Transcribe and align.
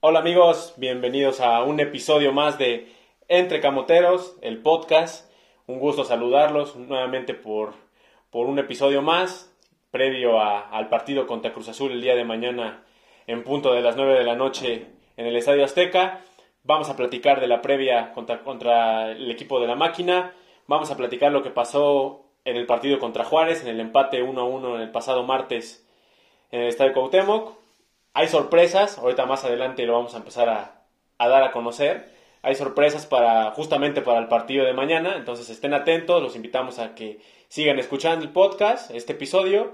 Hola 0.00 0.20
amigos, 0.20 0.74
bienvenidos 0.76 1.40
a 1.40 1.62
un 1.62 1.80
episodio 1.80 2.32
más 2.32 2.58
de 2.58 2.92
Entre 3.28 3.60
Camoteros, 3.60 4.36
el 4.42 4.62
podcast. 4.62 5.30
Un 5.66 5.78
gusto 5.80 6.04
saludarlos 6.04 6.76
nuevamente 6.76 7.34
por, 7.34 7.74
por 8.30 8.46
un 8.46 8.58
episodio 8.58 9.02
más, 9.02 9.52
previo 9.90 10.40
a- 10.40 10.60
al 10.68 10.88
partido 10.88 11.26
contra 11.26 11.52
Cruz 11.52 11.68
Azul 11.68 11.92
el 11.92 12.00
día 12.02 12.14
de 12.14 12.24
mañana 12.24 12.84
en 13.26 13.42
punto 13.42 13.72
de 13.72 13.80
las 13.82 13.96
9 13.96 14.14
de 14.18 14.24
la 14.24 14.36
noche 14.36 14.86
en 15.16 15.26
el 15.26 15.36
Estadio 15.36 15.64
Azteca. 15.64 16.20
Vamos 16.62 16.88
a 16.90 16.96
platicar 16.96 17.40
de 17.40 17.48
la 17.48 17.62
previa 17.62 18.12
contra, 18.12 18.42
contra 18.42 19.10
el 19.12 19.30
equipo 19.30 19.60
de 19.60 19.66
la 19.66 19.74
máquina. 19.76 20.34
Vamos 20.66 20.90
a 20.90 20.96
platicar 20.96 21.32
lo 21.32 21.42
que 21.42 21.50
pasó 21.50 22.24
en 22.44 22.56
el 22.56 22.66
partido 22.66 22.98
contra 23.00 23.24
Juárez, 23.24 23.62
en 23.62 23.68
el 23.68 23.80
empate 23.80 24.22
1 24.22 24.40
a 24.40 24.44
1 24.44 24.76
en 24.76 24.82
el 24.82 24.90
pasado 24.90 25.24
martes 25.24 25.84
en 26.52 26.60
el 26.60 26.68
Estadio 26.68 26.92
Cuauhtémoc. 26.92 27.56
Hay 28.16 28.28
sorpresas, 28.28 28.96
ahorita 28.96 29.26
más 29.26 29.44
adelante 29.44 29.84
lo 29.84 29.92
vamos 29.92 30.14
a 30.14 30.16
empezar 30.16 30.48
a, 30.48 30.86
dar 31.18 31.42
a 31.42 31.52
conocer. 31.52 32.08
Hay 32.40 32.54
sorpresas 32.54 33.04
para 33.04 33.50
justamente 33.50 34.00
para 34.00 34.20
el 34.20 34.26
partido 34.26 34.64
de 34.64 34.72
mañana, 34.72 35.16
entonces 35.16 35.50
estén 35.50 35.74
atentos, 35.74 36.22
los 36.22 36.34
invitamos 36.34 36.78
a 36.78 36.94
que 36.94 37.20
sigan 37.48 37.78
escuchando 37.78 38.24
el 38.24 38.32
podcast, 38.32 38.90
este 38.90 39.12
episodio. 39.12 39.72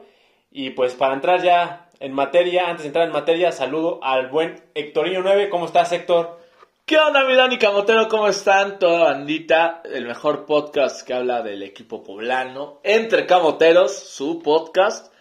Y 0.50 0.70
pues 0.70 0.94
para 0.94 1.14
entrar 1.14 1.40
ya 1.40 1.88
en 2.00 2.12
materia, 2.14 2.66
antes 2.66 2.82
de 2.82 2.88
entrar 2.88 3.06
en 3.06 3.12
materia, 3.12 3.52
saludo 3.52 4.00
al 4.02 4.26
buen 4.26 4.60
Hectorinho 4.74 5.22
9. 5.22 5.48
¿Cómo 5.48 5.66
estás, 5.66 5.92
Héctor? 5.92 6.40
¿Qué 6.84 6.98
onda, 6.98 7.24
mi 7.24 7.36
Dani 7.36 7.58
Camotero? 7.58 8.08
¿Cómo 8.08 8.26
están? 8.26 8.80
Toda 8.80 9.04
bandita, 9.04 9.82
el 9.84 10.04
mejor 10.04 10.46
podcast 10.46 11.06
que 11.06 11.14
habla 11.14 11.42
del 11.42 11.62
equipo 11.62 12.02
poblano, 12.02 12.80
Entre 12.82 13.24
Camoteros, 13.24 13.96
su 13.96 14.42
podcast. 14.42 15.11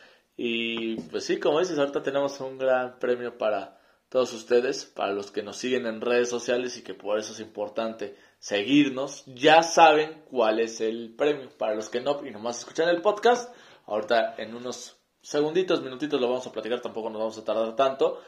Y 0.43 0.95
pues 0.95 1.25
sí, 1.25 1.39
como 1.39 1.59
dices, 1.59 1.77
ahorita 1.77 2.01
tenemos 2.01 2.39
un 2.39 2.57
gran 2.57 2.97
premio 2.97 3.37
para 3.37 3.79
todos 4.09 4.33
ustedes, 4.33 4.85
para 4.85 5.13
los 5.13 5.29
que 5.29 5.43
nos 5.43 5.57
siguen 5.57 5.85
en 5.85 6.01
redes 6.01 6.31
sociales 6.31 6.75
y 6.77 6.83
que 6.83 6.95
por 6.95 7.19
eso 7.19 7.33
es 7.33 7.39
importante 7.39 8.15
seguirnos. 8.39 9.23
Ya 9.27 9.61
saben 9.61 10.23
cuál 10.31 10.59
es 10.59 10.81
el 10.81 11.13
premio. 11.15 11.55
Para 11.59 11.75
los 11.75 11.89
que 11.89 12.01
no 12.01 12.25
y 12.25 12.31
nomás 12.31 12.57
escuchan 12.57 12.89
el 12.89 13.03
podcast, 13.03 13.55
ahorita 13.85 14.33
en 14.39 14.55
unos 14.55 14.97
segunditos, 15.21 15.83
minutitos 15.83 16.19
lo 16.19 16.27
vamos 16.27 16.47
a 16.47 16.51
platicar, 16.51 16.81
tampoco 16.81 17.11
nos 17.11 17.19
vamos 17.19 17.37
a 17.37 17.43
tardar 17.43 17.75
tanto. 17.75 18.19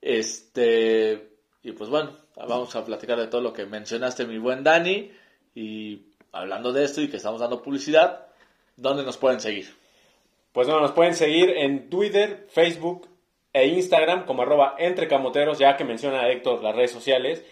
Este, 0.00 1.38
y 1.62 1.70
pues 1.70 1.88
bueno, 1.88 2.18
vamos 2.34 2.74
a 2.74 2.84
platicar 2.84 3.20
de 3.20 3.28
todo 3.28 3.40
lo 3.40 3.52
que 3.52 3.66
mencionaste, 3.66 4.26
mi 4.26 4.38
buen 4.38 4.64
Dani. 4.64 5.12
Y 5.54 6.06
hablando 6.32 6.72
de 6.72 6.82
esto 6.82 7.02
y 7.02 7.08
que 7.08 7.18
estamos 7.18 7.40
dando 7.40 7.62
publicidad, 7.62 8.26
¿dónde 8.74 9.04
nos 9.04 9.16
pueden 9.16 9.38
seguir? 9.38 9.85
Pues 10.56 10.68
bueno, 10.68 10.80
nos 10.80 10.92
pueden 10.92 11.12
seguir 11.12 11.50
en 11.50 11.90
Twitter, 11.90 12.46
Facebook 12.48 13.10
e 13.52 13.66
Instagram 13.66 14.24
como 14.24 14.40
arroba 14.40 14.74
entrecamoteros, 14.78 15.58
ya 15.58 15.76
que 15.76 15.84
menciona 15.84 16.30
Héctor 16.30 16.62
las 16.62 16.74
redes 16.74 16.92
sociales. 16.92 17.44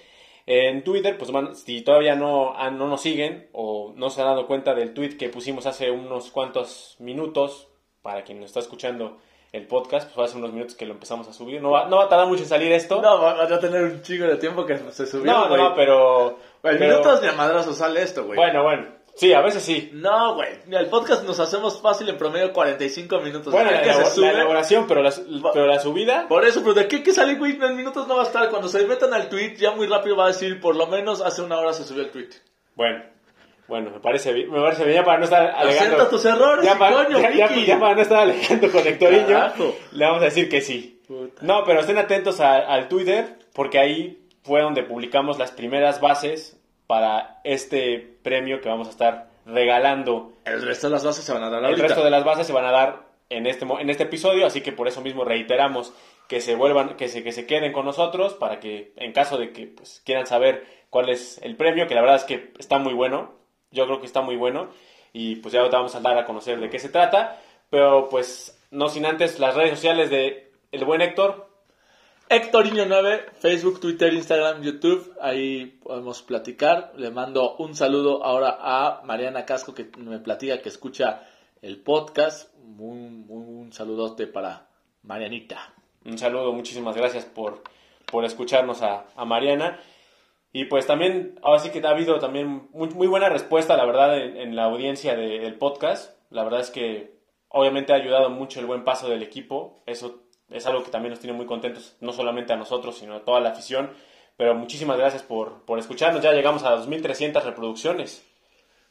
En 0.47 0.83
Twitter, 0.85 1.19
pues 1.19 1.31
bueno, 1.31 1.55
si 1.55 1.83
todavía 1.83 2.17
no, 2.17 2.55
no 2.71 2.89
nos 2.89 3.03
siguen 3.03 3.51
o 3.53 3.93
no 3.95 4.09
se 4.09 4.23
han 4.23 4.29
dado 4.29 4.47
cuenta 4.47 4.75
del 4.75 4.95
tweet 4.95 5.19
que 5.19 5.29
pusimos 5.29 5.67
hace 5.67 5.91
unos 5.91 6.31
cuantos 6.31 6.97
minutos, 6.99 7.69
para 8.01 8.25
quien 8.25 8.41
nos 8.41 8.47
está 8.47 8.61
escuchando 8.61 9.19
el 9.53 9.67
podcast, 9.67 10.11
pues 10.15 10.31
hace 10.31 10.39
unos 10.39 10.55
minutos 10.55 10.75
que 10.75 10.87
lo 10.87 10.95
empezamos 10.95 11.29
a 11.29 11.35
subir. 11.35 11.61
No 11.61 11.73
va, 11.73 11.87
no 11.87 11.99
va 11.99 12.05
a 12.05 12.09
tardar 12.09 12.27
mucho 12.27 12.45
en 12.45 12.49
salir 12.49 12.73
esto. 12.73 13.03
No, 13.03 13.21
va 13.21 13.35
va 13.35 13.45
a 13.45 13.61
tener 13.61 13.83
un 13.83 14.01
chingo 14.01 14.25
de 14.29 14.39
tiempo 14.39 14.65
que 14.65 14.79
se 14.79 15.07
subió. 15.07 15.31
no, 15.31 15.49
güey. 15.51 15.61
no, 15.61 15.75
pero... 15.75 16.39
Güey, 16.63 16.79
pero- 16.79 16.93
minutos 16.93 17.21
de 17.21 17.33
madrazo 17.33 17.75
sale 17.75 18.01
esto, 18.01 18.25
güey. 18.25 18.39
Bueno, 18.39 18.63
bueno. 18.63 19.04
Sí, 19.17 19.33
a 19.33 19.41
veces 19.41 19.63
sí. 19.63 19.91
No, 19.93 20.35
güey. 20.35 20.49
El 20.71 20.87
podcast 20.87 21.25
nos 21.25 21.39
hacemos 21.39 21.81
fácil 21.81 22.09
en 22.09 22.19
promedio 22.19 22.53
45 22.53 23.21
minutos. 23.21 23.53
Bueno, 23.53 23.71
¿De 23.71 23.77
la, 23.77 23.83
qué 23.83 23.91
elabor- 23.91 24.07
sube? 24.07 24.27
la 24.27 24.33
elaboración, 24.33 24.87
pero 24.89 25.03
la, 25.03 25.13
pero 25.53 25.67
la 25.67 25.79
subida... 25.79 26.27
Por 26.29 26.45
eso, 26.45 26.61
pero 26.63 26.75
de 26.75 26.89
qué 26.89 27.03
que 27.03 27.13
sale, 27.13 27.37
güey, 27.37 27.53
en 27.63 27.77
minutos 27.77 28.09
no 28.09 28.17
va 28.17 28.23
a 28.23 28.27
estar. 28.27 28.51
Cuando 28.51 28.69
se 28.69 28.85
metan 28.87 29.15
al 29.15 29.29
tweet, 29.29 29.55
ya 29.57 29.71
muy 29.71 29.87
rápido 29.87 30.17
va 30.17 30.25
a 30.25 30.29
decir, 30.29 30.61
por 30.61 30.75
lo 30.75 30.89
menos 30.89 31.21
hace 31.21 31.43
una 31.43 31.59
hora 31.59 31.73
se 31.73 31.85
subió 31.85 32.03
el 32.03 32.11
tweet. 32.11 32.31
Bueno, 32.75 33.05
bueno, 33.69 33.91
me 33.93 34.01
parece 34.01 34.33
bien, 34.33 34.51
me 34.51 34.61
parece 34.61 34.85
bien 34.85 34.97
ya 34.97 35.05
para 35.05 35.19
no 35.19 35.25
estar 35.25 35.43
alegando. 35.57 35.95
Acepta 35.97 36.11
tus 36.11 36.25
errores, 36.25 36.65
ya, 36.65 36.77
para, 36.77 37.05
coño, 37.05 37.21
ya, 37.21 37.31
ya- 37.33 37.47
Vicky. 37.49 37.67
ya 37.67 37.79
para 37.79 37.95
no 37.95 38.03
estar 38.03 38.19
alegando 38.19 38.71
con 38.73 38.87
Hectorinho, 38.87 39.27
Carajo. 39.29 39.77
le 39.93 40.05
vamos 40.05 40.23
a 40.23 40.25
decir 40.25 40.49
que 40.49 40.61
sí. 40.61 41.01
Puta. 41.07 41.41
No, 41.43 41.63
pero 41.65 41.81
estén 41.81 41.99
atentos 41.99 42.41
a- 42.41 42.57
al 42.59 42.89
Twitter, 42.89 43.39
porque 43.55 43.79
ahí 43.79 44.27
fue 44.43 44.61
donde 44.61 44.83
publicamos 44.83 45.39
las 45.39 45.53
primeras 45.53 46.01
bases 46.01 46.59
para 46.87 47.41
este 47.45 48.17
premio 48.23 48.61
que 48.61 48.69
vamos 48.69 48.89
a 48.89 48.91
estar 48.91 49.29
regalando. 49.47 50.33
El 50.45 50.63
resto 50.63 50.89
de 50.89 50.95
las 50.95 51.05
bases 51.05 51.25
se 51.25 51.33
van 51.33 51.43
a 51.43 51.51
dar 51.51 51.65
El 51.65 51.79
resto 51.79 52.05
de 52.05 52.11
las 52.11 52.25
bases 52.25 52.47
se 52.47 52.53
van 52.53 52.65
a 52.65 52.71
dar 52.71 53.05
en 53.31 53.47
este, 53.47 53.65
en 53.65 53.91
este 53.91 54.05
episodio, 54.05 54.47
así 54.47 54.61
que 54.61 54.73
por 54.73 54.89
eso 54.89 55.01
mismo 55.01 55.25
reiteramos 55.25 55.93
que 56.29 56.41
se 56.41 56.55
vuelvan, 56.55 56.97
que 56.97 57.09
se, 57.09 57.23
que 57.23 57.33
se 57.33 57.47
queden 57.47 57.73
con 57.73 57.85
nosotros 57.85 58.35
para 58.35 58.61
que 58.61 58.93
en 58.97 59.13
caso 59.13 59.37
de 59.37 59.53
que 59.53 59.67
pues, 59.67 60.03
quieran 60.05 60.27
saber 60.27 60.67
cuál 60.91 61.09
es 61.09 61.39
el 61.43 61.57
premio, 61.57 61.87
que 61.87 61.95
la 61.95 62.01
verdad 62.01 62.17
es 62.17 62.25
que 62.25 62.53
está 62.59 62.79
muy 62.79 62.95
bueno, 62.95 63.35
yo 63.71 63.87
creo 63.87 64.01
que 64.01 64.07
está 64.07 64.23
muy 64.23 64.37
bueno 64.37 64.69
y 65.13 65.37
pues 65.37 65.53
ya 65.53 65.63
te 65.69 65.77
vamos 65.77 65.95
a 65.95 66.01
dar 66.01 66.19
a 66.19 66.25
conocer 66.25 66.61
de 66.61 66.71
qué 66.71 66.79
se 66.79 66.89
trata, 66.89 67.41
pero 67.71 68.09
pues 68.09 68.59
no 68.71 68.89
sin 68.89 69.07
antes 69.07 69.39
las 69.39 69.55
redes 69.55 69.71
sociales 69.71 70.11
de 70.11 70.53
el 70.73 70.85
buen 70.85 71.01
Héctor, 71.01 71.49
Hectorinho9, 72.35 73.31
Facebook, 73.39 73.79
Twitter, 73.79 74.13
Instagram, 74.13 74.61
YouTube, 74.61 75.15
ahí 75.21 75.67
podemos 75.85 76.21
platicar. 76.23 76.93
Le 76.97 77.13
mando 77.13 77.55
un 77.59 77.77
saludo 77.77 78.25
ahora 78.25 78.59
a 78.61 79.03
Mariana 79.05 79.45
Casco 79.45 79.73
que 79.73 79.89
me 79.99 80.19
platica 80.19 80.61
que 80.61 80.69
escucha 80.69 81.29
el 81.63 81.79
podcast. 81.79 82.53
Un, 82.59 83.27
un 83.29 83.73
saludote 83.73 84.27
para 84.27 84.67
Marianita. 85.05 85.75
Un 86.05 86.19
saludo, 86.19 86.53
muchísimas 86.53 86.97
gracias 86.97 87.25
por, 87.25 87.63
por 88.11 88.25
escucharnos 88.25 88.83
a, 88.83 89.07
Mariana. 89.25 89.79
Y 90.53 90.65
pues 90.65 90.89
también, 90.89 91.39
ahora 91.41 91.61
sí 91.61 91.71
que 91.71 91.87
ha 91.87 91.91
habido 91.91 92.19
también 92.19 92.69
muy, 92.73 93.07
buena 93.07 93.29
respuesta, 93.29 93.77
la 93.77 93.87
verdad, 93.87 94.19
en, 94.19 94.57
la 94.57 94.65
audiencia 94.65 95.15
de- 95.15 95.39
del 95.39 95.55
podcast. 95.55 96.19
La 96.31 96.43
verdad 96.43 96.59
es 96.63 96.71
que 96.73 97.15
obviamente 97.47 97.93
ha 97.93 97.97
ayudado 97.97 98.29
mucho 98.29 98.59
el 98.59 98.67
buen 98.67 98.83
paso 98.83 99.09
del 99.09 99.23
equipo. 99.23 99.85
Eso 99.87 100.24
es 100.51 100.67
algo 100.67 100.85
que 100.85 100.91
también 100.91 101.11
nos 101.11 101.21
tiene 101.21 101.37
muy 101.37 101.47
contentos, 101.47 101.97
no 102.01 102.13
solamente 102.13 102.53
a 102.53 102.57
nosotros, 102.57 102.99
sino 102.99 103.17
a 103.17 103.25
toda 103.25 103.41
la 103.41 103.51
afición. 103.51 103.91
Pero 104.37 104.55
muchísimas 104.55 104.99
gracias 104.99 105.23
por, 105.23 105.65
por 105.65 105.79
escucharnos. 105.79 106.23
Ya 106.23 106.33
llegamos 106.33 106.65
a 106.65 106.77
2.300 106.77 107.43
reproducciones. 107.45 108.25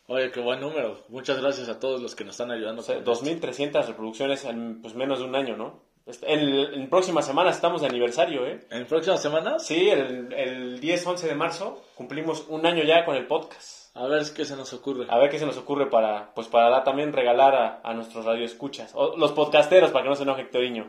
Oye, 0.07 0.31
qué 0.31 0.39
buen 0.39 0.59
número. 0.59 0.99
Muchas 1.09 1.41
gracias 1.41 1.69
a 1.69 1.79
todos 1.79 2.01
los 2.01 2.15
que 2.15 2.23
nos 2.23 2.33
están 2.33 2.51
ayudando. 2.51 2.81
O 2.81 2.83
sea, 2.83 3.03
con 3.03 3.13
esto. 3.13 3.25
2.300 3.25 3.85
reproducciones 3.87 4.45
en 4.45 4.81
pues, 4.81 4.95
menos 4.95 5.19
de 5.19 5.25
un 5.25 5.35
año, 5.35 5.55
¿no? 5.55 5.81
En, 6.05 6.49
en 6.49 6.89
próximas 6.89 7.25
semanas 7.25 7.55
estamos 7.55 7.81
de 7.81 7.87
aniversario, 7.87 8.45
¿eh? 8.45 8.59
¿En 8.71 8.85
próximas 8.85 9.21
semanas? 9.21 9.65
Sí, 9.65 9.89
el, 9.89 10.33
el 10.33 10.81
10-11 10.81 11.19
de 11.21 11.35
marzo 11.35 11.81
cumplimos 11.95 12.45
un 12.49 12.65
año 12.65 12.83
ya 12.83 13.05
con 13.05 13.15
el 13.15 13.25
podcast. 13.25 13.95
A 13.95 14.07
ver 14.07 14.23
qué 14.35 14.43
se 14.43 14.57
nos 14.57 14.73
ocurre. 14.73 15.05
A 15.09 15.17
ver 15.17 15.29
qué 15.29 15.39
se 15.39 15.45
nos 15.45 15.57
ocurre 15.57 15.89
para, 15.89 16.33
pues 16.33 16.47
para 16.47 16.83
también 16.83 17.13
regalar 17.13 17.55
a, 17.55 17.81
a 17.83 17.93
nuestros 17.93 18.25
radioescuchas, 18.25 18.91
o 18.95 19.15
los 19.15 19.31
podcasteros, 19.31 19.91
para 19.91 20.03
que 20.03 20.09
no 20.09 20.15
se 20.15 20.23
enoje 20.23 20.41
Hectorinho. 20.41 20.87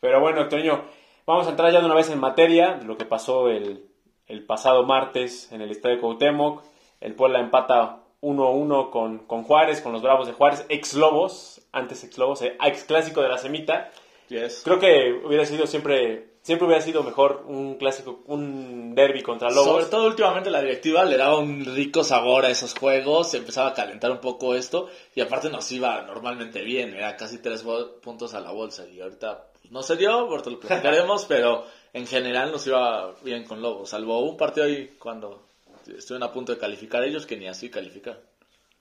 Pero 0.00 0.20
bueno, 0.20 0.42
Hectorinho, 0.42 0.84
vamos 1.26 1.46
a 1.46 1.50
entrar 1.50 1.72
ya 1.72 1.80
de 1.80 1.86
una 1.86 1.94
vez 1.94 2.10
en 2.10 2.20
materia 2.20 2.74
de 2.74 2.84
lo 2.84 2.96
que 2.96 3.04
pasó 3.04 3.48
el, 3.48 3.88
el 4.26 4.44
pasado 4.44 4.84
martes 4.84 5.50
en 5.52 5.62
el 5.62 5.70
Estadio 5.70 6.00
Cuauhtémoc. 6.00 6.62
El 7.00 7.14
Puebla 7.14 7.40
empata 7.40 8.00
1-1 8.20 8.90
con, 8.90 9.18
con 9.26 9.44
Juárez, 9.44 9.80
con 9.80 9.92
los 9.92 10.02
Bravos 10.02 10.26
de 10.26 10.32
Juárez, 10.32 10.66
ex 10.68 10.94
Lobos, 10.94 11.60
antes 11.72 12.02
ex 12.04 12.18
Lobos, 12.18 12.42
eh, 12.42 12.56
ex 12.64 12.84
clásico 12.84 13.22
de 13.22 13.28
la 13.28 13.38
semita. 13.38 13.90
Yes. 14.28 14.62
Creo 14.64 14.78
que 14.78 15.22
hubiera 15.24 15.46
sido 15.46 15.66
siempre, 15.66 16.32
siempre 16.42 16.66
hubiera 16.66 16.82
sido 16.82 17.02
mejor 17.02 17.44
un 17.46 17.76
clásico, 17.76 18.20
un 18.26 18.94
derby 18.94 19.22
contra 19.22 19.50
Lobos. 19.50 19.66
Sobre 19.66 19.84
todo 19.86 20.06
últimamente 20.06 20.50
la 20.50 20.60
directiva 20.60 21.04
le 21.04 21.16
daba 21.16 21.38
un 21.38 21.64
rico 21.64 22.04
sabor 22.04 22.44
a 22.44 22.50
esos 22.50 22.74
juegos, 22.74 23.30
se 23.30 23.38
empezaba 23.38 23.68
a 23.68 23.74
calentar 23.74 24.10
un 24.10 24.20
poco 24.20 24.54
esto 24.54 24.88
y 25.14 25.20
aparte 25.20 25.48
nos 25.48 25.70
iba 25.72 26.02
normalmente 26.02 26.62
bien, 26.62 26.94
era 26.94 27.16
casi 27.16 27.38
tres 27.38 27.64
puntos 28.02 28.34
a 28.34 28.40
la 28.40 28.50
bolsa 28.50 28.86
y 28.86 29.00
ahorita 29.00 29.46
no 29.70 29.82
se 29.82 29.96
dio, 29.96 30.10
ahorita 30.10 30.50
lo 30.50 30.60
platicaremos, 30.60 31.24
pero 31.28 31.64
en 31.92 32.06
general 32.06 32.52
nos 32.52 32.66
iba 32.66 33.14
bien 33.22 33.44
con 33.44 33.62
Lobos, 33.62 33.90
salvo 33.90 34.18
un 34.20 34.36
partido 34.36 34.66
ahí 34.66 34.94
cuando 34.98 35.42
estuvieron 35.86 36.28
a 36.28 36.32
punto 36.32 36.52
de 36.52 36.58
calificar 36.58 37.02
ellos 37.04 37.26
que 37.26 37.36
ni 37.36 37.46
así 37.48 37.70
calificaron. 37.70 38.20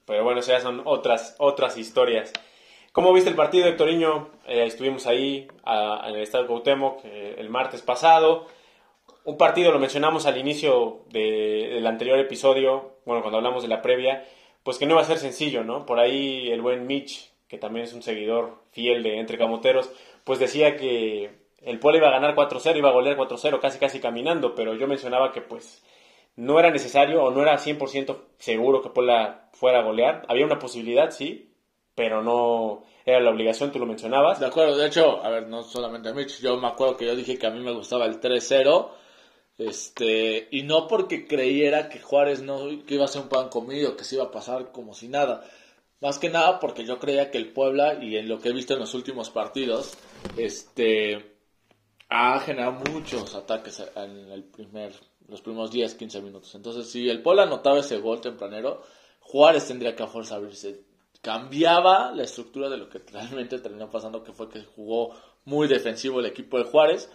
Pero 0.06 0.24
bueno, 0.24 0.42
ya 0.42 0.60
son 0.62 0.82
otras, 0.86 1.36
otras 1.40 1.78
historias. 1.78 2.32
¿Cómo 2.94 3.14
viste 3.14 3.30
el 3.30 3.36
partido, 3.36 3.68
Hectorinho? 3.68 4.30
Eh, 4.48 4.64
estuvimos 4.66 5.06
ahí 5.06 5.48
en 5.66 6.16
el 6.16 6.22
Estadio 6.22 6.48
Cuauhtémoc 6.48 7.02
eh, 7.06 7.36
el 7.38 7.50
martes 7.50 7.82
pasado. 7.82 8.48
Un 9.26 9.38
partido, 9.38 9.72
lo 9.72 9.80
mencionamos 9.80 10.26
al 10.26 10.38
inicio 10.38 11.02
de- 11.10 11.72
del 11.74 11.86
anterior 11.86 12.18
episodio, 12.18 12.96
bueno, 13.06 13.22
cuando 13.22 13.38
hablamos 13.38 13.62
de 13.64 13.68
la 13.70 13.82
previa, 13.82 14.26
pues 14.64 14.78
que 14.78 14.86
no 14.86 14.94
iba 14.94 15.02
a 15.02 15.06
ser 15.06 15.18
sencillo, 15.18 15.64
¿no? 15.64 15.86
Por 15.86 16.00
ahí 16.00 16.50
el 16.50 16.62
buen 16.62 16.88
Mitch, 16.88 17.30
que 17.50 17.58
también 17.58 17.86
es 17.86 17.94
un 17.94 18.02
seguidor 18.02 18.64
fiel 18.72 19.04
de 19.04 19.20
Entre 19.20 19.38
Camoteros, 19.38 19.90
pues 20.28 20.40
decía 20.40 20.76
que 20.76 21.32
el 21.62 21.80
Puebla 21.80 22.00
iba 22.00 22.10
a 22.10 22.20
ganar 22.20 22.36
4-0, 22.36 22.78
iba 22.78 22.90
a 22.90 22.94
golear 22.94 23.18
4-0, 23.18 23.60
casi 23.62 23.80
casi 23.80 24.00
caminando, 24.00 24.54
pero 24.54 24.76
yo 24.76 24.86
mencionaba 24.88 25.32
que 25.32 25.42
pues 25.42 25.84
no 26.36 26.60
era 26.60 26.70
necesario 26.70 27.24
o 27.24 27.32
no 27.32 27.42
era 27.42 27.58
100% 27.58 28.18
seguro 28.38 28.82
que 28.82 28.90
Puebla 28.90 29.50
fuera 29.54 29.80
a 29.80 29.84
golear. 29.84 30.26
Había 30.28 30.46
una 30.46 30.60
posibilidad, 30.60 31.12
sí, 31.12 31.54
pero 31.96 32.22
no 32.22 32.84
era 33.06 33.22
la 33.22 33.32
obligación, 33.32 33.72
tú 33.72 33.80
lo 33.80 33.86
mencionabas. 33.86 34.40
De 34.40 34.48
acuerdo, 34.48 34.76
de 34.78 34.88
hecho, 34.88 35.24
a 35.24 35.30
ver, 35.30 35.48
no 35.48 35.64
solamente 35.64 36.10
a 36.10 36.14
Mitch, 36.14 36.42
yo 36.42 36.58
me 36.58 36.68
acuerdo 36.68 36.98
que 36.98 37.06
yo 37.06 37.16
dije 37.16 37.40
que 37.40 37.48
a 37.48 37.52
mí 37.52 37.62
me 37.62 37.72
gustaba 37.72 38.06
el 38.06 38.20
3-0, 38.20 38.90
Este, 39.58 40.48
y 40.52 40.64
no 40.64 40.88
porque 40.88 41.26
creyera 41.26 41.90
que 41.90 42.00
Juárez 42.00 42.42
no 42.44 42.68
que 42.86 42.96
iba 42.96 43.06
a 43.06 43.08
ser 43.08 43.24
un 43.24 43.30
pan 43.30 43.50
comido, 43.50 43.98
que 43.98 44.04
se 44.04 44.16
iba 44.16 44.26
a 44.26 44.32
pasar 44.32 44.72
como 44.72 44.94
si 44.94 45.08
nada. 45.08 45.44
Más 46.00 46.20
que 46.20 46.30
nada 46.30 46.60
porque 46.60 46.86
yo 46.86 47.00
creía 47.00 47.32
que 47.32 47.40
el 47.40 47.52
Puebla, 47.52 47.98
y 48.00 48.18
en 48.18 48.30
lo 48.30 48.40
que 48.40 48.50
he 48.50 48.54
visto 48.54 48.76
en 48.76 48.80
los 48.80 48.94
últimos 48.94 49.32
partidos, 49.32 49.98
este 50.38 51.38
ha 52.10 52.40
generado 52.40 52.74
muchos 52.92 53.36
ataques 53.36 53.84
en 53.96 54.32
el 54.32 54.44
primer, 54.46 54.94
los 55.28 55.42
primeros 55.42 55.72
10, 55.72 55.96
15 55.96 56.22
minutos. 56.22 56.56
Entonces, 56.56 56.90
si 56.90 57.10
el 57.10 57.22
Puebla 57.22 57.44
anotaba 57.44 57.80
ese 57.80 57.98
gol 57.98 58.22
tempranero, 58.22 58.82
Juárez 59.20 59.68
tendría 59.68 59.96
que 59.96 60.04
a 60.04 60.08
fuerza 60.08 60.36
abrirse. 60.36 60.86
Cambiaba 61.22 62.12
la 62.12 62.24
estructura 62.24 62.70
de 62.70 62.78
lo 62.78 62.90
que 62.90 63.00
realmente 63.12 63.60
terminó 63.60 63.90
pasando, 63.90 64.24
que 64.24 64.34
fue 64.34 64.50
que 64.50 64.64
jugó 64.64 65.14
muy 65.46 65.68
defensivo 65.68 66.20
el 66.20 66.28
equipo 66.28 66.58
de 66.58 66.66
Juárez. 66.66 67.12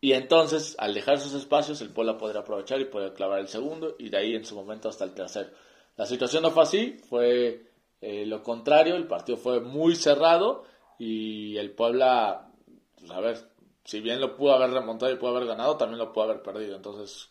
Y 0.00 0.12
entonces, 0.12 0.76
al 0.78 0.94
dejar 0.94 1.18
sus 1.18 1.34
espacios, 1.34 1.80
el 1.80 1.90
Puebla 1.90 2.16
podría 2.16 2.40
aprovechar 2.40 2.80
y 2.80 2.86
poder 2.86 3.12
clavar 3.12 3.40
el 3.40 3.48
segundo, 3.48 3.96
y 3.98 4.08
de 4.08 4.16
ahí 4.16 4.34
en 4.34 4.44
su 4.44 4.54
momento 4.54 4.88
hasta 4.88 5.04
el 5.04 5.12
tercero. 5.12 5.50
La 5.96 6.06
situación 6.06 6.42
no 6.42 6.50
fue 6.50 6.62
así, 6.62 6.98
fue 7.08 7.66
eh, 8.00 8.24
lo 8.24 8.42
contrario, 8.42 8.94
el 8.94 9.06
partido 9.06 9.36
fue 9.36 9.60
muy 9.60 9.94
cerrado 9.94 10.64
y 11.00 11.56
el 11.56 11.70
Puebla, 11.70 12.52
pues, 12.98 13.10
a 13.10 13.20
ver, 13.20 13.38
si 13.84 14.00
bien 14.00 14.20
lo 14.20 14.36
pudo 14.36 14.52
haber 14.52 14.70
remontado 14.70 15.10
y 15.10 15.16
pudo 15.16 15.34
haber 15.34 15.48
ganado, 15.48 15.78
también 15.78 15.98
lo 15.98 16.12
pudo 16.12 16.24
haber 16.24 16.42
perdido. 16.42 16.76
Entonces, 16.76 17.30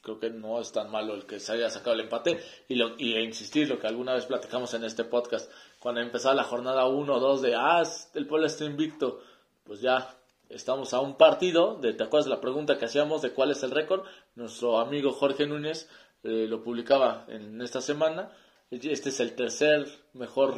creo 0.00 0.18
que 0.18 0.30
no 0.30 0.58
es 0.58 0.72
tan 0.72 0.90
malo 0.90 1.14
el 1.14 1.26
que 1.26 1.38
se 1.38 1.52
haya 1.52 1.68
sacado 1.68 1.92
el 1.92 2.00
empate. 2.00 2.40
Y, 2.68 2.76
lo, 2.76 2.98
insistir, 2.98 3.68
lo 3.68 3.78
que 3.78 3.86
alguna 3.86 4.14
vez 4.14 4.24
platicamos 4.24 4.72
en 4.72 4.84
este 4.84 5.04
podcast, 5.04 5.50
cuando 5.78 6.00
empezaba 6.00 6.34
la 6.34 6.44
jornada 6.44 6.86
1 6.86 7.14
o 7.14 7.20
2 7.20 7.42
de, 7.42 7.54
ah, 7.54 7.82
el 8.14 8.26
Puebla 8.26 8.46
está 8.46 8.64
invicto, 8.64 9.20
pues 9.62 9.82
ya 9.82 10.16
estamos 10.48 10.94
a 10.94 11.00
un 11.00 11.18
partido, 11.18 11.76
de, 11.76 11.92
¿te 11.92 12.04
acuerdas 12.04 12.30
la 12.30 12.40
pregunta 12.40 12.78
que 12.78 12.86
hacíamos 12.86 13.20
de 13.20 13.32
cuál 13.32 13.50
es 13.50 13.62
el 13.62 13.72
récord? 13.72 14.06
Nuestro 14.36 14.78
amigo 14.80 15.12
Jorge 15.12 15.46
Núñez 15.46 15.86
eh, 16.22 16.46
lo 16.48 16.62
publicaba 16.62 17.26
en 17.28 17.60
esta 17.60 17.82
semana. 17.82 18.32
Este 18.70 19.10
es 19.10 19.20
el 19.20 19.34
tercer 19.34 19.86
mejor 20.14 20.54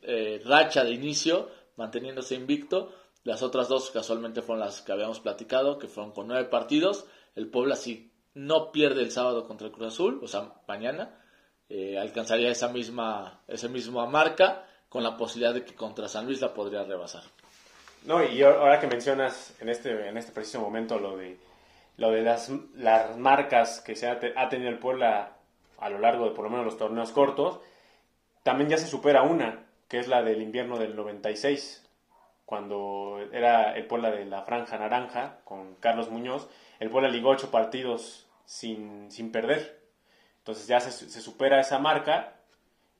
eh, 0.00 0.40
racha 0.42 0.84
de 0.84 0.92
inicio, 0.92 1.50
manteniéndose 1.78 2.34
invicto. 2.34 2.92
Las 3.24 3.42
otras 3.42 3.68
dos 3.68 3.90
casualmente 3.90 4.42
fueron 4.42 4.64
las 4.64 4.82
que 4.82 4.92
habíamos 4.92 5.20
platicado, 5.20 5.78
que 5.78 5.88
fueron 5.88 6.12
con 6.12 6.28
nueve 6.28 6.44
partidos. 6.44 7.06
El 7.34 7.48
Puebla 7.48 7.76
si 7.76 8.12
no 8.34 8.70
pierde 8.70 9.00
el 9.00 9.10
sábado 9.10 9.46
contra 9.46 9.66
el 9.66 9.72
Cruz 9.72 9.94
Azul, 9.94 10.20
o 10.22 10.28
sea, 10.28 10.52
mañana, 10.68 11.18
eh, 11.68 11.98
alcanzaría 11.98 12.50
esa 12.50 12.68
misma, 12.68 13.42
esa 13.48 13.68
misma 13.68 14.06
marca 14.06 14.66
con 14.88 15.02
la 15.02 15.16
posibilidad 15.16 15.54
de 15.54 15.64
que 15.64 15.74
contra 15.74 16.08
San 16.08 16.26
Luis 16.26 16.40
la 16.40 16.54
podría 16.54 16.84
rebasar. 16.84 17.22
No, 18.04 18.22
y 18.24 18.42
ahora 18.42 18.78
que 18.78 18.86
mencionas 18.86 19.54
en 19.60 19.68
este, 19.68 20.08
en 20.08 20.16
este 20.16 20.32
preciso 20.32 20.60
momento 20.60 20.98
lo 20.98 21.16
de 21.16 21.38
lo 21.98 22.12
de 22.12 22.22
las, 22.22 22.50
las 22.76 23.16
marcas 23.18 23.80
que 23.80 23.96
se 23.96 24.08
ha, 24.08 24.18
tenido 24.48 24.70
el 24.70 24.78
Puebla 24.78 25.36
a 25.78 25.90
lo 25.90 25.98
largo 25.98 26.26
de 26.26 26.30
por 26.30 26.44
lo 26.44 26.50
menos 26.50 26.64
los 26.64 26.78
torneos 26.78 27.10
cortos, 27.10 27.60
también 28.44 28.70
ya 28.70 28.78
se 28.78 28.86
supera 28.86 29.22
una, 29.22 29.66
que 29.88 29.98
es 29.98 30.08
la 30.08 30.22
del 30.22 30.42
invierno 30.42 30.78
del 30.78 30.94
96, 30.94 31.88
cuando 32.44 33.18
era 33.32 33.76
el 33.76 33.86
Puebla 33.86 34.10
de 34.10 34.24
la 34.24 34.42
Franja 34.42 34.78
Naranja 34.78 35.40
con 35.44 35.74
Carlos 35.76 36.10
Muñoz, 36.10 36.48
el 36.80 36.90
Puebla 36.90 37.08
ligó 37.08 37.30
ocho 37.30 37.50
partidos 37.50 38.28
sin, 38.44 39.10
sin 39.10 39.32
perder. 39.32 39.80
Entonces 40.38 40.66
ya 40.66 40.80
se, 40.80 40.90
se, 40.90 41.20
supera 41.20 41.60
esa 41.60 41.78
marca 41.78 42.36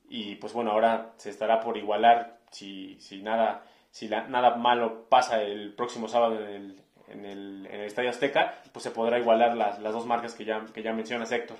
y 0.09 0.35
pues 0.37 0.53
bueno, 0.53 0.73
ahora 0.73 1.13
se 1.17 1.31
estará 1.31 1.61
por 1.61 1.77
igualar 1.79 2.41
si, 2.51 3.01
si 3.01 3.23
nada 3.23 3.65
si 3.91 4.09
nada 4.09 4.55
malo 4.57 5.09
pasa 5.09 5.43
el 5.43 5.73
próximo 5.75 6.09
sábado 6.09 6.39
en 6.39 6.47
el, 6.47 6.83
en 7.09 7.25
el, 7.25 7.67
en 7.67 7.81
el 7.81 7.87
Estadio 7.87 8.11
Azteca, 8.11 8.61
pues 8.73 8.83
se 8.83 8.91
podrá 8.91 9.19
igualar 9.19 9.57
las, 9.57 9.81
las 9.81 9.93
dos 9.93 10.07
marcas 10.07 10.35
que 10.35 10.45
ya, 10.45 10.65
que 10.73 10.83
ya 10.83 10.93
mencionas, 10.93 11.33
Héctor. 11.33 11.57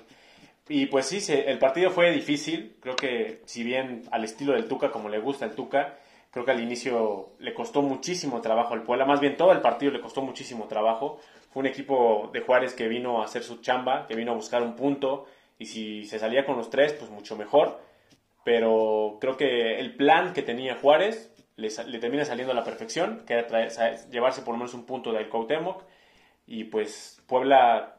Y 0.69 0.85
pues 0.85 1.07
sí, 1.07 1.19
se, 1.19 1.49
el 1.49 1.57
partido 1.57 1.89
fue 1.89 2.11
difícil. 2.11 2.77
Creo 2.79 2.95
que 2.95 3.41
si 3.45 3.63
bien 3.63 4.03
al 4.11 4.23
estilo 4.23 4.53
del 4.53 4.67
Tuca, 4.67 4.91
como 4.91 5.09
le 5.09 5.19
gusta 5.19 5.45
el 5.45 5.55
Tuca, 5.55 5.97
creo 6.29 6.45
que 6.45 6.51
al 6.51 6.61
inicio 6.61 7.31
le 7.39 7.55
costó 7.55 7.81
muchísimo 7.81 8.39
trabajo 8.39 8.75
al 8.75 8.83
Puebla. 8.83 9.05
Más 9.05 9.19
bien 9.19 9.35
todo 9.35 9.51
el 9.51 9.61
partido 9.61 9.91
le 9.91 9.99
costó 9.99 10.21
muchísimo 10.21 10.67
trabajo. 10.67 11.19
Fue 11.51 11.61
un 11.61 11.65
equipo 11.65 12.29
de 12.31 12.41
Juárez 12.41 12.75
que 12.75 12.87
vino 12.87 13.21
a 13.21 13.25
hacer 13.25 13.43
su 13.43 13.57
chamba, 13.61 14.05
que 14.07 14.15
vino 14.15 14.31
a 14.31 14.35
buscar 14.35 14.61
un 14.61 14.75
punto. 14.75 15.25
Y 15.57 15.65
si 15.65 16.05
se 16.05 16.19
salía 16.19 16.45
con 16.45 16.55
los 16.55 16.69
tres, 16.69 16.93
pues 16.93 17.09
mucho 17.09 17.35
mejor. 17.35 17.81
Pero 18.43 19.17
creo 19.19 19.37
que 19.37 19.79
el 19.79 19.95
plan 19.95 20.33
que 20.33 20.43
tenía 20.43 20.75
Juárez 20.75 21.33
le, 21.55 21.69
termina 21.99 22.25
saliendo 22.25 22.53
a 22.53 22.55
la 22.55 22.63
perfección, 22.63 23.23
que 23.25 23.33
era 23.33 23.47
llevarse 24.11 24.43
por 24.43 24.53
lo 24.53 24.59
menos 24.59 24.75
un 24.75 24.85
punto 24.85 25.11
del 25.11 25.29
Cuauhtémoc. 25.29 25.83
Y 26.45 26.65
pues 26.65 27.21
Puebla, 27.27 27.98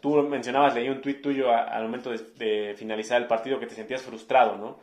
tú 0.00 0.16
mencionabas, 0.22 0.74
leí 0.74 0.88
un 0.88 1.00
tuit 1.00 1.22
tuyo 1.22 1.50
al 1.52 1.82
momento 1.82 2.10
de, 2.10 2.74
finalizar 2.76 3.20
el 3.20 3.26
partido 3.26 3.58
que 3.58 3.66
te 3.66 3.74
sentías 3.74 4.02
frustrado, 4.02 4.56
¿no? 4.56 4.78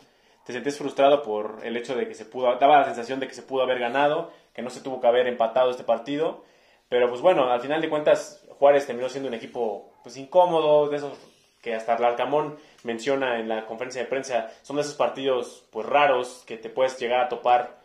Te 0.45 0.53
sentías 0.53 0.77
frustrado 0.77 1.23
por 1.23 1.59
el 1.63 1.75
hecho 1.75 1.95
de 1.95 2.07
que 2.07 2.13
se 2.13 2.25
pudo, 2.25 2.55
daba 2.57 2.79
la 2.79 2.85
sensación 2.85 3.19
de 3.19 3.27
que 3.27 3.33
se 3.33 3.41
pudo 3.41 3.63
haber 3.63 3.79
ganado, 3.79 4.31
que 4.53 4.61
no 4.61 4.69
se 4.69 4.81
tuvo 4.81 5.01
que 5.01 5.07
haber 5.07 5.27
empatado 5.27 5.71
este 5.71 5.83
partido. 5.83 6.43
Pero 6.87 7.09
pues 7.09 7.21
bueno, 7.21 7.51
al 7.51 7.61
final 7.61 7.81
de 7.81 7.89
cuentas 7.89 8.45
Juárez 8.59 8.85
terminó 8.85 9.09
siendo 9.09 9.27
un 9.27 9.33
equipo 9.33 9.91
pues 10.03 10.17
incómodo, 10.17 10.87
de 10.89 10.97
esos 10.97 11.17
que 11.61 11.73
hasta 11.73 11.97
Larcamón 11.97 12.57
menciona 12.83 13.39
en 13.39 13.49
la 13.49 13.65
conferencia 13.65 14.03
de 14.03 14.07
prensa, 14.07 14.51
son 14.61 14.75
de 14.75 14.83
esos 14.83 14.93
partidos 14.93 15.65
pues 15.71 15.87
raros 15.87 16.43
que 16.45 16.57
te 16.57 16.69
puedes 16.69 16.99
llegar 16.99 17.21
a 17.21 17.29
topar 17.29 17.79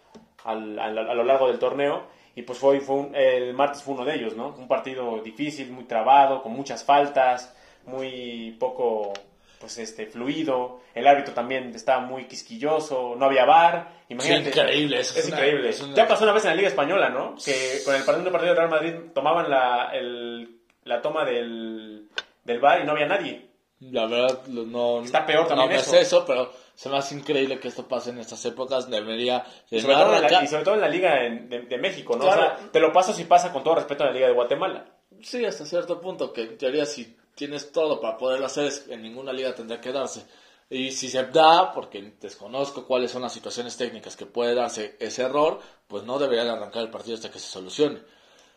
al, 0.45 0.79
a 0.79 0.91
lo 0.91 1.25
largo 1.25 1.49
del 1.49 1.59
torneo. 1.59 2.03
Y 2.41 2.43
pues 2.43 2.59
fue, 2.59 2.81
fue 2.81 3.11
el 3.13 3.53
martes 3.53 3.83
fue 3.83 3.93
uno 3.93 4.05
de 4.07 4.15
ellos, 4.15 4.35
¿no? 4.35 4.55
Un 4.57 4.67
partido 4.67 5.21
difícil, 5.23 5.71
muy 5.71 5.85
trabado, 5.85 6.43
con 6.43 6.53
muchas 6.53 6.83
faltas, 6.83 7.55
muy 7.85 8.57
poco 8.59 9.13
pues 9.61 9.77
este 9.77 10.07
fluido, 10.07 10.81
el 10.95 11.07
árbitro 11.07 11.35
también 11.35 11.75
estaba 11.75 12.01
muy 12.01 12.25
quisquilloso, 12.25 13.15
no 13.15 13.27
había 13.27 13.45
bar, 13.45 13.93
imagínate. 14.09 14.49
increíble, 14.49 15.01
es, 15.01 15.29
increíble. 15.29 15.71
Ya 15.95 16.09
pasó 16.09 16.25
una 16.25 16.33
vez 16.33 16.45
en 16.45 16.51
la 16.51 16.57
Liga 16.57 16.69
Española, 16.69 17.11
¿no? 17.11 17.35
Que 17.45 17.83
con 17.85 17.95
el 17.95 18.03
partido, 18.05 18.33
partido 18.33 18.55
de 18.55 18.59
Real 18.59 18.71
Madrid 18.71 18.95
tomaban 19.13 19.51
la, 19.51 19.91
el, 19.93 20.63
la 20.85 21.03
toma 21.03 21.27
del, 21.27 22.09
del 22.43 22.59
bar 22.59 22.81
y 22.81 22.87
no 22.87 22.93
había 22.93 23.07
nadie. 23.07 23.51
La 23.81 24.07
verdad, 24.07 24.47
no. 24.47 25.03
Está 25.03 25.27
peor 25.27 25.47
también. 25.47 25.73
No 25.73 25.77
es 25.77 25.93
eso, 25.93 26.25
pero 26.27 26.51
se 26.81 26.89
me 26.89 26.97
hace 26.97 27.15
increíble 27.15 27.61
que 27.61 27.69
esto 27.69 27.87
pase 27.87 28.09
en 28.09 28.21
estas 28.21 28.43
épocas. 28.47 28.89
Debería. 28.89 29.45
Y 29.71 29.81
sobre, 29.81 29.97
todo, 29.97 30.17
en 30.17 30.23
la, 30.23 30.43
y 30.43 30.47
sobre 30.47 30.65
todo 30.65 30.75
en 30.77 30.81
la 30.81 30.89
Liga 30.89 31.15
de, 31.15 31.79
México, 31.79 32.17
¿no? 32.17 32.25
O 32.25 32.33
sea, 32.33 32.57
te 32.73 32.81
lo 32.81 32.91
paso 32.91 33.13
si 33.13 33.25
pasa 33.25 33.53
con 33.53 33.63
todo 33.63 33.75
respeto 33.75 34.03
a 34.03 34.07
la 34.07 34.13
Liga 34.15 34.29
de 34.29 34.33
Guatemala. 34.33 34.87
Sí, 35.21 35.45
hasta 35.45 35.67
cierto 35.67 36.01
punto, 36.01 36.33
que 36.33 36.41
en 36.41 36.57
teoría 36.57 36.87
si 36.87 37.19
tienes 37.35 37.71
todo 37.71 38.01
para 38.01 38.17
poderlo 38.17 38.47
hacer, 38.47 38.73
en 38.89 39.03
ninguna 39.03 39.31
liga 39.31 39.55
tendría 39.55 39.79
que 39.79 39.93
darse. 39.93 40.25
Y 40.71 40.93
si 40.93 41.11
se 41.11 41.23
da, 41.25 41.71
porque 41.71 42.15
desconozco 42.19 42.87
cuáles 42.87 43.11
son 43.11 43.21
las 43.21 43.35
situaciones 43.35 43.77
técnicas 43.77 44.17
que 44.17 44.25
puede 44.25 44.55
darse 44.55 44.97
ese 45.01 45.25
error, 45.25 45.61
pues 45.87 46.05
no 46.05 46.19
deberían 46.19 46.49
arrancar 46.49 46.83
el 46.83 46.91
partido 46.91 47.17
hasta 47.17 47.31
que 47.31 47.41
se 47.41 47.49
solucione. 47.49 48.01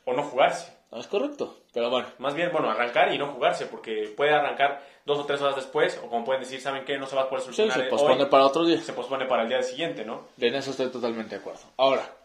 O 0.05 0.13
no 0.13 0.23
jugarse. 0.23 0.71
No 0.93 0.99
es 0.99 1.07
correcto, 1.07 1.57
pero 1.73 1.89
bueno. 1.89 2.07
Más 2.19 2.35
bien, 2.35 2.51
bueno, 2.51 2.69
arrancar 2.69 3.11
y 3.11 3.17
no 3.17 3.33
jugarse, 3.33 3.65
porque 3.65 4.13
puede 4.15 4.31
arrancar 4.31 4.85
dos 5.07 5.17
o 5.17 5.25
tres 5.25 5.41
horas 5.41 5.55
después, 5.55 5.99
o 6.03 6.07
como 6.07 6.23
pueden 6.23 6.43
decir, 6.43 6.61
¿saben 6.61 6.85
qué? 6.85 6.99
No 6.99 7.07
se 7.07 7.15
va 7.15 7.23
a 7.23 7.29
poder 7.29 7.43
solucionar. 7.43 7.73
Sí, 7.73 7.83
se 7.83 7.89
pospone 7.89 8.27
para 8.27 8.45
otro 8.45 8.63
día. 8.63 8.79
Se 8.79 8.93
pospone 8.93 9.25
para 9.25 9.41
el 9.41 9.49
día 9.49 9.63
siguiente, 9.63 10.05
¿no? 10.05 10.27
En 10.37 10.53
eso 10.53 10.69
estoy 10.69 10.89
totalmente 10.89 11.33
de 11.33 11.41
acuerdo. 11.41 11.61
Ahora, 11.77 12.15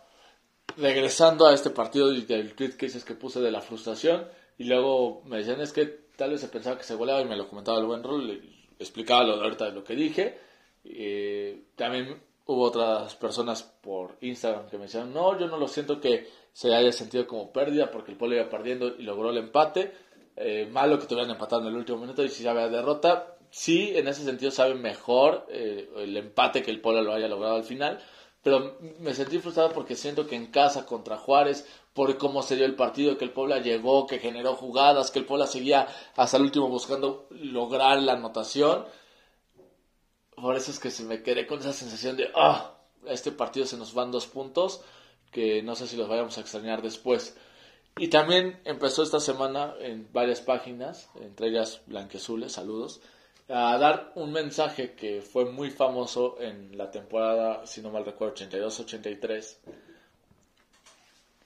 regresando 0.76 1.46
a 1.46 1.54
este 1.54 1.70
partido 1.70 2.10
del 2.10 2.54
tweet 2.54 2.76
que 2.76 2.86
dices 2.86 3.06
que 3.06 3.14
puse 3.14 3.40
de 3.40 3.50
la 3.50 3.62
frustración, 3.62 4.28
y 4.58 4.64
luego 4.64 5.22
me 5.24 5.38
decían, 5.38 5.62
es 5.62 5.72
que 5.72 5.86
tal 6.16 6.32
vez 6.32 6.42
se 6.42 6.48
pensaba 6.48 6.76
que 6.76 6.84
se 6.84 6.94
goleaba, 6.94 7.22
y 7.22 7.24
me 7.24 7.36
lo 7.36 7.48
comentaba 7.48 7.78
el 7.78 7.86
buen 7.86 8.02
rol, 8.02 8.26
le 8.28 8.42
explicaba 8.78 9.24
lo 9.24 9.38
de 9.38 9.44
ahorita 9.44 9.64
de 9.64 9.72
lo 9.72 9.82
que 9.82 9.94
dije. 9.94 10.38
Eh, 10.84 11.62
también 11.74 12.20
hubo 12.44 12.64
otras 12.64 13.14
personas 13.14 13.62
por 13.62 14.18
Instagram 14.20 14.68
que 14.68 14.76
me 14.76 14.84
decían, 14.84 15.10
no, 15.14 15.38
yo 15.38 15.46
no 15.46 15.56
lo 15.56 15.68
siento 15.68 16.02
que 16.02 16.28
se 16.58 16.74
haya 16.74 16.90
sentido 16.90 17.28
como 17.28 17.52
pérdida 17.52 17.88
porque 17.92 18.10
el 18.10 18.16
pueblo 18.16 18.34
iba 18.34 18.48
perdiendo 18.48 18.88
y 18.98 19.02
logró 19.02 19.30
el 19.30 19.36
empate. 19.36 19.92
Eh, 20.34 20.68
malo 20.72 20.98
que 20.98 21.06
tuvieran 21.06 21.30
empatado 21.30 21.62
en 21.62 21.68
el 21.68 21.76
último 21.76 21.98
minuto 21.98 22.24
y 22.24 22.28
si 22.28 22.42
sabe 22.42 22.68
derrota. 22.68 23.36
Sí, 23.48 23.92
en 23.94 24.08
ese 24.08 24.24
sentido 24.24 24.50
sabe 24.50 24.74
mejor 24.74 25.46
eh, 25.50 25.88
el 25.98 26.16
empate 26.16 26.62
que 26.62 26.72
el 26.72 26.80
Puebla 26.80 27.02
lo 27.02 27.12
haya 27.12 27.28
logrado 27.28 27.54
al 27.54 27.62
final. 27.62 28.00
Pero 28.42 28.76
me 28.98 29.14
sentí 29.14 29.38
frustrado 29.38 29.70
porque 29.72 29.94
siento 29.94 30.26
que 30.26 30.34
en 30.34 30.46
casa 30.46 30.84
contra 30.84 31.16
Juárez, 31.16 31.64
por 31.92 32.18
cómo 32.18 32.42
se 32.42 32.56
dio 32.56 32.66
el 32.66 32.74
partido, 32.74 33.16
que 33.16 33.24
el 33.24 33.32
Puebla 33.32 33.60
llegó, 33.60 34.08
que 34.08 34.18
generó 34.18 34.56
jugadas, 34.56 35.12
que 35.12 35.20
el 35.20 35.26
Puebla 35.26 35.46
seguía 35.46 35.86
hasta 36.16 36.38
el 36.38 36.44
último 36.44 36.68
buscando 36.68 37.28
lograr 37.30 38.02
la 38.02 38.14
anotación 38.14 38.84
por 40.40 40.56
eso 40.56 40.70
es 40.70 40.78
que 40.78 40.90
se 40.90 41.04
me 41.04 41.22
quedé 41.22 41.46
con 41.46 41.60
esa 41.60 41.72
sensación 41.72 42.16
de, 42.16 42.30
ah, 42.34 42.74
este 43.06 43.32
partido 43.32 43.66
se 43.66 43.76
nos 43.76 43.94
van 43.94 44.10
dos 44.10 44.26
puntos, 44.26 44.82
que 45.30 45.62
no 45.62 45.74
sé 45.74 45.86
si 45.86 45.96
los 45.96 46.08
vayamos 46.08 46.36
a 46.38 46.40
extrañar 46.40 46.82
después. 46.82 47.36
Y 47.98 48.08
también 48.08 48.60
empezó 48.64 49.02
esta 49.02 49.20
semana 49.20 49.74
en 49.80 50.08
varias 50.12 50.40
páginas, 50.40 51.10
entre 51.20 51.48
ellas 51.48 51.82
Blanquezules, 51.86 52.52
saludos, 52.52 53.00
a 53.48 53.76
dar 53.78 54.12
un 54.14 54.32
mensaje 54.32 54.92
que 54.92 55.22
fue 55.22 55.46
muy 55.46 55.70
famoso 55.70 56.36
en 56.40 56.76
la 56.76 56.90
temporada, 56.90 57.66
si 57.66 57.80
no 57.80 57.90
mal 57.90 58.04
recuerdo, 58.04 58.34
82-83. 58.36 59.56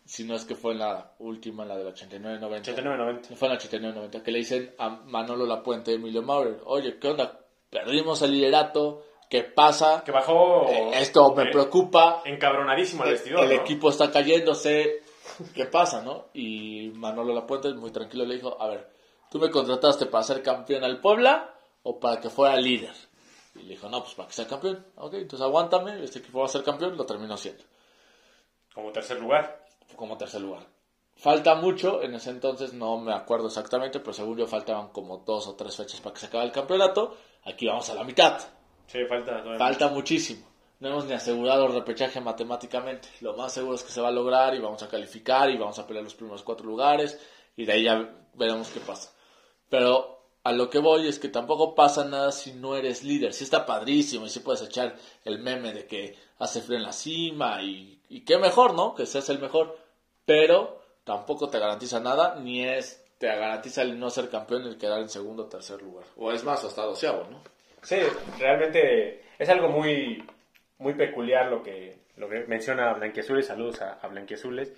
si 0.04 0.24
no 0.24 0.34
es 0.34 0.44
que 0.44 0.56
fue 0.56 0.72
en 0.72 0.80
la 0.80 1.12
última, 1.20 1.62
en 1.62 1.70
la 1.70 1.78
del 1.78 1.94
89-90. 1.94 2.64
89-90. 2.64 3.36
Fue 3.36 3.48
en 3.48 3.54
la 3.54 3.60
89-90, 3.60 4.22
que 4.22 4.30
le 4.32 4.38
dicen 4.38 4.74
a 4.78 4.90
Manolo 4.90 5.46
Lapuente, 5.46 5.94
Emilio 5.94 6.22
Maurer, 6.22 6.60
oye, 6.64 6.98
¿qué 6.98 7.08
onda? 7.08 7.40
Perdimos 7.70 8.20
el 8.20 8.32
liderato, 8.32 9.06
¿qué 9.32 9.44
pasa? 9.44 10.02
Que 10.04 10.12
bajó. 10.12 10.68
Eh, 10.68 10.90
esto 11.00 11.34
me 11.34 11.44
eh, 11.44 11.50
preocupa. 11.50 12.20
Encabronadísimo 12.26 13.04
El, 13.04 13.12
vestidor. 13.12 13.44
el 13.44 13.56
¿no? 13.56 13.62
equipo 13.62 13.88
está 13.88 14.10
cayéndose, 14.12 15.02
¿qué 15.54 15.64
pasa, 15.64 16.02
no? 16.02 16.26
Y 16.34 16.90
Manolo 16.94 17.32
Lapuente, 17.32 17.72
muy 17.72 17.90
tranquilo, 17.90 18.26
le 18.26 18.34
dijo, 18.34 18.60
a 18.60 18.68
ver, 18.68 18.90
¿tú 19.30 19.38
me 19.38 19.50
contrataste 19.50 20.04
para 20.04 20.22
ser 20.22 20.42
campeón 20.42 20.84
al 20.84 21.00
Puebla 21.00 21.54
o 21.82 21.98
para 21.98 22.20
que 22.20 22.28
fuera 22.28 22.58
líder? 22.58 22.92
Y 23.54 23.62
le 23.62 23.68
dijo, 23.70 23.88
no, 23.88 24.02
pues 24.02 24.14
para 24.14 24.28
que 24.28 24.34
sea 24.34 24.46
campeón. 24.46 24.84
Ok, 24.96 25.14
entonces 25.14 25.40
aguántame, 25.40 26.04
este 26.04 26.18
equipo 26.18 26.40
va 26.40 26.44
a 26.44 26.48
ser 26.48 26.62
campeón, 26.62 26.94
lo 26.94 27.06
terminó 27.06 27.34
siendo 27.38 27.64
Como 28.74 28.92
tercer 28.92 29.18
lugar. 29.18 29.64
como 29.96 30.18
tercer 30.18 30.42
lugar. 30.42 30.66
Falta 31.16 31.54
mucho, 31.54 32.02
en 32.02 32.14
ese 32.16 32.28
entonces 32.28 32.74
no 32.74 32.98
me 32.98 33.14
acuerdo 33.14 33.46
exactamente, 33.46 33.98
pero 34.00 34.12
según 34.12 34.36
yo 34.36 34.46
faltaban 34.46 34.88
como 34.88 35.18
dos 35.18 35.46
o 35.46 35.54
tres 35.54 35.74
fechas 35.74 36.02
para 36.02 36.12
que 36.12 36.20
se 36.20 36.26
acabe 36.26 36.44
el 36.44 36.52
campeonato. 36.52 37.16
Aquí 37.44 37.66
vamos 37.66 37.88
a 37.88 37.94
la 37.94 38.04
mitad. 38.04 38.38
Sí, 38.86 39.04
falta. 39.06 39.42
no, 39.42 39.58
Falta 39.58 39.88
muchísimo. 39.88 40.46
No 40.80 40.88
hemos 40.88 41.04
ni 41.06 41.12
asegurado 41.12 41.66
el 41.66 41.74
repechaje 41.74 42.20
matemáticamente. 42.20 43.08
Lo 43.20 43.36
más 43.36 43.52
seguro 43.52 43.76
es 43.76 43.84
que 43.84 43.92
se 43.92 44.00
va 44.00 44.08
a 44.08 44.12
lograr 44.12 44.54
y 44.54 44.58
vamos 44.58 44.82
a 44.82 44.88
calificar 44.88 45.48
y 45.50 45.56
vamos 45.56 45.78
a 45.78 45.86
pelear 45.86 46.04
los 46.04 46.14
primeros 46.14 46.42
cuatro 46.42 46.66
lugares 46.66 47.20
y 47.56 47.64
de 47.64 47.72
ahí 47.72 47.84
ya 47.84 48.10
veremos 48.34 48.68
qué 48.70 48.80
pasa. 48.80 49.12
Pero 49.68 50.24
a 50.42 50.52
lo 50.52 50.68
que 50.68 50.80
voy 50.80 51.06
es 51.06 51.20
que 51.20 51.28
tampoco 51.28 51.74
pasa 51.74 52.04
nada 52.04 52.32
si 52.32 52.52
no 52.54 52.74
eres 52.74 53.04
líder. 53.04 53.32
Sí 53.32 53.44
está 53.44 53.64
padrísimo 53.64 54.26
y 54.26 54.30
sí 54.30 54.40
puedes 54.40 54.62
echar 54.62 54.96
el 55.24 55.38
meme 55.38 55.72
de 55.72 55.86
que 55.86 56.16
hace 56.38 56.60
frío 56.60 56.78
en 56.78 56.84
la 56.84 56.92
cima 56.92 57.62
y, 57.62 58.02
y 58.08 58.24
qué 58.24 58.38
mejor, 58.38 58.74
¿no? 58.74 58.94
Que 58.94 59.06
seas 59.06 59.28
el 59.28 59.38
mejor. 59.38 59.78
Pero 60.24 60.82
tampoco 61.04 61.48
te 61.48 61.60
garantiza 61.60 62.00
nada 62.00 62.34
ni 62.40 62.64
es 62.64 63.02
te 63.18 63.28
garantiza 63.28 63.82
el 63.82 64.00
no 64.00 64.10
ser 64.10 64.28
campeón 64.28 64.64
y 64.64 64.68
el 64.70 64.78
quedar 64.78 64.98
en 64.98 65.08
segundo 65.08 65.44
o 65.44 65.46
tercer 65.46 65.80
lugar. 65.80 66.04
O 66.16 66.32
es 66.32 66.42
más, 66.42 66.64
hasta 66.64 66.82
doceavo, 66.82 67.28
¿no? 67.30 67.40
Sí, 67.82 67.96
realmente 68.38 69.22
es 69.38 69.48
algo 69.48 69.68
muy, 69.68 70.24
muy 70.78 70.94
peculiar 70.94 71.46
lo 71.50 71.62
que, 71.62 71.96
lo 72.16 72.28
que 72.28 72.44
menciona 72.46 72.92
Blanquiazules. 72.94 73.46
Saludos 73.46 73.82
a, 73.82 73.94
a 73.94 74.06
Blanquiazules. 74.08 74.72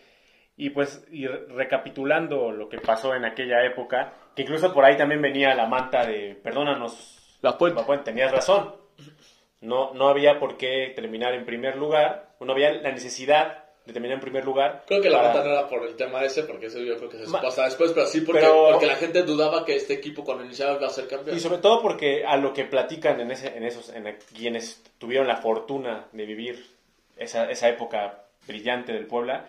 Y 0.57 0.71
pues, 0.71 1.07
y 1.11 1.27
re- 1.27 1.47
recapitulando 1.49 2.53
lo 2.53 2.69
que 2.69 2.79
pasó 2.79 3.15
en 3.15 3.25
aquella 3.25 3.65
época, 3.65 4.13
que 4.37 4.43
incluso 4.43 4.73
por 4.73 4.85
ahí 4.85 4.97
también 4.97 5.21
venía 5.21 5.55
la 5.55 5.67
manta 5.67 6.07
de, 6.07 6.35
perdónanos, 6.43 7.39
La 7.43 7.59
Puente. 7.59 8.05
Tenías 8.05 8.33
razón. 8.33 8.75
No, 9.61 9.93
no 9.95 10.09
había 10.09 10.39
por 10.39 10.57
qué 10.57 10.93
terminar 10.95 11.35
en 11.35 11.45
primer 11.47 11.77
lugar, 11.77 12.35
no 12.41 12.53
había 12.53 12.73
la 12.73 12.93
necesidad 12.93 13.64
terminar 13.93 14.15
en 14.15 14.21
primer 14.21 14.45
lugar. 14.45 14.83
Creo 14.87 15.03
que 15.03 15.11
la 15.11 15.19
para- 15.19 15.29
nota 15.35 15.45
no 15.45 15.51
era 15.53 15.69
por 15.69 15.83
el 15.85 15.95
tema 15.97 16.25
ese, 16.25 16.45
porque 16.45 16.67
eso 16.67 16.79
yo 16.81 16.97
creo 16.97 17.09
que 17.11 17.19
se 17.19 17.27
Ma- 17.27 17.41
hasta 17.41 17.65
después, 17.67 17.93
pero 17.93 18.07
sí 18.07 18.23
porque, 18.23 18.41
Pero- 18.41 18.69
porque 18.73 18.87
la 18.87 18.97
gente 18.97 19.23
dudaba 19.23 19.65
que 19.65 19.77
este 19.77 19.93
equipo 19.95 20.25
cuando 20.25 20.45
iniciaba 20.45 20.75
iba 20.77 20.87
a 20.87 20.91
ser 20.91 21.07
campeón. 21.07 21.37
Y 21.37 21.41
sobre 21.41 21.59
todo 21.59 21.83
porque 21.83 22.25
a 22.25 22.37
lo 22.37 22.53
que 22.55 22.65
platican 22.65 23.21
en, 23.21 23.31
ese, 23.31 23.57
en 23.57 23.65
esos, 23.65 23.91
en 23.91 24.17
quienes 24.35 24.83
tuvieron 24.99 25.27
la 25.29 25.37
fortuna 25.37 26.07
de 26.13 26.25
vivir 26.27 26.65
esa, 27.19 27.51
esa 27.51 27.69
época 27.69 28.25
brillante 28.47 28.93
del 28.93 29.07
Puebla, 29.07 29.47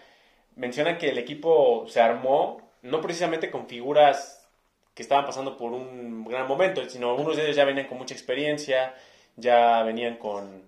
mencionan 0.55 0.97
que 0.97 1.09
el 1.09 1.17
equipo 1.17 1.85
se 1.87 2.01
armó 2.01 2.61
no 2.81 3.01
precisamente 3.01 3.49
con 3.49 3.67
figuras 3.67 4.47
que 4.93 5.01
estaban 5.03 5.25
pasando 5.25 5.57
por 5.57 5.71
un 5.73 6.23
gran 6.25 6.47
momento, 6.47 6.87
sino 6.89 7.09
algunos 7.09 7.35
de 7.35 7.43
ellos 7.43 7.55
ya 7.55 7.65
venían 7.65 7.87
con 7.87 7.97
mucha 7.97 8.13
experiencia, 8.13 8.93
ya 9.35 9.81
venían 9.83 10.15
con, 10.17 10.63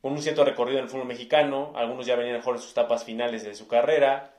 con 0.00 0.12
un 0.12 0.22
cierto 0.22 0.44
recorrido 0.44 0.78
en 0.78 0.84
el 0.84 0.90
fútbol 0.90 1.06
mexicano, 1.06 1.72
algunos 1.76 2.06
ya 2.06 2.16
venían 2.16 2.36
mejor 2.36 2.56
en 2.56 2.62
sus 2.62 2.70
etapas 2.72 3.04
finales 3.04 3.44
de 3.44 3.54
su 3.54 3.68
carrera, 3.68 4.34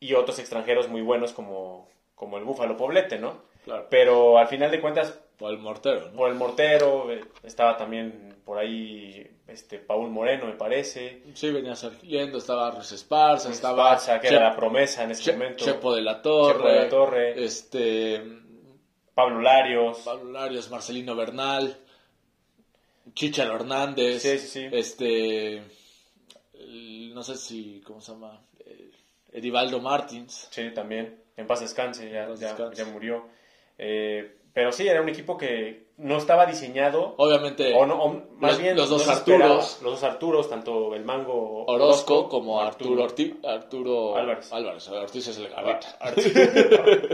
y 0.00 0.14
otros 0.14 0.38
extranjeros 0.38 0.88
muy 0.88 1.02
buenos 1.02 1.32
como, 1.32 1.88
como 2.14 2.38
el 2.38 2.44
Búfalo 2.44 2.76
Poblete, 2.76 3.18
¿no? 3.18 3.42
Claro. 3.64 3.86
Pero 3.90 4.38
al 4.38 4.48
final 4.48 4.70
de 4.70 4.80
cuentas, 4.80 5.18
Por 5.38 5.52
el 5.52 5.58
mortero, 5.58 6.06
¿no? 6.10 6.16
por 6.16 6.30
el 6.30 6.36
mortero, 6.36 7.12
eh, 7.12 7.20
estaba 7.42 7.76
también 7.76 8.34
por 8.44 8.58
ahí 8.58 9.30
este 9.46 9.78
Paul 9.78 10.10
Moreno, 10.10 10.46
me 10.46 10.54
parece. 10.54 11.22
Sí, 11.34 11.50
venía 11.50 11.76
saliendo, 11.76 12.38
estaba 12.38 12.70
Ruiz 12.70 12.90
Esparza, 12.92 13.50
estaba 13.50 13.92
Esparza, 13.94 14.20
que 14.20 14.28
Che- 14.28 14.34
era 14.36 14.48
la 14.50 14.56
promesa 14.56 15.04
en 15.04 15.10
ese 15.10 15.22
Che- 15.24 15.32
momento. 15.32 15.64
Chepo 15.64 15.94
de 15.94 16.02
la 16.02 16.22
Torre, 16.22 16.54
Chepo 16.56 16.68
de 16.68 16.76
la 16.76 16.88
Torre. 16.88 17.44
este 17.44 18.22
Pablo 19.14 19.40
Larios. 19.40 19.98
Pablo 19.98 20.32
Larios, 20.32 20.70
Marcelino 20.70 21.14
Bernal, 21.14 21.76
Chicharo 23.14 23.54
Hernández, 23.56 24.22
Sí, 24.22 24.38
sí, 24.38 24.46
sí. 24.46 24.68
este 24.72 25.62
no 27.14 27.22
sé 27.22 27.36
si 27.36 27.80
cómo 27.84 28.00
se 28.00 28.12
llama, 28.12 28.40
Edivaldo 29.32 29.80
Martins. 29.80 30.48
Sí, 30.50 30.70
también. 30.74 31.20
En 31.36 31.46
paz 31.46 31.60
descanse, 31.60 32.10
ya, 32.10 32.24
En 32.24 32.30
paz 32.30 32.40
ya- 32.40 32.48
descanse. 32.48 32.84
ya 32.84 32.88
murió. 32.90 33.28
Eh, 33.78 34.36
pero 34.52 34.72
sí, 34.72 34.86
era 34.86 35.00
un 35.02 35.08
equipo 35.08 35.36
que 35.36 35.89
no 36.02 36.16
estaba 36.16 36.46
diseñado. 36.46 37.14
Obviamente 37.18 37.74
o 37.74 37.84
no, 37.86 37.94
o 38.02 38.22
más 38.38 38.52
los- 38.52 38.60
bien, 38.60 38.76
los 38.76 38.88
dos 38.88 39.06
no. 39.06 39.12
Arturos. 39.12 39.78
Los 39.82 39.92
dos 39.92 40.02
Arturos, 40.04 40.48
tanto 40.50 40.94
el 40.94 41.04
Mango 41.04 41.64
Orozco 41.66 42.28
como 42.28 42.60
Arturo 42.60 43.04
Ortiz, 43.04 43.34
Arturo 43.44 44.16
Álvarez. 44.16 44.52
Álvarez, 44.52 44.88
Ortiz 44.88 45.28
es 45.28 45.38
el 45.38 45.48
gaveta. 45.48 45.98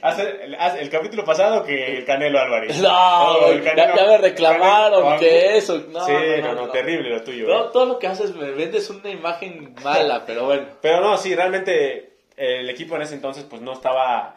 Hace, 0.00 0.44
el, 0.44 0.54
hace- 0.54 0.80
el 0.80 0.90
capítulo 0.90 1.24
pasado 1.24 1.64
que 1.64 1.98
el 1.98 2.04
Canelo 2.04 2.38
Álvarez. 2.38 2.78
No, 2.82 2.88
Oh, 3.32 3.46
el 3.50 3.64
Canelo- 3.64 3.96
ya 3.96 4.06
me 4.06 4.18
reclamaron 4.18 5.02
Canelo- 5.04 5.18
que 5.18 5.56
eso. 5.56 5.78
No, 5.88 6.04
sí, 6.06 6.12
no, 6.40 6.54
no, 6.54 6.66
no. 6.66 6.68
terrible 6.70 7.10
lo 7.10 7.22
tuyo. 7.24 7.46
Todo, 7.46 7.64
eh. 7.64 7.70
todo 7.72 7.86
lo 7.86 7.98
que 7.98 8.06
haces 8.06 8.34
me 8.34 8.50
vendes 8.52 8.88
una 8.90 9.10
imagen 9.10 9.74
mala, 9.82 10.22
pero 10.26 10.44
bueno. 10.44 10.66
Pero 10.80 11.00
no, 11.00 11.16
sí, 11.16 11.34
realmente 11.34 12.12
el 12.36 12.70
equipo 12.70 12.94
en 12.94 13.02
ese 13.02 13.14
entonces 13.14 13.44
pues 13.50 13.60
no 13.60 13.72
estaba 13.72 14.36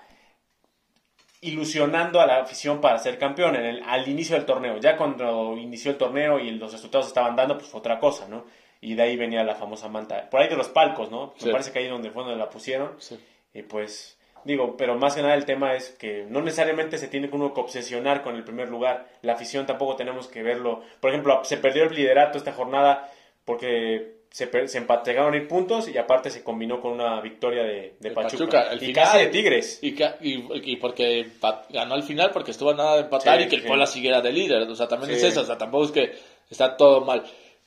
ilusionando 1.42 2.22
a 2.22 2.28
la 2.28 2.42
afición 2.42 2.80
para 2.80 3.00
ser 3.00 3.18
campeón 3.18 3.56
en 3.56 3.66
el, 3.66 3.84
al 3.84 4.08
inicio 4.08 4.36
del 4.36 4.46
torneo. 4.46 4.78
Ya 4.78 4.96
cuando 4.96 5.58
inició 5.58 5.92
el 5.92 5.98
torneo 5.98 6.40
y 6.40 6.52
los 6.52 6.72
resultados 6.72 7.08
estaban 7.08 7.36
dando, 7.36 7.58
pues 7.58 7.70
fue 7.70 7.80
otra 7.80 8.00
cosa, 8.00 8.28
¿no? 8.28 8.46
Y 8.80 8.94
de 8.94 9.04
ahí 9.04 9.18
venía 9.18 9.44
la 9.44 9.56
famosa 9.56 9.88
manta. 9.90 10.30
Por 10.30 10.40
ahí 10.40 10.50
de 10.50 10.56
los 10.56 10.70
palcos, 10.70 11.12
¿no? 11.12 11.34
Sí. 11.38 11.48
Me 11.48 11.52
parece 11.52 11.72
que 11.72 11.80
ahí 11.80 11.88
donde 11.88 12.12
fue 12.12 12.24
donde 12.24 12.38
la 12.38 12.50
pusieron. 12.50 12.96
Sí. 13.00 13.20
Y 13.54 13.64
pues, 13.64 14.20
digo, 14.44 14.78
pero 14.78 14.96
más 14.96 15.16
que 15.16 15.22
nada 15.24 15.34
el 15.34 15.46
tema 15.46 15.74
es 15.74 15.90
que 15.90 16.26
no 16.30 16.42
necesariamente 16.42 16.98
se 16.98 17.08
tiene 17.08 17.30
que 17.30 17.36
uno 17.36 17.54
que 17.54 17.62
obsesionar 17.62 18.22
con 18.22 18.36
el 18.36 18.44
primer 18.44 18.70
lugar. 18.70 19.08
La 19.22 19.34
afición 19.34 19.66
tampoco 19.66 19.96
tenemos 19.96 20.28
que 20.28 20.44
verlo. 20.44 20.84
Por 21.00 21.10
ejemplo, 21.10 21.44
se 21.44 21.58
perdió 21.58 21.84
el 21.84 21.96
liderato 21.96 22.38
esta 22.38 22.54
jornada 22.54 23.12
porque 23.46 24.21
se, 24.32 24.68
se 24.68 24.78
empataron 24.78 25.36
ir 25.36 25.48
puntos 25.48 25.88
y 25.90 25.98
aparte 25.98 26.30
se 26.30 26.44
combinó 26.44 26.80
con 26.82 26.94
una 26.94 27.20
victoria 27.22 27.64
de, 27.64 27.96
de 28.00 28.12
Pachuca. 28.12 28.46
Pachuca, 28.46 28.76
y 28.76 28.80
final- 28.80 28.94
casi 29.06 29.18
de 29.20 29.28
Tigres. 29.28 29.80
Y, 29.84 29.90
y, 30.22 30.72
y 30.72 30.76
porque 30.78 31.28
ganó 31.70 31.94
al 31.96 32.04
final, 32.04 32.32
porque 32.32 32.52
estuvo 32.52 32.72
a 32.72 32.76
nada 32.76 32.96
de 32.96 33.02
empatar 33.02 33.38
Sí, 33.40 33.44
y 33.46 33.48
que 33.50 33.56
el 33.58 33.62
sí. 33.62 33.68
Puebla 33.68 33.86
siguiera 33.86 34.22
de 34.22 34.32
líder. 34.32 34.64
O 34.64 34.76
sea, 34.76 34.88
también 34.88 35.12
Sí. 35.12 35.18
es 35.18 35.24
eso. 35.34 35.42
O 35.42 35.46
sea, 35.46 35.58
tampoco 35.58 35.84
es 35.86 35.92
que 35.92 36.12
está 36.50 36.76
todo 36.78 37.02
mal. 37.02 37.24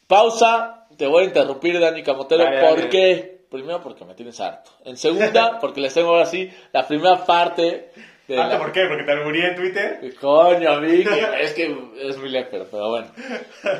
Pausa. 0.07 0.81
Te 0.97 1.07
voy 1.09 1.25
a 1.25 1.27
interrumpir, 1.27 1.79
Dani 1.81 2.03
Camotero. 2.03 2.45
Dale, 2.45 2.61
¿Por 2.61 2.77
dale. 2.79 2.89
qué? 2.89 3.45
Primero, 3.51 3.81
porque 3.83 4.05
me 4.05 4.15
tienes 4.15 4.39
harto. 4.41 4.71
En 4.85 4.97
segunda, 4.97 5.59
porque 5.61 5.81
les 5.81 5.93
tengo 5.93 6.11
ahora 6.11 6.27
sí 6.27 6.49
la 6.73 6.87
primera 6.87 7.25
parte 7.25 7.91
de 8.29 8.39
¿Hasta 8.41 8.55
la- 8.55 8.59
por 8.59 8.73
qué? 8.73 8.87
¿Porque 8.89 9.05
te 9.05 9.13
alburí 9.13 9.41
en 9.43 9.55
Twitter? 9.57 10.15
Coño, 10.21 10.71
amigo, 10.73 11.11
es 11.41 11.53
que 11.53 11.77
es 12.01 12.17
muy 12.17 12.29
lépero, 12.31 12.67
pero 12.71 12.89
bueno. 12.91 13.09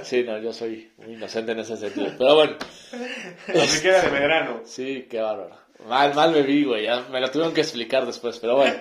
Sí, 0.03 0.23
no, 0.23 0.39
yo 0.39 0.53
soy 0.53 0.91
muy 0.99 1.15
inocente 1.15 1.53
en 1.53 1.61
ese 1.61 1.77
sentido. 1.77 2.09
Pero 2.19 2.35
bueno, 2.35 2.57
Así 3.63 3.83
queda 3.83 4.03
de 4.03 4.11
Medrano. 4.11 4.61
sí, 4.65 5.07
qué 5.11 5.21
bárbaro. 5.21 5.57
Mal, 5.89 6.15
mal 6.15 6.31
me 6.33 6.43
vi, 6.43 6.65
güey, 6.65 6.85
ya 6.85 7.01
me 7.11 7.21
lo 7.21 7.31
tuvieron 7.31 7.53
que 7.55 7.61
explicar 7.63 8.07
después, 8.07 8.39
pero 8.39 8.57
bueno. 8.57 8.75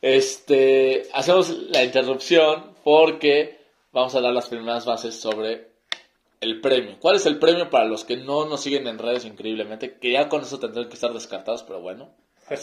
Este, 0.00 1.08
hacemos 1.12 1.50
la 1.70 1.84
interrupción 1.84 2.74
porque 2.82 3.58
vamos 3.92 4.14
a 4.14 4.20
dar 4.20 4.32
las 4.32 4.48
primeras 4.48 4.84
bases 4.84 5.14
sobre 5.20 5.68
el 6.40 6.60
premio. 6.60 6.96
¿Cuál 6.98 7.16
es 7.16 7.26
el 7.26 7.38
premio 7.38 7.70
para 7.70 7.84
los 7.84 8.04
que 8.04 8.16
no 8.16 8.44
nos 8.46 8.62
siguen 8.62 8.86
en 8.88 8.98
redes 8.98 9.24
increíblemente? 9.24 9.94
Que 10.00 10.10
ya 10.10 10.28
con 10.28 10.42
eso 10.42 10.58
tendrán 10.58 10.88
que 10.88 10.94
estar 10.94 11.12
descartados, 11.12 11.62
pero 11.62 11.80
bueno. 11.80 12.10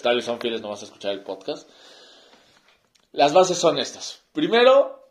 Tal 0.04 0.18
vez 0.18 0.25
son 0.25 0.39
fieles, 0.42 0.62
no 0.62 0.70
vas 0.70 0.82
a 0.82 0.86
escuchar 0.86 1.13
el 1.13 1.22
podcast. 1.22 1.68
Las 3.12 3.34
bases 3.34 3.58
son 3.58 3.78
estas. 3.80 4.24
Primero, 4.34 5.08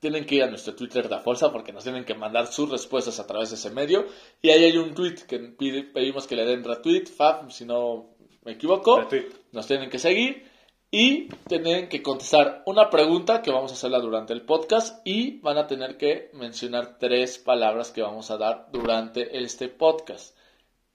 tienen 0.00 0.26
que 0.26 0.36
ir 0.36 0.42
a 0.42 0.48
nuestro 0.50 0.74
Twitter 0.74 1.08
de 1.08 1.18
Forza 1.20 1.52
porque 1.52 1.72
nos 1.72 1.84
tienen 1.84 2.04
que 2.04 2.14
mandar 2.14 2.46
sus 2.48 2.68
respuestas 2.70 3.18
a 3.20 3.26
través 3.26 3.50
de 3.50 3.56
ese 3.56 3.70
medio. 3.70 4.06
Y 4.42 4.50
ahí 4.50 4.64
hay 4.64 4.76
un 4.76 4.94
tweet 4.94 5.16
que 5.28 5.38
pide- 5.38 5.84
pedimos 5.84 6.26
que 6.26 6.36
le 6.36 6.44
den 6.44 6.64
retweet, 6.64 7.06
fab, 7.06 7.50
si 7.50 7.64
no 7.64 8.10
me 8.44 8.52
equivoco. 8.52 8.98
Retweet. 9.00 9.28
Nos 9.52 9.66
tienen 9.66 9.90
que 9.90 9.98
seguir 9.98 10.44
y 10.90 11.28
tienen 11.48 11.88
que 11.88 12.02
contestar 12.02 12.62
una 12.66 12.90
pregunta 12.90 13.42
que 13.42 13.50
vamos 13.50 13.70
a 13.70 13.74
hacerla 13.74 13.98
durante 14.00 14.32
el 14.32 14.42
podcast 14.42 15.06
y 15.06 15.38
van 15.40 15.58
a 15.58 15.66
tener 15.66 15.96
que 15.96 16.30
mencionar 16.34 16.98
tres 16.98 17.38
palabras 17.38 17.90
que 17.90 18.02
vamos 18.02 18.30
a 18.30 18.38
dar 18.38 18.68
durante 18.72 19.38
este 19.42 19.68
podcast. 19.68 20.36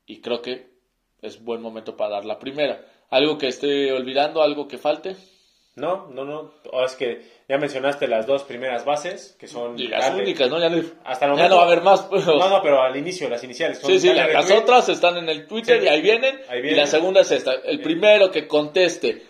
Y 0.05 0.21
creo 0.21 0.41
que 0.41 0.69
es 1.21 1.43
buen 1.43 1.61
momento 1.61 1.95
para 1.95 2.15
dar 2.15 2.25
la 2.25 2.39
primera. 2.39 2.85
¿Algo 3.09 3.37
que 3.37 3.47
esté 3.47 3.91
olvidando? 3.93 4.41
¿Algo 4.41 4.67
que 4.67 4.77
falte? 4.77 5.15
No, 5.75 6.07
no, 6.07 6.25
no. 6.25 6.51
O 6.73 6.83
es 6.83 6.95
que 6.97 7.21
ya 7.47 7.57
mencionaste 7.57 8.07
las 8.07 8.27
dos 8.27 8.43
primeras 8.43 8.83
bases, 8.83 9.37
que 9.39 9.47
son... 9.47 9.79
Y 9.79 9.87
las 9.87 10.09
únicas, 10.13 10.49
¿no? 10.49 10.59
Ya, 10.59 10.69
no- 10.69 10.83
Hasta 11.05 11.25
el 11.27 11.37
ya 11.37 11.47
no 11.47 11.55
va 11.57 11.63
a 11.63 11.65
haber 11.65 11.81
más. 11.81 12.01
pues. 12.03 12.25
No, 12.27 12.49
no, 12.49 12.61
pero 12.61 12.81
al 12.81 12.95
inicio, 12.97 13.29
las 13.29 13.43
iniciales. 13.43 13.79
son 13.79 13.89
Sí, 13.89 13.99
sí, 13.99 14.13
la- 14.13 14.27
las 14.27 14.51
otras 14.51 14.89
están 14.89 15.17
en 15.17 15.29
el 15.29 15.47
Twitter 15.47 15.79
Sí. 15.79 15.85
y 15.85 15.87
ahí 15.87 16.01
vienen. 16.01 16.41
Ahí 16.49 16.59
Y 16.59 16.61
vienen. 16.61 16.81
la 16.81 16.87
segunda 16.87 17.21
es 17.21 17.31
esta. 17.31 17.53
El 17.53 17.81
primero 17.81 18.31
que 18.31 18.47
conteste 18.47 19.23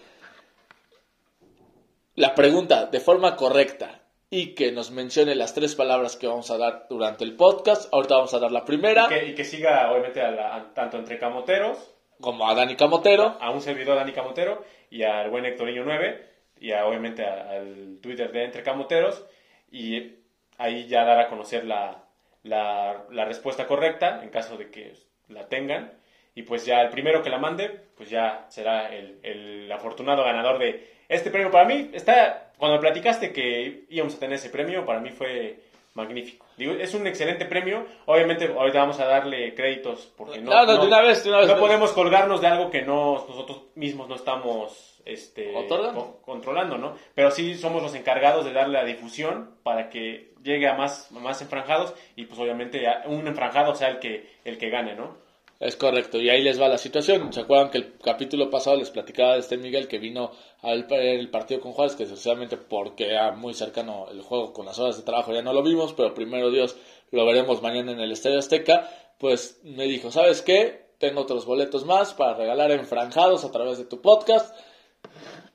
la 2.16 2.34
pregunta 2.36 2.88
de 2.88 3.00
forma 3.00 3.36
correcta 3.36 4.02
y 4.30 4.56
que 4.56 4.72
nos 4.72 4.92
mencione 4.92 5.36
las 5.36 5.54
tres 5.54 5.76
palabras 5.76 6.16
que 6.16 6.28
vamos 6.28 6.50
a 6.52 6.58
dar 6.58 6.88
durante 6.90 7.24
el 7.24 7.36
podcast. 7.36 7.94
Ahorita 7.94 8.16
vamos 8.16 8.34
a 8.34 8.40
dar 8.40 8.52
la 8.52 8.66
primera, 8.66 9.06
Y 9.06 9.10
que, 9.10 9.26
y 9.28 9.36
que 9.36 9.44
siga, 9.44 9.92
obviamente, 9.92 10.22
a 10.22 10.32
la- 10.32 10.56
a- 10.56 10.74
tanto 10.74 10.98
entre 10.98 11.20
camoteros, 11.20 11.78
como 12.20 12.48
a 12.48 12.56
Dani 12.56 12.76
Camotero. 12.76 13.38
a 13.40 13.52
un 13.52 13.62
servidor 13.62 13.96
Dani 13.98 14.12
Camotero 14.12 14.64
y 14.90 15.04
al 15.04 15.30
buen 15.30 15.46
Hectorinho 15.46 15.84
9 15.84 16.31
y 16.62 16.72
a, 16.72 16.86
obviamente 16.86 17.26
al 17.26 17.98
Twitter 18.02 18.32
de 18.32 18.46
Entre 18.46 18.64
Camoteros 18.64 19.26
y 19.72 20.14
ahí 20.58 20.88
ya 20.88 21.04
dar 21.04 21.20
a 21.20 21.28
conocer 21.28 21.66
la, 21.66 22.06
la, 22.44 23.04
la 23.10 23.26
respuesta 23.26 23.68
correcta 23.68 24.22
en 24.24 24.30
caso 24.30 24.56
de 24.58 24.70
que 24.70 24.94
la 25.28 25.48
tengan 25.50 25.92
y 26.36 26.44
pues 26.44 26.66
ya 26.66 26.82
el 26.82 26.90
primero 26.90 27.22
que 27.24 27.30
la 27.30 27.40
mande 27.40 27.70
pues 27.98 28.10
ya 28.10 28.46
será 28.48 28.88
el, 28.94 29.20
el 29.24 29.72
afortunado 29.72 30.24
ganador 30.24 30.60
de 30.60 30.88
este 31.10 31.30
premio. 31.30 31.52
Para 31.52 31.66
mí 31.68 31.90
está, 31.94 32.52
cuando 32.58 32.78
me 32.78 32.82
platicaste 32.82 33.34
que 33.34 33.84
íbamos 33.90 34.16
a 34.16 34.20
tener 34.20 34.36
ese 34.36 34.50
premio, 34.50 34.86
para 34.86 35.02
mí 35.02 35.10
fue 35.10 35.60
magnífico. 35.94 36.46
Digo, 36.58 36.74
es 36.74 36.94
un 36.94 37.06
excelente 37.06 37.46
premio. 37.46 37.86
Obviamente 38.06 38.46
ahorita 38.46 38.80
vamos 38.80 39.00
a 39.00 39.06
darle 39.06 39.54
créditos 39.54 40.12
porque 40.16 40.40
no, 40.40 40.52
No, 40.52 40.66
no, 40.66 40.82
de 40.82 40.88
una 40.88 41.02
vez, 41.02 41.24
de 41.24 41.30
una 41.30 41.40
vez. 41.40 41.48
no 41.50 41.58
podemos 41.58 41.92
colgarnos 41.92 42.40
de 42.40 42.48
algo 42.48 42.70
que 42.72 42.82
no 42.82 43.26
nosotros 43.28 43.64
mismos 43.76 44.08
no 44.08 44.16
estamos 44.16 44.91
este, 45.06 45.54
co- 45.94 46.22
controlando, 46.24 46.78
¿no? 46.78 46.96
Pero 47.16 47.32
sí 47.32 47.56
somos 47.56 47.82
los 47.82 47.96
encargados 47.96 48.46
de 48.46 48.54
darle 48.54 48.80
la 48.80 48.86
difusión 48.86 49.56
para 49.64 49.90
que 49.90 50.34
llegue 50.44 50.68
a 50.68 50.74
más, 50.76 51.12
a 51.12 51.20
más 51.20 51.42
enfranjados 51.42 51.94
y 52.16 52.26
pues 52.26 52.40
obviamente 52.40 52.84
un 53.06 53.28
enfranjado 53.28 53.76
sea 53.76 53.90
el 53.90 54.00
que, 54.00 54.30
el 54.46 54.58
que 54.58 54.70
gane, 54.70 54.96
¿no? 54.96 55.18
Es 55.60 55.76
correcto, 55.76 56.18
y 56.20 56.28
ahí 56.28 56.42
les 56.42 56.60
va 56.60 56.68
la 56.68 56.80
situación. 56.80 57.32
¿Se 57.32 57.42
acuerdan 57.42 57.70
que 57.70 57.78
el 57.78 57.94
capítulo 58.04 58.50
pasado 58.50 58.78
les 58.78 58.90
platicaba 58.90 59.34
de 59.34 59.42
este 59.42 59.58
Miguel 59.58 59.88
que 59.88 60.00
vino 60.00 60.32
al 60.64 60.88
el 60.92 61.30
partido 61.30 61.62
con 61.62 61.74
Juárez, 61.74 61.96
que 61.96 62.04
desgraciadamente 62.04 62.58
porque 62.58 63.10
era 63.10 63.32
muy 63.34 63.54
cercano 63.54 64.08
el 64.10 64.22
juego 64.22 64.54
con 64.54 64.66
las 64.66 64.80
horas 64.80 64.98
de 64.98 65.04
trabajo 65.04 65.32
ya 65.32 65.44
no 65.44 65.54
lo 65.54 65.62
vimos, 65.62 65.94
pero 65.94 66.16
primero 66.16 66.50
Dios 66.50 66.78
lo 67.12 67.28
veremos 67.28 67.62
mañana 67.62 67.92
en 67.92 68.00
el 68.00 68.12
Estadio 68.12 68.40
Azteca, 68.40 68.90
pues 69.20 69.60
me 69.64 69.86
dijo, 69.86 70.10
¿sabes 70.10 70.42
qué? 70.42 70.90
Tengo 70.98 71.22
otros 71.22 71.46
boletos 71.46 71.86
más 71.86 72.16
para 72.16 72.34
regalar 72.34 72.72
enfranjados 72.72 73.46
a 73.46 73.52
través 73.52 73.78
de 73.78 73.86
tu 73.86 74.02
podcast. 74.02 74.56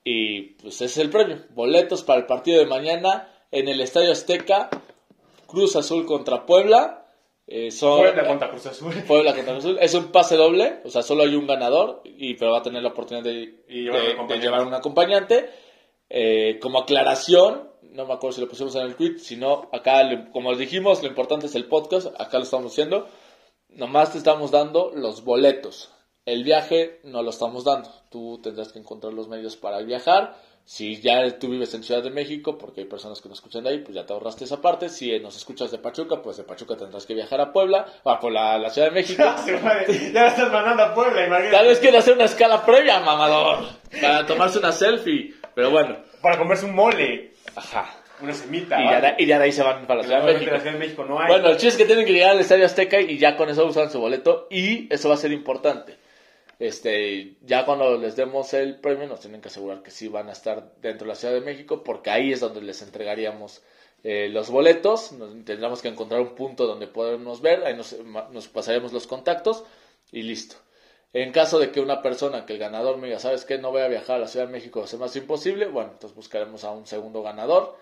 Y 0.04 0.40
pues 0.62 0.74
ese 0.76 0.84
es 0.84 0.98
el 0.98 1.10
premio, 1.10 1.38
boletos 1.50 2.02
para 2.04 2.20
el 2.20 2.26
partido 2.26 2.60
de 2.60 2.66
mañana 2.66 3.28
en 3.50 3.68
el 3.68 3.80
Estadio 3.80 4.12
Azteca, 4.12 4.68
Cruz 5.46 5.74
Azul 5.76 6.06
contra 6.06 6.46
Puebla. 6.46 7.02
Eh, 7.48 7.70
son, 7.70 8.00
Puebla 8.00 8.26
contra 8.26 8.50
Cruz 8.50 8.66
Azul. 8.66 8.94
Puebla 9.06 9.34
contra 9.34 9.52
Cruz 9.54 9.64
Azul. 9.64 9.78
Es 9.80 9.94
un 9.94 10.12
pase 10.12 10.36
doble, 10.36 10.80
o 10.84 10.90
sea, 10.90 11.02
solo 11.02 11.22
hay 11.24 11.34
un 11.34 11.46
ganador, 11.46 12.02
y 12.04 12.34
pero 12.34 12.52
va 12.52 12.58
a 12.58 12.62
tener 12.62 12.82
la 12.82 12.90
oportunidad 12.90 13.24
de, 13.24 13.64
Y 13.68 13.82
llevar 13.84 14.20
un 14.20 14.28
de- 14.28 14.38
llevar 14.38 14.66
un 14.66 14.74
acompañante. 14.74 15.50
Eh, 16.08 16.58
como 16.62 16.78
aclaración, 16.78 17.68
no 17.82 18.06
me 18.06 18.14
acuerdo 18.14 18.36
si 18.36 18.40
lo 18.40 18.48
pusimos 18.48 18.74
en 18.76 18.82
el 18.82 18.94
tweet, 18.94 19.18
sino 19.18 19.68
acá, 19.72 20.02
como 20.32 20.54
dijimos, 20.54 21.02
lo 21.02 21.08
importante 21.08 21.46
es 21.46 21.54
el 21.56 21.64
podcast, 21.66 22.08
acá 22.20 22.38
lo 22.38 22.44
estamos 22.44 22.70
haciendo. 22.72 23.08
Nomás 23.70 24.12
te 24.12 24.18
estamos 24.18 24.52
dando 24.52 24.92
los 24.94 25.24
boletos. 25.24 25.92
El 26.26 26.42
viaje 26.42 26.98
no 27.04 27.22
lo 27.22 27.30
estamos 27.30 27.64
dando. 27.64 27.88
Tú 28.10 28.40
tendrás 28.42 28.72
que 28.72 28.80
encontrar 28.80 29.12
los 29.12 29.28
medios 29.28 29.56
para 29.56 29.78
viajar. 29.82 30.34
Si 30.64 31.00
ya 31.00 31.38
tú 31.38 31.48
vives 31.48 31.72
en 31.74 31.84
Ciudad 31.84 32.02
de 32.02 32.10
México, 32.10 32.58
porque 32.58 32.80
hay 32.80 32.86
personas 32.88 33.20
que 33.20 33.28
nos 33.28 33.38
escuchan 33.38 33.62
de 33.62 33.70
ahí, 33.70 33.78
pues 33.78 33.94
ya 33.94 34.04
te 34.04 34.12
ahorraste 34.12 34.42
esa 34.42 34.60
parte. 34.60 34.88
Si 34.88 35.16
nos 35.20 35.36
escuchas 35.36 35.70
de 35.70 35.78
Pachuca, 35.78 36.20
pues 36.20 36.36
de 36.38 36.42
Pachuca 36.42 36.76
tendrás 36.76 37.06
que 37.06 37.14
viajar 37.14 37.40
a 37.40 37.52
Puebla, 37.52 37.86
o 38.02 38.10
a 38.10 38.18
Puebla, 38.18 38.58
la 38.58 38.70
Ciudad 38.70 38.88
de 38.88 38.94
México. 38.94 39.22
Ya 40.12 40.26
estás 40.26 40.50
mandando 40.50 40.82
a 40.82 40.92
Puebla, 40.94 41.24
imagínate. 41.24 41.56
Tal 41.56 41.66
vez 41.68 41.78
quiera 41.78 42.00
hacer 42.00 42.14
una 42.14 42.24
escala 42.24 42.66
previa, 42.66 42.98
mamador, 42.98 43.64
para 44.00 44.26
tomarse 44.26 44.58
una 44.58 44.72
selfie. 44.72 45.34
Pero 45.54 45.70
bueno, 45.70 45.96
Para 46.20 46.36
comerse 46.36 46.66
un 46.66 46.74
mole, 46.74 47.34
ajá. 47.54 47.86
una 48.20 48.32
semita. 48.32 48.82
Y 48.82 48.90
ya, 48.90 49.00
de, 49.00 49.14
y 49.18 49.26
ya 49.26 49.38
de 49.38 49.44
ahí 49.44 49.52
se 49.52 49.62
van 49.62 49.86
para 49.86 50.00
la 50.00 50.06
Ciudad 50.08 50.26
de 50.26 50.32
México. 50.32 50.50
la 50.50 50.58
Ciudad 50.58 50.72
de 50.72 50.78
México 50.80 51.04
no 51.04 51.20
hay. 51.20 51.28
Bueno, 51.28 51.48
el 51.50 51.56
chiste 51.58 51.68
es 51.68 51.76
que 51.76 51.84
tienen 51.84 52.04
que 52.04 52.12
llegar 52.12 52.30
al 52.30 52.40
Estadio 52.40 52.66
Azteca 52.66 53.00
y 53.00 53.16
ya 53.18 53.36
con 53.36 53.48
eso 53.48 53.64
usan 53.64 53.88
su 53.88 54.00
boleto 54.00 54.48
y 54.50 54.92
eso 54.92 55.08
va 55.08 55.14
a 55.14 55.18
ser 55.18 55.30
importante. 55.30 55.96
Este, 56.58 57.36
ya 57.42 57.64
cuando 57.66 57.98
les 57.98 58.16
demos 58.16 58.54
el 58.54 58.76
premio 58.80 59.06
nos 59.06 59.20
tienen 59.20 59.42
que 59.42 59.48
asegurar 59.48 59.82
que 59.82 59.90
sí 59.90 60.08
van 60.08 60.28
a 60.28 60.32
estar 60.32 60.72
dentro 60.80 61.04
de 61.04 61.08
la 61.10 61.14
Ciudad 61.14 61.34
de 61.34 61.42
México 61.42 61.84
porque 61.84 62.10
ahí 62.10 62.32
es 62.32 62.40
donde 62.40 62.62
les 62.62 62.80
entregaríamos 62.82 63.62
eh, 64.02 64.28
los 64.30 64.48
boletos. 64.50 65.12
Nos, 65.12 65.32
tendremos 65.44 65.82
que 65.82 65.88
encontrar 65.88 66.20
un 66.20 66.34
punto 66.34 66.66
donde 66.66 66.86
podamos 66.86 67.42
ver, 67.42 67.64
ahí 67.64 67.74
nos, 67.76 67.96
nos 68.30 68.48
pasaremos 68.48 68.92
los 68.92 69.06
contactos 69.06 69.64
y 70.12 70.22
listo. 70.22 70.56
En 71.12 71.32
caso 71.32 71.58
de 71.58 71.70
que 71.70 71.80
una 71.80 72.02
persona, 72.02 72.44
que 72.46 72.54
el 72.54 72.58
ganador 72.58 72.98
me 72.98 73.06
diga, 73.06 73.18
¿sabes 73.18 73.44
qué? 73.44 73.58
No 73.58 73.70
voy 73.70 73.82
a 73.82 73.88
viajar 73.88 74.16
a 74.16 74.20
la 74.20 74.28
Ciudad 74.28 74.46
de 74.46 74.52
México, 74.52 74.84
es 74.84 74.94
más 74.98 75.14
imposible, 75.16 75.66
bueno, 75.66 75.92
entonces 75.92 76.14
buscaremos 76.16 76.64
a 76.64 76.72
un 76.72 76.86
segundo 76.86 77.22
ganador 77.22 77.76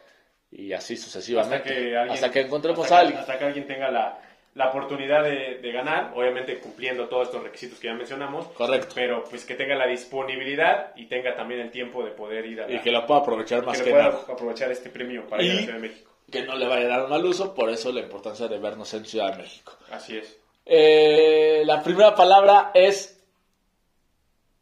y 0.50 0.72
así 0.72 0.96
sucesivamente. 0.96 1.56
hasta 1.56 1.68
que, 1.68 1.96
alguien- 1.96 2.10
hasta 2.14 2.30
que 2.30 2.40
encontremos 2.42 2.84
hasta 2.84 2.96
a 2.96 3.00
alguien. 3.00 3.18
Hasta 3.18 3.38
que 3.38 3.44
alguien 3.44 3.66
tenga 3.66 3.90
la, 3.90 4.20
la 4.54 4.68
oportunidad 4.68 5.24
de, 5.24 5.58
de 5.60 5.72
ganar, 5.72 6.12
obviamente 6.14 6.58
cumpliendo 6.60 7.08
todos 7.08 7.26
estos 7.28 7.42
requisitos 7.42 7.78
que 7.78 7.88
ya 7.88 7.94
mencionamos. 7.94 8.46
Correcto. 8.48 8.92
Pero 8.94 9.24
pues 9.24 9.44
que 9.44 9.54
tenga 9.54 9.74
la 9.74 9.86
disponibilidad 9.86 10.92
y 10.96 11.06
tenga 11.06 11.34
también 11.34 11.60
el 11.60 11.70
tiempo 11.70 12.04
de 12.04 12.12
poder 12.12 12.46
ir 12.46 12.60
a 12.60 12.68
la, 12.68 12.74
Y 12.74 12.80
que 12.80 12.92
lo 12.92 13.04
pueda 13.06 13.20
aprovechar 13.20 13.64
más 13.64 13.78
que 13.78 13.84
que, 13.84 13.90
pueda 13.90 14.10
nada. 14.10 14.20
aprovechar 14.28 14.70
este 14.70 14.90
premio 14.90 15.26
para 15.26 15.42
ir 15.42 15.50
a 15.50 15.54
la 15.54 15.60
Ciudad 15.60 15.74
de 15.74 15.88
México. 15.88 16.10
Que 16.30 16.42
no 16.42 16.54
le 16.56 16.66
vaya 16.66 16.86
a 16.86 16.88
dar 16.88 17.04
un 17.04 17.10
mal 17.10 17.24
uso, 17.24 17.54
por 17.54 17.68
eso 17.68 17.92
la 17.92 18.00
importancia 18.00 18.48
de 18.48 18.58
vernos 18.58 18.94
en 18.94 19.04
Ciudad 19.04 19.32
de 19.32 19.42
México. 19.42 19.72
Así 19.90 20.16
es. 20.16 20.38
Eh, 20.64 21.62
la 21.66 21.82
primera 21.82 22.14
palabra 22.14 22.70
es 22.74 23.22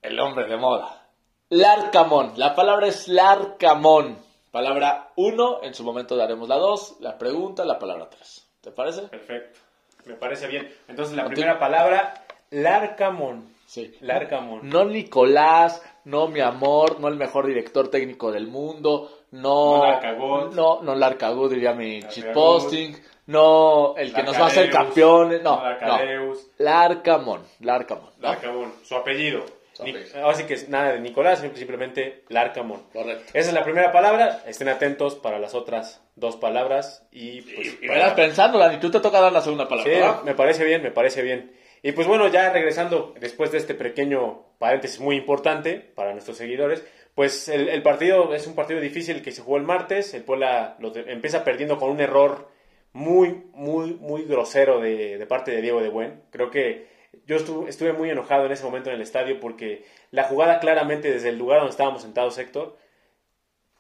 el 0.01 0.19
hombre 0.19 0.47
de 0.47 0.57
moda. 0.57 1.07
Larcamón. 1.51 2.33
La 2.37 2.55
palabra 2.55 2.89
es 2.89 3.09
Larcamón. 3.09 4.19
Palabra 4.51 5.13
1, 5.17 5.61
en 5.63 5.75
su 5.75 5.85
momento 5.85 6.17
daremos 6.17 6.49
la 6.49 6.57
2, 6.57 6.97
la 7.01 7.17
pregunta, 7.17 7.65
la 7.65 7.79
palabra 7.79 8.09
3. 8.11 8.49
¿Te 8.63 8.71
parece? 8.71 9.03
Perfecto. 9.03 9.61
Me 10.05 10.15
parece 10.15 10.49
bien. 10.49 10.73
Entonces 10.89 11.17
la 11.17 11.27
primera 11.27 11.59
palabra, 11.59 12.25
Larcamón. 12.51 13.53
Sí. 13.67 13.97
Larcamón. 14.01 14.69
No 14.69 14.85
Nicolás, 14.85 15.83
no 16.05 16.29
mi 16.29 16.41
amor, 16.41 17.01
no 17.01 17.09
el 17.09 17.17
mejor 17.17 17.47
director 17.47 17.89
técnico 17.89 18.31
del 18.31 18.47
mundo, 18.47 19.21
no... 19.31 19.79
No 19.79 19.87
Larcagot. 19.87 20.55
No, 20.55 20.83
no 20.83 20.95
Larcagot, 20.95 21.51
diría 21.51 21.73
mi 21.73 22.01
shitposting, 22.01 22.97
no 23.27 23.95
el 23.97 24.13
que 24.13 24.23
nos 24.23 24.39
va 24.39 24.45
a 24.45 24.49
hacer 24.49 24.71
campeones, 24.71 25.43
no, 25.43 25.63
no. 25.81 26.35
Larcamón, 26.59 27.43
Larcamón. 27.61 28.11
¿no? 28.19 28.29
Larcamón. 28.29 28.73
Su 28.83 28.97
apellido. 28.97 29.45
Su 29.73 29.85
Ni- 29.85 29.91
apellido. 29.91 30.23
Ahora 30.25 30.37
sí 30.37 30.45
que 30.45 30.55
es 30.55 30.69
nada 30.69 30.93
de 30.93 31.01
Nicolás, 31.01 31.39
sino 31.41 31.53
que 31.53 31.59
simplemente 31.59 32.25
Larcamón. 32.29 32.83
Correcto. 32.93 33.25
Esa 33.35 33.49
es 33.49 33.55
la 33.55 33.65
primera 33.65 33.91
palabra. 33.93 34.43
Estén 34.47 34.69
atentos 34.69 35.15
para 35.17 35.39
las 35.39 35.55
otras 35.55 36.03
dos 36.17 36.37
palabras. 36.37 37.07
Y 37.11 37.43
pues. 37.43 37.69
Y 37.81 37.87
para- 37.87 37.95
verás 38.01 38.13
pensando, 38.15 38.59
Dani, 38.59 38.79
tú 38.79 38.91
te 38.91 39.01
toca 39.01 39.21
dar 39.21 39.33
la 39.33 39.41
segunda 39.41 39.69
palabra. 39.69 39.93
Sí, 39.93 39.99
¿verdad? 39.99 40.23
me 40.25 40.35
parece 40.35 40.65
bien, 40.65 40.83
me 40.83 40.91
parece 40.91 41.23
bien. 41.23 41.53
Y 41.83 41.93
pues 41.93 42.07
bueno, 42.07 42.29
ya 42.29 42.53
regresando 42.53 43.13
después 43.19 43.51
de 43.51 43.59
este 43.59 43.75
pequeño 43.75 44.45
paréntesis 44.59 45.01
muy 45.01 45.17
importante 45.17 45.75
para 45.81 46.13
nuestros 46.13 46.37
seguidores, 46.37 46.85
pues 47.15 47.49
el, 47.49 47.69
el 47.69 47.83
partido 47.83 48.35
es 48.35 48.47
un 48.47 48.55
partido 48.55 48.79
difícil 48.81 49.21
que 49.23 49.33
se 49.33 49.43
jugó 49.43 49.57
el 49.57 49.65
martes. 49.65 50.15
El 50.15 50.23
Puebla 50.23 50.77
lo 50.79 50.91
de- 50.91 51.11
empieza 51.13 51.43
perdiendo 51.45 51.79
con 51.79 51.91
un 51.91 52.01
error 52.01 52.49
muy, 52.93 53.43
muy, 53.55 53.95
muy 53.95 54.25
grosero 54.27 54.81
de, 54.81 55.19
de 55.19 55.27
parte 55.27 55.51
de 55.51 55.61
Diego 55.63 55.81
de 55.83 55.89
Buen. 55.89 56.23
Creo 56.31 56.51
que 56.51 56.92
yo 57.27 57.37
estuve, 57.37 57.71
estuve 57.71 57.93
muy 57.93 58.11
enojado 58.11 58.47
en 58.47 58.53
ese 58.53 58.65
momento 58.65 58.91
en 58.91 58.97
el 58.97 59.03
estadio 59.03 59.39
porque 59.41 59.85
la 60.11 60.25
jugada 60.25 60.61
claramente 60.61 61.11
desde 61.13 61.29
el 61.29 61.39
lugar 61.39 61.59
donde 61.59 61.71
estábamos 61.71 62.03
sentados, 62.03 62.39
Héctor, 62.39 62.77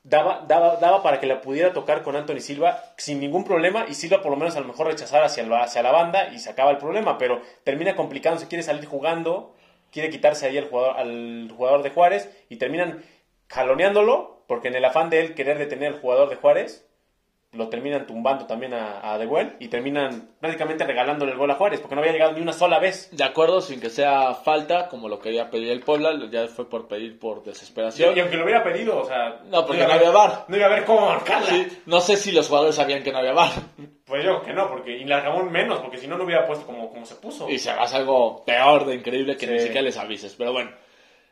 daba, 0.04 0.44
daba, 0.46 0.76
daba 0.76 1.02
para 1.02 1.20
que 1.20 1.26
la 1.26 1.40
pudiera 1.40 1.72
tocar 1.72 2.02
con 2.02 2.16
Anthony 2.16 2.40
Silva 2.40 2.82
sin 2.96 3.20
ningún 3.20 3.44
problema 3.44 3.86
y 3.88 3.94
Silva 3.94 4.22
por 4.22 4.30
lo 4.30 4.36
menos 4.36 4.56
a 4.56 4.60
lo 4.60 4.66
mejor 4.66 4.86
rechazar 4.86 5.22
hacia, 5.22 5.44
hacia 5.62 5.82
la 5.82 5.92
banda 5.92 6.28
y 6.32 6.38
se 6.38 6.50
acaba 6.50 6.70
el 6.70 6.78
problema, 6.78 7.18
pero 7.18 7.40
termina 7.64 7.96
complicándose, 7.96 8.48
quiere 8.48 8.62
salir 8.62 8.86
jugando, 8.86 9.54
quiere 9.90 10.10
quitarse 10.10 10.46
ahí 10.46 10.58
al 10.58 10.68
jugador, 10.68 10.96
al 10.96 11.52
jugador 11.56 11.82
de 11.82 11.90
Juárez 11.90 12.30
y 12.48 12.56
terminan 12.56 13.02
jaloneándolo 13.48 14.44
porque 14.46 14.68
en 14.68 14.74
el 14.74 14.84
afán 14.84 15.10
de 15.10 15.20
él 15.20 15.34
querer 15.34 15.58
detener 15.58 15.94
al 15.94 16.00
jugador 16.00 16.30
de 16.30 16.36
Juárez 16.36 16.88
lo 17.52 17.68
terminan 17.68 18.06
tumbando 18.06 18.46
también 18.46 18.72
a, 18.72 19.12
a 19.12 19.18
De 19.18 19.26
Buen 19.26 19.56
y 19.60 19.68
terminan 19.68 20.30
prácticamente 20.40 20.84
regalándole 20.84 21.32
el 21.32 21.38
gol 21.38 21.50
a 21.50 21.54
Juárez 21.56 21.80
porque 21.80 21.94
no 21.94 22.00
había 22.00 22.12
llegado 22.12 22.32
ni 22.32 22.40
una 22.40 22.54
sola 22.54 22.78
vez. 22.78 23.10
De 23.12 23.24
acuerdo, 23.24 23.60
sin 23.60 23.78
que 23.78 23.90
sea 23.90 24.32
falta, 24.34 24.88
como 24.88 25.06
lo 25.08 25.18
quería 25.18 25.50
pedir 25.50 25.70
el 25.70 25.80
Puebla, 25.80 26.12
ya 26.30 26.46
fue 26.48 26.66
por 26.70 26.88
pedir 26.88 27.18
por 27.18 27.42
desesperación. 27.44 28.16
y 28.16 28.20
aunque 28.20 28.36
lo 28.38 28.44
hubiera 28.44 28.64
pedido, 28.64 28.98
o 29.00 29.04
sea... 29.04 29.40
No, 29.50 29.66
porque 29.66 29.86
no 29.86 29.92
había 29.92 30.10
VAR. 30.10 30.46
No 30.48 30.56
iba 30.56 30.64
a 30.64 30.70
ver 30.70 30.84
cómo 30.86 31.06
marcarla. 31.06 31.46
Sí, 31.48 31.66
no 31.84 32.00
sé 32.00 32.16
si 32.16 32.32
los 32.32 32.48
jugadores 32.48 32.74
sabían 32.76 33.02
que 33.02 33.12
no 33.12 33.18
había 33.18 33.32
bar. 33.34 33.50
Pues 34.06 34.24
yo 34.24 34.42
que 34.42 34.54
no, 34.54 34.68
porque 34.70 34.96
y 34.96 35.04
Larcamón 35.04 35.52
menos, 35.52 35.78
porque 35.80 35.98
si 35.98 36.06
no, 36.06 36.16
no 36.16 36.24
hubiera 36.24 36.46
puesto 36.46 36.64
como, 36.64 36.90
como 36.90 37.04
se 37.04 37.16
puso. 37.16 37.50
Y 37.50 37.58
se 37.58 37.70
hace 37.70 37.96
algo 37.96 38.44
peor 38.46 38.86
de 38.86 38.94
increíble 38.94 39.36
que 39.36 39.46
Sí. 39.46 39.52
ni 39.52 39.58
siquiera 39.60 39.82
les 39.82 39.98
avises. 39.98 40.34
Pero 40.38 40.52
bueno, 40.52 40.70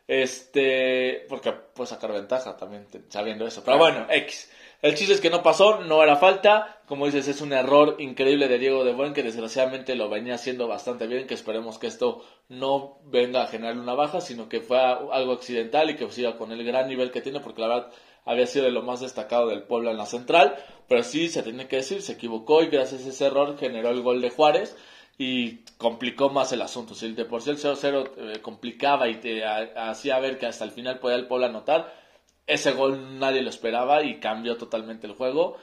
Este, 0.06 1.24
porque 1.28 1.52
puede 1.52 1.88
sacar 1.88 2.12
ventaja 2.12 2.56
también 2.56 2.86
sabiendo 3.08 3.46
eso. 3.46 3.62
Pero 3.64 3.78
bueno, 3.78 4.06
X. 4.10 4.50
El 4.82 4.94
chiste 4.94 5.12
es 5.12 5.20
que 5.20 5.28
no 5.28 5.42
pasó, 5.42 5.80
no 5.82 6.02
era 6.02 6.16
falta. 6.16 6.80
Como 6.86 7.04
dices, 7.04 7.28
es 7.28 7.42
un 7.42 7.52
error 7.52 7.96
increíble 7.98 8.48
de 8.48 8.58
Diego 8.58 8.82
de 8.82 8.94
Buen 8.94 9.12
que 9.12 9.22
desgraciadamente 9.22 9.94
lo 9.94 10.08
venía 10.08 10.36
haciendo 10.36 10.68
bastante 10.68 11.06
bien. 11.06 11.26
Que 11.26 11.34
esperemos 11.34 11.78
que 11.78 11.86
esto 11.86 12.24
no 12.48 12.98
venga 13.04 13.42
a 13.42 13.46
generar 13.46 13.76
una 13.76 13.92
baja, 13.92 14.22
sino 14.22 14.48
que 14.48 14.62
fue 14.62 14.78
algo 14.78 15.32
accidental 15.32 15.90
y 15.90 15.96
que 15.96 16.10
siga 16.10 16.38
con 16.38 16.50
el 16.50 16.64
gran 16.64 16.88
nivel 16.88 17.10
que 17.10 17.20
tiene, 17.20 17.40
porque 17.40 17.60
la 17.60 17.68
verdad 17.68 17.92
había 18.24 18.46
sido 18.46 18.64
de 18.64 18.70
lo 18.70 18.82
más 18.82 19.00
destacado 19.00 19.48
del 19.48 19.64
pueblo 19.64 19.90
en 19.90 19.98
la 19.98 20.06
central. 20.06 20.56
Pero 20.88 21.02
sí, 21.02 21.28
se 21.28 21.42
tiene 21.42 21.68
que 21.68 21.76
decir, 21.76 22.00
se 22.00 22.12
equivocó 22.12 22.62
y 22.62 22.68
gracias 22.68 23.04
a 23.04 23.10
ese 23.10 23.26
error 23.26 23.58
generó 23.58 23.90
el 23.90 24.00
gol 24.00 24.22
de 24.22 24.30
Juárez 24.30 24.76
y 25.18 25.58
complicó 25.76 26.30
más 26.30 26.52
el 26.52 26.62
asunto. 26.62 26.94
Si 26.94 27.12
de 27.12 27.26
por 27.26 27.42
sí 27.42 27.50
el 27.50 27.58
0-0 27.58 28.12
eh, 28.16 28.40
complicaba 28.40 29.06
y 29.10 29.16
te 29.16 29.44
hacía 29.44 30.18
ver 30.18 30.38
que 30.38 30.46
hasta 30.46 30.64
el 30.64 30.70
final 30.70 30.98
podía 30.98 31.16
el 31.16 31.26
Puebla 31.26 31.48
anotar, 31.48 31.99
ese 32.52 32.72
gol 32.72 33.18
nadie 33.18 33.42
lo 33.42 33.50
esperaba 33.50 34.02
y 34.02 34.20
cambió 34.20 34.56
totalmente 34.56 35.06
el 35.06 35.14
juego. 35.14 35.56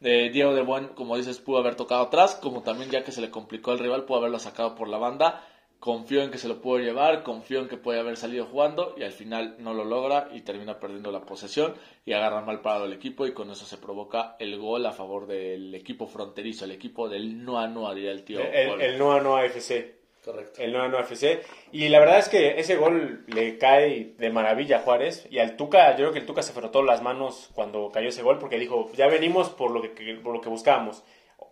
Eh, 0.00 0.30
Diego 0.32 0.54
de 0.54 0.62
Buen, 0.62 0.88
como 0.88 1.16
dices, 1.16 1.38
pudo 1.38 1.58
haber 1.58 1.74
tocado 1.74 2.02
atrás, 2.02 2.34
como 2.34 2.62
también 2.62 2.90
ya 2.90 3.04
que 3.04 3.12
se 3.12 3.20
le 3.20 3.30
complicó 3.30 3.70
al 3.70 3.78
rival, 3.78 4.04
pudo 4.04 4.18
haberlo 4.18 4.38
sacado 4.38 4.74
por 4.74 4.88
la 4.88 4.98
banda 4.98 5.44
confió 5.80 6.22
en 6.22 6.30
que 6.30 6.38
se 6.38 6.46
lo 6.46 6.60
pudo 6.60 6.78
llevar, 6.78 7.22
confió 7.22 7.60
en 7.60 7.68
que 7.68 7.78
puede 7.78 7.98
haber 7.98 8.18
salido 8.18 8.44
jugando 8.44 8.94
y 8.98 9.02
al 9.02 9.12
final 9.12 9.56
no 9.58 9.72
lo 9.72 9.84
logra 9.84 10.28
y 10.32 10.42
termina 10.42 10.78
perdiendo 10.78 11.10
la 11.10 11.22
posesión 11.22 11.74
y 12.04 12.12
agarra 12.12 12.42
mal 12.42 12.60
parado 12.60 12.84
el 12.84 12.92
equipo 12.92 13.26
y 13.26 13.32
con 13.32 13.50
eso 13.50 13.64
se 13.64 13.78
provoca 13.78 14.36
el 14.38 14.58
gol 14.58 14.84
a 14.84 14.92
favor 14.92 15.26
del 15.26 15.74
equipo 15.74 16.06
fronterizo, 16.06 16.66
el 16.66 16.72
equipo 16.72 17.08
del 17.08 17.42
Noa 17.42 17.66
Noa, 17.66 17.94
diría 17.94 18.12
el 18.12 18.24
tío. 18.24 18.40
El, 18.40 18.80
el 18.80 18.98
Noa 18.98 19.20
Noa 19.20 19.46
FC. 19.46 19.99
Correcto. 20.24 20.60
El 20.60 20.72
Noa 20.72 20.88
Noa 20.88 21.00
FC. 21.02 21.42
Y 21.72 21.88
la 21.88 22.00
verdad 22.00 22.18
es 22.18 22.28
que 22.28 22.60
ese 22.60 22.76
gol 22.76 23.24
le 23.26 23.58
cae 23.58 24.14
de 24.18 24.30
maravilla 24.30 24.78
a 24.78 24.80
Juárez 24.80 25.26
y 25.30 25.38
al 25.38 25.56
Tuca, 25.56 25.90
yo 25.92 25.96
creo 25.96 26.12
que 26.12 26.18
el 26.18 26.26
Tuca 26.26 26.42
se 26.42 26.52
frotó 26.52 26.82
las 26.82 27.02
manos 27.02 27.50
cuando 27.54 27.90
cayó 27.90 28.08
ese 28.08 28.22
gol 28.22 28.38
porque 28.38 28.58
dijo, 28.58 28.90
ya 28.94 29.06
venimos 29.06 29.50
por 29.50 29.70
lo 29.70 29.80
que, 29.82 29.88
por 30.22 30.34
lo 30.34 30.40
que 30.40 30.48
buscábamos 30.48 31.02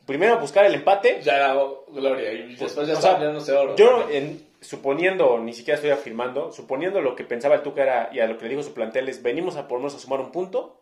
primero 0.09 0.39
buscar 0.39 0.65
el 0.65 0.75
empate. 0.75 1.21
Ya 1.23 1.37
era 1.37 1.63
gloria 1.87 2.33
y 2.33 2.57
después 2.57 2.89
ya 2.89 3.19
no 3.19 3.41
sé 3.41 3.53
oro. 3.53 3.77
Yo, 3.77 4.09
en, 4.11 4.49
suponiendo, 4.61 5.39
ni 5.39 5.53
siquiera 5.53 5.77
estoy 5.77 5.91
afirmando, 5.91 6.51
suponiendo 6.51 7.01
lo 7.01 7.15
que 7.15 7.25
pensaba 7.25 7.57
el 7.57 7.63
Tuca 7.63 7.83
era, 7.83 8.11
y 8.13 8.21
a 8.21 8.27
lo 8.27 8.39
que 8.39 8.45
le 8.45 8.51
dijo 8.51 8.63
su 8.63 8.73
plantel 8.73 9.09
es, 9.09 9.23
venimos 9.23 9.57
a 9.57 9.69
por 9.69 9.79
lo 9.79 9.83
menos 9.83 9.95
a 9.95 9.99
sumar 9.99 10.21
un 10.21 10.33
punto 10.33 10.81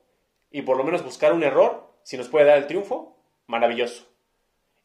y 0.50 0.62
por 0.62 0.76
lo 0.76 0.84
menos 0.84 1.04
buscar 1.04 1.32
un 1.32 1.42
error, 1.42 1.90
si 2.04 2.16
nos 2.16 2.28
puede 2.28 2.46
dar 2.46 2.56
el 2.56 2.68
triunfo, 2.68 3.18
maravilloso. 3.48 4.04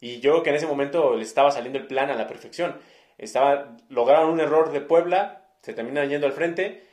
Y 0.00 0.18
yo 0.18 0.32
creo 0.32 0.42
que 0.42 0.50
en 0.50 0.56
ese 0.56 0.66
momento 0.66 1.14
le 1.14 1.22
estaba 1.22 1.52
saliendo 1.52 1.78
el 1.78 1.86
plan 1.86 2.10
a 2.10 2.16
la 2.16 2.26
perfección. 2.26 2.76
Estaba, 3.18 3.76
lograron 3.88 4.30
un 4.30 4.40
error 4.40 4.72
de 4.72 4.80
Puebla, 4.80 5.44
se 5.62 5.74
terminan 5.74 6.08
yendo 6.08 6.26
al 6.26 6.32
frente 6.32 6.84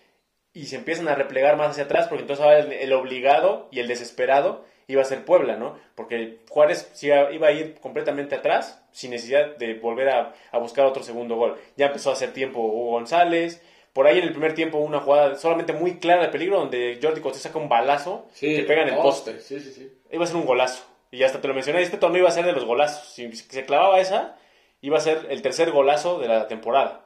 y 0.53 0.65
se 0.65 0.75
empiezan 0.75 1.07
a 1.07 1.15
replegar 1.15 1.57
más 1.57 1.71
hacia 1.71 1.83
atrás 1.85 2.07
porque 2.07 2.21
entonces 2.21 2.43
ahora 2.43 2.59
el 2.59 2.93
obligado 2.93 3.67
y 3.71 3.79
el 3.79 3.87
desesperado 3.87 4.63
iba 4.89 5.03
a 5.03 5.05
ser 5.05 5.23
Puebla, 5.23 5.55
¿no? 5.55 5.77
Porque 5.93 6.39
Juárez 6.49 6.91
iba 7.03 7.47
a 7.47 7.51
ir 7.51 7.75
completamente 7.75 8.35
atrás 8.35 8.81
sin 8.91 9.11
necesidad 9.11 9.55
de 9.57 9.75
volver 9.75 10.09
a, 10.09 10.33
buscar 10.59 10.85
otro 10.87 11.03
segundo 11.03 11.35
gol. 11.35 11.57
Ya 11.77 11.87
empezó 11.87 12.09
a 12.09 12.13
hacer 12.13 12.33
tiempo 12.33 12.59
Hugo 12.59 12.91
González. 12.91 13.61
Por 13.93 14.07
ahí 14.07 14.17
en 14.17 14.23
el 14.23 14.31
primer 14.31 14.55
tiempo 14.55 14.79
una 14.79 14.99
jugada 14.99 15.35
solamente 15.35 15.73
muy 15.73 15.99
clara 15.99 16.23
de 16.23 16.29
peligro 16.29 16.59
donde 16.59 16.99
Jordi 17.01 17.21
Costa 17.21 17.39
saca 17.39 17.59
un 17.59 17.69
balazo 17.69 18.27
que 18.39 18.63
pega 18.63 18.81
en 18.81 18.89
el 18.89 18.95
poste. 18.95 19.39
Sí, 19.41 19.59
sí, 19.59 19.71
sí. 19.71 19.91
Iba 20.11 20.23
a 20.23 20.27
ser 20.27 20.37
un 20.37 20.45
golazo. 20.45 20.83
Y 21.11 21.21
hasta 21.23 21.39
te 21.39 21.47
lo 21.47 21.53
mencioné, 21.53 21.81
este 21.81 21.97
torneo 21.97 22.21
iba 22.21 22.29
a 22.29 22.33
ser 22.33 22.45
de 22.45 22.51
los 22.51 22.65
golazos. 22.65 23.13
Si 23.13 23.31
se 23.31 23.65
clavaba 23.65 23.99
esa, 23.99 24.37
iba 24.81 24.97
a 24.97 25.01
ser 25.01 25.27
el 25.29 25.41
tercer 25.41 25.71
golazo 25.71 26.19
de 26.19 26.27
la 26.27 26.47
temporada. 26.47 27.05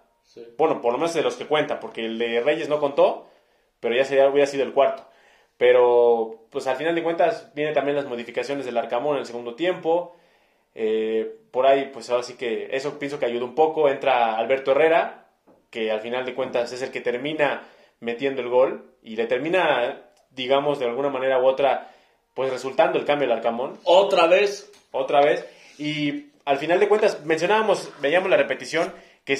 Bueno, 0.57 0.81
por 0.81 0.93
lo 0.93 0.97
menos 0.97 1.13
de 1.13 1.21
los 1.21 1.35
que 1.35 1.45
cuentan, 1.45 1.79
porque 1.79 2.05
el 2.05 2.17
de 2.17 2.41
Reyes 2.41 2.69
no 2.69 2.79
contó, 2.79 3.27
pero 3.79 3.95
ya 3.95 4.05
sería, 4.05 4.29
hubiera 4.29 4.47
sido 4.47 4.63
el 4.63 4.73
cuarto. 4.73 5.05
Pero, 5.57 6.45
pues 6.49 6.65
al 6.67 6.77
final 6.77 6.95
de 6.95 7.03
cuentas, 7.03 7.51
vienen 7.53 7.73
también 7.73 7.95
las 7.95 8.05
modificaciones 8.05 8.65
del 8.65 8.77
Arcamón 8.77 9.15
en 9.15 9.21
el 9.21 9.25
segundo 9.25 9.55
tiempo. 9.55 10.15
Eh, 10.75 11.35
por 11.51 11.67
ahí, 11.67 11.89
pues 11.93 12.09
ahora 12.09 12.23
sí 12.23 12.35
que 12.35 12.69
eso 12.71 12.97
pienso 12.97 13.19
que 13.19 13.25
ayuda 13.25 13.45
un 13.45 13.55
poco. 13.55 13.89
Entra 13.89 14.35
Alberto 14.35 14.71
Herrera, 14.71 15.27
que 15.69 15.91
al 15.91 16.01
final 16.01 16.25
de 16.25 16.33
cuentas 16.33 16.71
es 16.73 16.81
el 16.81 16.91
que 16.91 17.01
termina 17.01 17.67
metiendo 17.99 18.41
el 18.41 18.49
gol 18.49 18.95
y 19.03 19.15
le 19.15 19.27
termina, 19.27 20.01
digamos, 20.31 20.79
de 20.79 20.85
alguna 20.85 21.09
manera 21.09 21.39
u 21.39 21.45
otra, 21.45 21.91
pues 22.33 22.51
resultando 22.51 22.97
el 22.97 23.05
cambio 23.05 23.27
del 23.27 23.37
Arcamón. 23.37 23.79
Otra 23.83 24.27
vez. 24.27 24.71
Otra 24.91 25.21
vez. 25.21 25.47
Y 25.77 26.32
al 26.45 26.57
final 26.57 26.79
de 26.79 26.87
cuentas, 26.87 27.23
mencionábamos, 27.25 27.91
veíamos 28.01 28.29
la 28.29 28.37
repetición, 28.37 28.93
que, 29.23 29.37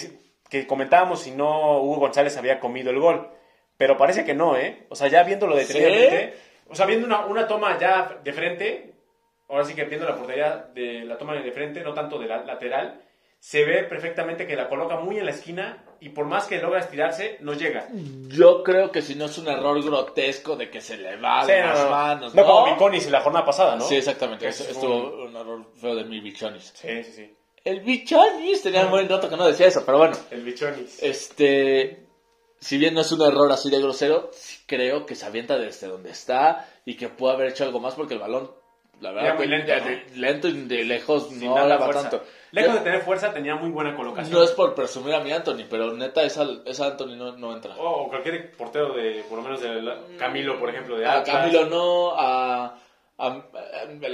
que 0.49 0.67
comentábamos 0.67 1.21
si 1.21 1.31
no 1.31 1.81
Hugo 1.81 1.97
González 1.97 2.37
había 2.37 2.59
comido 2.59 2.91
el 2.91 2.99
gol. 2.99 3.29
Pero 3.77 3.97
parece 3.97 4.23
que 4.23 4.33
no, 4.33 4.55
¿eh? 4.55 4.85
O 4.89 4.95
sea, 4.95 5.07
ya 5.07 5.23
viéndolo 5.23 5.55
detenidamente, 5.55 6.35
o 6.69 6.75
sea, 6.75 6.85
viendo 6.85 7.07
una, 7.07 7.25
una 7.25 7.47
toma 7.47 7.77
ya 7.79 8.19
de 8.23 8.33
frente, 8.33 8.93
ahora 9.49 9.65
sí 9.65 9.73
que 9.73 9.83
viendo 9.85 10.07
la 10.07 10.15
portería 10.15 10.69
de 10.73 11.03
la 11.05 11.17
toma 11.17 11.33
de 11.33 11.51
frente, 11.51 11.81
no 11.81 11.93
tanto 11.93 12.19
de 12.19 12.27
la 12.27 12.43
lateral, 12.43 13.01
se 13.39 13.65
ve 13.65 13.83
perfectamente 13.83 14.47
que 14.47 14.55
la 14.55 14.69
coloca 14.69 14.97
muy 14.97 15.17
en 15.17 15.25
la 15.25 15.31
esquina 15.31 15.83
y 16.03 16.09
por 16.09 16.25
más 16.25 16.47
que 16.47 16.57
logra 16.59 16.81
estirarse, 16.81 17.37
no 17.39 17.53
llega. 17.53 17.87
Yo 18.27 18.61
creo 18.61 18.91
que 18.91 19.01
si 19.01 19.15
no 19.15 19.25
es 19.25 19.37
un 19.37 19.47
error 19.47 19.81
grotesco 19.81 20.57
de 20.57 20.69
que 20.69 20.81
se 20.81 20.97
le 20.97 21.15
va 21.15 21.45
de 21.45 21.61
las 21.61 21.89
manos. 21.89 22.35
No, 22.35 22.41
no 22.41 22.47
como 22.47 22.73
Biconis 22.73 23.09
la 23.09 23.21
jornada 23.21 23.45
pasada, 23.45 23.77
¿no? 23.77 23.85
Sí, 23.85 23.95
exactamente. 23.95 24.49
Estuvo 24.49 25.23
un... 25.23 25.33
error 25.33 25.65
feo 25.79 25.95
de 25.95 26.03
mi 26.03 26.19
Bichonis. 26.19 26.73
Sí, 26.75 27.03
sí, 27.05 27.11
sí. 27.13 27.35
El 27.63 27.79
Bichonis, 27.79 28.61
tenía 28.61 28.83
un 28.83 28.91
buen 28.91 29.07
dato 29.07 29.29
que 29.29 29.37
no 29.37 29.47
decía 29.47 29.67
eso, 29.67 29.83
pero 29.85 29.99
bueno. 29.99 30.17
El 30.29 30.41
Bichonis. 30.41 31.01
Este, 31.01 32.05
si 32.59 32.77
bien 32.77 32.95
no 32.95 32.99
es 32.99 33.11
un 33.13 33.21
error 33.21 33.49
así 33.49 33.69
de 33.69 33.79
grosero, 33.79 34.29
creo 34.65 35.05
que 35.05 35.15
se 35.15 35.25
avienta 35.25 35.57
desde 35.57 35.87
donde 35.87 36.09
está 36.09 36.67
y 36.83 36.97
que 36.97 37.07
puede 37.07 37.35
haber 37.35 37.51
hecho 37.51 37.63
algo 37.63 37.79
más 37.79 37.95
porque 37.95 38.15
el 38.15 38.19
balón, 38.19 38.51
la 38.99 39.13
verdad, 39.13 39.37
muy 39.37 39.47
lento, 39.47 39.73
lento 40.15 40.47
y 40.49 40.63
de 40.63 40.83
lejos 40.83 41.31
no 41.31 41.55
daba 41.55 41.89
tanto. 41.91 42.23
Lejos 42.53 42.75
de 42.75 42.79
tener 42.81 43.01
fuerza, 43.01 43.33
tenía 43.33 43.55
muy 43.55 43.69
buena 43.71 43.95
colocación. 43.95 44.37
No 44.37 44.43
es 44.43 44.51
por 44.51 44.73
presumir 44.75 45.15
a 45.15 45.19
mi 45.19 45.31
Anthony, 45.31 45.65
pero 45.69 45.91
neta, 45.91 46.23
esa, 46.23 46.47
esa 46.65 46.85
Anthony 46.87 47.15
no, 47.15 47.35
no 47.35 47.53
entra. 47.53 47.75
O 47.77 48.07
cualquier 48.07 48.51
portero 48.51 48.93
de, 48.93 49.25
por 49.27 49.39
lo 49.39 49.43
menos 49.43 49.59
de 49.59 50.17
Camilo, 50.17 50.59
por 50.59 50.69
ejemplo, 50.69 50.97
de 50.97 51.05
A 51.05 51.23
Camilo 51.23 51.65
no, 51.65 52.13
a 52.15 52.77
me, 53.99 54.09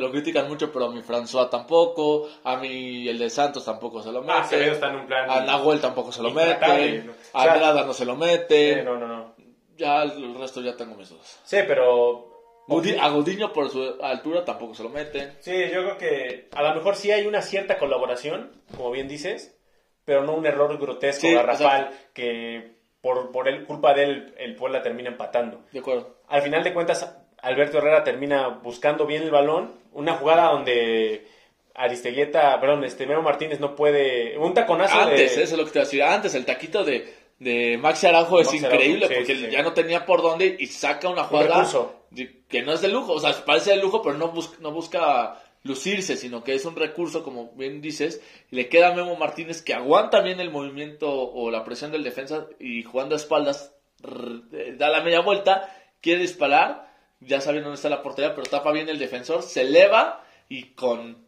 lo 0.00 0.10
critican 0.10 0.48
mucho, 0.48 0.72
pero 0.72 0.86
a 0.86 0.90
mi 0.90 1.02
François 1.02 1.50
tampoco, 1.50 2.28
a 2.44 2.56
mi 2.56 3.08
el 3.08 3.18
de 3.18 3.28
Santos 3.28 3.64
tampoco 3.64 4.02
se 4.02 4.12
lo 4.12 4.24
ah, 4.28 4.42
mete, 4.42 4.70
está 4.70 4.90
en 4.90 4.96
un 4.96 5.06
plan 5.06 5.28
a 5.28 5.40
Nahuel 5.40 5.80
tampoco 5.80 6.12
se 6.12 6.22
lo 6.22 6.30
mete, 6.30 7.04
a 7.32 7.42
Andrada 7.42 7.84
no 7.84 7.92
se 7.92 8.04
lo 8.04 8.16
mete, 8.16 8.82
no, 8.82 8.98
no, 8.98 9.06
no. 9.06 9.34
ya 9.76 10.02
el 10.02 10.34
resto 10.36 10.60
ya 10.60 10.76
tengo 10.76 10.94
mis 10.94 11.08
dudas. 11.08 11.40
Sí, 11.44 11.58
pero... 11.66 12.35
A 12.68 13.08
Godiño 13.10 13.52
por 13.52 13.70
su 13.70 14.02
altura 14.02 14.44
tampoco 14.44 14.74
se 14.74 14.82
lo 14.82 14.88
mete. 14.88 15.32
Sí, 15.40 15.52
yo 15.72 15.82
creo 15.82 15.98
que 15.98 16.48
a 16.52 16.62
lo 16.62 16.74
mejor 16.74 16.96
sí 16.96 17.12
hay 17.12 17.26
una 17.26 17.42
cierta 17.42 17.78
colaboración, 17.78 18.50
como 18.76 18.90
bien 18.90 19.06
dices, 19.06 19.56
pero 20.04 20.24
no 20.24 20.34
un 20.34 20.46
error 20.46 20.76
grotesco, 20.78 21.28
garrafal, 21.30 21.90
que 22.12 22.72
por, 23.00 23.30
por 23.30 23.48
el, 23.48 23.64
culpa 23.64 23.94
de 23.94 24.04
él 24.04 24.34
el 24.38 24.56
Puebla 24.56 24.82
termina 24.82 25.10
empatando. 25.10 25.62
De 25.72 25.78
acuerdo. 25.78 26.16
Al 26.28 26.42
final 26.42 26.64
de 26.64 26.74
cuentas, 26.74 27.16
Alberto 27.40 27.78
Herrera 27.78 28.02
termina 28.02 28.48
buscando 28.48 29.06
bien 29.06 29.22
el 29.22 29.30
balón. 29.30 29.72
Una 29.92 30.14
jugada 30.14 30.50
donde 30.50 31.26
Aristeguieta, 31.74 32.58
perdón, 32.60 32.84
este 32.84 33.06
Memo 33.06 33.22
Martínez 33.22 33.60
no 33.60 33.76
puede. 33.76 34.36
Un 34.38 34.54
taconazo 34.54 34.98
Antes, 34.98 35.36
eso 35.36 35.42
es 35.42 35.52
lo 35.52 35.64
que 35.64 35.70
te 35.70 35.78
iba 35.78 35.82
a 35.82 35.86
decir. 35.86 36.02
Antes, 36.02 36.34
el 36.34 36.44
taquito 36.44 36.84
de, 36.84 37.14
de 37.38 37.78
Maxi 37.78 38.06
Araujo 38.06 38.40
es 38.40 38.52
increíble 38.54 39.08
porque 39.08 39.50
ya 39.50 39.62
no 39.62 39.72
tenía 39.72 40.06
por 40.06 40.22
dónde 40.22 40.56
y 40.58 40.66
saca 40.66 41.08
una 41.08 41.24
jugada 41.24 41.68
que 42.48 42.62
no 42.62 42.72
es 42.72 42.80
de 42.80 42.88
lujo. 42.88 43.12
O 43.12 43.20
sea, 43.20 43.32
parece 43.44 43.70
de 43.70 43.76
lujo, 43.76 44.02
pero 44.02 44.16
no, 44.16 44.28
busca, 44.28 44.56
no 44.60 44.72
busca 44.72 45.42
lucirse, 45.62 46.16
sino 46.16 46.42
que 46.44 46.54
es 46.54 46.64
un 46.64 46.76
recurso, 46.76 47.22
como 47.22 47.52
bien 47.52 47.82
dices. 47.82 48.22
Y 48.50 48.56
le 48.56 48.68
queda 48.68 48.88
a 48.88 48.94
Memo 48.94 49.16
Martínez 49.16 49.62
que 49.62 49.74
aguanta 49.74 50.20
bien 50.20 50.40
el 50.40 50.50
movimiento 50.50 51.10
o 51.10 51.50
la 51.50 51.64
presión 51.64 51.92
del 51.92 52.04
defensa 52.04 52.46
y 52.58 52.82
jugando 52.82 53.14
a 53.14 53.18
espaldas 53.18 53.72
da 54.76 54.88
la 54.88 55.02
media 55.02 55.20
vuelta, 55.20 55.74
quiere 56.00 56.20
disparar 56.20 56.86
ya 57.20 57.40
sabiendo 57.40 57.68
dónde 57.70 57.76
está 57.76 57.88
la 57.88 58.02
portería, 58.02 58.34
pero 58.34 58.48
tapa 58.48 58.72
bien 58.72 58.88
el 58.88 58.98
defensor, 58.98 59.42
se 59.42 59.62
eleva 59.62 60.24
y 60.48 60.74
con 60.74 61.26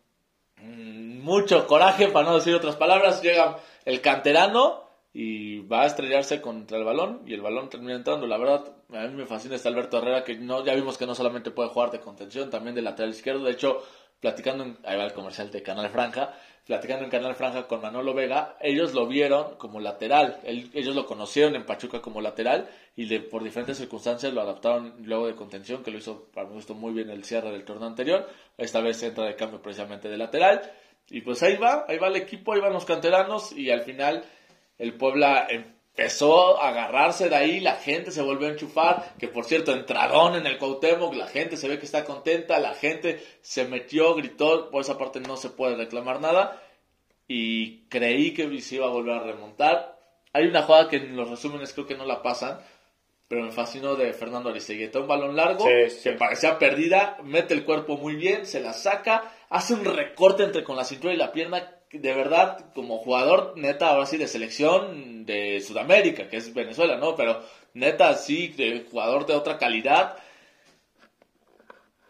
mm, 0.56 1.20
mucho 1.20 1.66
coraje, 1.66 2.08
para 2.08 2.28
no 2.28 2.36
decir 2.36 2.54
otras 2.54 2.76
palabras, 2.76 3.22
llega 3.22 3.58
el 3.84 4.00
canterano 4.00 4.87
y 5.12 5.60
va 5.60 5.82
a 5.82 5.86
estrellarse 5.86 6.40
contra 6.40 6.78
el 6.78 6.84
balón 6.84 7.22
y 7.26 7.34
el 7.34 7.40
balón 7.40 7.70
termina 7.70 7.94
entrando. 7.94 8.26
La 8.26 8.38
verdad, 8.38 8.72
a 8.92 9.06
mí 9.08 9.14
me 9.14 9.26
fascina 9.26 9.56
este 9.56 9.68
Alberto 9.68 9.98
Herrera 9.98 10.24
que 10.24 10.36
no, 10.36 10.64
ya 10.64 10.74
vimos 10.74 10.98
que 10.98 11.06
no 11.06 11.14
solamente 11.14 11.50
puede 11.50 11.70
jugar 11.70 11.90
de 11.90 12.00
contención, 12.00 12.50
también 12.50 12.74
de 12.74 12.82
lateral 12.82 13.10
izquierdo. 13.10 13.44
De 13.44 13.52
hecho, 13.52 13.82
platicando, 14.20 14.64
en, 14.64 14.78
ahí 14.84 14.96
va 14.96 15.04
el 15.04 15.12
comercial 15.12 15.50
de 15.50 15.62
Canal 15.62 15.88
Franja, 15.90 16.34
platicando 16.66 17.04
en 17.04 17.10
Canal 17.10 17.34
Franja 17.34 17.66
con 17.66 17.80
Manolo 17.80 18.12
Vega, 18.12 18.56
ellos 18.60 18.92
lo 18.92 19.06
vieron 19.06 19.56
como 19.56 19.80
lateral, 19.80 20.38
ellos 20.44 20.94
lo 20.94 21.06
conocieron 21.06 21.54
en 21.56 21.64
Pachuca 21.64 22.02
como 22.02 22.20
lateral 22.20 22.68
y 22.94 23.06
de, 23.06 23.20
por 23.20 23.42
diferentes 23.42 23.78
circunstancias 23.78 24.34
lo 24.34 24.42
adaptaron 24.42 24.96
luego 25.02 25.28
de 25.28 25.34
contención, 25.34 25.82
que 25.82 25.90
lo 25.90 25.98
hizo 25.98 26.26
para 26.34 26.46
mi 26.46 26.54
gusto 26.54 26.74
muy 26.74 26.92
bien 26.92 27.08
el 27.10 27.24
cierre 27.24 27.50
del 27.52 27.64
torneo 27.64 27.88
anterior, 27.88 28.28
esta 28.58 28.82
vez 28.82 29.02
entra 29.02 29.24
de 29.24 29.34
cambio 29.34 29.62
precisamente 29.62 30.08
de 30.08 30.18
lateral 30.18 30.60
y 31.08 31.22
pues 31.22 31.42
ahí 31.42 31.56
va, 31.56 31.86
ahí 31.88 31.96
va 31.96 32.08
el 32.08 32.16
equipo, 32.16 32.52
ahí 32.52 32.60
van 32.60 32.74
los 32.74 32.84
canteranos 32.84 33.52
y 33.52 33.70
al 33.70 33.80
final 33.80 34.24
el 34.78 34.94
Puebla 34.94 35.46
empezó 35.50 36.60
a 36.60 36.68
agarrarse 36.68 37.28
de 37.28 37.36
ahí, 37.36 37.60
la 37.60 37.74
gente 37.74 38.12
se 38.12 38.22
volvió 38.22 38.46
a 38.46 38.52
enchufar, 38.52 39.14
que 39.18 39.26
por 39.28 39.44
cierto, 39.44 39.72
entradón 39.72 40.36
en 40.36 40.46
el 40.46 40.58
Cuauhtémoc, 40.58 41.14
la 41.14 41.26
gente 41.26 41.56
se 41.56 41.68
ve 41.68 41.78
que 41.78 41.86
está 41.86 42.04
contenta, 42.04 42.60
la 42.60 42.74
gente 42.74 43.20
se 43.42 43.64
metió, 43.64 44.14
gritó, 44.14 44.70
por 44.70 44.82
esa 44.82 44.96
parte 44.96 45.20
no 45.20 45.36
se 45.36 45.50
puede 45.50 45.74
reclamar 45.76 46.20
nada, 46.20 46.62
y 47.26 47.80
creí 47.88 48.32
que 48.32 48.60
se 48.60 48.76
iba 48.76 48.86
a 48.86 48.90
volver 48.90 49.16
a 49.16 49.22
remontar. 49.24 49.98
Hay 50.32 50.46
una 50.46 50.62
jugada 50.62 50.88
que 50.88 50.96
en 50.96 51.16
los 51.16 51.28
resúmenes 51.28 51.72
creo 51.72 51.86
que 51.86 51.96
no 51.96 52.06
la 52.06 52.22
pasan, 52.22 52.60
pero 53.26 53.42
me 53.42 53.52
fascinó 53.52 53.94
de 53.96 54.12
Fernando 54.14 54.48
Aristegui. 54.48 54.90
un 54.96 55.06
balón 55.06 55.36
largo, 55.36 55.66
Sí, 55.66 55.90
sí. 55.90 56.10
que 56.10 56.12
parecía 56.12 56.58
perdida, 56.58 57.18
mete 57.24 57.54
el 57.54 57.64
cuerpo 57.64 57.96
muy 57.98 58.14
bien, 58.14 58.46
se 58.46 58.60
la 58.60 58.72
saca, 58.72 59.30
hace 59.50 59.74
un 59.74 59.84
recorte 59.84 60.44
entre 60.44 60.64
con 60.64 60.76
la 60.76 60.84
cintura 60.84 61.12
y 61.12 61.18
la 61.18 61.32
pierna, 61.32 61.74
de 61.92 62.14
verdad, 62.14 62.66
como 62.74 62.98
jugador 62.98 63.54
neta, 63.56 63.90
ahora 63.90 64.06
sí, 64.06 64.16
de 64.16 64.28
selección 64.28 65.24
de 65.24 65.60
Sudamérica, 65.60 66.28
que 66.28 66.36
es 66.36 66.52
Venezuela, 66.52 66.96
¿no? 66.96 67.16
Pero 67.16 67.42
neta, 67.74 68.14
sí, 68.14 68.48
de 68.48 68.86
jugador 68.90 69.26
de 69.26 69.34
otra 69.34 69.58
calidad. 69.58 70.16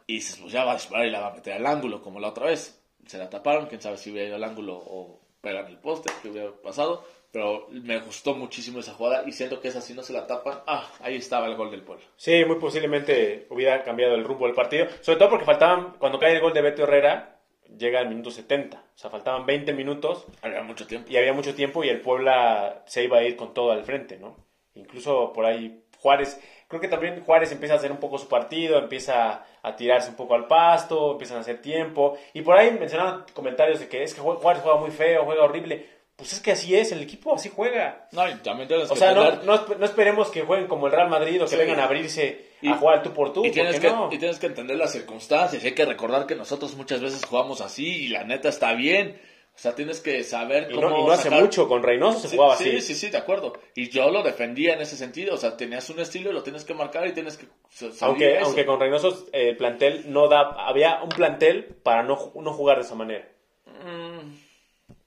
Y 0.06 0.14
dices, 0.14 0.36
pues 0.40 0.52
ya 0.52 0.64
va 0.64 0.72
a 0.72 0.76
disparar 0.76 1.06
y 1.06 1.10
la 1.10 1.20
va 1.20 1.28
a 1.28 1.34
meter 1.34 1.52
al 1.52 1.66
ángulo, 1.66 2.02
como 2.02 2.18
la 2.18 2.28
otra 2.28 2.46
vez. 2.46 2.80
Se 3.06 3.18
la 3.18 3.30
taparon, 3.30 3.66
quién 3.66 3.80
sabe 3.80 3.96
si 3.98 4.10
hubiera 4.10 4.28
ido 4.28 4.36
al 4.36 4.44
ángulo 4.44 4.74
o 4.74 5.20
pegan 5.40 5.66
el 5.66 5.78
poste, 5.78 6.12
que 6.22 6.28
hubiera 6.28 6.50
pasado. 6.50 7.04
Pero 7.30 7.68
me 7.70 8.00
gustó 8.00 8.34
muchísimo 8.34 8.80
esa 8.80 8.94
jugada 8.94 9.28
y 9.28 9.32
siento 9.32 9.60
que 9.60 9.68
esa 9.68 9.82
si 9.82 9.92
no 9.92 10.02
se 10.02 10.14
la 10.14 10.26
tapan, 10.26 10.60
ah, 10.66 10.90
ahí 11.00 11.16
estaba 11.16 11.46
el 11.46 11.56
gol 11.56 11.70
del 11.70 11.82
pueblo. 11.82 12.04
Sí, 12.16 12.44
muy 12.46 12.56
posiblemente 12.56 13.46
hubiera 13.50 13.84
cambiado 13.84 14.14
el 14.14 14.24
rumbo 14.24 14.46
del 14.46 14.54
partido. 14.54 14.86
Sobre 15.02 15.18
todo 15.18 15.30
porque 15.30 15.44
faltaban, 15.44 15.96
cuando 15.98 16.18
cae 16.18 16.32
el 16.34 16.40
gol 16.40 16.54
de 16.54 16.62
Beto 16.62 16.84
Herrera, 16.84 17.37
llega 17.76 18.00
al 18.00 18.08
minuto 18.08 18.30
70. 18.30 18.76
O 18.78 18.98
sea, 18.98 19.10
faltaban 19.10 19.44
20 19.46 19.72
minutos 19.72 20.26
Había 20.42 20.62
mucho 20.62 20.86
tiempo. 20.86 21.10
y 21.10 21.16
había 21.16 21.32
mucho 21.32 21.54
tiempo 21.54 21.84
y 21.84 21.88
el 21.88 22.00
Puebla 22.00 22.82
se 22.86 23.04
iba 23.04 23.18
a 23.18 23.22
ir 23.22 23.36
con 23.36 23.52
todo 23.54 23.72
al 23.72 23.84
frente, 23.84 24.18
¿no? 24.18 24.36
Incluso 24.74 25.32
por 25.32 25.44
ahí 25.44 25.84
Juárez, 26.00 26.40
creo 26.68 26.80
que 26.80 26.86
también 26.88 27.22
Juárez 27.24 27.50
empieza 27.50 27.74
a 27.74 27.78
hacer 27.78 27.90
un 27.90 27.98
poco 27.98 28.18
su 28.18 28.28
partido, 28.28 28.78
empieza 28.78 29.44
a 29.62 29.74
tirarse 29.76 30.10
un 30.10 30.16
poco 30.16 30.34
al 30.36 30.46
pasto, 30.46 31.12
empiezan 31.12 31.38
a 31.38 31.40
hacer 31.40 31.60
tiempo. 31.60 32.16
Y 32.34 32.42
por 32.42 32.56
ahí 32.56 32.70
mencionaban 32.78 33.24
comentarios 33.34 33.80
de 33.80 33.88
que 33.88 34.04
es 34.04 34.14
que 34.14 34.20
Juárez 34.20 34.62
juega 34.62 34.78
muy 34.78 34.90
feo, 34.92 35.24
juega 35.24 35.42
horrible. 35.44 35.98
Pues 36.14 36.32
es 36.32 36.40
que 36.40 36.52
así 36.52 36.74
es, 36.76 36.90
el 36.92 37.02
equipo 37.02 37.34
así 37.34 37.48
juega. 37.54 38.08
No, 38.12 38.28
y 38.28 38.34
también 38.36 38.68
tienes 38.68 38.90
O 38.90 38.94
que 38.94 39.00
sea, 39.00 39.12
no, 39.12 39.42
no, 39.42 39.54
esp- 39.54 39.76
no 39.76 39.84
esperemos 39.84 40.30
que 40.30 40.42
jueguen 40.42 40.66
como 40.68 40.86
el 40.86 40.92
Real 40.92 41.08
Madrid 41.08 41.40
o 41.42 41.44
que 41.44 41.50
Sí. 41.52 41.56
vengan 41.56 41.80
a 41.80 41.84
abrirse 41.84 42.47
Y- 42.60 42.68
a 42.68 42.74
jugar 42.76 43.02
tú 43.02 43.12
por 43.12 43.32
tú. 43.32 43.44
y 43.44 43.50
tienes, 43.50 43.78
que, 43.80 43.88
no. 43.88 44.08
y 44.12 44.18
tienes 44.18 44.38
que 44.38 44.46
entender 44.46 44.76
las 44.76 44.92
circunstancias. 44.92 45.62
y 45.62 45.66
Hay 45.68 45.74
que 45.74 45.84
recordar 45.86 46.26
que 46.26 46.34
nosotros 46.34 46.74
muchas 46.76 47.00
veces 47.00 47.24
jugamos 47.24 47.60
así 47.60 47.86
y 47.86 48.08
la 48.08 48.24
neta 48.24 48.48
está 48.48 48.72
bien. 48.74 49.20
O 49.54 49.60
sea, 49.60 49.74
tienes 49.74 50.00
que 50.00 50.22
saber 50.22 50.68
Y 50.70 50.74
cómo. 50.76 50.88
no, 50.88 50.98
y 51.00 51.04
no 51.04 51.10
hace 51.10 51.24
sacar- 51.24 51.40
mucho, 51.40 51.66
con 51.68 51.82
Reynoso 51.82 52.20
se 52.20 52.28
Sí, 52.28 52.36
jugaba 52.36 52.56
sí, 52.56 52.68
así. 52.68 52.80
sí, 52.80 52.94
sí, 52.94 53.10
de 53.10 53.18
acuerdo. 53.18 53.54
Y 53.74 53.88
yo 53.90 54.08
lo 54.10 54.22
defendía 54.22 54.74
en 54.74 54.80
ese 54.80 54.96
sentido. 54.96 55.34
O 55.34 55.36
sea, 55.36 55.56
tenías 55.56 55.90
un 55.90 55.98
estilo 55.98 56.30
y 56.30 56.32
lo 56.32 56.44
tienes 56.44 56.64
que 56.64 56.74
marcar 56.74 57.06
y 57.08 57.12
tienes 57.12 57.36
que 57.36 57.46
Aunque, 58.02 58.38
aunque 58.38 58.64
con 58.64 58.78
Reynoso 58.78 59.26
eh, 59.32 59.48
el 59.50 59.56
plantel 59.56 60.12
no 60.12 60.28
da, 60.28 60.50
había 60.66 61.02
un 61.02 61.08
plantel 61.08 61.64
para 61.82 62.04
no, 62.04 62.32
no 62.36 62.52
jugar 62.52 62.76
de 62.78 62.84
esa 62.84 62.94
manera. 62.94 63.28
Mm, 63.66 64.32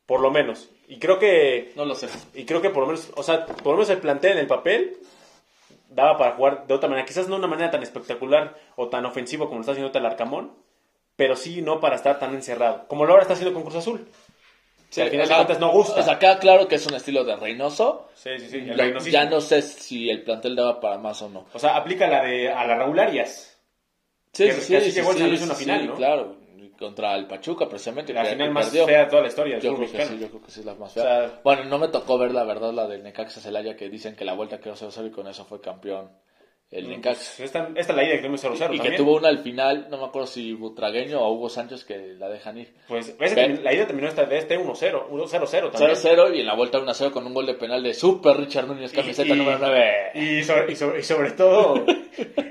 Por 0.06 0.20
lo 0.20 0.32
menos. 0.32 0.70
Y 0.90 1.00
creo 1.00 1.18
que, 1.18 1.72
no 1.78 1.86
lo 1.86 1.96
sé. 1.96 2.08
y 2.34 2.44
creo 2.44 2.62
que 2.62 2.70
por 2.70 2.82
lo 2.82 2.88
menos, 2.88 3.10
o 3.16 3.24
sea, 3.24 3.46
por 3.46 3.68
lo 3.68 3.74
menos 3.74 3.90
el 3.90 4.00
plantel 4.00 4.34
en 4.34 4.38
el 4.40 4.48
papel 4.48 4.98
daba 5.92 6.18
para 6.18 6.32
jugar 6.36 6.66
de 6.68 6.74
otra 6.74 6.90
manera. 6.90 7.06
Quizás 7.06 7.28
no 7.28 7.36
de 7.36 7.40
una 7.40 7.48
manera 7.48 7.70
tan 7.72 7.84
espectacular 7.84 8.56
o 8.76 8.88
tan 8.90 9.06
ofensivo 9.06 9.46
como 9.46 9.58
lo 9.58 9.62
está 9.62 9.74
haciendo 9.74 9.98
el 9.98 10.06
Arcamón, 10.06 10.54
pero 11.16 11.36
sí 11.36 11.62
no 11.62 11.80
para 11.80 11.96
estar 11.96 12.18
tan 12.18 12.34
encerrado. 12.34 12.88
Como 12.88 13.06
lo 13.06 13.12
ahora 13.12 13.22
está 13.24 13.34
haciendo 13.34 13.54
con 13.54 13.64
Cruz 13.64 13.76
Azul. 13.76 14.08
Sí, 14.90 15.00
al 15.02 15.10
final 15.10 15.24
o 15.24 15.28
sea, 15.28 15.38
de 15.38 15.46
cuentas 15.46 15.60
no 15.62 15.72
gusta. 15.72 16.00
O 16.02 16.04
sea, 16.04 16.20
queda 16.20 16.38
claro 16.40 16.68
que 16.68 16.76
es 16.76 16.86
un 16.86 16.96
estilo 16.96 17.24
de 17.24 17.36
Reynoso. 17.38 18.10
Sí, 18.16 18.32
sí, 18.40 18.48
sí. 18.50 18.58
el 18.58 19.00
Ya, 19.12 19.26
no 19.26 19.40
sé 19.40 19.62
si 19.62 20.10
el 20.10 20.24
plantel 20.24 20.56
daba 20.56 20.82
para 20.82 20.98
más 20.98 21.22
o 21.22 21.30
no. 21.30 21.46
O 21.54 21.60
sea, 21.60 21.78
aplica 21.78 22.08
la 22.08 22.24
de 22.24 22.50
a 22.52 22.66
la 22.66 22.76
Raúl 22.76 23.00
Arias. 23.00 23.58
Sí, 24.34 24.46
Que- 24.46 24.50
que 24.68 24.78
así 24.78 24.92
llegó 24.92 25.12
el 25.12 25.18
San 25.18 25.28
Luis 25.30 25.42
a 25.42 25.46
una 25.46 25.56
final, 25.56 25.88
¿no? 25.88 25.96
claro. 25.96 26.36
Contra 26.78 27.16
el 27.16 27.28
Pachuca, 27.28 27.68
precisamente. 27.68 28.14
La 28.14 28.24
que- 28.24 28.30
final 28.32 28.48
que 28.48 28.54
más 28.54 28.66
perdió. 28.66 28.86
fea 28.86 29.00
de 29.00 29.06
toda 29.08 29.22
la 29.22 29.28
historia 29.28 29.60
Yo 29.60 29.76
creo 29.76 29.92
que 29.92 30.06
sí, 30.06 30.20
yo 30.20 30.28
creo 30.30 30.42
que 30.42 30.52
sí 30.52 30.60
es 30.62 30.66
la 30.66 30.76
más 30.76 30.92
O 30.92 30.94
fea. 30.94 31.04
sea- 31.04 31.40
bueno, 31.44 31.64
no 31.66 31.78
me 31.80 31.88
tocó 31.90 32.18
ver 32.18 32.32
la 32.34 32.44
verdad 32.44 32.74
la 32.74 32.88
del 32.88 33.04
Necaxa 33.04 33.40
Celaya 33.42 33.76
que 33.76 33.90
dicen 33.90 34.16
que 34.16 34.26
la 34.26 34.34
vuelta 34.34 34.60
quedó 34.60 34.76
0-0 34.76 35.08
y 35.08 35.12
con 35.12 35.28
eso 35.28 35.46
fue 35.46 35.60
campeón 35.62 36.10
el 36.70 36.88
Necaxa. 36.88 37.44
Esta, 37.44 37.68
esta 37.76 37.80
es 37.92 37.96
la 37.98 38.04
idea 38.04 38.14
que 38.16 38.20
tuvimos 38.22 38.40
0-0 38.42 38.74
Y 38.74 38.78
que 38.78 38.84
también. 38.84 38.96
tuvo 39.04 39.18
una 39.18 39.28
al 39.28 39.40
final, 39.40 39.88
no 39.90 39.98
me 39.98 40.06
acuerdo 40.06 40.26
si 40.26 40.54
Butragueño 40.54 41.20
o 41.20 41.30
Hugo 41.34 41.50
Sánchez 41.50 41.84
que 41.84 41.98
la 42.18 42.30
dejan 42.30 42.60
ir. 42.60 42.74
Pues 42.88 43.14
la 43.20 43.74
ida 43.74 43.86
terminó 43.88 44.08
esta 44.08 44.24
de 44.26 44.38
este 44.38 44.58
1-0, 44.58 45.08
1-0-0 45.10 45.70
también. 45.70 45.92
0-0 45.98 46.34
y 46.34 46.40
en 46.40 46.46
la 46.46 46.56
vuelta 46.56 46.80
1-0 46.80 47.12
con 47.12 47.28
un 47.28 47.34
gol 47.34 47.46
de 47.46 47.56
penal 47.56 47.84
de 47.84 47.94
Super 47.94 48.38
Richard 48.38 48.68
Núñez, 48.68 48.94
camiseta 48.94 49.34
Y- 49.34 49.38
número 49.38 49.58
9. 49.60 50.12
Y 50.16 50.44
sobre, 50.46 50.72
y 50.72 50.76
sobre, 50.78 51.00
y 51.00 51.04
sobre 51.04 51.32
todo, 51.32 51.74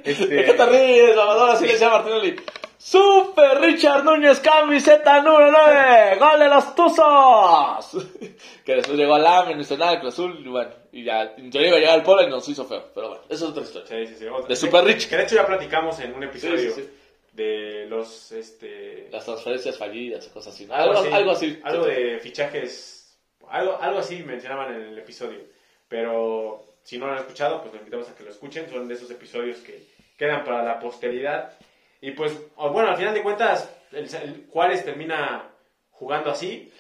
este, 0.05 0.27
¿De 0.27 0.45
qué 0.45 0.53
te 0.55 0.67
ríes, 0.67 1.15
Salvador? 1.15 1.51
Así 1.51 1.67
le 1.67 1.73
decía 1.73 1.89
Martinelli. 1.91 2.37
Super 2.79 3.61
Richard 3.61 4.05
Núñez, 4.05 4.41
camiseta 4.41 5.21
número 5.21 5.51
9. 5.53 6.17
¡Gol 6.19 6.41
de 6.41 6.49
los 6.49 6.75
Tuzos! 6.75 8.07
que 8.65 8.75
después 8.77 8.97
llegó 8.99 9.15
al 9.17 9.27
AME, 9.27 9.55
Nacional, 9.55 10.01
Cruz 10.01 10.15
Azul, 10.15 10.41
y 10.45 10.49
bueno, 10.49 10.71
y 10.91 11.05
ya, 11.05 11.35
teoría 11.37 11.69
iba 11.69 11.77
a 11.77 11.81
llegar 11.81 11.95
al 11.97 12.03
Puebla 12.03 12.25
y 12.27 12.31
nos 12.31 12.49
hizo 12.49 12.65
feo. 12.65 12.85
Pero 12.95 13.09
bueno, 13.09 13.23
eso 13.29 13.45
es 13.45 13.51
otra 13.51 13.63
historia. 13.65 13.87
Sí, 13.87 14.07
sí, 14.07 14.15
sí, 14.21 14.27
otra- 14.29 14.49
De 14.49 14.57
Super 14.57 14.85
Rich. 14.85 15.09
Que 15.11 15.17
de 15.19 15.23
hecho 15.25 15.35
ya 15.37 15.47
platicamos 15.47 16.01
en 16.01 16.15
un 16.15 16.25
episodio 16.25 16.57
Sí, 16.59 16.71
sí, 16.71 16.81
sí. 16.81 16.89
de 17.33 17.85
los, 17.87 18.33
este... 18.33 19.09
Las 19.13 19.27
transferencias 19.27 19.77
fallidas, 19.77 20.27
cosas 20.29 20.55
así. 20.55 20.67
Algo, 20.71 20.99
así, 20.99 21.09
algo 21.13 21.31
así. 21.33 21.61
Algo 21.63 21.85
de 21.85 22.19
fichajes, 22.21 23.19
algo, 23.51 23.77
algo 23.79 23.99
así 23.99 24.23
mencionaban 24.23 24.75
en 24.75 24.81
el 24.89 24.99
episodio. 24.99 25.41
Pero 25.87 26.65
si 26.83 26.99
no 26.99 27.07
lo 27.07 27.13
han 27.13 27.19
escuchado, 27.19 27.61
pues 27.61 27.73
los 27.73 27.81
invitamos 27.81 28.09
a 28.09 28.15
que 28.15 28.25
lo 28.25 28.31
escuchen. 28.31 28.69
Son 28.71 28.89
de 28.89 28.95
esos 28.95 29.11
episodios 29.11 29.59
que 29.59 29.87
quedan 30.17 30.45
para 30.45 30.63
la 30.63 30.79
posteridad. 30.79 31.53
Y 32.01 32.13
pues, 32.13 32.37
bueno, 32.57 32.89
al 32.91 32.97
final 32.97 33.15
de 33.15 33.23
cuentas, 33.23 33.71
el, 33.93 34.05
el 34.15 34.47
Juárez 34.51 34.85
termina 34.85 35.51
jugando 35.91 36.31
así. 36.31 36.73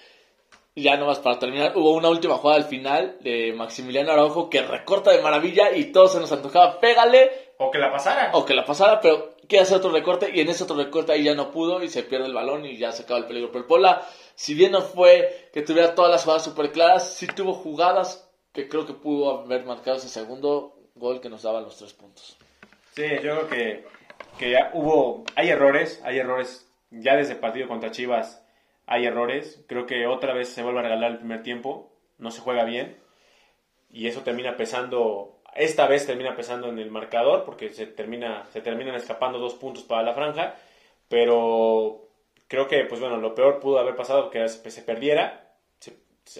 Y 0.75 0.83
ya 0.85 0.97
nomás 0.97 1.19
para 1.19 1.39
terminar, 1.39 1.77
hubo 1.77 1.93
una 1.93 2.09
última 2.09 2.37
jugada 2.37 2.59
al 2.61 2.69
final 2.69 3.19
de 3.21 3.53
Maximiliano 3.53 4.13
Araujo 4.13 4.49
que 4.49 4.63
recorta 4.63 5.11
de 5.11 5.21
maravilla 5.21 5.73
y 5.73 5.87
todo 5.93 6.09
se 6.09 6.21
nos 6.21 6.31
antojaba. 6.33 6.79
Pégale, 6.81 7.31
O 7.59 7.71
que 7.71 7.79
la 7.79 7.91
pasara. 7.91 8.31
o 8.35 8.45
que 8.47 8.55
la 8.55 8.65
pasara, 8.65 9.01
pero 9.01 9.35
quiere 9.49 9.65
hacer 9.65 9.79
otro 9.79 9.91
recorte 9.91 10.31
y 10.33 10.41
en 10.41 10.49
ese 10.49 10.63
otro 10.65 10.77
recorte 10.77 11.13
ahí 11.13 11.25
ya 11.25 11.35
no 11.35 11.51
pudo 11.51 11.83
y 11.83 11.89
se 11.89 12.05
pierde 12.05 12.27
el 12.27 12.35
balón 12.35 12.65
y 12.65 12.77
ya 12.79 12.93
se 12.93 13.03
acaba 13.03 13.19
el 13.19 13.27
peligro. 13.27 13.49
Pero 13.49 13.63
el 13.63 13.67
Puebla, 13.67 14.07
si 14.37 14.55
bien 14.55 14.71
no 14.73 14.81
fue 14.81 15.51
que 15.53 15.63
tuviera 15.63 15.95
todas 15.95 16.13
las 16.13 16.23
jugadas 16.23 16.45
súper 16.45 16.71
claras, 16.71 17.15
sí 17.15 17.27
tuvo 17.27 17.53
jugadas 17.53 18.30
que 18.53 18.69
creo 18.69 18.87
que 18.87 18.95
pudo 18.95 19.43
haber 19.43 19.65
marcado 19.65 19.97
ese 19.97 20.09
segundo 20.09 20.77
gol 20.95 21.21
que 21.21 21.29
nos 21.29 21.43
daba 21.43 21.61
los 21.61 21.77
tres 21.79 21.93
puntos. 21.93 22.37
Sí, 22.95 23.05
yo 23.23 23.47
creo 23.47 23.49
que, 23.49 23.85
que 24.39 24.51
ya 24.51 24.71
hubo, 24.75 25.25
hay 25.37 25.49
errores, 25.49 26.01
hay 26.05 26.19
errores, 26.19 26.69
ya 26.91 27.17
desde 27.17 27.35
el 27.35 27.39
partido 27.39 27.69
contra 27.69 27.91
Chivas 27.91 28.43
hay 28.91 29.07
errores, 29.07 29.65
creo 29.69 29.87
que 29.87 30.09
otra 30.09 30.35
vez 30.35 30.49
se 30.49 30.65
vuelve 30.65 30.81
a 30.81 30.83
regalar 30.83 31.13
el 31.13 31.19
primer 31.19 31.45
tiempo, 31.45 31.93
no 32.19 32.33
se 32.33 32.41
juega 32.41 32.65
bien. 32.65 32.99
Y 33.89 34.09
eso 34.09 34.23
termina 34.23 34.57
pesando, 34.57 35.41
esta 35.55 35.87
vez 35.87 36.07
termina 36.07 36.35
pesando 36.35 36.69
en 36.69 36.79
el 36.81 36.91
marcador 36.91 37.45
porque 37.45 37.71
se, 37.73 37.87
termina, 37.87 38.47
se 38.53 38.61
terminan 38.61 38.97
escapando 38.97 39.39
dos 39.39 39.55
puntos 39.55 39.85
para 39.85 40.03
la 40.03 40.13
franja, 40.13 40.57
pero 41.09 42.09
creo 42.49 42.67
que 42.67 42.85
pues 42.85 43.01
bueno, 43.01 43.17
lo 43.19 43.37
peor 43.37 43.61
pudo 43.61 43.79
haber 43.79 43.95
pasado 43.95 44.29
que 44.29 44.49
se, 44.49 44.83
perdiera, 44.83 45.50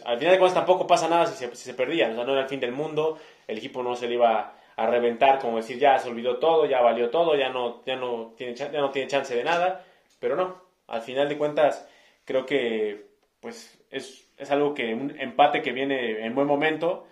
al 0.05 0.19
final 0.19 0.33
de 0.35 0.39
cuentas 0.39 0.55
tampoco 0.55 0.87
pasa 0.87 1.09
nada 1.09 1.27
si 1.27 1.35
se, 1.37 1.55
si 1.55 1.65
se 1.65 1.75
perdían, 1.75 2.13
o 2.13 2.15
sea, 2.17 2.25
no 2.25 2.33
era 2.33 2.43
el 2.43 2.49
fin 2.49 2.61
del 2.61 2.73
mundo, 2.73 3.19
el 3.47 3.59
equipo 3.59 3.83
no 3.83 3.97
se 3.97 4.09
le 4.09 4.15
iba 4.15 4.55
a 4.77 4.87
reventar, 4.87 5.39
como 5.41 5.57
decir, 5.59 5.79
ya 5.79 5.99
se 5.99 6.09
olvidó 6.09 6.39
todo, 6.39 6.67
ya 6.67 6.81
valió 6.81 7.11
todo, 7.11 7.35
ya 7.37 7.51
no, 7.51 7.85
ya 7.85 7.97
no, 7.97 8.33
tiene, 8.37 8.55
ya 8.55 8.69
no 8.71 8.91
tiene 8.91 9.09
chance 9.09 9.35
de 9.35 9.45
nada, 9.45 9.85
pero 10.19 10.37
no, 10.37 10.63
al 10.87 11.03
final 11.03 11.29
de 11.29 11.39
cuentas 11.39 11.87
creo 12.25 12.47
que 12.47 13.09
pues 13.41 13.79
es, 13.91 14.29
es 14.37 14.51
algo 14.51 14.75
que 14.75 14.95
un 14.95 15.19
empate 15.19 15.63
que 15.63 15.73
viene 15.73 16.25
en 16.25 16.35
buen 16.35 16.47
momento, 16.47 17.07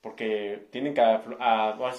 porque 0.00 0.66
tienen 0.70 0.94
que, 0.94 1.00
a- 1.00 1.22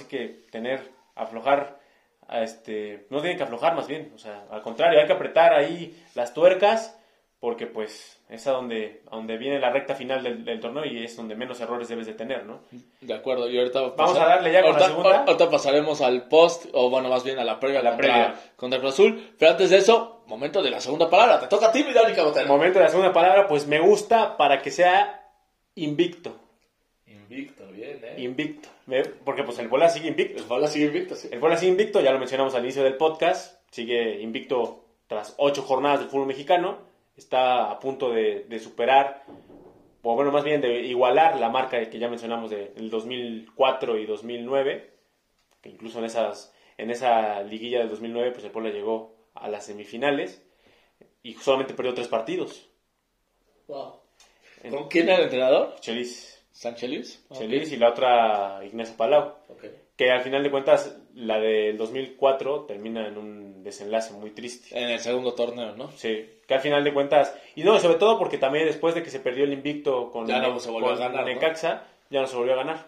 que 0.09 0.27
tener, 0.51 0.81
aflojar, 1.15 1.79
a 2.27 2.43
este, 2.43 3.07
no 3.09 3.19
tienen 3.21 3.37
que 3.37 3.43
aflojar 3.43 3.75
más 3.75 3.87
bien, 3.87 4.11
o 4.15 4.17
sea, 4.17 4.45
al 4.51 4.61
contrario, 4.61 4.99
hay 4.99 5.07
que 5.07 5.13
apretar 5.13 5.53
ahí 5.53 6.01
las 6.15 6.33
tuercas, 6.33 6.99
porque 7.39 7.67
pues 7.67 8.16
es 8.29 8.45
a 8.47 8.51
donde, 8.51 9.01
a 9.09 9.15
donde 9.15 9.37
viene 9.37 9.59
la 9.59 9.69
recta 9.69 9.95
final 9.95 10.21
del, 10.21 10.43
del 10.43 10.59
torneo 10.59 10.83
y 10.85 11.03
es 11.03 11.15
donde 11.15 11.35
menos 11.35 11.59
errores 11.61 11.87
debes 11.87 12.05
de 12.07 12.13
tener, 12.13 12.45
¿no? 12.45 12.59
De 12.99 13.13
acuerdo, 13.13 13.49
y 13.49 13.57
ahorita 13.57 13.81
Vamos 13.95 14.17
a 14.17 14.25
darle 14.25 14.51
ya 14.51 14.61
con 14.63 14.73
la 14.73 14.79
segunda. 14.87 15.23
Ahorita 15.23 15.49
pasaremos 15.49 16.01
al 16.01 16.27
post, 16.27 16.65
o 16.73 16.89
bueno, 16.89 17.07
más 17.09 17.23
bien 17.23 17.39
a 17.39 17.45
la 17.45 17.59
previa, 17.59 17.81
La 17.81 17.91
contra, 17.91 18.07
previa. 18.13 18.35
contra 18.57 18.79
Cruz 18.79 18.93
Azul. 18.93 19.33
Pero 19.39 19.51
antes 19.51 19.69
de 19.69 19.77
eso, 19.77 20.23
momento 20.27 20.61
de 20.61 20.71
la 20.71 20.81
segunda 20.81 21.09
palabra. 21.09 21.39
Te 21.39 21.47
toca 21.47 21.67
a 21.67 21.71
ti, 21.71 21.83
mi 21.83 21.93
Dani 21.93 22.13
Cabotero. 22.13 22.47
momento 22.47 22.79
de 22.79 22.85
la 22.85 22.91
segunda 22.91 23.13
palabra, 23.13 23.47
pues 23.47 23.65
me 23.65 23.79
gusta 23.79 24.35
para 24.35 24.61
que 24.61 24.71
sea 24.71 25.23
invicto, 25.75 26.35
Invicto, 27.05 27.65
bien, 27.73 27.99
eh. 28.03 28.15
invicto, 28.21 28.69
porque 29.25 29.43
pues 29.43 29.59
el 29.59 29.67
bola 29.67 29.89
sigue 29.89 30.07
invicto. 30.07 30.39
El 30.39 30.45
Puebla 30.45 30.67
sigue 30.67 30.85
invicto, 30.85 31.15
sí. 31.15 31.27
El 31.31 31.39
Puebla 31.39 31.57
sigue 31.57 31.71
invicto, 31.71 31.99
ya 31.99 32.11
lo 32.11 32.19
mencionamos 32.19 32.55
al 32.55 32.63
inicio 32.63 32.83
del 32.83 32.95
podcast, 32.95 33.59
sigue 33.69 34.21
invicto 34.21 34.85
tras 35.07 35.33
ocho 35.37 35.61
jornadas 35.61 35.99
del 35.99 36.09
fútbol 36.09 36.27
mexicano, 36.27 36.77
está 37.17 37.71
a 37.71 37.79
punto 37.79 38.11
de, 38.11 38.45
de 38.47 38.59
superar 38.59 39.25
o 40.09 40.15
bueno, 40.15 40.31
más 40.31 40.45
bien 40.45 40.61
de 40.61 40.83
igualar 40.83 41.37
la 41.37 41.49
marca 41.49 41.89
que 41.89 41.99
ya 41.99 42.07
mencionamos 42.07 42.49
del 42.49 42.89
2004 42.89 43.97
y 43.97 44.05
2009, 44.05 44.93
que 45.61 45.67
incluso 45.67 45.99
en, 45.99 46.05
esas, 46.05 46.53
en 46.77 46.91
esa 46.91 47.43
liguilla 47.43 47.79
del 47.79 47.89
2009, 47.89 48.31
pues 48.31 48.45
el 48.45 48.51
Puebla 48.51 48.69
llegó 48.69 49.17
a 49.33 49.49
las 49.49 49.65
semifinales 49.65 50.41
y 51.23 51.33
solamente 51.33 51.73
perdió 51.73 51.93
tres 51.93 52.07
partidos. 52.07 52.69
¿Con 54.69 54.87
quién 54.87 55.09
era 55.09 55.17
el 55.17 55.23
entrenador? 55.25 55.75
Chelis. 55.81 56.41
¿San 56.53 56.75
Chelis? 56.75 57.25
Chelis 57.33 57.73
y 57.73 57.75
la 57.75 57.89
otra 57.89 58.61
Ignacio 58.63 58.95
Palau. 58.95 59.35
Que 59.97 60.11
al 60.11 60.21
final 60.21 60.43
de 60.43 60.51
cuentas, 60.51 60.95
la 61.15 61.39
del 61.39 61.75
2004 61.77 62.65
termina 62.65 63.07
en 63.07 63.17
un 63.17 63.63
desenlace 63.63 64.13
muy 64.13 64.29
triste. 64.31 64.77
En 64.79 64.89
el 64.89 64.99
segundo 64.99 65.33
torneo, 65.33 65.75
¿no? 65.75 65.91
Sí, 65.91 66.29
que 66.47 66.53
al 66.53 66.61
final 66.61 66.83
de 66.83 66.93
cuentas, 66.93 67.35
y 67.55 67.63
no, 67.63 67.79
sobre 67.79 67.97
todo 67.97 68.19
porque 68.19 68.37
también 68.37 68.65
después 68.65 68.93
de 68.95 69.03
que 69.03 69.09
se 69.09 69.19
perdió 69.19 69.43
el 69.43 69.53
invicto 69.53 70.11
con, 70.11 70.27
ya 70.27 70.39
no 70.39 70.59
se 70.59 70.69
volvió 70.69 70.91
a 70.91 70.97
ganar, 70.97 71.25
Necaxa, 71.25 71.83
ya 72.09 72.21
no 72.21 72.27
se 72.27 72.35
volvió 72.35 72.53
a 72.53 72.57
ganar. 72.57 72.87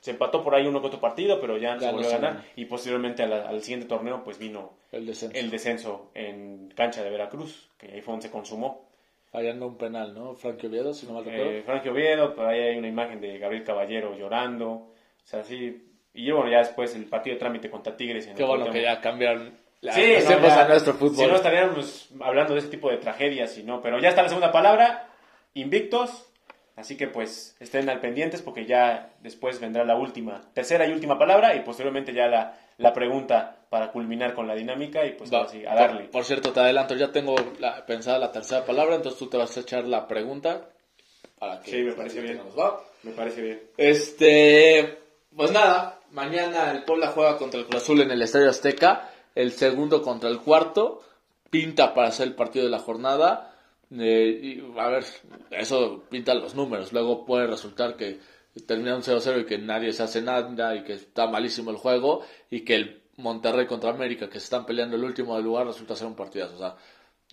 Se 0.00 0.10
empató 0.10 0.42
por 0.42 0.54
ahí 0.54 0.66
uno 0.66 0.80
con 0.80 0.88
otro 0.88 1.00
partido, 1.00 1.40
pero 1.40 1.56
ya, 1.56 1.74
no 1.74 1.80
se 1.80 1.90
volvió 1.90 2.08
a 2.08 2.18
ganar. 2.18 2.44
Y 2.56 2.66
posteriormente 2.66 3.22
al, 3.22 3.62
siguiente 3.62 3.86
torneo, 3.86 4.22
pues 4.22 4.38
vino 4.38 4.74
el 4.90 5.06
descenso. 5.06 5.38
el 5.38 5.50
descenso 5.50 6.10
en 6.14 6.72
cancha 6.76 7.02
de 7.02 7.10
Veracruz, 7.10 7.70
que 7.78 7.86
ahí 7.86 8.02
fue 8.02 8.12
donde 8.12 8.26
se 8.26 8.32
consumó. 8.32 8.92
Ahí 9.32 9.48
anda 9.48 9.64
un 9.64 9.78
penal, 9.78 10.14
¿no? 10.14 10.34
Frankie 10.34 10.66
Oviedo, 10.66 10.92
si 10.92 11.06
no 11.06 11.14
mal 11.14 11.24
recuerdo. 11.24 11.52
Eh, 11.52 11.62
Frankie 11.62 11.88
Oviedo, 11.88 12.34
por 12.34 12.44
ahí 12.44 12.60
hay 12.60 12.76
una 12.76 12.88
imagen 12.88 13.20
de 13.20 13.38
Gabriel 13.38 13.64
Caballero 13.64 14.14
llorando. 14.14 14.68
O 14.68 14.92
sea, 15.24 15.42
sí. 15.42 15.91
Y 16.14 16.30
bueno, 16.30 16.50
ya 16.50 16.58
después 16.58 16.94
el 16.94 17.06
partido 17.06 17.34
de 17.34 17.40
trámite 17.40 17.70
contra 17.70 17.96
Tigres. 17.96 18.26
En 18.26 18.34
Qué 18.34 18.44
bueno 18.44 18.70
que 18.70 18.82
ya 18.82 19.00
cambiaron 19.00 19.52
la, 19.80 19.94
sí, 19.94 20.14
a 20.14 20.68
nuestro 20.68 20.94
fútbol. 20.94 21.16
Si 21.16 21.26
no, 21.26 21.36
estaríamos 21.36 22.08
hablando 22.20 22.54
de 22.54 22.60
ese 22.60 22.68
tipo 22.68 22.90
de 22.90 22.98
tragedias 22.98 23.56
y 23.58 23.62
no. 23.62 23.82
Pero 23.82 23.98
ya 23.98 24.10
está 24.10 24.22
la 24.22 24.28
segunda 24.28 24.52
palabra, 24.52 25.08
invictos. 25.54 26.28
Así 26.76 26.96
que 26.96 27.06
pues 27.06 27.54
estén 27.60 27.88
al 27.90 28.00
pendientes 28.00 28.40
porque 28.40 28.64
ya 28.64 29.12
después 29.20 29.60
vendrá 29.60 29.84
la 29.84 29.94
última, 29.94 30.40
tercera 30.54 30.86
y 30.86 30.92
última 30.92 31.18
palabra 31.18 31.54
y 31.54 31.60
posteriormente 31.60 32.14
ya 32.14 32.28
la, 32.28 32.56
la 32.78 32.92
pregunta 32.94 33.56
para 33.68 33.90
culminar 33.90 34.34
con 34.34 34.46
la 34.46 34.54
dinámica 34.54 35.04
y 35.04 35.12
pues 35.12 35.32
así, 35.32 35.64
a 35.66 35.74
darle. 35.74 36.04
Por, 36.04 36.24
cierto, 36.24 36.52
te 36.52 36.60
adelanto, 36.60 36.94
ya 36.94 37.12
tengo 37.12 37.34
la, 37.58 37.84
pensada 37.84 38.18
la 38.18 38.32
tercera 38.32 38.64
palabra, 38.64 38.96
entonces 38.96 39.18
tú 39.18 39.28
te 39.28 39.36
vas 39.36 39.56
a 39.56 39.60
echar 39.60 39.84
la 39.84 40.06
pregunta 40.06 40.68
para 41.38 41.60
que... 41.60 41.70
Sí, 41.70 41.82
me 41.82 41.92
parece 41.92 42.20
bien. 42.20 42.40
Me 43.02 43.12
parece 43.12 43.42
bien. 43.42 43.62
Este, 43.76 44.98
pues 45.34 45.52
nada, 45.52 46.00
mañana 46.12 46.70
el 46.70 46.84
Puebla 46.84 47.08
juega 47.08 47.36
contra 47.36 47.60
el 47.60 47.66
Cruz 47.66 47.82
Azul 47.82 48.00
en 48.00 48.10
el 48.10 48.22
Estadio 48.22 48.48
Azteca, 48.48 49.10
el 49.34 49.52
segundo 49.52 50.02
contra 50.02 50.30
el 50.30 50.40
cuarto, 50.40 51.02
pinta 51.50 51.94
para 51.94 52.10
ser 52.10 52.28
el 52.28 52.34
partido 52.34 52.64
de 52.64 52.70
la 52.70 52.78
jornada. 52.78 53.54
Eh, 53.90 54.40
y, 54.42 54.78
a 54.78 54.88
ver, 54.88 55.04
eso 55.50 56.04
pinta 56.10 56.34
los 56.34 56.54
números. 56.54 56.92
Luego 56.92 57.26
puede 57.26 57.46
resultar 57.46 57.96
que 57.96 58.20
termina 58.66 58.96
un 58.96 59.02
0-0 59.02 59.42
y 59.42 59.44
que 59.44 59.58
nadie 59.58 59.92
se 59.92 60.02
hace 60.02 60.22
nada 60.22 60.74
y 60.76 60.84
que 60.84 60.94
está 60.94 61.26
malísimo 61.26 61.70
el 61.70 61.76
juego 61.76 62.24
y 62.50 62.60
que 62.60 62.76
el 62.76 63.02
Monterrey 63.16 63.66
contra 63.66 63.90
América, 63.90 64.28
que 64.28 64.40
se 64.40 64.44
están 64.44 64.64
peleando 64.64 64.96
el 64.96 65.04
último 65.04 65.36
del 65.36 65.44
lugar, 65.44 65.66
resulta 65.66 65.96
ser 65.96 66.06
un 66.06 66.16
partidazo. 66.16 66.54
O 66.54 66.58
sea, 66.58 66.76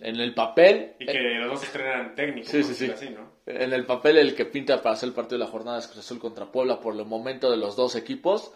en 0.00 0.16
el 0.16 0.34
papel. 0.34 0.94
Y 0.98 1.06
que 1.06 1.18
los 1.18 1.52
dos 1.52 1.62
estrenan 1.64 2.14
técnicos. 2.14 2.50
Sí, 2.50 2.62
sí, 2.62 2.74
sí. 2.74 3.14
En 3.46 3.72
el 3.72 3.84
papel, 3.84 4.18
el 4.18 4.34
que 4.34 4.46
pinta 4.46 4.82
para 4.82 4.94
hacer 4.94 5.08
el 5.08 5.14
partido 5.14 5.38
de 5.38 5.44
la 5.44 5.50
jornada 5.50 5.78
es 5.78 5.86
Cruz 5.86 6.00
Azul 6.00 6.18
contra 6.18 6.46
Puebla 6.46 6.80
por 6.80 6.94
el 6.94 7.04
momento 7.04 7.50
de 7.50 7.56
los 7.56 7.76
dos 7.76 7.96
equipos. 7.96 8.52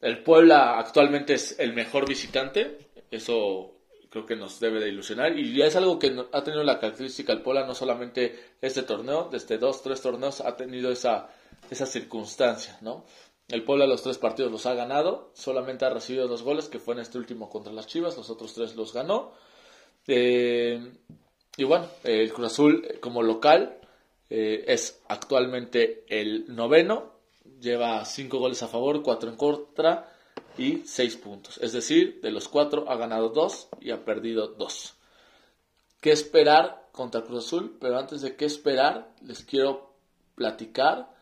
El 0.00 0.22
Puebla 0.22 0.78
actualmente 0.78 1.34
es 1.34 1.58
el 1.58 1.72
mejor 1.72 2.08
visitante. 2.08 2.78
Eso 3.10 3.76
creo 4.10 4.26
que 4.26 4.36
nos 4.36 4.60
debe 4.60 4.80
de 4.80 4.88
ilusionar. 4.88 5.38
Y 5.38 5.54
ya 5.54 5.66
es 5.66 5.76
algo 5.76 5.98
que 5.98 6.14
ha 6.32 6.42
tenido 6.42 6.62
la 6.64 6.78
característica 6.78 7.32
el 7.32 7.42
Puebla, 7.42 7.66
no 7.66 7.74
solamente 7.74 8.54
este 8.60 8.82
torneo, 8.82 9.28
desde 9.30 9.58
dos, 9.58 9.82
tres 9.82 10.00
torneos 10.00 10.40
ha 10.40 10.56
tenido 10.56 10.90
esa, 10.90 11.28
esa 11.70 11.86
circunstancia, 11.86 12.78
¿no? 12.80 13.04
El 13.48 13.62
Puebla 13.62 13.86
los 13.86 14.02
tres 14.02 14.18
partidos 14.18 14.50
los 14.50 14.66
ha 14.66 14.74
ganado, 14.74 15.30
solamente 15.34 15.84
ha 15.84 15.90
recibido 15.90 16.26
dos 16.26 16.42
goles, 16.42 16.68
que 16.68 16.80
fue 16.80 16.94
en 16.94 17.00
este 17.00 17.18
último 17.18 17.48
contra 17.48 17.72
las 17.72 17.86
Chivas, 17.86 18.16
los 18.16 18.28
otros 18.28 18.54
tres 18.54 18.74
los 18.74 18.92
ganó. 18.92 19.32
Eh, 20.08 20.80
y 21.56 21.64
bueno, 21.64 21.86
el 22.04 22.32
Cruz 22.32 22.46
Azul 22.52 22.86
eh, 22.88 22.98
como 23.00 23.22
local 23.22 23.78
eh, 24.30 24.64
es 24.66 25.02
actualmente 25.08 26.04
el 26.08 26.54
noveno, 26.54 27.15
lleva 27.60 28.04
cinco 28.04 28.38
goles 28.38 28.62
a 28.62 28.68
favor, 28.68 29.02
cuatro 29.02 29.30
en 29.30 29.36
contra 29.36 30.12
y 30.58 30.82
seis 30.84 31.16
puntos. 31.16 31.58
Es 31.58 31.72
decir, 31.72 32.20
de 32.22 32.30
los 32.30 32.48
cuatro 32.48 32.90
ha 32.90 32.96
ganado 32.96 33.30
dos 33.30 33.68
y 33.80 33.90
ha 33.90 34.04
perdido 34.04 34.48
dos. 34.48 34.94
¿Qué 36.00 36.12
esperar 36.12 36.88
contra 36.92 37.22
Cruz 37.22 37.46
Azul? 37.46 37.76
Pero 37.80 37.98
antes 37.98 38.22
de 38.22 38.36
qué 38.36 38.44
esperar, 38.44 39.12
les 39.22 39.42
quiero 39.42 39.94
platicar 40.34 41.14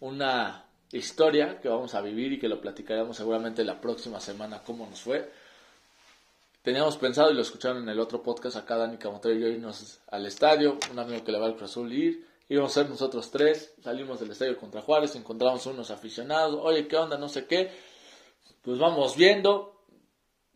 una 0.00 0.66
historia 0.90 1.60
que 1.60 1.68
vamos 1.68 1.94
a 1.94 2.00
vivir 2.00 2.32
y 2.32 2.38
que 2.38 2.48
lo 2.48 2.60
platicaremos 2.60 3.16
seguramente 3.16 3.64
la 3.64 3.80
próxima 3.80 4.20
semana 4.20 4.62
cómo 4.62 4.86
nos 4.86 5.00
fue. 5.00 5.30
Teníamos 6.62 6.96
pensado, 6.96 7.30
y 7.30 7.34
lo 7.34 7.42
escucharon 7.42 7.82
en 7.82 7.88
el 7.88 7.98
otro 7.98 8.22
podcast, 8.22 8.56
acá 8.56 8.76
Dani 8.76 8.96
Camotero 8.96 9.34
y 9.34 9.40
yo 9.40 9.48
irnos 9.48 10.00
al 10.08 10.26
estadio, 10.26 10.78
un 10.92 10.98
amigo 10.98 11.24
que 11.24 11.32
le 11.32 11.38
va 11.38 11.46
al 11.46 11.56
Cruz 11.56 11.70
Azul 11.70 11.92
ir, 11.92 12.24
íbamos 12.52 12.76
a 12.76 12.82
ser 12.82 12.90
nosotros 12.90 13.30
tres, 13.30 13.74
salimos 13.82 14.20
del 14.20 14.30
estadio 14.30 14.58
contra 14.58 14.82
Juárez, 14.82 15.16
encontramos 15.16 15.64
unos 15.64 15.90
aficionados, 15.90 16.60
oye, 16.62 16.86
¿qué 16.86 16.96
onda? 16.96 17.16
No 17.16 17.28
sé 17.28 17.46
qué. 17.46 17.70
Pues 18.60 18.78
vamos 18.78 19.16
viendo, 19.16 19.82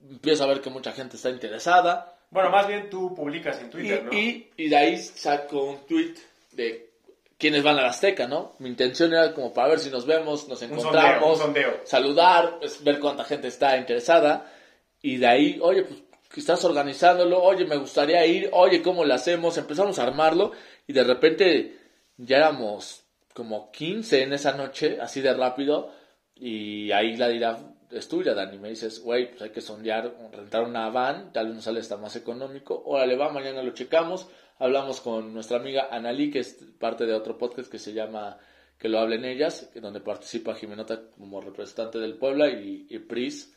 empiezo 0.03 0.45
a 0.45 0.49
ver 0.49 0.61
que 0.61 0.69
mucha 0.69 0.93
gente 0.93 1.17
está 1.17 1.31
interesada. 1.31 2.19
Bueno, 2.31 2.51
más 2.51 2.69
bien 2.69 2.91
tú 2.91 3.15
publicas 3.15 3.61
en 3.61 3.71
Twitter, 3.71 4.01
y, 4.03 4.05
¿no? 4.05 4.13
Y, 4.13 4.51
y 4.59 4.69
de 4.69 4.77
ahí 4.77 4.99
saco 4.99 5.65
un 5.65 5.87
tweet 5.87 6.15
de 6.53 6.91
quienes 7.39 7.63
van 7.63 7.79
a 7.79 7.83
la 7.83 7.89
Azteca, 7.89 8.29
¿no? 8.29 8.53
Mi 8.59 8.69
intención 8.69 9.13
era 9.13 9.33
como 9.33 9.55
para 9.55 9.69
ver 9.69 9.79
si 9.79 9.89
nos 9.89 10.05
vemos, 10.05 10.49
nos 10.49 10.61
encontramos, 10.61 11.41
saludar, 11.85 12.59
pues, 12.59 12.85
ver 12.85 13.01
cuánta 13.01 13.25
gente 13.25 13.49
está 13.49 13.77
interesada 13.79 14.53
y 15.01 15.17
de 15.17 15.27
ahí, 15.27 15.59
oye, 15.63 15.85
pues 15.85 16.03
estás 16.37 16.63
organizándolo, 16.67 17.43
oye, 17.43 17.65
me 17.65 17.79
gustaría 17.79 18.25
ir, 18.27 18.51
oye, 18.53 18.83
¿cómo 18.83 19.03
lo 19.03 19.15
hacemos? 19.15 19.57
Empezamos 19.57 19.99
a 19.99 20.03
armarlo 20.03 20.53
y 20.87 20.93
de 20.93 21.05
repente 21.05 21.86
ya 22.17 22.39
éramos 22.39 23.05
como 23.35 23.71
15 23.71 24.23
en 24.23 24.33
esa 24.33 24.53
noche, 24.53 24.99
así 25.01 25.21
de 25.21 25.35
rápido, 25.35 25.91
y 26.35 26.91
ahí 26.93 27.17
la 27.17 27.29
dirá 27.29 27.59
es 27.91 28.09
tuya, 28.09 28.35
Dani. 28.35 28.59
Me 28.59 28.71
dices, 28.71 29.01
güey, 29.01 29.31
pues 29.31 29.43
hay 29.43 29.51
que 29.51 29.61
sondear, 29.61 30.13
rentar 30.33 30.65
una 30.65 30.91
van, 30.91 31.33
tal 31.33 31.47
vez 31.47 31.55
nos 31.55 31.65
sale 31.65 31.81
hasta 31.81 31.97
más 31.97 32.17
económico. 32.17 32.83
Órale, 32.85 33.17
va, 33.17 33.31
mañana 33.31 33.63
lo 33.63 33.73
checamos 33.73 34.27
hablamos 34.59 35.01
con 35.01 35.33
nuestra 35.33 35.59
amiga 35.59 35.89
Analí, 35.91 36.31
que 36.31 36.41
es 36.41 36.59
parte 36.79 37.07
de 37.07 37.15
otro 37.15 37.37
podcast 37.37 37.71
que 37.71 37.79
se 37.79 37.93
llama 37.93 38.39
Que 38.79 38.89
lo 38.89 38.99
hablen 38.99 39.25
ellas, 39.25 39.71
donde 39.75 40.01
participa 40.01 40.55
Jimenota 40.55 41.11
como 41.17 41.41
representante 41.41 41.99
del 41.99 42.15
Puebla 42.15 42.49
y, 42.49 42.99
Pris 43.01 43.55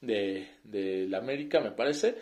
de, 0.00 0.48
de, 0.64 1.06
la 1.08 1.18
América, 1.18 1.60
me 1.60 1.72
parece. 1.72 2.16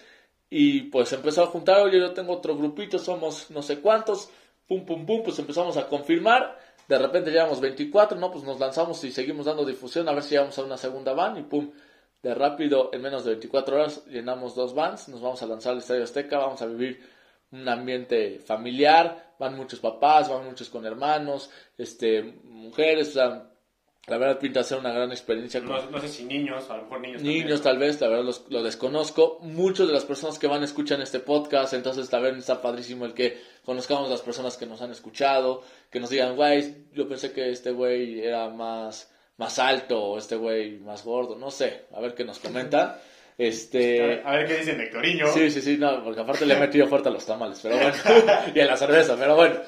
Y 0.48 0.82
pues 0.82 1.12
empezó 1.12 1.44
a 1.44 1.46
juntar, 1.46 1.80
oye, 1.80 1.98
yo 1.98 2.12
tengo 2.12 2.34
otro 2.34 2.56
grupito, 2.56 2.98
somos 2.98 3.50
no 3.50 3.62
sé 3.62 3.80
cuántos, 3.80 4.30
pum, 4.70 4.86
pum, 4.86 5.04
pum, 5.04 5.22
pues 5.24 5.36
empezamos 5.40 5.76
a 5.76 5.88
confirmar. 5.88 6.56
De 6.86 6.96
repente 6.96 7.32
llevamos 7.32 7.60
24, 7.60 8.16
¿no? 8.18 8.30
Pues 8.30 8.44
nos 8.44 8.60
lanzamos 8.60 9.02
y 9.02 9.10
seguimos 9.10 9.46
dando 9.46 9.64
difusión 9.64 10.08
a 10.08 10.12
ver 10.12 10.22
si 10.22 10.30
llegamos 10.30 10.56
a 10.58 10.62
una 10.62 10.76
segunda 10.76 11.12
van 11.12 11.36
y 11.38 11.42
pum, 11.42 11.72
de 12.22 12.34
rápido, 12.34 12.90
en 12.92 13.02
menos 13.02 13.24
de 13.24 13.32
24 13.32 13.76
horas, 13.76 14.06
llenamos 14.06 14.54
dos 14.54 14.72
vans, 14.72 15.08
nos 15.08 15.20
vamos 15.20 15.42
a 15.42 15.46
lanzar 15.46 15.72
al 15.72 15.78
Estadio 15.78 16.04
Azteca, 16.04 16.38
vamos 16.38 16.62
a 16.62 16.66
vivir 16.66 17.00
un 17.50 17.68
ambiente 17.68 18.38
familiar, 18.38 19.34
van 19.40 19.56
muchos 19.56 19.80
papás, 19.80 20.28
van 20.28 20.44
muchos 20.44 20.68
con 20.68 20.86
hermanos, 20.86 21.50
este, 21.76 22.22
mujeres, 22.22 23.08
o 23.08 23.12
sea, 23.12 23.49
la 24.10 24.18
verdad 24.18 24.38
pinta 24.38 24.64
ser 24.64 24.78
una 24.78 24.92
gran 24.92 25.12
experiencia. 25.12 25.60
No, 25.60 26.00
sé 26.00 26.08
si 26.08 26.24
niños, 26.24 26.68
a 26.68 26.76
lo 26.76 26.82
mejor 26.82 27.00
niños. 27.00 27.22
Niños 27.22 27.62
tal 27.62 27.78
vez, 27.78 28.00
la 28.00 28.08
verdad 28.08 28.34
lo 28.48 28.62
desconozco. 28.62 29.38
Muchos 29.42 29.86
de 29.86 29.94
las 29.94 30.04
personas 30.04 30.38
que 30.38 30.48
van 30.48 30.64
escuchan 30.64 31.00
este 31.00 31.20
podcast, 31.20 31.72
entonces 31.74 32.10
también 32.10 32.36
está 32.36 32.60
padrísimo 32.60 33.06
el 33.06 33.14
que 33.14 33.40
conozcamos 33.64 34.10
las 34.10 34.20
personas 34.20 34.56
que 34.56 34.66
nos 34.66 34.82
han 34.82 34.90
escuchado, 34.90 35.62
que 35.90 36.00
nos 36.00 36.10
digan, 36.10 36.34
güey, 36.34 36.86
yo 36.92 37.08
pensé 37.08 37.32
que 37.32 37.50
este 37.50 37.70
güey 37.70 38.20
era 38.20 38.48
más, 38.48 39.14
más 39.36 39.58
alto 39.60 40.02
o 40.02 40.18
este 40.18 40.34
güey 40.34 40.78
más 40.78 41.04
gordo, 41.04 41.36
no 41.36 41.52
sé, 41.52 41.84
a 41.94 42.00
ver 42.00 42.14
qué 42.14 42.24
nos 42.24 42.40
comentan. 42.40 42.96
Este... 43.38 44.22
A 44.24 44.32
ver 44.32 44.46
qué 44.46 44.56
dice 44.58 44.76
Nectoriño. 44.76 45.28
Sí, 45.28 45.50
sí, 45.50 45.62
sí, 45.62 45.78
no, 45.78 46.02
porque 46.02 46.20
aparte 46.20 46.44
le 46.44 46.54
he 46.54 46.60
metido 46.60 46.88
fuerte 46.88 47.08
a 47.08 47.12
los 47.12 47.24
tamales, 47.24 47.60
pero 47.62 47.76
bueno, 47.76 47.94
y 48.54 48.60
a 48.60 48.66
la 48.66 48.76
cerveza, 48.76 49.16
pero 49.16 49.36
bueno. 49.36 49.60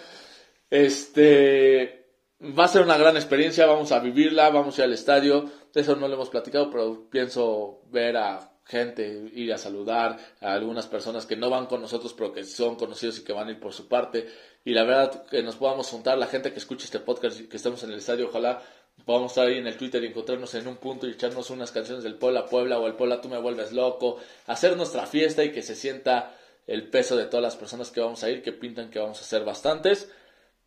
Este, 0.68 2.02
va 2.42 2.64
a 2.64 2.68
ser 2.68 2.82
una 2.82 2.96
gran 2.96 3.16
experiencia, 3.16 3.66
vamos 3.66 3.92
a 3.92 4.00
vivirla, 4.00 4.50
vamos 4.50 4.78
a 4.78 4.82
ir 4.82 4.84
al 4.86 4.92
estadio, 4.92 5.50
de 5.72 5.80
eso 5.80 5.96
no 5.96 6.08
lo 6.08 6.14
hemos 6.14 6.30
platicado, 6.30 6.70
pero 6.70 7.08
pienso 7.10 7.82
ver 7.90 8.16
a 8.16 8.50
gente, 8.64 9.30
ir 9.34 9.52
a 9.52 9.58
saludar 9.58 10.18
a 10.40 10.52
algunas 10.52 10.86
personas 10.86 11.26
que 11.26 11.36
no 11.36 11.50
van 11.50 11.66
con 11.66 11.80
nosotros, 11.80 12.14
pero 12.14 12.32
que 12.32 12.44
son 12.44 12.76
conocidos 12.76 13.18
y 13.18 13.24
que 13.24 13.32
van 13.32 13.48
a 13.48 13.50
ir 13.50 13.60
por 13.60 13.72
su 13.72 13.88
parte. 13.88 14.28
Y 14.64 14.72
la 14.72 14.84
verdad 14.84 15.26
que 15.26 15.42
nos 15.42 15.56
podamos 15.56 15.88
juntar, 15.88 16.18
la 16.18 16.26
gente 16.26 16.52
que 16.52 16.58
escuche 16.58 16.84
este 16.84 17.00
podcast 17.00 17.40
que 17.48 17.56
estemos 17.56 17.82
en 17.82 17.90
el 17.90 17.98
estadio, 17.98 18.28
ojalá 18.28 18.62
Podemos 19.04 19.32
estar 19.32 19.48
ahí 19.48 19.58
en 19.58 19.66
el 19.66 19.76
Twitter 19.76 20.02
y 20.04 20.06
encontrarnos 20.06 20.54
en 20.54 20.68
un 20.68 20.76
punto 20.76 21.08
y 21.08 21.12
echarnos 21.12 21.50
unas 21.50 21.72
canciones 21.72 22.04
del 22.04 22.14
Puebla 22.14 22.46
Puebla 22.46 22.78
o 22.78 22.86
el 22.86 22.94
Puebla 22.94 23.20
tú 23.20 23.28
me 23.28 23.38
vuelves 23.38 23.72
loco, 23.72 24.18
hacer 24.46 24.76
nuestra 24.76 25.06
fiesta 25.06 25.42
y 25.42 25.50
que 25.50 25.62
se 25.62 25.74
sienta 25.74 26.36
el 26.68 26.88
peso 26.88 27.16
de 27.16 27.24
todas 27.24 27.42
las 27.42 27.56
personas 27.56 27.90
que 27.90 28.00
vamos 28.00 28.22
a 28.22 28.30
ir, 28.30 28.42
que 28.42 28.52
pintan 28.52 28.90
que 28.90 29.00
vamos 29.00 29.20
a 29.20 29.24
ser 29.24 29.44
bastantes. 29.44 30.08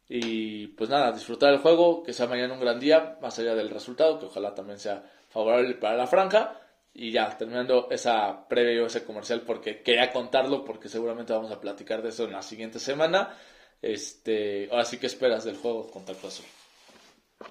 Y 0.08 0.68
pues 0.68 0.90
nada, 0.90 1.12
disfrutar 1.12 1.52
el 1.54 1.60
juego, 1.60 2.04
que 2.04 2.14
sea 2.14 2.28
mañana 2.28 2.54
un 2.54 2.60
gran 2.60 2.80
día, 2.80 3.18
más 3.22 3.38
allá 3.40 3.56
del 3.56 3.70
resultado, 3.70 4.20
que 4.20 4.28
ojalá 4.28 4.54
también 4.54 4.80
sea 4.80 5.04
favorable 5.30 5.74
para 5.76 5.98
la 5.98 6.08
franja. 6.08 6.60
Y 6.94 7.12
ya, 7.12 7.36
terminando 7.38 7.88
esa 7.92 8.48
previa 8.48 8.84
o 8.84 8.86
ese 8.86 9.04
comercial, 9.04 9.42
porque 9.42 9.82
quería 9.82 10.12
contarlo, 10.12 10.64
porque 10.64 10.88
seguramente 10.88 11.34
vamos 11.34 11.52
a 11.52 11.60
platicar 11.60 12.02
de 12.02 12.10
eso 12.10 12.24
en 12.24 12.32
la 12.32 12.42
siguiente 12.42 12.80
semana. 12.80 13.38
Este, 13.82 14.70
ahora 14.72 14.86
sí 14.86 14.98
que 14.98 15.08
esperas 15.08 15.44
del 15.44 15.58
juego 15.58 15.90
contra 15.92 16.16
el 16.16 16.26
Azul. 16.26 16.46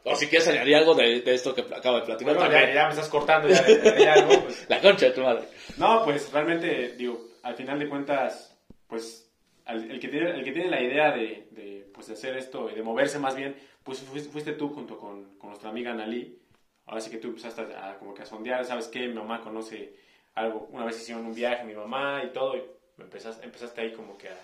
O 0.04 0.16
si 0.16 0.28
quieres 0.28 0.48
añadir 0.48 0.76
algo 0.76 0.94
de, 0.94 1.20
de 1.20 1.34
esto 1.34 1.54
que 1.54 1.60
acabo 1.60 1.98
de 1.98 2.06
platicar. 2.06 2.36
Bueno, 2.36 2.50
ya, 2.50 2.72
ya 2.72 2.84
me 2.84 2.90
estás 2.90 3.08
cortando 3.08 3.48
ya 3.48 4.14
algo. 4.14 4.42
pues. 4.44 4.66
La 4.68 4.80
concha 4.80 5.06
de 5.06 5.12
tu 5.12 5.20
madre. 5.20 5.44
No, 5.76 6.04
pues 6.04 6.32
realmente, 6.32 6.94
digo, 6.96 7.28
al 7.42 7.54
final 7.54 7.78
de 7.78 7.88
cuentas, 7.88 8.56
pues 8.86 9.23
el, 9.66 10.00
que 10.00 10.08
tiene, 10.08 10.30
el 10.30 10.44
que 10.44 10.52
tiene 10.52 10.68
la 10.70 10.82
idea 10.82 11.10
de, 11.10 11.48
de, 11.50 11.90
pues, 11.92 12.06
de 12.08 12.14
hacer 12.14 12.36
esto 12.36 12.70
y 12.70 12.74
de 12.74 12.82
moverse 12.82 13.18
más 13.18 13.34
bien, 13.34 13.56
pues 13.82 14.00
fuiste, 14.00 14.30
fuiste 14.30 14.52
tú 14.52 14.68
junto 14.70 14.98
con, 14.98 15.36
con 15.38 15.50
nuestra 15.50 15.70
amiga 15.70 15.92
Analí. 15.92 16.38
Ahora 16.86 17.00
sí 17.00 17.10
que 17.10 17.16
tú 17.16 17.28
empezaste 17.28 17.62
a, 17.62 17.96
como 17.98 18.12
que 18.12 18.22
a 18.22 18.26
sondear, 18.26 18.64
¿sabes 18.64 18.88
qué? 18.88 19.06
Mi 19.06 19.14
mamá 19.14 19.40
conoce 19.40 19.94
algo, 20.34 20.68
una 20.70 20.84
vez 20.84 21.00
hicieron 21.00 21.24
un 21.24 21.34
viaje, 21.34 21.64
mi 21.64 21.74
mamá 21.74 22.22
y 22.24 22.32
todo, 22.32 22.56
y 22.56 22.62
empezaste, 22.98 23.44
empezaste 23.44 23.80
ahí 23.80 23.92
como 23.92 24.18
que 24.18 24.28
a, 24.28 24.36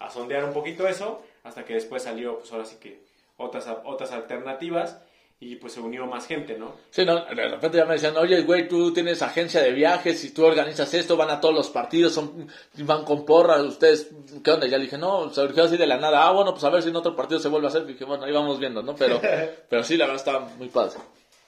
a 0.00 0.10
sondear 0.10 0.44
un 0.44 0.52
poquito 0.52 0.88
eso, 0.88 1.22
hasta 1.44 1.64
que 1.64 1.74
después 1.74 2.02
salió, 2.02 2.38
pues 2.38 2.52
ahora 2.52 2.64
sí 2.64 2.76
que 2.80 3.00
otras, 3.36 3.68
otras 3.84 4.10
alternativas 4.12 5.00
y 5.38 5.56
pues 5.56 5.74
se 5.74 5.80
unió 5.80 6.06
más 6.06 6.26
gente, 6.26 6.56
¿no? 6.58 6.76
Sí, 6.90 7.04
no, 7.04 7.24
de 7.26 7.48
repente 7.48 7.76
ya 7.76 7.84
me 7.84 7.94
decían, 7.94 8.16
oye, 8.16 8.40
güey, 8.40 8.68
tú 8.68 8.92
tienes 8.92 9.20
agencia 9.20 9.60
de 9.60 9.72
viajes 9.72 10.24
y 10.24 10.32
tú 10.32 10.44
organizas 10.46 10.92
esto, 10.94 11.16
van 11.16 11.30
a 11.30 11.40
todos 11.40 11.54
los 11.54 11.68
partidos, 11.68 12.14
son, 12.14 12.48
van 12.78 13.04
con 13.04 13.26
porra, 13.26 13.62
ustedes, 13.62 14.10
¿qué 14.42 14.50
onda? 14.50 14.66
Y 14.66 14.70
ya 14.70 14.78
le 14.78 14.84
dije, 14.84 14.96
no, 14.96 15.28
surgió 15.30 15.64
así 15.64 15.76
de 15.76 15.86
la 15.86 15.98
nada, 15.98 16.26
ah, 16.26 16.32
bueno, 16.32 16.52
pues 16.52 16.64
a 16.64 16.70
ver 16.70 16.82
si 16.82 16.88
en 16.88 16.96
otro 16.96 17.14
partido 17.14 17.38
se 17.38 17.48
vuelve 17.48 17.66
a 17.66 17.70
hacer. 17.70 17.82
Y 17.82 17.92
dije, 17.92 18.04
bueno, 18.04 18.24
ahí 18.24 18.32
vamos 18.32 18.58
viendo, 18.58 18.82
¿no? 18.82 18.96
Pero, 18.96 19.20
pero 19.68 19.82
sí, 19.84 19.98
la 19.98 20.06
verdad 20.06 20.24
está 20.24 20.38
muy 20.56 20.68
padre. 20.68 20.98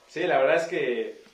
Sí, 0.07 0.21
la 0.21 0.39
verdad 0.39 0.57
es 0.57 0.69
que 0.69 1.29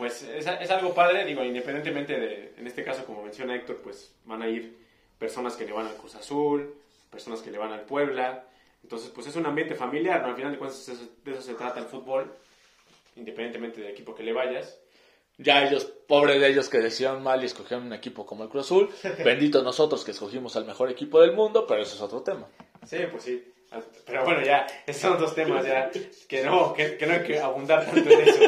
pues 0.00 0.22
es, 0.22 0.46
es 0.46 0.70
algo 0.70 0.94
padre, 0.94 1.26
digo, 1.26 1.44
independientemente 1.44 2.18
de, 2.18 2.54
en 2.56 2.66
este 2.66 2.82
caso, 2.82 3.04
como 3.04 3.22
menciona 3.22 3.54
Héctor, 3.54 3.82
pues 3.84 4.14
van 4.24 4.40
a 4.40 4.48
ir 4.48 4.78
personas 5.18 5.56
que 5.56 5.66
le 5.66 5.72
van 5.72 5.86
al 5.86 5.96
Cruz 5.96 6.14
Azul, 6.14 6.74
personas 7.10 7.42
que 7.42 7.50
le 7.50 7.58
van 7.58 7.72
al 7.72 7.82
Puebla, 7.82 8.44
entonces 8.82 9.10
pues 9.10 9.26
es 9.26 9.36
un 9.36 9.46
ambiente 9.46 9.74
familiar, 9.74 10.22
¿no? 10.22 10.28
Al 10.28 10.36
final 10.36 10.52
de 10.52 10.58
cuentas 10.58 10.86
de 11.24 11.32
eso 11.32 11.42
se 11.42 11.54
trata 11.54 11.80
el 11.80 11.86
fútbol, 11.86 12.34
independientemente 13.16 13.80
del 13.80 13.90
equipo 13.90 14.14
que 14.14 14.22
le 14.22 14.32
vayas. 14.32 14.78
Ya 15.38 15.64
ellos, 15.64 15.84
pobres 16.06 16.40
de 16.40 16.48
ellos 16.48 16.68
que 16.68 16.78
decían 16.78 17.22
mal 17.22 17.42
y 17.42 17.46
escogieron 17.46 17.86
un 17.86 17.92
equipo 17.94 18.26
como 18.26 18.44
el 18.44 18.50
Cruz 18.50 18.66
Azul, 18.66 18.90
bendito 19.24 19.62
nosotros 19.62 20.04
que 20.04 20.10
escogimos 20.10 20.54
al 20.56 20.66
mejor 20.66 20.90
equipo 20.90 21.20
del 21.20 21.32
mundo, 21.32 21.66
pero 21.66 21.82
eso 21.82 21.94
es 21.94 22.02
otro 22.02 22.22
tema. 22.22 22.46
Sí, 22.84 22.98
pues 23.10 23.22
sí. 23.22 23.52
Pero 24.04 24.24
bueno, 24.24 24.42
ya, 24.42 24.66
esos 24.84 25.02
son 25.02 25.18
dos 25.18 25.32
temas 25.32 25.64
ya 25.64 25.90
que 26.28 26.42
no, 26.42 26.72
que, 26.74 26.96
que 26.96 27.06
no 27.06 27.12
hay 27.12 27.22
que 27.22 27.38
abundar 27.38 27.86
tanto 27.86 28.10
en 28.10 28.28
eso. 28.28 28.40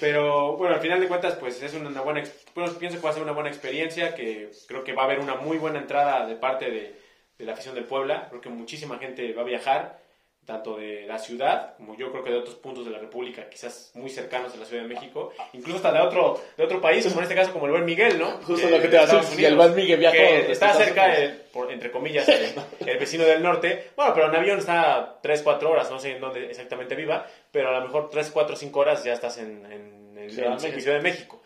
Pero 0.00 0.56
bueno, 0.56 0.74
al 0.74 0.80
final 0.80 1.00
de 1.00 1.06
cuentas, 1.06 1.36
pues 1.36 1.62
es 1.62 1.74
una 1.74 2.00
buena, 2.00 2.24
bueno, 2.54 2.72
pienso 2.74 2.98
que 2.98 3.04
va 3.04 3.10
a 3.10 3.14
ser 3.14 3.22
una 3.22 3.32
buena 3.32 3.50
experiencia, 3.50 4.14
que 4.16 4.50
creo 4.66 4.82
que 4.82 4.94
va 4.94 5.02
a 5.02 5.04
haber 5.04 5.20
una 5.20 5.36
muy 5.36 5.58
buena 5.58 5.78
entrada 5.78 6.26
de 6.26 6.34
parte 6.34 6.70
de, 6.70 7.07
de 7.38 7.44
la 7.44 7.52
afición 7.52 7.74
del 7.74 7.84
Puebla. 7.84 8.26
Creo 8.28 8.40
que 8.40 8.48
muchísima 8.48 8.98
gente 8.98 9.32
va 9.32 9.42
a 9.42 9.44
viajar, 9.44 9.98
tanto 10.44 10.76
de 10.78 11.04
la 11.06 11.18
ciudad, 11.18 11.76
como 11.76 11.94
yo 11.96 12.10
creo 12.10 12.24
que 12.24 12.30
de 12.30 12.38
otros 12.38 12.56
puntos 12.56 12.84
de 12.84 12.90
la 12.90 12.98
República, 12.98 13.48
quizás 13.50 13.90
muy 13.94 14.08
cercanos 14.10 14.54
a 14.54 14.56
la 14.56 14.64
Ciudad 14.64 14.82
de 14.82 14.88
México, 14.88 15.30
incluso 15.52 15.76
hasta 15.76 15.92
de 15.92 16.00
otro, 16.00 16.42
de 16.56 16.64
otro 16.64 16.80
país, 16.80 17.04
como 17.06 17.18
en 17.18 17.24
este 17.24 17.34
caso 17.34 17.52
como 17.52 17.66
el 17.66 17.72
Buen 17.72 17.84
Miguel, 17.84 18.18
¿no? 18.18 18.30
Justo 18.44 18.66
Que- 18.66 18.70
lo 18.76 18.80
que 18.82 18.88
te 18.88 18.96
iba 18.96 19.04
a 19.04 19.06
de 19.06 19.16
decir, 19.18 19.44
el 19.44 19.56
Buen 19.56 19.74
Miguel 19.74 19.98
viajó 20.00 20.16
que 20.16 20.22
desde 20.22 20.52
está 20.52 20.72
cerca, 20.72 21.14
el- 21.16 21.32
por- 21.52 21.70
entre 21.70 21.90
comillas, 21.90 22.26
el, 22.28 22.54
el 22.88 22.98
vecino 22.98 23.24
del 23.24 23.42
norte. 23.42 23.90
Bueno, 23.94 24.14
pero 24.14 24.28
en 24.30 24.36
avión 24.36 24.58
está 24.58 25.18
3, 25.22 25.42
4 25.42 25.70
horas, 25.70 25.90
no 25.90 25.98
sé 26.00 26.12
en 26.12 26.20
dónde 26.20 26.46
exactamente 26.46 26.94
viva, 26.94 27.26
pero 27.52 27.68
a 27.68 27.72
lo 27.80 27.82
mejor 27.86 28.08
3, 28.10 28.30
4, 28.30 28.56
5 28.56 28.80
horas 28.80 29.04
ya 29.04 29.12
estás 29.12 29.36
en, 29.38 29.66
en, 29.70 30.18
en- 30.18 30.30
Ciudad 30.30 30.58
de 30.58 30.68
en-. 30.68 30.80
Ciudad 30.80 30.96
de 30.96 31.02
México. 31.02 31.37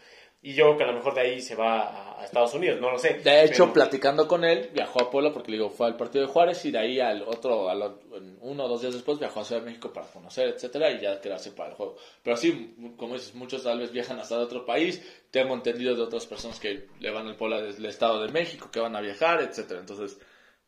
Y 0.45 0.55
yo 0.55 0.65
creo 0.65 0.77
que 0.79 0.83
a 0.85 0.87
lo 0.89 0.95
mejor 0.95 1.15
de 1.15 1.21
ahí 1.21 1.41
se 1.41 1.55
va 1.55 1.83
a, 1.83 2.21
a 2.21 2.25
Estados 2.25 2.53
Unidos, 2.55 2.81
no 2.81 2.91
lo 2.91 2.99
sé. 2.99 3.15
De 3.15 3.45
hecho, 3.45 3.65
pero- 3.67 3.73
platicando 3.75 4.27
con 4.27 4.45
él, 4.45 4.71
viajó 4.75 5.01
a 5.03 5.09
Puebla 5.11 5.33
porque 5.33 5.53
le 5.53 5.59
digo, 5.59 5.71
fue 5.71 5.87
al 5.87 5.97
partido 5.97 6.27
de 6.27 6.33
Juárez 6.33 6.65
y 6.65 6.73
de 6.73 6.79
ahí 6.79 6.99
al 6.99 7.23
otro, 7.23 7.69
al, 7.71 7.95
uno 8.41 8.65
o 8.65 8.69
dos 8.69 8.81
días 8.81 8.93
después 8.93 9.21
viajó 9.21 9.39
a 9.41 9.45
Ciudad 9.45 9.61
de 9.63 9.67
México 9.69 9.93
para 9.93 10.09
conocer, 10.09 10.49
etcétera, 10.49 10.91
y 10.91 11.01
ya 11.01 11.21
quedarse 11.21 11.53
para 11.53 11.69
el 11.71 11.77
juego. 11.77 11.97
Pero 12.25 12.37
sí, 12.37 12.75
como 12.97 13.15
dices, 13.15 13.37
muchos 13.37 13.63
tal 13.63 13.79
vez 13.79 13.93
viajan 13.93 14.19
hasta 14.19 14.37
de 14.37 14.43
otro 14.43 14.67
país. 14.67 15.01
Tengo 15.31 15.55
entendido 15.55 15.95
de 15.95 16.03
otras 16.03 16.27
personas 16.27 16.59
que 16.59 16.87
le 16.99 17.11
van 17.13 17.29
al 17.29 17.37
Puebla 17.37 17.63
desde 17.63 17.79
el 17.79 17.87
Estado 17.87 18.21
de 18.21 18.33
México, 18.33 18.69
que 18.73 18.81
van 18.81 18.97
a 18.97 19.01
viajar, 19.01 19.41
etcétera. 19.43 19.79
Entonces, 19.79 20.19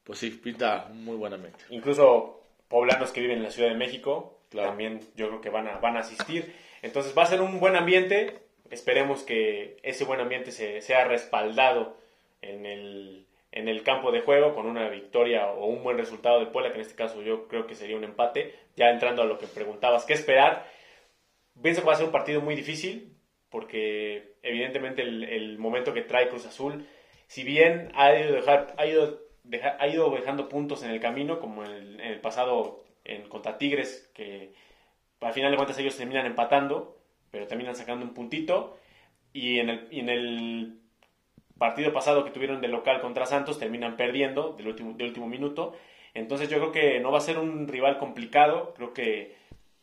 pues 0.05 0.20
sí, 0.20 0.31
pinta 0.31 0.89
muy 0.93 1.16
buenamente. 1.16 1.64
incluso 1.70 2.43
poblanos 2.68 3.11
que 3.11 3.20
viven 3.20 3.39
en 3.39 3.43
la 3.45 3.51
Ciudad 3.51 3.70
de 3.70 3.77
México 3.77 4.39
Claro. 4.51 4.68
también 4.68 5.01
yo 5.16 5.27
creo 5.29 5.41
que 5.41 5.51
van 5.51 5.66
a, 5.66 5.79
van 5.79 5.97
a 5.97 6.01
asistir. 6.01 6.55
Entonces 6.81 7.12
va 7.18 7.25
a 7.25 7.27
ser 7.27 7.41
un 7.41 7.59
buen 7.59 7.75
ambiente. 7.75 8.43
Esperemos 8.70 9.22
que 9.22 9.76
ese 9.82 10.04
buen 10.04 10.20
ambiente 10.20 10.50
se, 10.50 10.80
sea 10.80 11.04
respaldado 11.04 11.96
en 12.42 12.66
el, 12.66 13.26
en 13.52 13.68
el 13.68 13.82
campo 13.82 14.10
de 14.10 14.20
juego 14.20 14.54
con 14.54 14.66
una 14.66 14.88
victoria 14.88 15.48
o 15.48 15.66
un 15.66 15.82
buen 15.82 15.98
resultado 15.98 16.40
de 16.40 16.46
Puebla, 16.46 16.70
que 16.70 16.76
en 16.76 16.82
este 16.82 16.96
caso 16.96 17.22
yo 17.22 17.46
creo 17.48 17.66
que 17.66 17.74
sería 17.74 17.96
un 17.96 18.04
empate. 18.04 18.54
Ya 18.76 18.90
entrando 18.90 19.22
a 19.22 19.26
lo 19.26 19.38
que 19.38 19.46
preguntabas, 19.46 20.04
¿qué 20.04 20.14
esperar? 20.14 20.66
Pienso 21.62 21.82
que 21.82 21.86
va 21.86 21.92
a 21.92 21.96
ser 21.96 22.06
un 22.06 22.12
partido 22.12 22.40
muy 22.40 22.56
difícil 22.56 23.14
porque 23.54 24.34
evidentemente 24.42 25.02
el, 25.02 25.58
momento 25.60 25.94
que 25.94 26.02
trae 26.02 26.28
Cruz 26.28 26.44
Azul, 26.44 26.88
si 27.28 27.44
bien 27.44 27.92
ha 27.94 28.12
ido, 28.12 28.32
dejar, 28.32 28.74
ha 28.76 28.84
ido, 28.84 29.20
ha 29.78 29.86
ido 29.86 30.10
dejando 30.10 30.48
puntos 30.48 30.82
en 30.82 30.90
el 30.90 30.98
camino, 30.98 31.38
como 31.38 31.64
en 31.64 31.70
el, 31.70 32.00
en 32.00 32.12
el 32.14 32.20
pasado 32.20 32.82
en, 33.04 33.28
contra 33.28 33.56
Tigres, 33.56 34.10
que 34.12 34.52
al 35.20 35.32
final 35.32 35.52
de 35.52 35.56
cuentas 35.56 35.78
ellos 35.78 35.96
terminan 35.96 36.26
empatando, 36.26 36.93
pero 37.35 37.49
terminan 37.49 37.74
sacando 37.74 38.05
un 38.07 38.14
puntito, 38.14 38.78
y 39.32 39.59
en 39.59 39.68
el, 40.09 40.78
partido 41.59 41.93
pasado 41.93 42.24
que 42.24 42.30
tuvieron 42.30 42.61
de 42.61 42.68
local 42.68 43.01
contra 43.01 43.26
Santos 43.26 43.59
terminan 43.59 43.97
perdiendo 43.97 44.53
del 44.53 44.68
último, 44.68 45.26
minuto. 45.26 45.72
Entonces 46.12 46.49
yo 46.49 46.59
creo 46.59 46.70
que 46.70 47.01
no 47.01 47.11
va 47.11 47.18
a 47.18 47.22
ser 47.22 47.39
un 47.39 47.66
rival 47.66 47.99
complicado, 47.99 48.72
creo 48.76 48.93
que 48.93 49.37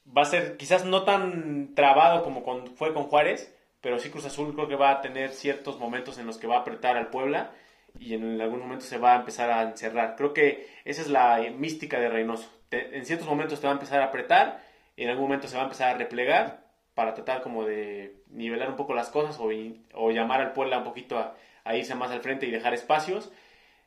va 0.05 0.21
a 0.21 0.25
ser 0.25 0.55
quizás 0.55 0.85
no 0.85 1.03
tan 1.03 1.75
trabado 1.75 2.23
como 2.23 2.41
fue 2.75 2.93
con 2.93 3.03
Juárez, 3.03 3.53
pero 3.81 3.99
sí 3.99 4.09
Cruz 4.09 4.25
Azul 4.25 4.53
creo 4.53 4.69
que 4.69 4.75
va 4.75 4.91
a 4.91 5.01
tener 5.01 5.31
ciertos 5.31 5.77
momentos 5.77 6.17
en 6.19 6.27
los 6.27 6.37
que 6.37 6.47
va 6.47 6.57
a 6.57 6.59
apretar 6.59 6.95
al 6.95 7.09
Puebla 7.09 7.51
y 7.99 8.13
en 8.13 8.39
algún 8.39 8.61
momento 8.61 8.85
se 8.85 8.97
va 8.97 9.13
a 9.13 9.19
empezar 9.19 9.49
a 9.49 9.63
encerrar. 9.63 10.15
Creo 10.15 10.33
que 10.33 10.69
esa 10.85 11.01
es 11.01 11.09
la 11.09 11.41
mística 11.57 11.99
de 11.99 12.07
Reynoso. 12.07 12.49
En 12.71 13.05
ciertos 13.05 13.27
momentos 13.27 13.59
te 13.59 13.67
va 13.67 13.73
a 13.73 13.75
empezar 13.75 14.01
a 14.01 14.05
apretar 14.05 14.61
en 14.97 15.09
algún 15.09 15.25
momento 15.25 15.47
se 15.47 15.55
va 15.55 15.63
a 15.63 15.65
empezar 15.65 15.95
a 15.95 15.97
replegar 15.97 16.60
para 16.93 17.13
tratar 17.13 17.41
como 17.41 17.65
de 17.65 18.17
nivelar 18.27 18.69
un 18.69 18.75
poco 18.75 18.93
las 18.93 19.09
cosas 19.09 19.39
o, 19.39 19.49
o 19.93 20.11
llamar 20.11 20.41
al 20.41 20.53
Puebla 20.53 20.79
un 20.79 20.83
poquito 20.83 21.17
a, 21.17 21.35
a 21.63 21.75
irse 21.75 21.95
más 21.95 22.11
al 22.11 22.21
frente 22.21 22.45
y 22.45 22.51
dejar 22.51 22.73
espacios. 22.73 23.31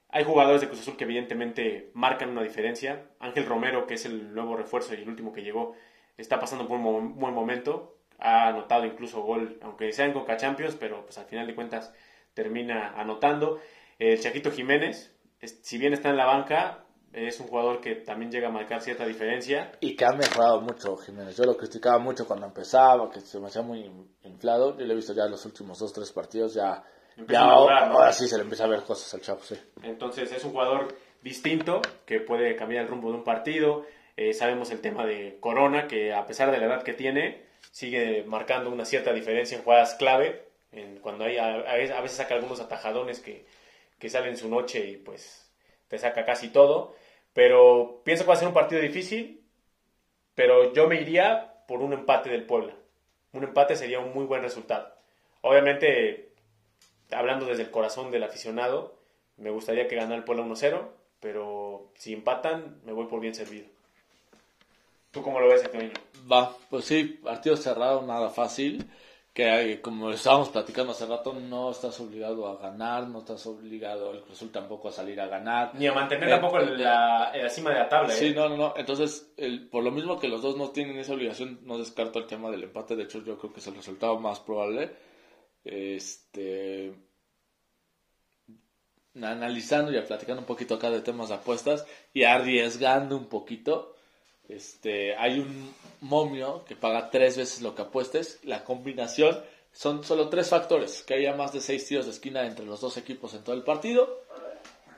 Hay 0.09 0.25
jugadores 0.25 0.61
de 0.61 0.69
Cruz 0.69 0.81
Azul 0.81 0.97
que 0.97 1.05
evidentemente 1.05 1.91
marcan 1.93 2.31
una 2.31 2.43
diferencia. 2.43 3.07
Ángel 3.19 3.47
Romero, 3.47 3.87
que 3.87 3.95
es 3.95 4.05
el 4.05 4.33
nuevo 4.33 4.57
refuerzo 4.57 4.95
y 4.95 4.99
el 4.99 5.09
último 5.09 5.33
que 5.33 5.43
llegó, 5.43 5.75
está 6.17 6.39
pasando 6.39 6.69
por 6.69 6.79
un 6.79 7.17
buen 7.19 7.35
momento. 7.35 7.99
Ha 8.19 8.49
anotado 8.49 8.87
incluso 8.87 9.23
gol, 9.23 9.59
aunque 9.61 9.93
sea 9.93 10.07
en 10.07 10.13
Coca 10.13 10.37
Champions, 10.37 10.77
pero 10.77 11.05
pues 11.05 11.19
al 11.19 11.25
final 11.25 11.47
de 11.49 11.55
cuentas 11.55 11.93
termina 12.33 12.95
anotando. 12.97 13.61
El 13.99 14.21
Chaquito 14.21 14.53
Jiménez, 14.53 15.17
si 15.41 15.79
bien 15.79 15.93
está 15.93 16.11
en 16.11 16.17
la 16.17 16.27
banca, 16.27 16.84
es 17.15 17.39
un 17.39 17.47
jugador 17.47 17.81
que 17.81 17.95
también 17.95 18.31
llega 18.31 18.49
a 18.49 18.51
marcar 18.51 18.83
cierta 18.83 19.07
diferencia. 19.07 19.73
Y 19.81 19.95
que 19.95 20.05
ha 20.05 20.13
mejorado 20.13 20.61
mucho 20.61 20.97
Jiménez. 20.97 21.37
Yo 21.37 21.45
lo 21.45 21.57
criticaba 21.57 21.99
mucho 21.99 22.27
cuando 22.27 22.47
empezaba, 22.47 23.09
que 23.11 23.21
se 23.21 23.39
me 23.39 23.47
hacía 23.47 23.63
muy 23.63 23.89
inflado. 24.25 24.77
Yo 24.77 24.85
lo 24.85 24.93
he 24.93 24.97
visto 24.97 25.15
ya 25.15 25.25
en 25.25 25.31
los 25.31 25.45
últimos 25.47 25.79
dos, 25.79 25.93
tres 25.93 26.11
partidos, 26.11 26.55
ya, 26.55 26.83
Empieza 27.17 27.43
ya 27.43 27.47
a 27.47 27.55
madurar, 27.55 27.89
¿no? 27.89 27.99
ahora 27.99 28.13
sí 28.13 28.27
se 28.27 28.37
le 28.37 28.43
empieza 28.43 28.65
a 28.65 28.69
ver 28.69 28.83
cosas 28.83 29.15
al 29.15 29.21
chavo, 29.21 29.41
sí. 29.43 29.55
Entonces 29.83 30.33
es 30.33 30.45
un 30.45 30.51
jugador 30.51 30.97
distinto 31.23 31.81
que 32.05 32.19
puede 32.19 32.57
cambiar 32.57 32.83
el 32.83 32.89
rumbo 32.91 33.11
de 33.11 33.19
un 33.19 33.25
partido. 33.25 33.87
Eh, 34.17 34.33
sabemos 34.33 34.71
el 34.73 34.81
tema 34.81 35.07
de 35.07 35.39
Corona, 35.39 35.87
que 35.87 36.13
a 36.13 36.27
pesar 36.27 36.51
de 36.51 36.59
la 36.59 36.67
edad 36.67 36.83
que 36.83 36.95
tiene, 36.95 37.45
sigue 37.71 38.25
marcando 38.25 38.71
una 38.71 38.85
cierta 38.85 39.13
diferencia 39.13 39.57
en 39.57 39.63
jugadas 39.63 39.95
clave. 39.95 40.49
En, 40.73 40.99
cuando 40.99 41.25
hay, 41.25 41.37
a, 41.37 41.47
a 41.47 42.01
veces 42.01 42.17
saca 42.17 42.35
algunos 42.35 42.59
atajadones 42.59 43.21
que, 43.21 43.47
que 44.01 44.09
salen 44.09 44.37
su 44.37 44.49
noche 44.49 44.85
y 44.85 44.97
pues 44.97 45.53
te 45.87 45.99
saca 45.99 46.25
casi 46.25 46.49
todo. 46.49 46.97
Pero 47.35 48.01
pienso 48.05 48.25
que 48.25 48.29
va 48.29 48.35
a 48.35 48.39
ser 48.39 48.49
un 48.49 48.55
partido 48.55 48.81
difícil, 48.81 49.45
pero 50.35 50.73
yo 50.73 50.89
me 50.89 51.01
iría 51.01 51.65
por 51.69 51.83
un 51.83 51.93
empate 51.93 52.31
del 52.31 52.47
Puebla. 52.47 52.75
Un 53.33 53.45
empate 53.45 53.77
sería 53.77 53.99
un 53.99 54.15
muy 54.15 54.25
buen 54.25 54.43
resultado. 54.43 54.95
Obviamente, 55.43 56.31
hablando 57.11 57.45
desde 57.45 57.65
el 57.65 57.71
corazón 57.71 58.11
del 58.11 58.23
aficionado, 58.23 58.95
me 59.37 59.51
gustaría 59.51 59.89
que 59.89 59.97
ganara 59.97 60.17
el 60.17 60.25
Puebla 60.25 60.45
1-0, 60.45 60.89
pero 61.21 61.91
si 61.97 62.13
empatan, 62.13 62.81
me 62.85 62.93
voy 62.93 63.07
por 63.07 63.21
bien 63.21 63.35
servido. 63.35 63.67
¿Tú 65.11 65.23
cómo 65.23 65.41
lo 65.41 65.49
ves, 65.49 65.65
Antonio? 65.65 65.91
Va, 66.31 66.57
pues 66.71 66.85
sí, 66.85 67.05
partido 67.23 67.57
cerrado, 67.57 68.03
nada 68.03 68.31
fácil. 68.31 68.89
Que 69.35 69.81
como 69.83 70.13
estábamos 70.13 70.51
platicando 70.51 70.93
hace 70.93 71.07
rato, 71.07 71.35
no 71.35 71.73
estás 71.73 71.99
obligado 71.99 72.47
a 72.47 72.57
ganar, 72.57 73.09
no 73.09 73.19
estás 73.19 73.45
obligado 73.47 74.13
el 74.13 74.21
Cruz 74.21 74.37
Azul 74.37 74.53
tampoco 74.53 74.89
a 74.89 74.93
salir 74.93 75.21
a 75.21 75.27
ganar. 75.27 75.75
Ni 75.75 75.89
a 75.89 75.93
mantener 75.93 76.29
Eh, 76.29 76.33
tampoco 76.33 76.61
eh, 76.61 76.79
la, 76.79 77.33
la 77.35 77.51
cima 77.51 77.71
de 77.71 77.81
la 77.81 77.89
tabla. 77.89 78.11
Sí, 78.11 78.27
¿eh? 78.27 78.33
no, 78.33 78.49
no, 78.49 78.57
no. 78.57 78.75
Entonces, 78.77 79.35
el, 79.37 79.69
por 79.69 79.83
lo 79.83 79.91
mismo 79.91 80.21
que 80.21 80.29
los 80.29 80.41
dos 80.41 80.57
no 80.57 80.71
tienen 80.71 80.97
esa 80.99 81.15
obligación, 81.15 81.59
no 81.65 81.79
descarto 81.79 82.21
el 82.21 82.29
tema 82.29 82.49
del 82.49 82.63
empate. 82.63 82.95
De 82.95 83.03
hecho, 83.03 83.25
yo 83.25 83.37
creo 83.37 83.53
que 83.53 83.59
es 83.59 83.67
el 83.67 83.75
resultado 83.75 84.21
más 84.21 84.39
probable. 84.39 84.93
Este. 85.65 86.95
Analizando 89.21 89.93
y 89.93 90.01
platicando 90.01 90.43
un 90.43 90.47
poquito 90.47 90.77
acá 90.77 90.91
de 90.91 91.01
temas 91.01 91.31
de 91.31 91.35
apuestas 91.35 91.85
y 92.13 92.23
arriesgando 92.23 93.17
un 93.17 93.27
poquito. 93.27 93.94
Este, 94.49 95.17
hay 95.17 95.39
un 95.39 95.73
momio 96.01 96.65
que 96.65 96.77
paga 96.77 97.11
tres 97.11 97.37
veces 97.37 97.63
lo 97.63 97.75
que 97.75 97.83
apuestes. 97.83 98.41
La 98.45 98.65
combinación 98.65 99.43
son 99.73 100.05
solo 100.05 100.29
tres 100.29 100.49
factores: 100.49 101.03
que 101.03 101.15
haya 101.15 101.35
más 101.35 101.53
de 101.53 101.61
seis 101.61 101.87
tiros 101.87 102.07
de 102.07 102.13
esquina 102.13 102.47
entre 102.47 102.67
los 102.67 102.81
dos 102.81 102.97
equipos 102.97 103.35
en 103.35 103.43
todo 103.43 103.55
el 103.55 103.63
partido, 103.63 104.23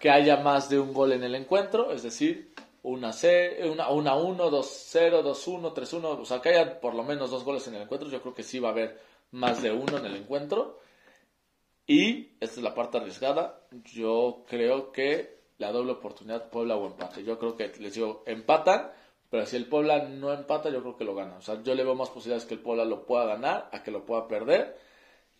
que 0.00 0.10
haya 0.10 0.38
más 0.38 0.68
de 0.68 0.78
un 0.78 0.92
gol 0.92 1.12
en 1.12 1.24
el 1.24 1.34
encuentro, 1.34 1.92
es 1.92 2.02
decir, 2.02 2.52
una 2.82 3.12
C, 3.12 3.68
una, 3.68 3.90
una 3.90 4.14
1, 4.14 4.50
2-0, 4.50 5.22
2-1, 5.22 5.74
3-1, 5.74 6.04
o 6.04 6.24
sea, 6.24 6.40
que 6.40 6.50
haya 6.50 6.80
por 6.80 6.94
lo 6.94 7.02
menos 7.02 7.30
dos 7.30 7.42
goles 7.42 7.66
en 7.66 7.74
el 7.74 7.82
encuentro, 7.82 8.08
yo 8.08 8.22
creo 8.22 8.34
que 8.34 8.44
sí 8.44 8.60
va 8.60 8.68
a 8.68 8.72
haber 8.72 9.00
más 9.32 9.60
de 9.60 9.72
uno 9.72 9.98
en 9.98 10.06
el 10.06 10.16
encuentro. 10.16 10.78
Y, 11.86 12.36
esta 12.40 12.56
es 12.56 12.62
la 12.62 12.74
parte 12.74 12.98
arriesgada, 12.98 13.60
yo 13.92 14.44
creo 14.48 14.92
que 14.92 15.36
la 15.58 15.72
doble 15.72 15.92
oportunidad 15.92 16.48
Puebla 16.48 16.76
o 16.76 16.86
empate. 16.86 17.24
Yo 17.24 17.38
creo 17.38 17.56
que, 17.56 17.72
les 17.80 17.94
digo, 17.94 18.22
empatan, 18.26 18.92
pero 19.30 19.46
si 19.46 19.56
el 19.56 19.66
Puebla 19.66 20.04
no 20.04 20.32
empata, 20.32 20.70
yo 20.70 20.80
creo 20.80 20.96
que 20.96 21.04
lo 21.04 21.14
gana. 21.14 21.36
O 21.36 21.42
sea, 21.42 21.62
yo 21.62 21.74
le 21.74 21.84
veo 21.84 21.94
más 21.94 22.10
posibilidades 22.10 22.46
que 22.46 22.54
el 22.54 22.60
Puebla 22.60 22.84
lo 22.84 23.04
pueda 23.06 23.26
ganar 23.26 23.68
a 23.72 23.82
que 23.82 23.90
lo 23.90 24.04
pueda 24.04 24.28
perder, 24.28 24.78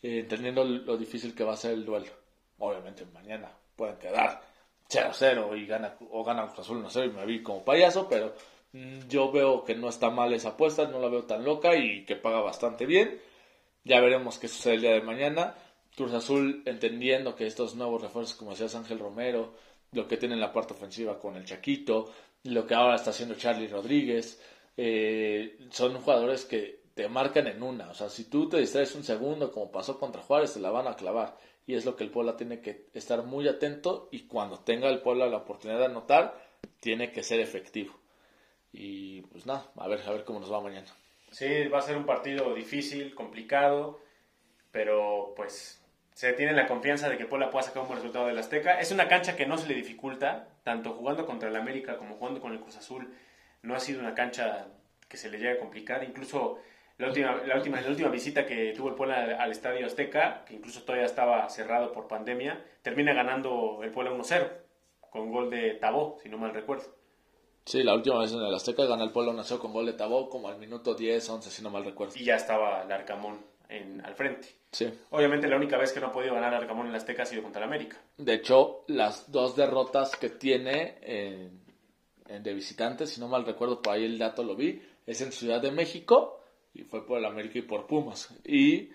eh, 0.03 0.21
entendiendo 0.21 0.65
lo 0.65 0.97
difícil 0.97 1.35
que 1.35 1.45
va 1.45 1.55
a 1.55 1.57
ser 1.57 1.73
el 1.73 1.85
duelo. 1.85 2.13
Obviamente 2.59 3.05
mañana 3.07 3.51
pueden 3.77 3.97
quedar 3.99 4.41
0-0 4.89 5.57
y 5.59 5.67
gana, 5.67 5.97
o 6.11 6.25
gana 6.25 6.47
Cruz 6.47 6.61
Azul 6.61 6.85
1-0 6.85 7.07
y 7.07 7.13
me 7.13 7.27
vi 7.27 7.43
como 7.43 7.65
payaso, 7.65 8.09
pero 8.09 8.35
mm, 8.73 9.09
yo 9.09 9.31
veo 9.31 9.65
que 9.65 9.75
no 9.75 9.89
está 9.89 10.11
mal 10.11 10.33
esa 10.33 10.51
apuesta, 10.51 10.87
no 10.87 10.99
la 11.01 11.09
veo 11.09 11.25
tan 11.25 11.45
loca 11.45 11.77
y 11.77 12.05
que 12.05 12.17
paga 12.17 12.41
bastante 12.41 12.87
bien. 12.87 13.21
Ya 13.85 14.01
veremos 14.01 14.39
qué 14.39 14.49
sucede 14.49 14.75
el 14.75 14.81
día 14.81 14.93
de 14.93 15.03
mañana. 15.03 15.55
Cruz 15.97 16.13
Azul 16.13 16.63
entendiendo 16.67 17.37
que 17.37 17.47
estos 17.47 17.75
nuevos 17.75 18.03
refuerzos, 18.03 18.37
como 18.37 18.51
decías 18.51 18.75
Ángel 18.75 18.99
Romero, 18.99 19.55
lo 19.93 20.07
que 20.09 20.17
tiene 20.17 20.35
en 20.35 20.41
la 20.41 20.53
parte 20.53 20.75
ofensiva 20.75 21.19
con 21.19 21.37
el 21.37 21.45
Chaquito, 21.45 22.13
lo 22.47 22.67
que 22.67 22.75
ahora 22.75 22.97
está 22.97 23.11
haciendo 23.11 23.35
Charlie 23.35 23.69
Rodríguez, 23.69 24.41
eh, 24.77 25.59
son 25.71 26.01
jugadores 26.01 26.45
que 26.45 26.81
te 26.95 27.09
marcan 27.09 27.47
en 27.47 27.63
una. 27.63 27.91
O 27.91 27.95
sea, 27.95 28.09
si 28.09 28.25
tú 28.25 28.49
te 28.49 28.59
distraes 28.59 28.95
un 28.95 29.05
segundo, 29.05 29.53
como 29.53 29.71
pasó 29.71 29.99
contra 29.99 30.23
Juárez, 30.23 30.55
te 30.55 30.61
la 30.61 30.71
van 30.71 30.87
a 30.89 30.97
clavar. 30.97 31.37
Y 31.67 31.75
es 31.75 31.85
lo 31.85 31.97
que 31.97 32.05
el 32.05 32.11
Puebla 32.11 32.37
tiene 32.37 32.61
que 32.61 32.87
estar 32.95 33.25
muy 33.25 33.49
atento 33.49 34.09
y 34.13 34.27
cuando 34.27 34.61
tenga 34.61 34.89
el 34.89 35.01
Puebla 35.01 35.27
la 35.27 35.39
oportunidad 35.39 35.81
de 35.81 35.87
anotar, 35.87 36.41
tiene 36.81 37.13
que 37.13 37.23
ser 37.23 37.41
efectivo. 37.41 37.93
Y 38.73 39.23
pues 39.23 39.47
nada, 39.47 39.71
a 39.77 39.89
ver, 39.89 40.01
a 40.07 40.13
ver 40.13 40.25
cómo 40.25 40.41
nos 40.41 40.53
va 40.53 40.61
mañana. 40.61 40.87
Sí, 41.31 41.67
va 41.69 41.79
a 41.79 41.83
ser 41.83 41.97
un 41.97 42.07
partido 42.07 42.55
difícil, 42.55 43.15
complicado, 43.15 44.01
pero 44.71 45.33
pues 45.37 45.83
se 46.17 46.33
tiene 46.33 46.55
la 46.55 46.67
confianza 46.67 47.11
de 47.11 47.19
que 47.19 47.27
Puebla 47.27 47.51
pueda 47.51 47.65
sacar 47.65 47.83
un 47.83 47.89
buen 47.89 47.99
resultado 47.99 48.27
del 48.27 48.39
Azteca. 48.39 48.81
Es 48.81 48.91
una 48.91 49.07
cancha 49.07 49.37
que 49.37 49.45
no 49.45 49.59
se 49.59 49.69
le 49.69 49.75
dificulta, 49.75 50.49
tanto 50.63 50.95
jugando 50.95 51.27
contra 51.27 51.51
el 51.51 51.57
América 51.57 51.99
como 51.99 52.15
jugando 52.15 52.41
con 52.41 52.55
el 52.55 52.61
Cruz 52.61 52.79
Azul. 52.79 53.13
No 53.61 53.75
ha 53.75 53.81
sido 53.81 54.01
una 54.01 54.15
cancha 54.15 54.67
que 55.11 55.19
se 55.19 55.29
le 55.29 55.37
llegue 55.37 55.51
a 55.51 55.59
complicar. 55.59 56.03
Incluso 56.05 56.57
la 56.97 57.09
última, 57.09 57.37
la 57.47 57.57
última, 57.57 57.83
la 57.83 57.91
última 57.91 58.09
visita 58.09 58.47
que 58.47 58.73
tuvo 58.75 58.89
el 58.89 58.95
Puebla 58.95 59.25
al, 59.25 59.35
al 59.35 59.51
Estadio 59.51 59.85
Azteca, 59.85 60.43
que 60.47 60.55
incluso 60.55 60.85
todavía 60.85 61.05
estaba 61.05 61.47
cerrado 61.51 61.93
por 61.93 62.09
pandemia, 62.09 62.65
termina 62.81 63.13
ganando 63.13 63.81
el 63.83 63.91
Puebla 63.91 64.13
1-0, 64.13 64.51
con 65.11 65.31
gol 65.31 65.51
de 65.51 65.75
Tabó, 65.75 66.19
si 66.23 66.31
no 66.31 66.39
mal 66.39 66.55
recuerdo. 66.55 66.97
Sí, 67.67 67.83
la 67.83 67.93
última 67.93 68.21
vez 68.21 68.33
en 68.33 68.41
el 68.41 68.55
Azteca 68.55 68.87
gana 68.87 69.05
el 69.05 69.13
Puebla 69.13 69.33
1 69.33 69.59
con 69.59 69.71
gol 69.71 69.85
de 69.85 69.93
Tabó, 69.93 70.31
como 70.31 70.49
al 70.49 70.57
minuto 70.57 70.95
10, 70.95 71.29
11, 71.29 71.51
si 71.51 71.63
no 71.63 71.69
mal 71.69 71.85
recuerdo. 71.85 72.15
Y 72.17 72.25
ya 72.25 72.37
estaba 72.37 72.83
Larcamón 72.85 73.55
en, 73.69 74.05
al 74.05 74.15
frente. 74.15 74.49
Sí. 74.73 74.89
Obviamente 75.11 75.49
la 75.49 75.57
única 75.57 75.77
vez 75.79 75.93
que 75.93 76.01
no 76.01 76.09
ha 76.09 76.13
podido 76.13 76.35
ganar 76.35 76.55
Arcamón 76.55 76.87
en 76.87 76.93
la 76.93 76.99
Azteca 76.99 77.23
ha 77.23 77.27
sido 77.27 77.43
contra 77.43 77.63
el 77.63 77.69
América. 77.69 77.97
De 78.19 78.35
hecho, 78.35 78.85
las 78.89 79.31
dos 79.33 79.57
derrotas 79.57 80.17
que 80.17 80.29
tiene 80.31 80.99
en- 81.03 81.61
en 82.29 82.43
de 82.43 82.55
visitantes, 82.55 83.11
si 83.11 83.21
no 83.21 83.29
mal 83.29 83.47
recuerdo, 83.47 83.81
por 83.81 83.95
ahí 83.95 84.05
el 84.05 84.19
dato 84.19 84.43
lo 84.43 84.57
vi, 84.57 84.83
es 85.07 85.21
en 85.21 85.33
Ciudad 85.33 85.61
de 85.61 85.71
México 85.71 86.41
y 86.75 86.83
fue 86.83 87.07
por 87.07 87.19
el 87.19 87.25
América 87.25 87.59
y 87.59 87.63
por 87.63 87.87
Pumas. 87.87 88.29
Y 88.45 88.91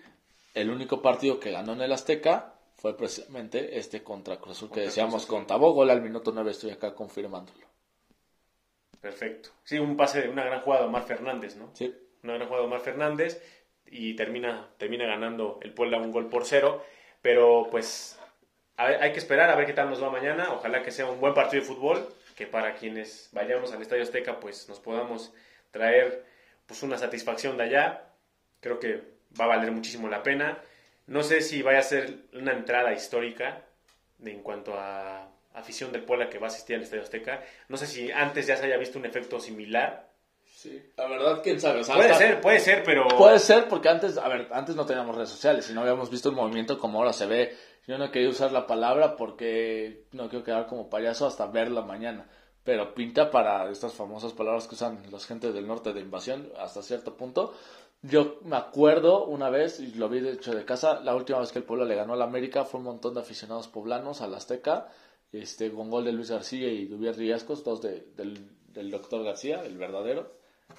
el 0.54 0.70
único 0.70 1.00
partido 1.00 1.40
que 1.40 1.50
ganó 1.50 1.72
en 1.72 1.80
el 1.80 1.92
Azteca 1.92 2.54
fue 2.76 2.96
precisamente 2.96 3.78
este 3.78 4.02
contra 4.02 4.36
Cruz 4.38 4.56
Azul 4.58 4.68
que 4.68 4.74
Contra 4.74 4.84
decíamos 4.84 5.24
con 5.26 5.46
Tabó, 5.46 5.72
gol 5.72 5.90
al 5.90 6.02
minuto 6.02 6.30
9, 6.32 6.50
estoy 6.50 6.70
acá 6.72 6.94
confirmándolo. 6.94 7.66
Perfecto. 9.00 9.50
Sí, 9.64 9.78
un 9.78 9.96
pase, 9.96 10.28
una 10.28 10.44
gran 10.44 10.60
jugada 10.62 10.82
de 10.82 10.88
Omar 10.88 11.04
Fernández, 11.04 11.56
¿no? 11.56 11.70
Sí. 11.74 11.92
Una 12.22 12.34
gran 12.34 12.46
jugada 12.46 12.62
de 12.62 12.68
Omar 12.68 12.80
Fernández 12.80 13.42
y 13.92 14.14
termina, 14.14 14.68
termina 14.78 15.06
ganando 15.06 15.60
el 15.62 15.72
Puebla 15.72 15.98
un 15.98 16.10
gol 16.10 16.28
por 16.28 16.46
cero. 16.46 16.84
Pero 17.20 17.68
pues 17.70 18.18
hay 18.76 19.12
que 19.12 19.18
esperar 19.18 19.50
a 19.50 19.54
ver 19.54 19.66
qué 19.66 19.74
tal 19.74 19.90
nos 19.90 20.02
va 20.02 20.10
mañana. 20.10 20.52
Ojalá 20.52 20.82
que 20.82 20.90
sea 20.90 21.06
un 21.06 21.20
buen 21.20 21.34
partido 21.34 21.62
de 21.62 21.68
fútbol, 21.68 22.08
que 22.34 22.46
para 22.46 22.74
quienes 22.74 23.28
vayamos 23.32 23.72
al 23.72 23.82
Estadio 23.82 24.02
Azteca 24.02 24.40
pues 24.40 24.68
nos 24.68 24.80
podamos 24.80 25.32
traer 25.70 26.24
pues 26.66 26.82
una 26.82 26.98
satisfacción 26.98 27.56
de 27.58 27.64
allá. 27.64 28.04
Creo 28.60 28.80
que 28.80 29.02
va 29.38 29.44
a 29.44 29.48
valer 29.48 29.70
muchísimo 29.70 30.08
la 30.08 30.22
pena. 30.22 30.58
No 31.06 31.22
sé 31.22 31.42
si 31.42 31.62
vaya 31.62 31.80
a 31.80 31.82
ser 31.82 32.16
una 32.32 32.52
entrada 32.52 32.92
histórica 32.92 33.62
en 34.24 34.42
cuanto 34.42 34.74
a 34.78 35.28
afición 35.52 35.92
del 35.92 36.04
Puebla 36.04 36.30
que 36.30 36.38
va 36.38 36.46
a 36.46 36.50
asistir 36.50 36.76
al 36.76 36.82
Estadio 36.82 37.02
Azteca. 37.02 37.42
No 37.68 37.76
sé 37.76 37.86
si 37.86 38.10
antes 38.10 38.46
ya 38.46 38.56
se 38.56 38.64
haya 38.64 38.78
visto 38.78 38.98
un 38.98 39.04
efecto 39.04 39.38
similar. 39.38 40.11
Sí, 40.62 40.80
la 40.96 41.08
verdad, 41.08 41.40
quién 41.42 41.60
sabe. 41.60 41.80
O 41.80 41.84
sea, 41.84 41.96
Puede 41.96 42.10
hasta- 42.12 42.24
ser, 42.24 42.40
puede 42.40 42.60
ser, 42.60 42.82
pero... 42.84 43.08
Puede 43.18 43.40
ser 43.40 43.66
porque 43.68 43.88
antes, 43.88 44.16
a 44.16 44.28
ver, 44.28 44.46
antes 44.52 44.76
no 44.76 44.86
teníamos 44.86 45.16
redes 45.16 45.30
sociales 45.30 45.68
y 45.68 45.72
no 45.74 45.80
habíamos 45.80 46.08
visto 46.08 46.28
un 46.28 46.36
movimiento 46.36 46.78
como 46.78 46.98
ahora 46.98 47.12
se 47.12 47.26
ve. 47.26 47.56
Yo 47.88 47.98
no 47.98 48.12
quería 48.12 48.28
usar 48.28 48.52
la 48.52 48.64
palabra 48.68 49.16
porque 49.16 50.04
no 50.12 50.28
quiero 50.28 50.44
quedar 50.44 50.66
como 50.68 50.88
payaso 50.88 51.26
hasta 51.26 51.46
verla 51.46 51.82
mañana. 51.82 52.28
Pero 52.62 52.94
pinta 52.94 53.28
para 53.32 53.68
estas 53.72 53.92
famosas 53.94 54.34
palabras 54.34 54.68
que 54.68 54.76
usan 54.76 55.02
los 55.10 55.26
gentes 55.26 55.52
del 55.52 55.66
norte 55.66 55.92
de 55.92 56.00
invasión 56.00 56.52
hasta 56.60 56.80
cierto 56.80 57.16
punto. 57.16 57.54
Yo 58.02 58.38
me 58.44 58.54
acuerdo 58.56 59.24
una 59.26 59.50
vez, 59.50 59.80
y 59.80 59.94
lo 59.94 60.08
vi 60.08 60.20
de 60.20 60.32
hecho 60.34 60.54
de 60.54 60.64
casa, 60.64 61.00
la 61.00 61.16
última 61.16 61.40
vez 61.40 61.50
que 61.50 61.58
el 61.58 61.64
pueblo 61.64 61.84
le 61.84 61.96
ganó 61.96 62.12
al 62.12 62.22
América 62.22 62.64
fue 62.64 62.78
un 62.78 62.86
montón 62.86 63.14
de 63.14 63.20
aficionados 63.20 63.66
poblanos 63.66 64.20
al 64.20 64.32
Azteca, 64.34 64.86
este, 65.32 65.72
con 65.72 65.90
gol 65.90 66.04
de 66.04 66.12
Luis 66.12 66.30
García 66.30 66.68
y 66.68 66.86
Dubier 66.86 67.16
Riascos, 67.16 67.64
dos 67.64 67.82
de- 67.82 68.06
del, 68.14 68.48
del 68.68 68.90
doctor 68.92 69.24
García, 69.24 69.62
el 69.64 69.76
verdadero, 69.76 70.32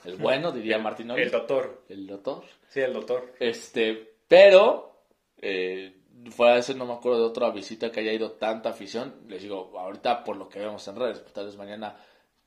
el 0.05 0.15
bueno, 0.17 0.51
diría 0.51 0.77
Martinoli. 0.79 1.21
El 1.23 1.31
doctor. 1.31 1.83
El 1.89 2.07
doctor. 2.07 2.43
Sí, 2.69 2.79
el 2.81 2.93
doctor. 2.93 3.33
Este, 3.39 4.15
pero, 4.27 5.05
eh, 5.41 5.95
fuera 6.31 6.53
de 6.55 6.59
eso 6.61 6.73
no 6.73 6.85
me 6.85 6.93
acuerdo 6.93 7.19
de 7.19 7.25
otra 7.25 7.49
visita 7.51 7.91
que 7.91 7.99
haya 7.99 8.13
ido 8.13 8.31
tanta 8.33 8.69
afición. 8.69 9.15
Les 9.27 9.41
digo, 9.41 9.71
ahorita 9.77 10.23
por 10.23 10.37
lo 10.37 10.47
que 10.49 10.59
vemos 10.59 10.87
en 10.87 10.95
redes, 10.95 11.19
pues, 11.19 11.33
tal 11.33 11.45
vez 11.45 11.55
mañana... 11.57 11.95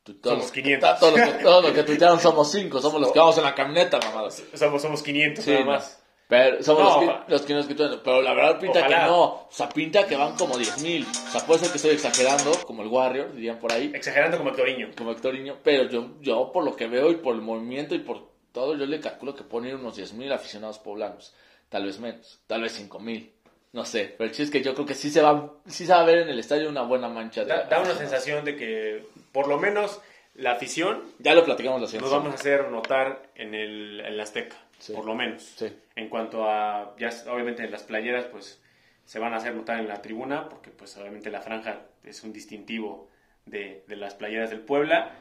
todos 0.03 0.19
Somos 0.23 0.39
los- 0.45 0.53
500. 0.53 0.99
Todos 1.01 1.19
los, 1.19 1.71
que, 1.71 1.73
que 1.75 1.83
tuitearon 1.87 2.21
somos 2.21 2.51
cinco, 2.51 2.81
somos 2.81 3.01
los 3.01 3.13
que 3.13 3.19
vamos 3.19 3.37
en 3.39 3.45
la 3.45 3.55
camioneta, 3.55 3.99
mamadas. 3.99 4.43
Somos, 4.55 4.83
somos 4.83 5.03
500 5.03 5.45
Sí, 5.45 5.51
nada 5.53 5.65
más. 5.65 6.03
Pero 6.29 6.63
somos 6.63 7.05
No, 7.05 7.25
los, 7.29 7.43
que, 7.43 7.55
los 7.55 7.67
que 7.67 7.75
nos. 7.75 7.99
Pero 7.99 8.21
la 8.21 8.35
verdad 8.35 8.59
pinta 8.59 8.81
Ojalá. 8.81 8.99
que 8.99 9.05
no. 9.07 9.25
O 9.25 9.49
sea, 9.51 9.69
pinta 9.69 10.07
que 10.07 10.17
van 10.17 10.37
como 10.37 10.57
10 10.59 10.83
mil. 10.83 11.07
O 11.07 11.31
sea, 11.31 11.41
puede 11.47 11.61
ser 11.61 11.71
que 11.71 11.77
estoy 11.77 11.93
exagerando, 11.93 12.51
como 12.67 12.83
el 12.83 12.89
Warrior, 12.89 13.33
dirían 13.33 13.59
por 13.59 13.73
ahí. 13.73 13.93
Exagerando 13.95 14.39
como 14.39 14.51
Hectorinho. 14.51 14.89
como 14.97 15.13
Hectorinho, 15.13 15.57
pero 15.63 15.89
yo, 15.89 16.11
yo 16.21 16.51
por 16.53 16.65
lo 16.65 16.75
que 16.75 16.89
veo 16.89 17.11
y 17.11 17.17
por 17.17 17.35
el 17.37 17.43
movimiento 17.43 17.95
y 17.95 18.01
por 18.01 18.35
todo, 18.57 18.75
yo 18.75 18.87
le 18.87 19.01
calculo 19.01 19.35
que 19.35 19.45
pone 19.45 19.75
unos 19.75 19.99
10.000 19.99 20.33
aficionados 20.33 20.79
poblanos, 20.79 21.35
tal 21.69 21.85
vez 21.85 22.01
menos, 22.01 22.41
tal 22.47 22.63
vez 22.63 22.81
5.000, 22.81 23.31
no 23.73 23.85
sé, 23.85 24.15
pero 24.17 24.31
el 24.31 24.35
chiste 24.35 24.45
es 24.45 24.51
que 24.51 24.63
yo 24.63 24.73
creo 24.73 24.87
que 24.87 24.95
sí 24.95 25.11
se 25.11 25.21
va, 25.21 25.53
sí 25.67 25.85
se 25.85 25.93
va 25.93 26.01
a 26.01 26.05
ver 26.05 26.21
en 26.21 26.31
el 26.31 26.39
estadio 26.39 26.71
una 26.71 26.81
buena 26.81 27.09
mancha 27.11 27.45
de 27.45 27.49
Da, 27.49 27.65
da 27.65 27.81
una 27.81 27.95
sensación 27.95 28.47
de 28.47 28.57
que, 28.57 29.05
por 29.31 29.47
lo 29.47 29.59
menos, 29.59 30.01
la 30.35 30.53
afición 30.53 31.03
Ya 31.19 31.35
lo 31.35 31.45
platicamos 31.45 31.81
la 31.93 32.01
nos 32.01 32.11
vamos 32.11 32.33
a 32.33 32.35
hacer 32.35 32.71
notar 32.71 33.31
en 33.35 33.55
el, 33.55 34.01
en 34.01 34.17
la 34.17 34.23
Azteca, 34.23 34.57
Sí. 34.79 34.93
por 34.93 35.05
lo 35.07 35.15
menos. 35.15 35.43
Sí. 35.57 35.73
En 35.95 36.09
cuanto 36.09 36.49
a, 36.49 36.95
ya 36.99 37.11
obviamente 37.31 37.65
en 37.65 37.71
las 37.71 37.83
playeras, 37.83 38.27
pues 38.27 38.63
se 39.05 39.19
van 39.19 39.33
a 39.33 39.37
hacer 39.37 39.55
notar 39.55 39.79
en 39.79 39.89
la 39.89 40.03
tribuna, 40.03 40.49
porque 40.49 40.71
pues 40.71 40.97
obviamente 40.97 41.31
la 41.31 41.41
franja 41.41 41.83
es 42.05 42.23
un 42.25 42.33
distintivo 42.33 43.09
de, 43.47 43.85
de 43.87 43.97
las 43.97 44.15
playeras 44.15 44.51
del 44.51 44.61
Puebla. 44.61 45.13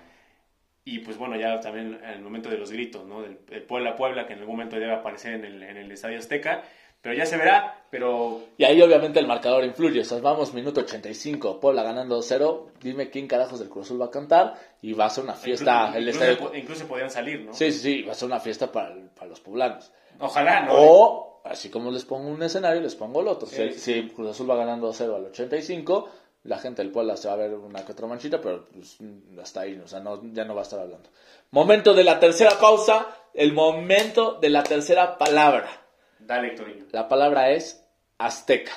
Y 0.88 1.00
pues 1.00 1.18
bueno, 1.18 1.36
ya 1.36 1.60
también 1.62 2.00
en 2.04 2.12
el 2.12 2.22
momento 2.22 2.50
de 2.50 2.58
los 2.58 2.72
gritos, 2.72 3.08
¿no? 3.08 3.24
Del, 3.24 3.40
del 3.48 3.64
Puebla-Puebla, 3.64 4.28
que 4.28 4.34
en 4.34 4.40
algún 4.40 4.56
momento 4.56 4.76
debe 4.76 4.94
aparecer 4.94 5.34
en 5.34 5.46
el, 5.46 5.64
en 5.64 5.78
el 5.78 5.92
Estadio 5.92 6.20
Azteca. 6.20 6.64
Pero 7.06 7.18
ya 7.18 7.28
se 7.28 7.38
verá, 7.38 7.86
pero 7.92 8.42
Y 8.58 8.64
ahí 8.64 8.82
obviamente 8.82 9.20
el 9.20 9.28
marcador 9.28 9.64
influye, 9.64 10.02
o 10.02 10.04
sea, 10.04 10.18
vamos 10.22 10.56
minuto 10.56 10.80
85, 10.80 11.60
Puebla 11.60 11.84
ganando 11.84 12.18
2-0, 12.18 12.72
dime 12.82 13.12
quién 13.12 13.28
carajos 13.28 13.60
del 13.60 13.70
Cruz 13.70 13.86
Azul 13.86 14.02
va 14.02 14.08
a 14.08 14.10
cantar 14.10 14.56
y 14.82 14.94
va 14.94 15.06
a 15.06 15.12
ser 15.12 15.24
una 15.24 15.36
fiesta, 15.36 15.90
incluso, 15.90 15.98
el 15.98 16.58
incluso, 16.58 16.84
estadio... 16.84 17.10
salir, 17.12 17.42
¿no? 17.42 17.54
Sí, 17.54 17.72
sí, 17.72 17.78
sí, 17.78 18.02
va 18.02 18.14
a 18.14 18.16
ser 18.16 18.26
una 18.26 18.40
fiesta 18.40 18.72
para, 18.72 18.96
para 19.14 19.28
los 19.28 19.40
poblanos. 19.40 19.92
Ojalá, 20.20 20.62
¿no? 20.62 20.72
O 20.74 21.42
así 21.44 21.70
como 21.70 21.92
les 21.92 22.06
pongo 22.06 22.28
un 22.28 22.42
escenario, 22.42 22.82
les 22.82 22.96
pongo 22.96 23.22
el 23.22 23.28
otro. 23.28 23.48
Sí, 23.48 23.70
si, 23.74 23.80
sí. 23.80 24.02
si 24.02 24.10
Cruz 24.10 24.32
Azul 24.32 24.50
va 24.50 24.56
ganando 24.56 24.92
0 24.92 25.16
al 25.16 25.26
85, 25.26 26.10
la 26.46 26.58
gente 26.58 26.82
del 26.82 26.92
Puebla 26.92 27.16
se 27.18 27.28
va 27.28 27.36
a 27.36 27.38
ver 27.38 27.54
una 27.54 27.86
que 27.86 27.92
otra 27.92 28.08
manchita, 28.08 28.42
pero 28.42 28.66
pues, 28.66 28.98
hasta 29.40 29.62
ahí, 29.62 29.80
o 29.80 29.88
sea, 29.88 30.00
no, 30.00 30.24
ya 30.34 30.44
no 30.44 30.56
va 30.56 30.62
a 30.62 30.64
estar 30.64 30.80
hablando. 30.80 31.08
Momento 31.52 31.94
de 31.94 32.04
la 32.04 32.20
tercera 32.20 32.58
pausa, 32.60 33.10
el 33.36 33.54
momento 33.54 34.40
de 34.42 34.50
la 34.50 34.64
tercera 34.64 35.20
palabra. 35.20 35.85
Dale, 36.26 36.48
Hectorinho. 36.50 36.86
La 36.92 37.08
palabra 37.08 37.50
es 37.52 37.86
azteca. 38.18 38.72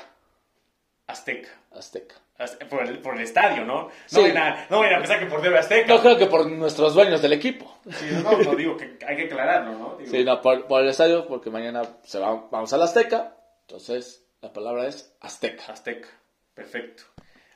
Azteca. 1.07 1.49
Azteca. 1.73 2.15
Azte- 2.39 2.67
Por 2.69 2.83
el, 2.87 2.99
por 3.01 3.17
el 3.17 3.23
estadio, 3.23 3.65
¿no? 3.65 3.85
No, 3.85 3.91
Sí. 4.07 4.21
vayan 4.21 4.37
a, 4.39 4.67
no 4.71 4.81
pensar 4.81 5.19
que 5.19 5.27
por 5.27 5.41
TV 5.43 5.59
Azteca. 5.59 5.93
No 5.93 6.01
creo 6.01 6.17
que 6.19 6.27
por 6.27 6.49
nuestros 6.49 6.95
dueños 6.95 7.21
del 7.23 7.33
equipo. 7.33 7.79
Sí, 7.91 8.07
no, 8.23 8.37
no, 8.39 8.55
digo 8.55 8.77
que 8.77 8.97
hay 9.07 9.17
que 9.17 9.25
aclararlo, 9.25 9.73
¿no? 9.73 9.97
Digo, 9.97 10.11
Sí, 10.11 10.25
no, 10.25 10.41
por, 10.41 10.67
por 10.67 10.83
el 10.83 10.89
estadio, 10.89 11.27
porque 11.27 11.51
mañana 11.51 11.83
se 12.05 12.19
va, 12.21 12.47
vamos 12.51 12.73
a 12.73 12.77
la 12.77 12.85
Azteca. 12.85 13.35
Entonces, 13.63 14.25
la 14.41 14.53
palabra 14.53 14.87
es 14.87 15.17
Azteca. 15.21 15.65
Azteca. 15.73 16.09
Perfecto. 16.55 17.05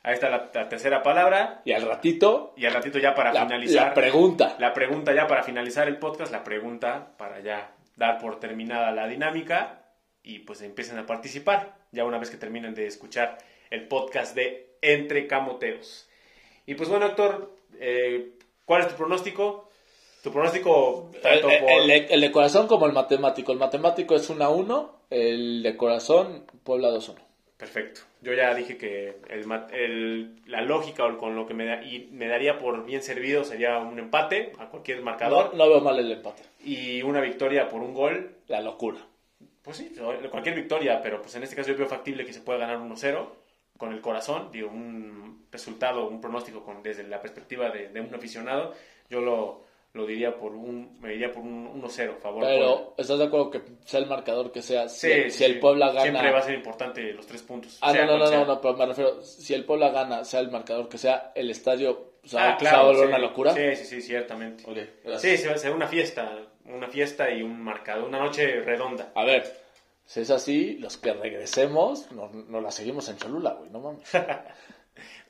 Ahí 0.03 0.15
está 0.15 0.29
la, 0.29 0.49
la 0.53 0.67
tercera 0.67 1.01
palabra. 1.01 1.61
Y 1.63 1.71
al 1.71 1.83
ratito, 1.83 2.53
Y 2.57 2.65
al 2.65 2.73
ratito 2.73 2.99
ya 2.99 3.15
para 3.15 3.31
la, 3.31 3.43
finalizar. 3.45 3.87
la 3.89 3.93
pregunta. 3.93 4.55
La 4.59 4.73
pregunta 4.73 5.13
ya 5.13 5.27
para 5.27 5.43
finalizar 5.43 5.87
el 5.87 5.97
podcast, 5.97 6.31
la 6.31 6.43
pregunta 6.43 7.07
para 7.17 7.39
ya 7.39 7.71
dar 7.95 8.17
por 8.17 8.37
terminada 8.39 8.91
la 8.91 9.07
dinámica 9.07 9.82
y 10.23 10.39
pues 10.39 10.61
empiecen 10.61 10.97
a 10.97 11.05
participar 11.05 11.75
ya 11.91 12.05
una 12.05 12.17
vez 12.17 12.29
que 12.29 12.37
terminen 12.37 12.73
de 12.73 12.87
escuchar 12.87 13.37
el 13.69 13.87
podcast 13.87 14.35
de 14.35 14.69
Entre 14.81 15.27
Camoteros. 15.27 16.07
Y 16.65 16.75
pues 16.75 16.89
bueno, 16.89 17.05
Héctor, 17.07 17.51
eh, 17.79 18.31
¿cuál 18.65 18.81
es 18.81 18.87
tu 18.87 18.95
pronóstico? 18.95 19.69
Tu 20.23 20.31
pronóstico 20.31 21.09
El, 21.13 21.21
tanto 21.21 21.47
por... 21.47 21.69
el- 21.71 21.91
el- 21.91 22.07
el 22.09 22.21
de 22.21 22.31
corazón 22.31 22.67
como 22.67 22.85
el 22.85 22.93
matemático. 22.93 23.51
El 23.51 23.57
matemático 23.59 24.15
es 24.15 24.29
1 24.29 24.43
a 24.43 24.49
1, 24.49 24.99
el 25.09 25.61
de 25.63 25.75
corazón, 25.75 26.45
Puebla 26.63 26.89
2 26.89 27.09
1. 27.09 27.21
Perfecto. 27.57 28.01
Yo 28.21 28.33
ya 28.33 28.53
dije 28.55 28.77
que 28.77 29.15
el, 29.29 30.35
la 30.47 30.61
lógica 30.61 31.05
o 31.05 31.17
con 31.17 31.35
lo 31.35 31.45
que 31.45 31.53
me, 31.53 31.65
da- 31.65 31.83
y 31.83 32.07
me 32.11 32.27
daría 32.27 32.57
por 32.57 32.85
bien 32.85 33.01
servido 33.03 33.43
sería 33.43 33.79
un 33.79 33.99
empate 33.99 34.53
a 34.59 34.67
cualquier 34.69 34.99
No, 34.99 35.03
marcador 35.05 35.53
no 35.55 35.67
veo 35.69 35.81
mal 35.81 35.99
el 35.99 36.11
empate. 36.11 36.43
y 36.63 37.01
una 37.03 37.19
victoria 37.21 37.67
por 37.69 37.81
un 37.81 37.93
gol 37.93 38.35
La 38.47 38.61
locura. 38.61 38.99
Pues 39.63 39.77
sí, 39.77 39.93
cualquier 40.29 40.55
victoria, 40.55 41.01
pero 41.01 41.21
pues 41.21 41.33
en 41.35 41.43
este 41.43 41.55
caso 41.55 41.69
yo 41.71 41.77
veo 41.77 41.87
factible 41.87 42.25
que 42.25 42.33
se 42.33 42.41
pueda 42.41 42.59
ganar 42.59 42.77
1-0 42.79 43.27
con 43.77 43.93
el 43.93 44.01
corazón, 44.01 44.49
digo, 44.51 44.69
un 44.69 45.47
resultado, 45.51 46.07
un 46.07 46.19
pronóstico 46.21 46.63
con, 46.63 46.83
desde 46.83 47.03
la 47.03 47.21
perspectiva 47.21 47.69
de, 47.69 47.87
de 47.89 48.01
un 48.01 48.13
aficionado, 48.13 48.73
yo 49.09 49.21
lo, 49.21 49.63
lo 49.93 50.05
diría 50.05 50.35
por 50.35 50.53
un, 50.53 50.99
me 50.99 51.11
diría 51.11 51.31
por 51.31 51.43
un 51.43 51.81
1-0 51.81 52.17
favor. 52.17 52.43
Pero, 52.43 52.93
¿estás 52.97 53.17
de 53.17 53.23
acuerdo 53.25 53.51
que 53.51 53.61
sea 53.85 53.99
el 53.99 54.07
marcador 54.07 54.51
que 54.51 54.61
sea? 54.61 54.89
Si, 54.89 55.07
Sí, 55.11 55.29
si 55.29 55.43
el. 55.45 55.59
Puebla 55.59 55.87
gana. 55.89 56.01
Siempre 56.01 56.31
va 56.31 56.39
a 56.39 56.43
ser 56.43 56.55
importante 56.55 57.13
los 57.13 57.25
tres 57.25 57.41
puntos. 57.43 57.77
Ah, 57.81 57.93
no, 57.93 58.05
no, 58.05 58.17
no, 58.17 58.31
no, 58.31 58.45
no, 58.45 58.61
pero 58.61 58.75
me 58.75 58.85
refiero, 58.87 59.21
si 59.23 59.53
el 59.53 59.63
Puebla 59.65 59.89
gana, 59.91 60.25
sea 60.25 60.39
el 60.41 60.51
marcador 60.51 60.89
que 60.89 60.97
sea, 60.97 61.31
el 61.35 61.49
estadio 61.49 62.13
o 62.23 62.27
sea, 62.27 62.39
Ah, 62.53 62.57
se 62.59 62.65
va 62.65 62.71
a 62.71 62.73
claro. 62.73 62.85
volver 62.87 63.01
sí. 63.03 63.07
una 63.09 63.17
locura. 63.17 63.53
Sí, 63.53 63.75
sí, 63.75 63.85
sí, 63.85 64.01
ciertamente. 64.01 64.63
Ok, 64.69 65.17
Sí, 65.19 65.37
se 65.37 65.47
va 65.47 65.55
a 65.55 65.57
ser 65.57 65.71
una 65.73 65.87
fiesta, 65.87 66.37
una 66.65 66.87
fiesta 66.87 67.29
y 67.31 67.41
un 67.43 67.61
marcador, 67.61 68.07
una 68.07 68.19
noche 68.19 68.61
redonda. 68.61 69.11
A 69.15 69.23
ver, 69.23 69.43
si 70.05 70.21
es 70.21 70.29
así, 70.29 70.77
los 70.79 70.97
que 70.97 71.13
regresemos, 71.13 72.11
nos, 72.11 72.33
nos 72.33 72.61
la 72.63 72.71
seguimos 72.71 73.07
en 73.09 73.17
Cholula, 73.17 73.51
güey, 73.53 73.69
no 73.69 73.79
mames. 73.79 74.09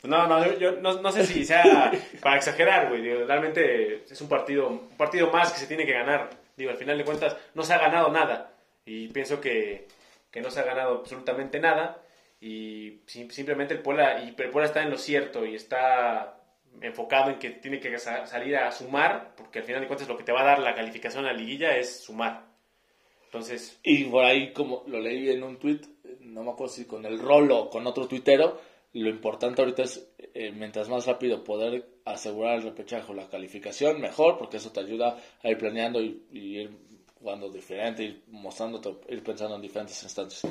Pues 0.02 0.12
no, 0.12 0.28
no, 0.28 0.46
yo, 0.46 0.60
yo 0.60 0.72
no, 0.82 1.02
no 1.02 1.12
sé 1.14 1.26
si 1.26 1.46
sea 1.46 1.90
para 2.22 2.36
exagerar, 2.36 2.90
güey. 2.90 3.02
digo, 3.02 3.24
realmente 3.26 4.04
es 4.04 4.20
un 4.20 4.28
partido, 4.28 4.68
un 4.68 4.90
partido 4.98 5.32
más 5.32 5.54
que 5.54 5.60
se 5.60 5.66
tiene 5.68 5.86
que 5.86 5.94
ganar. 5.94 6.30
Digo, 6.58 6.72
al 6.72 6.76
final 6.78 6.98
de 6.98 7.06
cuentas, 7.06 7.38
no 7.54 7.64
se 7.64 7.74
ha 7.74 7.78
ganado 7.78 8.10
nada. 8.12 8.52
Y 8.86 9.08
pienso 9.08 9.40
que, 9.40 9.88
que 10.30 10.42
no 10.42 10.52
se 10.52 10.60
ha 10.60 10.64
ganado 10.64 10.98
absolutamente 11.00 11.62
nada. 11.62 12.02
Y 12.42 13.00
sim- 13.08 13.30
simplemente 13.32 13.76
el 13.76 13.80
Puebla, 13.80 14.22
y 14.22 14.28
el 14.28 14.50
Puebla 14.50 14.66
está 14.66 14.82
en 14.84 14.90
lo 14.90 14.98
cierto 14.98 15.46
y 15.46 15.56
está 15.56 16.36
enfocado 16.82 17.30
en 17.32 17.40
que 17.40 17.52
tiene 17.52 17.80
que 17.80 17.98
sa- 17.98 18.26
salir 18.26 18.56
a 18.58 18.72
sumar, 18.72 19.34
porque 19.36 19.60
al 19.60 19.66
final 19.66 19.82
de 19.82 19.88
cuentas 19.88 20.08
lo 20.08 20.18
que 20.18 20.24
te 20.24 20.32
va 20.32 20.42
a 20.42 20.46
dar 20.46 20.60
la 20.60 20.76
calificación 20.76 21.26
a 21.26 21.32
la 21.32 21.38
liguilla 21.38 21.76
es 21.78 22.04
sumar. 22.04 22.46
Entonces, 23.26 23.80
Y 23.84 24.06
por 24.06 24.24
ahí, 24.24 24.54
como 24.54 24.84
lo 24.88 25.00
leí 25.00 25.30
en 25.32 25.44
un 25.44 25.58
tweet, 25.58 25.82
no 26.20 26.44
me 26.44 26.52
acuerdo 26.52 26.74
si 26.74 26.86
con 26.86 27.06
el 27.06 27.20
rolo 27.20 27.58
o 27.64 27.70
con 27.70 27.86
otro 27.88 28.08
tuitero, 28.08 28.60
lo 28.94 29.10
importante 29.10 29.62
ahorita 29.62 29.84
es, 29.84 30.08
eh, 30.36 30.52
mientras 30.52 30.88
más 30.88 31.08
rápido 31.08 31.44
poder 31.44 31.84
asegurar 32.06 32.58
el 32.58 32.64
repechaje 32.64 33.12
o 33.12 33.16
la 33.16 33.28
calificación, 33.28 34.00
mejor, 34.00 34.38
porque 34.38 34.58
eso 34.58 34.72
te 34.72 34.82
ayuda 34.82 35.18
a 35.42 35.50
ir 35.50 35.58
planeando 35.58 36.00
y, 36.00 36.28
y 36.32 36.60
ir 36.60 36.70
jugando 37.20 37.50
diferente, 37.50 38.04
ir 38.04 38.24
mostrándote, 38.28 38.94
ir 39.10 39.24
pensando 39.24 39.56
en 39.56 39.62
diferentes 39.64 40.04
instantes. 40.04 40.42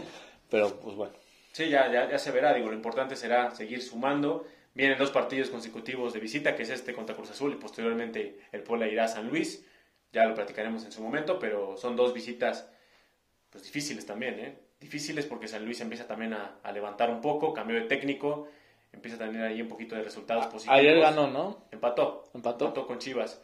Pero, 0.51 0.81
pues 0.81 0.97
bueno. 0.97 1.13
Sí, 1.53 1.69
ya, 1.69 1.93
ya, 1.93 2.11
ya 2.11 2.19
se 2.19 2.33
verá. 2.33 2.53
Digo, 2.55 2.69
lo 2.69 2.75
importante 2.75 3.15
será 3.15 3.51
seguir 3.55 3.81
sumando. 3.81 4.45
Vienen 4.75 4.99
dos 4.99 5.11
partidos 5.11 5.51
consecutivos 5.51 6.13
de 6.13 6.21
visita, 6.21 6.57
que 6.57 6.63
es 6.63 6.71
este 6.71 6.95
contra 6.95 7.15
Cruz 7.15 7.31
Azul 7.31 7.53
y 7.53 7.57
posteriormente 7.57 8.41
el 8.53 8.63
Puebla 8.63 8.89
irá 8.89 9.05
a 9.05 9.09
San 9.09 9.29
Luis. 9.29 9.67
Ya 10.13 10.25
lo 10.25 10.35
platicaremos 10.35 10.85
en 10.85 10.93
su 10.93 11.03
momento, 11.03 11.39
pero 11.39 11.77
son 11.77 11.97
dos 11.97 12.15
visitas 12.15 12.69
pues 13.51 13.65
difíciles 13.65 14.07
también, 14.07 14.39
¿eh? 14.41 14.59
Difíciles 14.81 15.27
porque 15.27 15.47
San 15.47 15.65
Luis 15.65 15.81
empieza 15.81 16.07
también 16.07 16.33
a, 16.33 16.59
a 16.63 16.73
levantar 16.73 17.11
un 17.11 17.21
poco, 17.21 17.53
cambió 17.53 17.77
de 17.77 17.87
técnico, 17.87 18.49
empieza 18.93 19.17
a 19.17 19.27
tener 19.27 19.45
ahí 19.45 19.61
un 19.61 19.69
poquito 19.69 19.95
de 19.95 20.03
resultados 20.03 20.47
positivos. 20.47 20.79
Ayer 20.79 20.99
ganó, 21.01 21.29
¿no? 21.29 21.65
Empató. 21.71 22.25
Empató. 22.35 22.87
con 22.87 22.99
Chivas. 22.99 23.41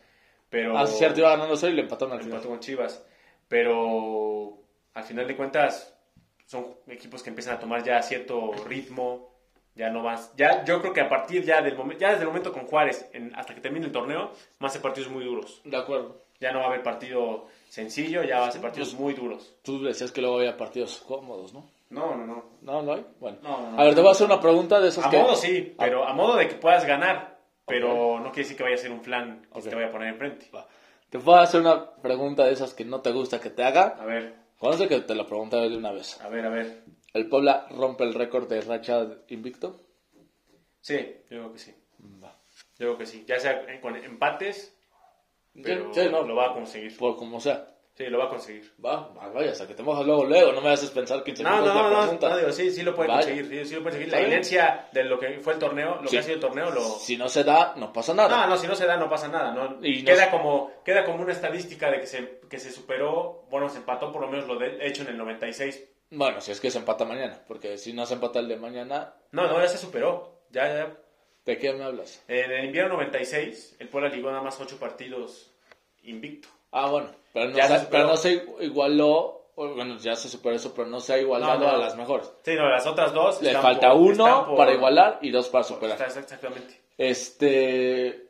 Pero... 0.51 0.79
Ah, 0.79 0.87
cierto, 0.87 1.21
iba 1.21 1.31
ganando 1.31 1.55
hoy 1.55 1.71
y 1.71 1.75
le 1.75 1.83
al 1.83 1.89
final. 1.89 2.21
empató 2.23 2.49
con 2.49 2.61
Chivas. 2.61 3.05
Pero 3.49 4.59
al 4.95 5.05
final 5.05 5.27
de 5.27 5.37
cuentas 5.37 5.95
son 6.47 6.77
equipos 6.87 7.23
que 7.23 7.31
empiezan 7.31 7.55
a 7.57 7.61
tomar 7.61 7.83
ya 7.83 8.03
cierto 8.03 8.53
ritmo, 8.67 9.38
ya 9.79 9.89
no 9.91 10.03
más. 10.03 10.35
Ya, 10.37 10.65
yo 10.65 10.81
creo 10.81 10.93
que 10.93 11.01
a 11.01 11.09
partir 11.09 11.43
ya 11.45 11.63
del 11.63 11.77
momento, 11.77 12.01
ya 12.03 12.11
desde 12.11 12.23
el 12.23 12.29
momento 12.29 12.53
con 12.53 12.67
Juárez, 12.67 13.09
en- 13.15 13.35
hasta 13.35 13.55
que 13.55 13.61
termine 13.63 13.87
el 13.87 13.93
torneo, 13.93 14.33
van 14.59 14.67
a 14.67 14.69
ser 14.69 14.83
partidos 14.83 15.11
muy 15.11 15.25
duros. 15.25 15.63
De 15.65 15.77
acuerdo. 15.77 16.23
Ya 16.41 16.53
no 16.53 16.59
va 16.61 16.67
a 16.67 16.69
haber 16.69 16.83
partido 16.83 17.47
sencillo, 17.69 18.23
ya 18.23 18.41
va 18.41 18.49
a 18.49 18.51
ser 18.53 18.61
partidos 18.61 18.91
Pues- 18.91 19.01
muy 19.01 19.15
duros. 19.15 19.57
Tú 19.63 19.83
decías 19.83 20.13
que 20.13 20.21
luego 20.21 20.37
había 20.39 20.57
partidos 20.57 20.99
cómodos, 21.07 21.55
¿no? 21.55 21.71
No, 21.91 22.15
no, 22.15 22.27
no. 22.27 22.45
No, 22.61 22.83
no 22.83 22.93
hay. 22.93 23.07
Bueno. 23.19 23.39
No, 23.43 23.61
no, 23.63 23.71
no. 23.73 23.81
A 23.81 23.85
ver, 23.85 23.95
te 23.95 24.01
voy 24.01 24.09
a 24.11 24.13
hacer 24.13 24.27
una 24.27 24.41
pregunta 24.41 24.79
de 24.81 24.89
esas 24.89 25.07
A 25.07 25.11
que... 25.11 25.17
modo 25.19 25.35
sí, 25.37 25.75
pero 25.79 26.07
a 26.07 26.13
modo 26.13 26.37
de 26.37 26.47
que 26.49 26.55
puedas 26.57 26.85
ganar, 26.85 27.39
pero 27.67 28.19
no 28.21 28.25
quiere 28.31 28.43
decir 28.43 28.57
que 28.57 28.63
vaya 28.63 28.75
a 28.75 28.79
ser 28.79 28.93
un 28.93 29.01
flan 29.03 29.47
que 29.55 29.63
te 29.63 29.75
vaya 29.75 29.89
a 29.89 29.93
poner 29.93 30.09
enfrente. 30.09 30.51
Va. 30.55 30.67
Te 31.09 31.19
puedo 31.19 31.39
hacer 31.39 31.61
una 31.63 31.91
pregunta 31.93 32.45
de 32.45 32.53
esas 32.53 32.75
que 32.75 32.85
no 32.85 33.01
te 33.01 33.11
gusta 33.13 33.41
que 33.41 33.51
te 33.51 33.65
haga. 33.65 33.97
A 33.99 34.05
ver, 34.05 34.35
Conoce 34.59 34.89
que 34.89 35.01
te 35.01 35.15
la 35.15 35.25
pregunté 35.25 35.57
de 35.57 35.77
una 35.77 35.93
vez. 35.93 36.21
a 36.21 36.29
ver, 36.29 36.45
a 36.45 36.49
ver. 36.51 36.83
¿El 37.19 37.29
Puebla 37.29 37.67
rompe 37.71 38.05
el 38.05 38.15
récord 38.15 38.49
de 38.49 38.61
racha 38.61 39.07
invicto? 39.29 39.81
Sí, 40.81 40.97
yo 41.31 41.39
creo 41.41 41.53
que 41.53 41.59
sí. 41.59 41.75
Va. 42.23 42.35
Yo 42.79 42.87
creo 42.87 42.99
que 42.99 43.07
sí. 43.07 43.25
Ya 43.27 43.39
sea 43.41 43.65
con 43.81 43.97
empates, 43.97 44.75
pero 45.63 45.93
Sí, 45.93 46.09
no, 46.11 46.23
lo 46.23 46.37
va 46.37 46.51
a 46.51 46.55
conseguir. 46.55 46.97
Por 46.97 47.17
como 47.17 47.41
sea. 47.41 47.75
Sí, 47.97 48.05
lo 48.07 48.19
va 48.19 48.27
a 48.27 48.29
conseguir. 48.29 48.73
Va, 48.85 49.09
va, 49.09 49.29
vaya, 49.31 49.51
hasta 49.51 49.67
que 49.67 49.75
te 49.75 49.83
mojas 49.83 50.07
luego, 50.07 50.25
luego. 50.25 50.53
No 50.53 50.61
me 50.61 50.71
haces 50.71 50.91
pensar 50.91 51.25
15 51.25 51.43
No, 51.43 51.61
no, 51.67 51.91
no, 51.91 52.01
pregunta. 52.03 52.29
no, 52.29 52.37
digo, 52.39 52.53
sí, 52.53 52.71
sí 52.71 52.83
lo 52.85 52.95
puede 52.95 53.09
conseguir. 53.11 53.47
Sí, 53.49 53.65
sí 53.65 53.75
lo 53.75 53.83
puede 53.83 53.97
conseguir. 53.97 54.13
La 54.13 54.23
inercia 54.23 54.89
de 54.93 55.03
lo 55.03 55.19
que 55.19 55.41
fue 55.41 55.55
el 55.55 55.59
torneo, 55.59 55.97
lo 56.01 56.07
Sí. 56.09 56.15
que 56.15 56.19
ha 56.21 56.23
sido 56.23 56.35
el 56.37 56.41
torneo, 56.41 56.71
lo... 56.71 56.81
Si 56.81 57.17
no 57.17 57.29
se 57.29 57.43
da, 57.43 57.75
no 57.77 57.93
pasa 57.93 58.15
nada. 58.15 58.29
No, 58.29 58.47
no, 58.51 58.57
si 58.57 58.69
no 58.69 58.77
se 58.77 58.87
da 58.87 58.97
no 58.97 59.09
pasa 59.09 59.27
nada, 59.27 59.53
¿no? 59.53 59.85
Y 59.85 60.03
no 60.03 60.07
queda, 60.13 60.27
se- 60.27 60.31
como, 60.31 60.71
queda 60.85 61.05
como 61.05 61.23
una 61.25 61.33
estadística 61.33 61.91
de 61.91 61.99
que 61.99 62.07
se, 62.07 62.39
que 62.49 62.61
se 62.61 62.71
superó, 62.71 63.45
bueno, 63.51 63.69
se 63.69 63.79
empató 63.79 64.13
por 64.13 64.21
lo 64.23 64.29
menos 64.29 64.47
lo 64.47 64.57
de, 64.61 64.87
hecho 64.87 65.03
en 65.03 65.09
el 65.09 65.19
96. 65.19 65.85
Bueno, 66.11 66.41
si 66.41 66.53
es 66.53 66.61
que 66.61 66.71
se 66.71 66.79
empata 66.79 67.05
mañana. 67.05 67.41
Porque 67.47 67.77
si 67.79 67.93
no 67.93 68.07
se 68.07 68.15
empata 68.15 68.39
el 68.39 68.49
de 68.49 68.57
mañana, 68.57 69.15
No, 69.33 69.47
no, 69.47 69.61
ya 69.61 69.69
se 69.69 69.79
superó. 69.79 70.39
Ya, 70.51 70.67
ya. 70.69 70.97
¿de 71.45 71.59
qué 71.59 71.73
me 71.73 71.85
hablas? 71.85 72.23
En 72.29 72.51
el 72.51 72.65
invierno 72.67 72.95
96, 72.95 73.77
el 73.79 73.89
Puebla 73.89 74.09
ligó 74.11 74.31
nada 74.31 74.43
más 74.43 74.61
8 74.61 74.79
partidos 74.79 75.51
invicto. 76.03 76.49
Ah, 76.73 76.89
bueno. 76.91 77.09
Pero 77.33 77.51
no, 77.51 77.57
Ya 77.57 77.69
se, 77.69 77.79
se 77.81 77.87
pero 77.87 78.07
no 78.07 78.17
se 78.17 78.45
igualó. 78.61 79.35
Bueno, 79.57 79.99
ya 79.99 80.15
se 80.15 80.29
superó 80.29 80.55
eso, 80.55 80.73
pero 80.75 80.87
no 80.87 81.01
se 81.01 81.15
ha 81.15 81.19
igualado 81.19 81.59
No, 81.59 81.65
no. 81.67 81.71
a 81.71 81.77
las 81.79 81.97
mejores. 81.97 82.31
Sí, 82.45 82.55
no, 82.55 82.69
las 82.69 82.87
otras 82.87 83.13
dos... 83.13 83.43
Le 83.43 83.55
falta 83.55 83.91
por- 83.93 84.01
uno 84.01 84.47
por- 84.47 84.57
para 84.57 84.73
igualar 84.73 85.19
y 85.21 85.31
dos 85.31 85.49
para 85.49 85.65
superar. 85.65 86.01
Exactamente. 86.01 86.81
Este. 86.97 88.28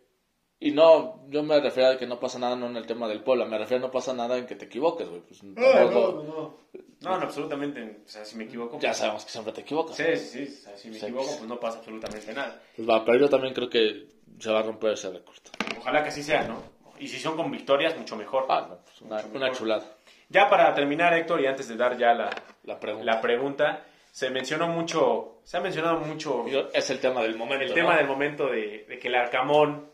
Y 0.61 0.72
no, 0.72 1.20
yo 1.28 1.42
me 1.44 1.61
refiero 1.61 1.90
a 1.90 1.96
que 1.96 2.06
no 2.06 2.18
pasa 2.18 2.38
nada 2.38 2.56
no 2.56 2.66
en 2.66 2.76
el 2.76 2.84
tema 2.86 3.06
del 3.06 3.22
Puebla, 3.22 3.44
me 3.44 3.59
refiero 3.59 3.84
a 3.84 3.86
no 3.86 3.92
pasa 3.92 4.12
nada 4.12 4.36
en 4.36 4.44
que 4.46 4.56
te 4.56 4.64
equivoques, 4.64 5.09
güey. 5.09 5.20
Pues, 5.20 5.38
tampoco- 5.40 6.59
No, 7.00 7.11
no, 7.11 7.14
absolutamente. 7.14 8.00
O 8.04 8.09
sea, 8.09 8.24
si 8.24 8.36
me 8.36 8.44
equivoco... 8.44 8.78
Ya 8.80 8.88
pues- 8.88 8.98
sabemos 8.98 9.24
que 9.24 9.30
siempre 9.30 9.52
te 9.52 9.61
equivocas. 9.61 9.96
Sí, 9.96 10.04
sí, 10.16 10.46
sí. 10.46 10.52
o 10.52 10.62
sea, 10.64 10.76
si 10.76 10.88
me 10.90 10.98
Sí. 10.98 11.06
equivoco, 11.06 11.28
pues 11.28 11.42
no 11.48 11.61
pasa 11.61 11.78
absolutamente 11.78 12.32
nada. 12.34 12.61
Pues 12.74 12.88
va, 12.88 13.04
pero 13.04 13.18
yo 13.20 13.28
también 13.28 13.54
creo 13.54 13.70
que 13.70 14.06
se 14.40 14.50
va 14.50 14.59
a 14.59 14.62
romper 14.62 14.92
ese 14.94 15.11
récord. 15.11 15.36
Ojalá 15.78 16.02
que 16.02 16.09
así 16.09 16.24
sea, 16.24 16.42
¿no? 16.48 16.61
Y 16.98 17.06
si 17.06 17.18
son 17.20 17.36
con 17.36 17.48
victorias, 17.52 17.96
mucho 17.96 18.16
mejor. 18.16 18.46
Ah, 18.48 18.66
no, 18.68 18.78
pues 18.82 19.00
una, 19.02 19.16
Mucho 19.16 19.28
una 19.28 19.38
mejor. 19.46 19.56
chulada. 19.59 19.84
Ya 20.28 20.50
para 20.50 20.74
terminar, 20.74 21.14
Héctor, 21.14 21.40
y 21.40 21.46
antes 21.46 21.68
de 21.68 21.76
dar 21.76 21.96
ya 21.96 22.12
la, 22.14 22.30
La 22.64 22.80
pregunta. 22.80 23.04
la 23.12 23.20
pregunta, 23.20 23.84
se 24.11 24.28
mencionó 24.30 24.66
mucho, 24.66 25.38
se 25.44 25.56
ha 25.56 25.61
mencionado 25.61 26.00
mucho 26.00 26.48
Yo- 26.48 26.68
Es 26.74 26.90
el 26.90 26.98
tema 26.98 27.22
del 27.22 27.36
momento. 27.36 27.62
el 27.62 27.68
¿no? 27.70 27.74
tema 27.76 27.96
del 27.96 28.09
momento 28.09 28.48
de, 28.48 28.84
de 28.88 28.98
que 28.98 29.06
el 29.06 29.14
Arcamón, 29.14 29.88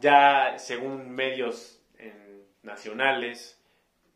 ya 0.00 0.58
según 0.58 1.10
medios 1.10 1.80
eh, 1.98 2.44
nacionales, 2.62 3.60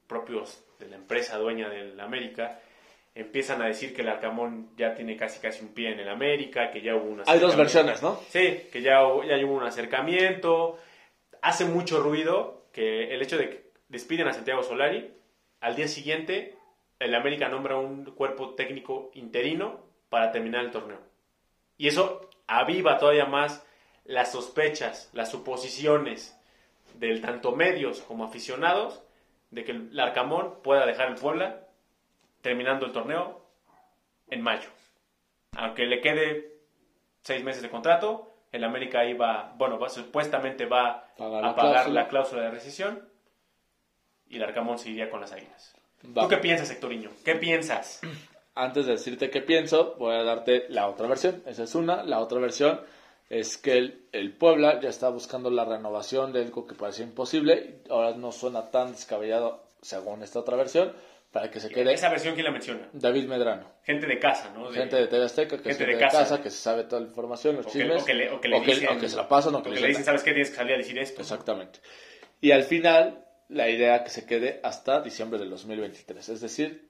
propios 0.07 0.65
de 0.79 0.89
la 0.89 0.97
empresa 0.97 1.39
dueña 1.39 1.69
del 1.69 1.99
América, 2.01 2.61
empiezan 3.15 3.63
a 3.63 3.67
decir 3.67 3.95
que 3.95 4.03
el 4.03 4.09
Arcamón 4.09 4.71
ya 4.77 4.95
tiene 4.95 5.17
casi 5.17 5.41
casi 5.41 5.63
un 5.65 5.73
pie 5.73 5.93
en 5.93 6.01
el 6.01 6.09
América, 6.09 6.71
que 6.71 6.83
ya 6.83 6.97
hubo 6.97 7.11
una... 7.11 7.25
Hay 7.27 7.39
dos 7.39 7.57
versiones, 7.57 8.03
¿no? 8.03 8.21
Sí, 8.29 8.69
que 8.73 8.83
ya, 8.83 9.01
ya 9.27 9.47
hubo 9.47 9.55
un 9.55 9.63
acercamiento. 9.63 10.79
Hace 11.41 11.65
mucho 11.65 12.01
ruido 12.01 12.67
que 12.73 13.15
el 13.15 13.23
hecho 13.23 13.39
de 13.39 13.51
que 13.51 13.71
despiden 13.89 14.27
a 14.27 14.33
Santiago 14.33 14.63
Solari, 14.63 15.13
al 15.61 15.77
día 15.77 15.87
siguiente 15.87 16.57
el 16.99 17.15
América 17.15 17.49
nombra 17.49 17.77
un 17.77 18.05
cuerpo 18.07 18.55
técnico 18.55 19.11
interino 19.15 19.85
para 20.09 20.33
terminar 20.33 20.65
el 20.65 20.71
torneo. 20.71 20.99
Y 21.77 21.89
eso 21.89 22.31
aviva 22.47 22.99
todavía 22.99 23.27
más 23.27 23.65
las 24.05 24.33
sospechas, 24.33 25.11
las 25.13 25.31
suposiciones 25.31 26.37
del 26.95 27.21
tanto 27.21 27.53
medios 27.57 28.01
como 28.03 28.25
aficionados 28.25 29.03
de 29.51 29.65
que 29.65 29.73
el 29.73 29.99
Arcamón 30.01 30.63
pueda 30.63 30.87
dejar 30.87 31.09
el 31.09 31.15
Puebla 31.17 31.61
terminando 32.43 32.87
el 32.87 32.93
torneo 32.93 33.45
en 34.31 34.43
mayo. 34.43 34.69
Aunque 35.57 35.87
le 35.87 36.01
quede 36.01 36.59
seis 37.23 37.43
meses 37.45 37.63
de 37.63 37.71
contrato, 37.71 38.31
el 38.53 38.65
América 38.65 39.05
iba, 39.05 39.53
bueno, 39.57 39.79
va- 39.79 39.89
supuestamente 39.89 40.67
va 40.67 41.09
Pagar 41.17 41.45
a 41.45 41.55
pagar 41.55 41.73
cláusula. 41.73 42.03
la 42.03 42.09
cláusula 42.09 42.43
de 42.43 42.51
rescisión 42.51 43.09
y 44.29 44.37
el 44.37 44.43
Arcamón 44.45 44.79
se 44.79 44.91
iría 44.91 45.11
con 45.11 45.21
las 45.21 45.33
águilas. 45.33 45.75
Va. 46.07 46.23
¿Tú 46.23 46.29
qué 46.29 46.37
piensas, 46.39 46.71
Hectoriño? 46.71 47.11
¿Qué 47.25 47.35
piensas? 47.37 48.01
Antes 48.55 48.87
de 48.87 48.93
decirte 48.93 49.31
qué 49.31 49.41
pienso, 49.41 49.95
voy 49.99 50.15
a 50.15 50.23
darte 50.23 50.67
la 50.69 50.89
otra 50.89 51.07
versión. 51.09 51.43
Esa 51.47 51.65
es 51.65 51.75
una. 51.75 52.03
La 52.05 52.21
otra 52.21 52.39
versión 52.39 52.81
es 53.31 53.57
que 53.59 53.73
el, 53.73 54.07
el 54.13 54.33
Puebla 54.37 54.81
ya 54.81 54.89
está 54.91 55.09
buscando 55.09 55.51
la 55.51 55.65
renovación 55.65 56.33
de 56.33 56.43
algo 56.43 56.67
que 56.67 56.75
parecía 56.75 57.05
imposible. 57.05 57.81
Ahora 57.91 58.15
no 58.17 58.33
suena 58.33 58.71
tan 58.71 58.93
descabellado, 58.93 59.65
según 59.83 60.23
esta 60.23 60.41
otra 60.41 60.57
versión, 60.57 60.93
para 61.33 61.51
que 61.51 61.59
se 61.59 61.69
quede 61.69 61.93
Esa 61.93 62.11
versión, 62.11 62.35
¿quién 62.35 62.45
la 62.45 62.53
menciona? 62.53 62.89
David 62.93 63.25
Medrano. 63.27 63.69
Gente 63.83 64.07
de 64.07 64.19
casa, 64.21 64.53
¿no? 64.55 64.71
De- 64.71 64.79
Gente 64.79 64.97
de 64.97 65.07
TV 65.09 65.25
Azteca, 65.25 65.57
que 65.57 65.65
Gente 65.71 65.87
de 65.87 65.93
de 65.95 65.99
casa. 65.99 66.19
casa, 66.19 66.43
que 66.43 66.51
se 66.51 66.59
sabe 66.59 66.85
toda 66.85 67.01
la 67.03 67.09
información, 67.09 67.57
los 67.57 67.67
o 67.67 67.71
que, 67.71 67.79
chismes. 67.81 68.03
o 68.03 68.07
que 68.07 68.15
le, 68.15 68.31
o 68.31 68.41
que 68.41 68.49
le 68.49 68.57
o 68.57 68.63
que- 68.63 68.75
dicen, 68.75 68.97
o 68.97 69.01
que 69.01 69.09
se 69.09 69.17
la 69.17 69.27
pasan, 69.29 69.55
o 69.57 69.63
que, 69.63 69.71
le 69.71 69.77
dicen- 69.77 69.89
dicen, 69.89 70.05
¿sabes 70.05 70.23
qué? 70.23 70.31
Tienes 70.33 70.51
que 70.51 70.57
salir 70.57 70.75
a 70.75 70.79
decir 70.79 70.99
esto. 70.99 71.21
Exactamente. 71.21 71.81
Y 72.41 72.53
al 72.53 72.63
final, 72.63 73.25
la 73.49 73.69
idea 73.69 74.05
que 74.05 74.11
se 74.11 74.27
quede 74.27 74.61
hasta 74.63 75.01
diciembre 75.01 75.39
del 75.41 75.51
2023. 75.51 76.29
Es 76.29 76.41
decir, 76.41 76.89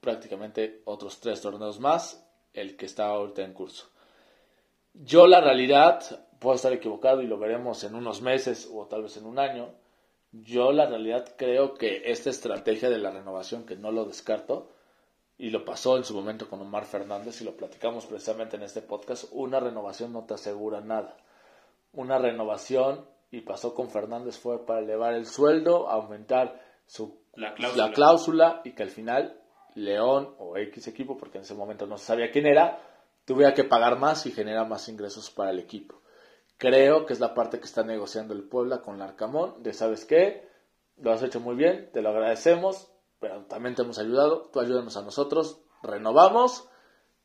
prácticamente 0.00 0.82
otros 0.84 1.20
tres 1.20 1.40
torneos 1.40 1.80
más, 1.80 2.24
el 2.52 2.76
que 2.76 2.86
está 2.86 3.06
ahorita 3.06 3.42
en 3.42 3.52
curso. 3.52 3.90
Yo 4.94 5.26
la 5.26 5.40
realidad, 5.40 6.02
puedo 6.38 6.56
estar 6.56 6.72
equivocado 6.72 7.22
y 7.22 7.26
lo 7.26 7.38
veremos 7.38 7.84
en 7.84 7.94
unos 7.94 8.22
meses 8.22 8.68
o 8.72 8.86
tal 8.86 9.02
vez 9.02 9.16
en 9.16 9.26
un 9.26 9.38
año. 9.38 9.70
Yo 10.32 10.72
la 10.72 10.86
realidad 10.86 11.34
creo 11.36 11.74
que 11.74 12.02
esta 12.10 12.30
estrategia 12.30 12.90
de 12.90 12.98
la 12.98 13.10
renovación, 13.10 13.64
que 13.64 13.76
no 13.76 13.92
lo 13.92 14.04
descarto, 14.04 14.70
y 15.38 15.50
lo 15.50 15.64
pasó 15.64 15.96
en 15.96 16.04
su 16.04 16.14
momento 16.14 16.48
con 16.48 16.60
Omar 16.60 16.84
Fernández 16.84 17.40
y 17.40 17.44
lo 17.44 17.56
platicamos 17.56 18.06
precisamente 18.06 18.56
en 18.56 18.62
este 18.62 18.82
podcast, 18.82 19.26
una 19.30 19.60
renovación 19.60 20.12
no 20.12 20.24
te 20.24 20.34
asegura 20.34 20.80
nada. 20.80 21.16
Una 21.92 22.18
renovación, 22.18 23.06
y 23.30 23.42
pasó 23.42 23.74
con 23.74 23.88
Fernández, 23.88 24.38
fue 24.38 24.66
para 24.66 24.80
elevar 24.80 25.14
el 25.14 25.26
sueldo, 25.26 25.88
aumentar 25.88 26.60
su, 26.86 27.20
La 27.34 27.54
cláusula. 27.54 27.86
la 27.86 27.92
cláusula 27.92 28.60
y 28.64 28.72
que 28.72 28.82
al 28.82 28.90
final 28.90 29.40
León 29.74 30.34
o 30.38 30.56
X 30.56 30.88
equipo, 30.88 31.16
porque 31.16 31.38
en 31.38 31.44
ese 31.44 31.54
momento 31.54 31.86
no 31.86 31.98
se 31.98 32.06
sabía 32.06 32.30
quién 32.30 32.46
era, 32.46 32.80
tuviera 33.28 33.52
que 33.52 33.62
pagar 33.62 33.98
más 33.98 34.24
y 34.24 34.32
generar 34.32 34.66
más 34.66 34.88
ingresos 34.88 35.30
para 35.30 35.50
el 35.50 35.58
equipo. 35.58 36.00
Creo 36.56 37.04
que 37.04 37.12
es 37.12 37.20
la 37.20 37.34
parte 37.34 37.58
que 37.58 37.66
está 37.66 37.82
negociando 37.82 38.32
el 38.32 38.42
Puebla 38.42 38.80
con 38.80 38.94
el 38.94 39.02
Arcamón, 39.02 39.62
de 39.62 39.74
sabes 39.74 40.06
qué, 40.06 40.48
lo 40.96 41.12
has 41.12 41.22
hecho 41.22 41.38
muy 41.38 41.54
bien, 41.54 41.90
te 41.92 42.00
lo 42.00 42.08
agradecemos, 42.08 42.90
pero 43.20 43.44
también 43.44 43.74
te 43.74 43.82
hemos 43.82 43.98
ayudado, 43.98 44.48
tú 44.50 44.60
ayúdanos 44.60 44.96
a 44.96 45.02
nosotros, 45.02 45.60
renovamos 45.82 46.70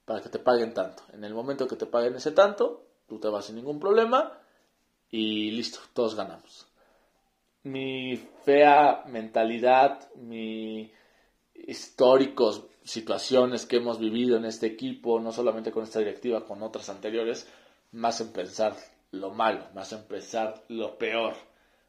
para 0.04 0.22
que 0.22 0.28
te 0.28 0.40
paguen 0.40 0.74
tanto. 0.74 1.04
En 1.14 1.24
el 1.24 1.34
momento 1.34 1.70
que 1.70 1.78
te 1.78 1.86
paguen 1.86 2.16
ese 2.16 2.34
tanto, 2.34 2.86
tú 3.08 3.18
te 3.22 3.30
vas 3.30 3.46
sin 3.46 3.56
ningún 3.56 3.80
problema 3.80 4.38
y 5.10 5.52
listo, 5.52 5.80
todos 5.94 6.16
ganamos. 6.16 6.68
Mi 7.64 8.18
fea 8.44 9.06
mentalidad, 9.08 10.14
mi 10.16 10.92
históricos 11.54 12.66
situaciones 12.84 13.66
que 13.66 13.78
hemos 13.78 14.00
vivido 14.00 14.38
en 14.38 14.46
este 14.46 14.68
equipo, 14.68 15.20
no 15.20 15.32
solamente 15.32 15.72
con 15.72 15.84
esta 15.84 16.00
directiva, 16.00 16.46
con 16.46 16.62
otras 16.64 16.90
anteriores, 16.90 17.48
me 17.92 18.08
hacen 18.08 18.32
pensar 18.32 18.76
lo 19.12 19.30
malo, 19.32 19.68
me 19.74 19.82
hacen 19.82 20.04
pensar 20.06 20.64
lo 20.68 20.98
peor. 20.98 21.36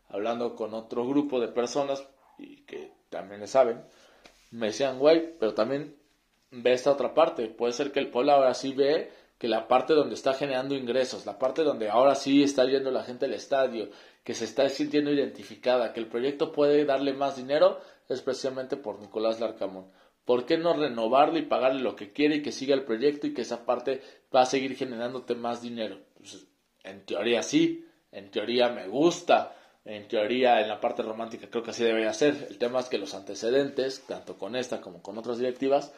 Hablando 0.09 0.55
con 0.55 0.75
otro 0.75 1.07
grupo 1.07 1.41
de 1.41 1.49
personas 1.49 2.07
y 2.39 2.63
que 2.63 2.93
también 3.09 3.41
le 3.41 3.47
saben, 3.47 3.83
me 4.51 4.67
decían, 4.67 4.99
güey, 4.99 5.37
pero 5.39 5.55
también 5.55 5.97
ve 6.51 6.73
esta 6.73 6.93
otra 6.93 7.15
parte. 7.15 7.49
Puede 7.49 7.73
ser 7.73 7.91
que 7.91 8.01
el 8.01 8.11
Puebla 8.11 8.35
ahora 8.35 8.55
sí 8.55 8.73
ve 8.73 9.11
que 9.39 9.49
la 9.49 9.67
parte 9.67 9.95
donde 9.95 10.15
está 10.15 10.35
generando 10.35 10.75
ingresos, 10.75 11.27
la 11.27 11.39
parte 11.39 11.63
donde 11.65 11.89
ahora 11.91 12.15
sí 12.15 12.43
está 12.43 12.65
yendo 12.65 12.91
la 12.91 13.03
gente 13.03 13.27
al 13.27 13.35
estadio, 13.35 13.91
que 14.23 14.35
se 14.35 14.45
está 14.45 14.69
sintiendo 14.69 15.13
identificada, 15.13 15.93
que 15.93 16.01
el 16.01 16.07
proyecto 16.07 16.53
puede 16.53 16.85
darle 16.85 17.13
más 17.13 17.37
dinero, 17.37 17.81
es 18.09 18.23
precisamente 18.23 18.77
por 18.77 19.01
Nicolás 19.01 19.41
Larcamón. 19.41 19.91
¿Por 20.25 20.47
qué 20.47 20.57
no 20.57 20.73
renovarle 20.75 21.41
y 21.41 21.47
pagarle 21.47 21.83
lo 21.83 21.97
que 21.97 22.13
quiere 22.13 22.37
y 22.37 22.43
que 22.43 22.53
siga 22.53 22.75
el 22.75 22.85
proyecto 22.85 23.27
y 23.27 23.35
que 23.35 23.43
esa 23.43 23.67
parte 23.67 24.01
va 24.35 24.43
a 24.43 24.47
seguir 24.47 24.75
generándote 24.77 25.35
más 25.35 25.61
dinero? 25.63 25.99
Pues, 26.17 26.47
en 26.83 27.05
teoría 27.05 27.43
sí, 27.43 27.85
en 28.13 28.31
teoría 28.31 28.69
me 28.71 28.89
gusta, 28.89 29.55
en 29.85 30.09
teoría 30.09 30.61
en 30.63 30.69
la 30.69 30.81
parte 30.81 31.03
romántica 31.03 31.49
creo 31.51 31.63
que 31.63 31.71
así 31.73 31.85
debería 31.85 32.13
ser. 32.15 32.47
El 32.49 32.57
tema 32.59 32.81
es 32.81 32.89
que 32.89 32.97
los 32.99 33.15
antecedentes, 33.15 34.05
tanto 34.07 34.39
con 34.39 34.57
esta 34.57 34.81
como 34.81 35.03
con 35.03 35.19
otras 35.19 35.39
directivas, 35.39 35.93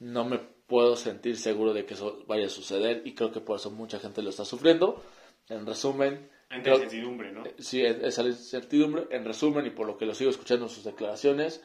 no 0.00 0.24
me 0.24 0.38
puedo 0.38 0.96
sentir 0.96 1.36
seguro 1.38 1.72
de 1.72 1.84
que 1.86 1.94
eso 1.94 2.24
vaya 2.26 2.46
a 2.46 2.50
suceder 2.50 3.02
y 3.04 3.14
creo 3.14 3.30
que 3.32 3.40
por 3.40 3.56
eso 3.56 3.70
mucha 3.70 3.98
gente 4.00 4.22
lo 4.22 4.30
está 4.30 4.44
sufriendo. 4.44 5.02
En 5.48 5.66
resumen, 5.66 6.28
Entre 6.50 6.62
creo- 6.72 6.76
incertidumbre, 6.84 7.32
¿no? 7.32 7.44
sí, 7.58 7.82
es- 7.84 7.98
esa 8.02 8.22
incertidumbre. 8.22 9.06
En 9.10 9.24
resumen, 9.24 9.66
y 9.66 9.70
por 9.70 9.86
lo 9.86 9.96
que 9.96 10.04
lo 10.06 10.14
sigo 10.14 10.30
escuchando 10.30 10.66
en 10.66 10.70
sus 10.70 10.84
declaraciones, 10.84 11.62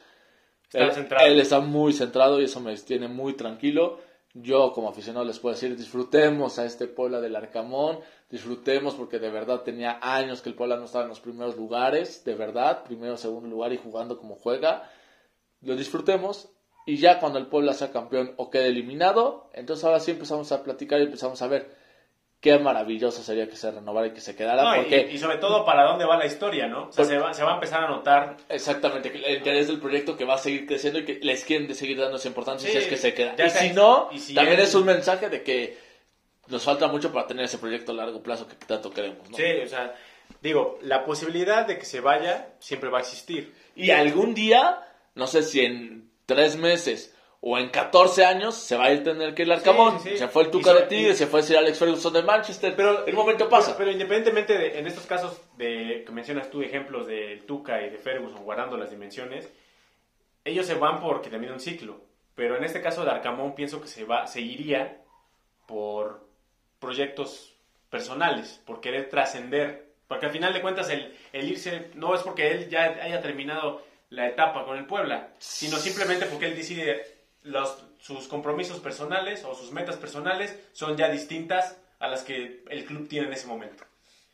Está 0.66 0.78
él, 0.84 0.92
centrado. 0.92 1.26
él 1.26 1.40
está 1.40 1.60
muy 1.60 1.92
centrado 1.92 2.40
y 2.40 2.44
eso 2.44 2.60
me 2.60 2.76
tiene 2.76 3.08
muy 3.08 3.34
tranquilo. 3.34 3.98
Yo 4.36 4.72
como 4.72 4.88
aficionado 4.88 5.24
les 5.24 5.38
puedo 5.38 5.54
decir, 5.54 5.76
disfrutemos 5.76 6.58
a 6.58 6.64
este 6.64 6.88
Puebla 6.88 7.20
del 7.20 7.36
Arcamón, 7.36 8.00
disfrutemos 8.28 8.94
porque 8.94 9.20
de 9.20 9.30
verdad 9.30 9.60
tenía 9.60 10.00
años 10.02 10.42
que 10.42 10.48
el 10.48 10.56
Puebla 10.56 10.76
no 10.76 10.86
estaba 10.86 11.04
en 11.04 11.10
los 11.10 11.20
primeros 11.20 11.56
lugares, 11.56 12.24
de 12.24 12.34
verdad, 12.34 12.82
primero, 12.82 13.16
segundo 13.16 13.48
lugar 13.48 13.72
y 13.72 13.76
jugando 13.76 14.18
como 14.18 14.34
juega. 14.34 14.90
Lo 15.60 15.76
disfrutemos 15.76 16.48
y 16.84 16.96
ya 16.96 17.20
cuando 17.20 17.38
el 17.38 17.46
Puebla 17.46 17.74
sea 17.74 17.92
campeón 17.92 18.34
o 18.36 18.50
quede 18.50 18.66
eliminado, 18.66 19.50
entonces 19.52 19.84
ahora 19.84 20.00
sí 20.00 20.10
empezamos 20.10 20.50
a 20.50 20.64
platicar 20.64 20.98
y 20.98 21.04
empezamos 21.04 21.40
a 21.40 21.46
ver 21.46 21.83
qué 22.44 22.58
maravilloso 22.58 23.22
sería 23.22 23.48
que 23.48 23.56
se 23.56 23.70
renovara 23.70 24.08
y 24.08 24.10
que 24.12 24.20
se 24.20 24.36
quedara. 24.36 24.62
No, 24.62 24.82
porque 24.82 25.08
y, 25.10 25.16
sobre 25.16 25.38
todo 25.38 25.64
para 25.64 25.84
dónde 25.84 26.04
va 26.04 26.18
la 26.18 26.26
historia, 26.26 26.66
¿no? 26.66 26.88
O 26.88 26.92
sea, 26.92 27.06
se 27.06 27.16
va, 27.16 27.32
se 27.32 27.42
va 27.42 27.52
a 27.52 27.54
empezar 27.54 27.84
a 27.84 27.88
notar. 27.88 28.36
Exactamente, 28.50 29.08
el 29.08 29.36
interés 29.38 29.68
del 29.68 29.80
proyecto 29.80 30.14
que 30.14 30.26
va 30.26 30.34
a 30.34 30.38
seguir 30.38 30.66
creciendo 30.66 30.98
y 30.98 31.06
que 31.06 31.20
les 31.22 31.42
quieren 31.42 31.74
seguir 31.74 31.98
dando 31.98 32.18
esa 32.18 32.28
importancia 32.28 32.68
Sí, 32.68 32.72
si 32.76 32.82
es 32.82 32.86
que 32.86 32.98
se 32.98 33.14
queda. 33.14 33.34
Y 33.42 33.48
si 33.48 33.70
no, 33.72 34.10
Y 34.12 34.18
si 34.18 34.34
también 34.34 34.58
él- 34.58 34.64
es 34.66 34.74
un 34.74 34.84
mensaje 34.84 35.30
de 35.30 35.42
que 35.42 35.78
nos 36.48 36.62
falta 36.62 36.86
mucho 36.86 37.10
para 37.14 37.26
tener 37.26 37.46
ese 37.46 37.56
proyecto 37.56 37.92
a 37.92 37.94
largo 37.94 38.22
plazo 38.22 38.46
que 38.46 38.56
tanto 38.56 38.90
queremos. 38.90 39.30
¿no? 39.30 39.36
Sí, 39.38 39.44
o 39.64 39.66
sea, 39.66 39.94
digo, 40.42 40.78
la 40.82 41.06
posibilidad 41.06 41.66
de 41.66 41.78
que 41.78 41.86
se 41.86 42.00
vaya 42.00 42.50
siempre 42.58 42.90
va 42.90 42.98
a 42.98 43.00
existir. 43.00 43.54
Y 43.74 43.90
algún 43.90 44.34
día, 44.34 44.80
no 45.14 45.26
sé 45.26 45.42
si 45.42 45.64
en 45.64 46.10
tres 46.26 46.56
meses 46.58 47.13
o 47.46 47.58
en 47.58 47.68
14 47.68 48.24
años, 48.24 48.54
se 48.54 48.74
va 48.74 48.86
a 48.86 48.92
ir 48.92 49.04
tener 49.04 49.34
que 49.34 49.42
ir 49.42 49.52
Arcamón. 49.52 49.98
Sí, 49.98 50.04
sí, 50.04 50.10
sí. 50.12 50.16
Se 50.16 50.28
fue 50.28 50.44
el 50.44 50.50
Tuca 50.50 50.72
de 50.72 50.86
Tigres, 50.86 51.18
se 51.18 51.26
fue 51.26 51.42
Sir 51.42 51.58
Alex 51.58 51.78
Ferguson 51.78 52.14
de 52.14 52.22
Manchester, 52.22 52.74
pero 52.74 53.04
el 53.04 53.14
momento 53.14 53.50
pasa. 53.50 53.72
Pero, 53.72 53.78
pero 53.80 53.90
independientemente 53.90 54.56
de, 54.56 54.78
en 54.78 54.86
estos 54.86 55.04
casos 55.04 55.38
de 55.58 56.04
que 56.06 56.10
mencionas 56.10 56.48
tú 56.48 56.62
ejemplos 56.62 57.06
de 57.06 57.42
Tuca 57.46 57.82
y 57.82 57.90
de 57.90 57.98
Ferguson 57.98 58.42
guardando 58.44 58.78
las 58.78 58.90
dimensiones, 58.90 59.50
ellos 60.42 60.64
se 60.64 60.72
van 60.72 61.00
porque 61.00 61.28
termina 61.28 61.52
un 61.52 61.60
ciclo. 61.60 62.00
Pero 62.34 62.56
en 62.56 62.64
este 62.64 62.80
caso 62.80 63.04
de 63.04 63.10
Arcamón 63.10 63.54
pienso 63.54 63.78
que 63.78 63.88
se 63.88 64.04
va, 64.04 64.26
seguiría 64.26 65.02
por 65.66 66.26
proyectos 66.78 67.52
personales, 67.90 68.62
por 68.64 68.80
querer 68.80 69.10
trascender. 69.10 69.92
Porque 70.08 70.24
al 70.24 70.32
final 70.32 70.54
de 70.54 70.62
cuentas 70.62 70.88
el, 70.88 71.14
el 71.34 71.50
irse 71.50 71.90
no 71.92 72.14
es 72.14 72.22
porque 72.22 72.52
él 72.52 72.70
ya 72.70 72.84
haya 72.84 73.20
terminado 73.20 73.82
la 74.08 74.28
etapa 74.28 74.64
con 74.64 74.78
el 74.78 74.86
Puebla, 74.86 75.34
sino 75.38 75.76
simplemente 75.76 76.24
porque 76.24 76.46
él 76.46 76.56
decide 76.56 77.13
los, 77.44 77.76
sus 78.00 78.26
compromisos 78.28 78.80
personales 78.80 79.44
o 79.44 79.54
sus 79.54 79.70
metas 79.72 79.96
personales 79.96 80.58
son 80.72 80.96
ya 80.96 81.08
distintas 81.08 81.78
a 82.00 82.08
las 82.08 82.22
que 82.24 82.64
el 82.68 82.84
club 82.84 83.08
tiene 83.08 83.28
en 83.28 83.32
ese 83.34 83.46
momento. 83.46 83.84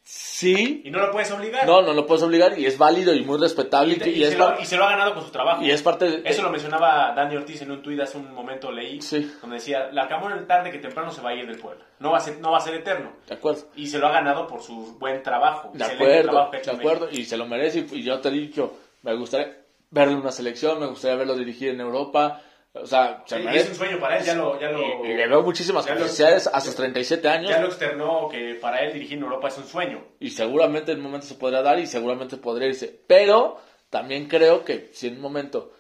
Sí, 0.03 0.81
Y 0.85 0.91
no 0.91 0.99
lo 0.99 1.13
puedes 1.13 1.31
obligar. 1.31 1.67
no, 1.67 1.83
no 1.83 1.93
lo 1.93 2.07
puedes 2.07 2.23
obligar 2.25 2.59
y 2.59 2.65
es 2.67 2.79
válido 2.79 3.15
y 3.15 3.23
muy 3.23 3.39
respetable. 3.39 3.93
y, 3.95 3.97
te- 3.99 4.11
y 4.11 4.25
y 4.25 4.27
se 4.27 4.37
lo, 4.39 4.61
y 4.61 4.65
se 4.65 4.77
lo 4.77 4.85
ha 4.85 4.91
ganado 4.91 5.15
con 5.15 5.23
su 5.23 5.31
trabajo. 5.31 5.63
y 5.63 5.71
es 5.71 5.83
parte 5.83 6.07
de... 6.11 6.23
Eso 6.29 6.43
lo 6.43 6.51
mencionaba 6.51 7.13
Dani 7.15 7.37
Ortiz 7.37 7.61
en 7.63 7.71
un 7.71 7.83
tuit 7.83 8.01
hace 8.01 8.17
un 8.17 8.33
momento, 8.33 8.73
leí, 8.73 9.01
Sí. 9.03 9.31
donde 9.41 9.57
decía, 9.57 9.91
la 9.93 10.03
Arcamón 10.05 10.47
tarde 10.49 10.71
que 10.73 10.79
temprano 10.79 11.13
se 11.13 11.21
va 11.21 11.31
a 11.31 11.35
ir 11.35 11.47
del 11.47 11.59
pueblo. 11.61 11.85
No 12.01 12.11
va 12.11 12.17
a 12.17 12.21
ser, 12.21 12.41
no 12.41 12.51
va 12.51 12.59
a 12.59 12.63
ser 12.63 12.75
eterno. 12.75 13.13
De 13.29 13.35
acuerdo. 13.35 13.69
Y 13.77 13.87
se 13.87 13.99
lo 13.99 14.07
ha 14.09 14.13
ganado 14.13 14.47
por 14.49 14.63
su 14.63 14.99
buen 14.99 15.23
trabajo. 15.23 15.71
De 15.75 15.85
acuerdo, 15.85 16.23
trabajo 16.31 16.51
de 16.53 16.71
acuerdo, 16.73 17.09
y 17.11 17.25
se 17.27 17.37
lo 17.37 17.47
merece. 17.47 17.87
Y, 17.93 17.99
y 17.99 18.03
yo 18.03 18.21
te 18.21 18.31
he 18.31 18.33
dicho, 18.33 18.75
me 19.03 19.15
gustaría 19.15 19.59
verlo 19.91 20.15
en 20.15 20.21
una 20.21 20.33
selección, 20.33 20.81
me 20.81 20.87
gustaría 20.87 21.19
verlo 21.19 21.37
dirigir 21.37 21.69
en 21.69 21.81
Europa, 21.81 22.43
O 22.73 22.87
sea, 22.87 23.25
se 23.27 23.37
Sí, 23.39 23.43
merece- 23.43 23.63
es 23.65 23.69
un 23.71 23.75
sueño 23.75 23.99
para 23.99 24.19
él, 24.19 24.25
ya 24.25 24.35
lo, 24.35 24.61
ya 24.61 24.71
lo, 24.71 25.05
y 25.05 25.09
le 25.15 25.27
veo 25.27 25.43
muchísimas 25.43 25.85
capacidades 25.85 26.47
a 26.47 26.61
sus 26.61 26.77
37 26.77 27.29
años. 27.29 27.51
ya 27.51 27.61
lo 27.61 27.67
externó 27.67 28.29
que 28.31 28.55
para 28.61 28.85
él 28.85 28.93
dirigir 28.93 29.19
en 29.19 29.25
Europa 29.25 29.49
es 29.49 29.59
un 29.59 29.65
sueño. 29.67 30.05
y 30.21 30.31
seguramente 30.31 30.93
en 30.93 30.99
un 30.99 31.05
momento 31.05 31.27
se 31.27 31.35
podrá 31.35 31.63
dar 31.63 31.79
y 31.81 31.87
seguramente 31.87 32.37
podría 32.37 32.69
irse. 32.69 33.01
Pero 33.09 33.57
también 33.91 34.29
creo 34.29 34.65
que 34.65 34.89
si 34.93 35.09
en 35.09 35.17
un 35.17 35.21
momento 35.21 35.73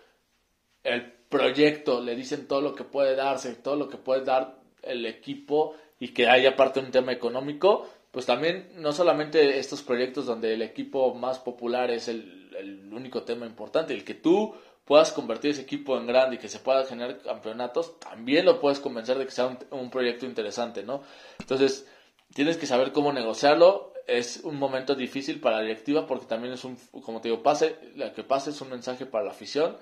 el 0.83 1.13
proyecto 1.29 2.01
le 2.01 2.17
dicen 2.17 2.49
todo 2.49 2.61
lo 2.61 2.75
que 2.75 2.83
puede 2.85 3.15
darse, 3.15 3.55
todo 3.55 3.77
lo 3.77 3.89
que 3.89 3.97
puede 3.97 4.25
dar 4.25 4.57
el 4.83 5.07
equipo 5.07 5.77
y 6.01 6.09
que 6.09 6.27
hay 6.29 6.47
aparte 6.47 6.81
un 6.81 6.91
tema 6.91 7.13
económico, 7.13 7.89
pues 8.11 8.27
también 8.27 8.71
no 8.79 8.93
solamente 8.93 9.59
estos 9.61 9.83
proyectos 9.83 10.27
donde 10.27 10.55
el 10.55 10.63
equipo 10.63 11.15
más 11.15 11.39
popular 11.39 11.91
es 11.93 12.09
el, 12.09 12.51
el 12.59 12.93
único 12.93 13.23
tema 13.23 13.47
importante, 13.47 13.95
el 13.95 14.03
que 14.05 14.15
tú 14.15 14.55
puedas 14.85 15.13
convertir 15.13 15.53
ese 15.53 15.63
equipo 15.63 15.97
en 15.97 16.07
grande 16.07 16.37
y 16.37 16.39
que 16.39 16.49
se 16.49 16.59
pueda 16.59 16.85
generar 16.85 17.19
campeonatos, 17.23 17.99
también 17.99 18.45
lo 18.45 18.61
puedes 18.61 18.81
convencer 18.81 19.19
de 19.19 19.25
que 19.27 19.31
sea 19.31 19.47
un, 19.47 19.59
un 19.71 19.91
proyecto 19.91 20.27
interesante, 20.27 20.83
¿no? 20.83 21.03
Entonces, 21.39 21.87
tienes 22.35 22.57
que 22.57 22.67
saber 22.67 22.93
cómo 22.93 23.13
negociarlo. 23.13 23.93
Es 24.07 24.41
un 24.43 24.57
momento 24.57 24.95
difícil 24.95 25.41
para 25.41 25.57
la 25.57 25.63
directiva 25.63 26.07
porque 26.07 26.27
también 26.27 26.55
es 26.55 26.65
un, 26.65 26.77
como 27.05 27.21
te 27.21 27.29
digo, 27.29 27.43
pase, 27.43 27.77
la 27.95 28.13
que 28.13 28.25
pase 28.25 28.51
es 28.51 28.61
un 28.61 28.71
mensaje 28.71 29.07
para 29.07 29.25
la 29.25 29.31
afición, 29.31 29.77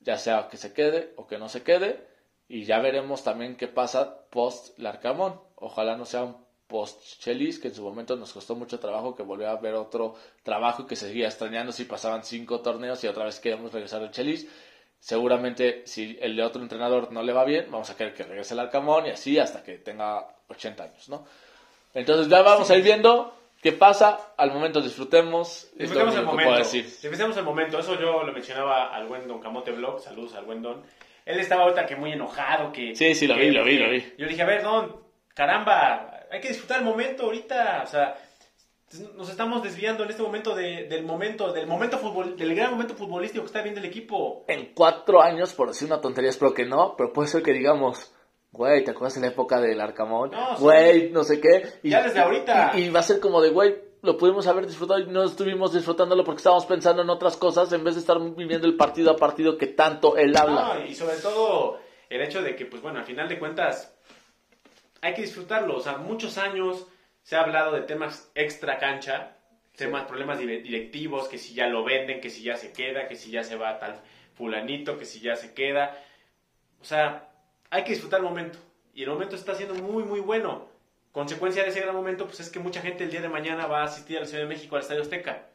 ya 0.00 0.18
sea 0.18 0.48
que 0.48 0.56
se 0.56 0.72
quede 0.72 1.12
o 1.16 1.26
que 1.26 1.38
no 1.38 1.48
se 1.48 1.62
quede, 1.62 2.06
y 2.48 2.64
ya 2.64 2.80
veremos 2.80 3.24
también 3.24 3.56
qué 3.56 3.68
pasa 3.68 4.26
post 4.30 4.78
Larcamón. 4.78 5.40
Ojalá 5.56 5.96
no 5.96 6.04
sea 6.04 6.24
un 6.24 6.45
post 6.66 7.20
Chelis, 7.20 7.58
que 7.58 7.68
en 7.68 7.74
su 7.74 7.82
momento 7.82 8.16
nos 8.16 8.32
costó 8.32 8.54
mucho 8.54 8.78
trabajo, 8.78 9.14
que 9.14 9.22
volviera 9.22 9.52
a 9.52 9.56
ver 9.56 9.74
otro 9.74 10.14
trabajo 10.42 10.82
y 10.82 10.86
que 10.86 10.96
se 10.96 11.06
seguía 11.08 11.26
extrañando 11.26 11.72
si 11.72 11.84
pasaban 11.84 12.24
cinco 12.24 12.60
torneos 12.60 13.02
y 13.04 13.06
otra 13.06 13.24
vez 13.24 13.38
queremos 13.40 13.72
regresar 13.72 14.02
al 14.02 14.10
Chelis. 14.10 14.48
Seguramente 14.98 15.82
si 15.86 16.18
el 16.20 16.34
de 16.36 16.42
otro 16.42 16.62
entrenador 16.62 17.12
no 17.12 17.22
le 17.22 17.32
va 17.32 17.44
bien, 17.44 17.66
vamos 17.70 17.90
a 17.90 17.96
querer 17.96 18.14
que 18.14 18.24
regrese 18.24 18.54
el 18.54 18.60
Arcamón 18.60 19.06
y 19.06 19.10
así 19.10 19.38
hasta 19.38 19.62
que 19.62 19.78
tenga 19.78 20.26
80 20.48 20.82
años, 20.82 21.08
¿no? 21.08 21.24
Entonces 21.94 22.28
ya 22.28 22.42
vamos 22.42 22.68
a 22.70 22.76
ir 22.76 22.82
viendo 22.82 23.32
qué 23.62 23.72
pasa. 23.72 24.32
Al 24.36 24.52
momento 24.52 24.80
disfrutemos. 24.80 25.68
Disfrutemos 25.76 26.16
el 26.16 26.24
momento. 26.24 26.58
Disfrutemos 26.72 27.36
el 27.36 27.44
momento. 27.44 27.78
Eso 27.78 27.98
yo 28.00 28.22
lo 28.24 28.32
mencionaba 28.32 28.94
al 28.94 29.06
buen 29.06 29.28
Don 29.28 29.40
Camote 29.40 29.70
Blog. 29.72 30.00
Saludos 30.00 30.34
al 30.34 30.44
buen 30.44 30.62
Don. 30.62 30.82
Él 31.24 31.38
estaba 31.40 31.62
ahorita 31.64 31.86
que 31.86 31.96
muy 31.96 32.12
enojado. 32.12 32.72
que 32.72 32.94
Sí, 32.96 33.14
sí, 33.14 33.26
lo 33.26 33.34
que- 33.34 33.40
vi, 33.42 33.50
lo 33.52 33.64
vi, 33.64 33.78
lo 33.78 33.90
vi. 33.90 34.00
Yo 34.18 34.24
le 34.24 34.28
dije, 34.28 34.42
a 34.42 34.46
ver, 34.46 34.62
Don, 34.62 34.96
caramba, 35.34 36.15
hay 36.30 36.40
que 36.40 36.48
disfrutar 36.48 36.78
el 36.80 36.84
momento 36.84 37.24
ahorita. 37.24 37.82
O 37.84 37.86
sea, 37.86 38.16
nos 39.16 39.28
estamos 39.30 39.62
desviando 39.62 40.04
en 40.04 40.10
este 40.10 40.22
momento 40.22 40.54
de- 40.54 40.84
del 40.88 41.04
momento, 41.04 41.52
del 41.52 41.66
momento 41.66 41.98
fútbol, 41.98 42.36
del 42.36 42.54
gran 42.54 42.70
momento 42.70 42.94
futbolístico 42.94 43.42
que 43.42 43.46
está 43.46 43.62
viendo 43.62 43.80
el 43.80 43.86
equipo. 43.86 44.44
En 44.48 44.72
cuatro 44.74 45.20
años, 45.22 45.52
por 45.54 45.68
decir 45.68 45.86
una 45.86 46.00
tontería, 46.00 46.30
espero 46.30 46.54
que 46.54 46.64
no, 46.64 46.94
pero 46.96 47.12
puede 47.12 47.28
ser 47.28 47.42
que 47.42 47.52
digamos, 47.52 48.12
güey, 48.52 48.84
¿te 48.84 48.92
acuerdas 48.92 49.16
en 49.16 49.22
la 49.22 49.28
época 49.28 49.60
del 49.60 49.80
Arcamón? 49.80 50.30
No, 50.30 50.56
sí. 50.56 50.62
Güey, 50.62 51.10
no 51.10 51.24
sé 51.24 51.40
qué. 51.40 51.64
Y, 51.82 51.90
Ya 51.90 52.02
desde 52.02 52.20
ahorita. 52.20 52.72
Y, 52.74 52.84
y 52.84 52.90
va 52.90 53.00
a 53.00 53.02
ser 53.02 53.18
como 53.20 53.40
de, 53.42 53.50
güey, 53.50 53.74
lo 54.02 54.16
pudimos 54.16 54.46
haber 54.46 54.66
disfrutado 54.66 55.00
y 55.00 55.06
no 55.06 55.24
estuvimos 55.24 55.72
disfrutándolo 55.72 56.22
porque 56.22 56.38
estábamos 56.38 56.64
pensando 56.66 57.02
en 57.02 57.10
otras 57.10 57.36
cosas 57.36 57.72
en 57.72 57.82
vez 57.82 57.94
de 57.96 58.00
estar 58.02 58.18
viviendo 58.20 58.68
el 58.68 58.76
partido 58.76 59.10
a 59.10 59.16
partido 59.16 59.58
que 59.58 59.66
tanto 59.66 60.16
él 60.16 60.36
habla. 60.36 60.74
No, 60.76 60.84
y 60.86 60.94
sobre 60.94 61.16
todo 61.16 61.80
el 62.08 62.22
hecho 62.22 62.40
de 62.40 62.54
que, 62.54 62.66
pues 62.66 62.80
bueno, 62.82 63.00
al 63.00 63.04
final 63.04 63.28
de 63.28 63.36
cuentas, 63.36 63.95
hay 65.02 65.14
que 65.14 65.22
disfrutarlo. 65.22 65.76
O 65.76 65.80
sea, 65.80 65.96
muchos 65.98 66.38
años 66.38 66.86
se 67.22 67.36
ha 67.36 67.40
hablado 67.40 67.72
de 67.72 67.82
temas 67.82 68.30
extra 68.34 68.78
cancha, 68.78 69.36
temas, 69.76 70.04
problemas 70.06 70.38
dire- 70.40 70.62
directivos, 70.62 71.28
que 71.28 71.38
si 71.38 71.54
ya 71.54 71.66
lo 71.66 71.84
venden, 71.84 72.20
que 72.20 72.30
si 72.30 72.42
ya 72.42 72.56
se 72.56 72.72
queda, 72.72 73.08
que 73.08 73.16
si 73.16 73.30
ya 73.30 73.44
se 73.44 73.56
va 73.56 73.78
tal 73.78 74.00
fulanito, 74.34 74.98
que 74.98 75.04
si 75.04 75.20
ya 75.20 75.36
se 75.36 75.54
queda. 75.54 75.96
O 76.80 76.84
sea, 76.84 77.30
hay 77.70 77.84
que 77.84 77.92
disfrutar 77.92 78.20
el 78.20 78.26
momento. 78.26 78.58
Y 78.94 79.02
el 79.02 79.10
momento 79.10 79.36
está 79.36 79.54
siendo 79.54 79.74
muy, 79.74 80.04
muy 80.04 80.20
bueno. 80.20 80.68
Consecuencia 81.12 81.62
de 81.62 81.70
ese 81.70 81.80
gran 81.80 81.94
momento, 81.94 82.26
pues 82.26 82.40
es 82.40 82.50
que 82.50 82.58
mucha 82.58 82.80
gente 82.80 83.04
el 83.04 83.10
día 83.10 83.22
de 83.22 83.28
mañana 83.28 83.66
va 83.66 83.80
a 83.80 83.84
asistir 83.84 84.18
a 84.18 84.20
la 84.20 84.26
Ciudad 84.26 84.42
de 84.42 84.48
México 84.48 84.76
al 84.76 84.82
Estadio 84.82 85.02
Azteca. 85.02 85.48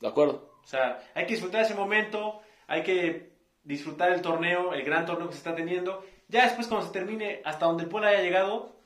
¿De 0.00 0.08
acuerdo? 0.08 0.54
O 0.62 0.66
sea, 0.66 1.02
hay 1.14 1.24
que 1.24 1.32
disfrutar 1.32 1.62
ese 1.62 1.74
momento, 1.74 2.42
hay 2.66 2.82
que 2.82 3.32
disfrutar 3.64 4.12
el 4.12 4.20
torneo, 4.22 4.72
el 4.74 4.82
gran 4.82 5.06
torneo 5.06 5.26
que 5.26 5.32
se 5.32 5.38
está 5.38 5.54
teniendo. 5.54 6.04
Ya 6.28 6.44
después 6.44 6.66
cuando 6.66 6.86
se 6.86 6.92
termine, 6.92 7.40
hasta 7.44 7.66
donde 7.66 7.84
el 7.84 7.88
Puebla 7.88 8.08
haya 8.10 8.22
llegado, 8.22 8.76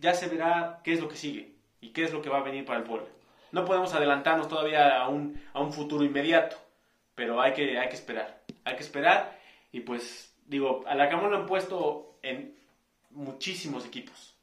ya 0.00 0.14
se 0.14 0.28
verá 0.28 0.80
qué 0.82 0.92
es 0.92 1.00
lo 1.00 1.08
que 1.08 1.16
sigue 1.16 1.52
y 1.80 1.90
qué 1.90 2.04
es 2.04 2.12
lo 2.12 2.22
que 2.22 2.30
va 2.30 2.38
a 2.38 2.42
venir 2.42 2.64
para 2.64 2.78
el 2.78 2.84
Puebla. 2.84 3.08
No 3.52 3.64
podemos 3.64 3.94
adelantarnos 3.94 4.48
todavía 4.48 5.00
a 5.00 5.08
un, 5.08 5.40
a 5.52 5.60
un 5.60 5.72
futuro 5.72 6.04
inmediato, 6.04 6.56
pero 7.14 7.40
hay 7.40 7.52
que, 7.52 7.78
hay 7.78 7.88
que 7.88 7.94
esperar. 7.94 8.42
Hay 8.64 8.76
que 8.76 8.82
esperar 8.82 9.38
y 9.72 9.80
pues, 9.80 10.34
digo, 10.46 10.84
a 10.86 10.94
la 10.94 11.08
Camón 11.08 11.30
lo 11.30 11.36
han 11.36 11.46
puesto 11.46 12.18
en 12.22 12.54
muchísimos 13.10 13.86
equipos. 13.86 14.34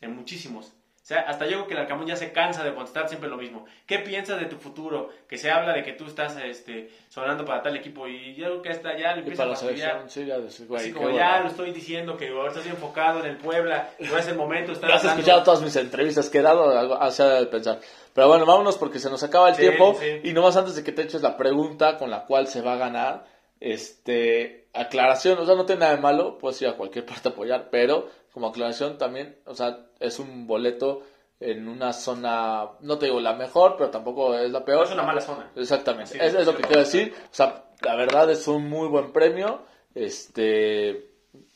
En 0.00 0.14
muchísimos. 0.16 0.72
O 1.02 1.04
sea, 1.04 1.22
hasta 1.22 1.46
yo 1.46 1.54
creo 1.56 1.66
que 1.66 1.74
el 1.74 1.80
Arcamón 1.80 2.06
ya 2.06 2.14
se 2.14 2.30
cansa 2.30 2.62
de 2.62 2.72
contestar 2.74 3.08
siempre 3.08 3.28
lo 3.28 3.36
mismo. 3.36 3.64
¿Qué 3.86 3.98
piensas 3.98 4.38
de 4.38 4.46
tu 4.46 4.54
futuro? 4.56 5.08
Que 5.28 5.36
se 5.36 5.50
habla 5.50 5.72
de 5.72 5.82
que 5.82 5.94
tú 5.94 6.06
estás 6.06 6.36
este, 6.36 6.90
sonando 7.08 7.44
para 7.44 7.60
tal 7.60 7.76
equipo 7.76 8.06
y 8.06 8.36
yo 8.36 8.44
creo 8.46 8.62
que 8.62 8.68
hasta 8.68 8.96
ya 8.96 9.12
le 9.14 9.22
empieza 9.22 9.42
a 9.42 9.56
selección, 9.56 10.08
sí, 10.08 10.24
ya 10.24 10.36
güey, 10.38 10.80
Así 10.80 10.92
como 10.92 11.06
bueno. 11.06 11.18
ya 11.18 11.40
lo 11.40 11.48
estoy 11.48 11.72
diciendo, 11.72 12.16
que 12.16 12.28
ahora 12.28 12.52
estoy 12.52 12.68
enfocado 12.70 13.18
en 13.18 13.26
el 13.26 13.36
Puebla, 13.36 13.90
no 13.98 14.16
es 14.16 14.28
el 14.28 14.36
momento 14.36 14.70
estar 14.70 14.88
Ya 14.90 14.94
has 14.94 15.02
hablando- 15.02 15.20
escuchado 15.22 15.42
todas 15.42 15.62
mis 15.62 15.74
entrevistas 15.74 16.30
que 16.30 16.38
he 16.38 16.42
dado, 16.42 16.70
algo 16.78 16.94
hacia 17.02 17.24
de 17.30 17.46
pensar. 17.46 17.80
Pero 18.14 18.28
bueno, 18.28 18.46
vámonos 18.46 18.78
porque 18.78 19.00
se 19.00 19.10
nos 19.10 19.24
acaba 19.24 19.48
el 19.48 19.56
Sí, 19.56 19.62
tiempo. 19.62 19.96
sí. 19.98 20.20
Y 20.22 20.32
nomás 20.32 20.56
antes 20.56 20.76
de 20.76 20.84
que 20.84 20.92
te 20.92 21.02
eches 21.02 21.20
la 21.20 21.36
pregunta 21.36 21.98
con 21.98 22.10
la 22.12 22.26
cual 22.26 22.46
se 22.46 22.60
va 22.60 22.74
a 22.74 22.76
ganar, 22.76 23.24
este, 23.58 24.68
aclaración, 24.72 25.38
o 25.38 25.46
sea, 25.46 25.54
no 25.56 25.66
tiene 25.66 25.80
nada 25.80 25.96
de 25.96 26.00
malo, 26.00 26.38
puedes 26.38 26.60
ir 26.62 26.68
a 26.68 26.76
cualquier 26.76 27.04
parte 27.06 27.28
a 27.28 27.32
apoyar, 27.32 27.68
pero 27.70 28.08
como 28.32 28.48
aclaración 28.48 28.98
también, 28.98 29.36
o 29.46 29.54
sea, 29.54 29.86
es 30.00 30.18
un 30.18 30.46
boleto 30.46 31.02
en 31.40 31.68
una 31.68 31.92
zona, 31.92 32.68
no 32.80 32.98
te 32.98 33.06
digo 33.06 33.20
la 33.20 33.32
mejor, 33.34 33.74
pero 33.76 33.90
tampoco 33.90 34.34
es 34.36 34.50
la 34.50 34.60
No 34.60 34.64
peor. 34.64 34.86
es 34.86 34.92
una 34.92 35.02
mala 35.02 35.20
zona. 35.20 35.50
Exactamente, 35.56 36.24
eso 36.24 36.38
es 36.38 36.46
lo 36.46 36.56
que 36.56 36.62
quiero 36.62 36.80
decir. 36.80 37.12
O 37.24 37.34
sea, 37.34 37.64
la 37.82 37.96
verdad 37.96 38.30
es 38.30 38.46
un 38.48 38.68
muy 38.68 38.88
buen 38.88 39.12
premio. 39.12 39.60
Este, 39.94 41.10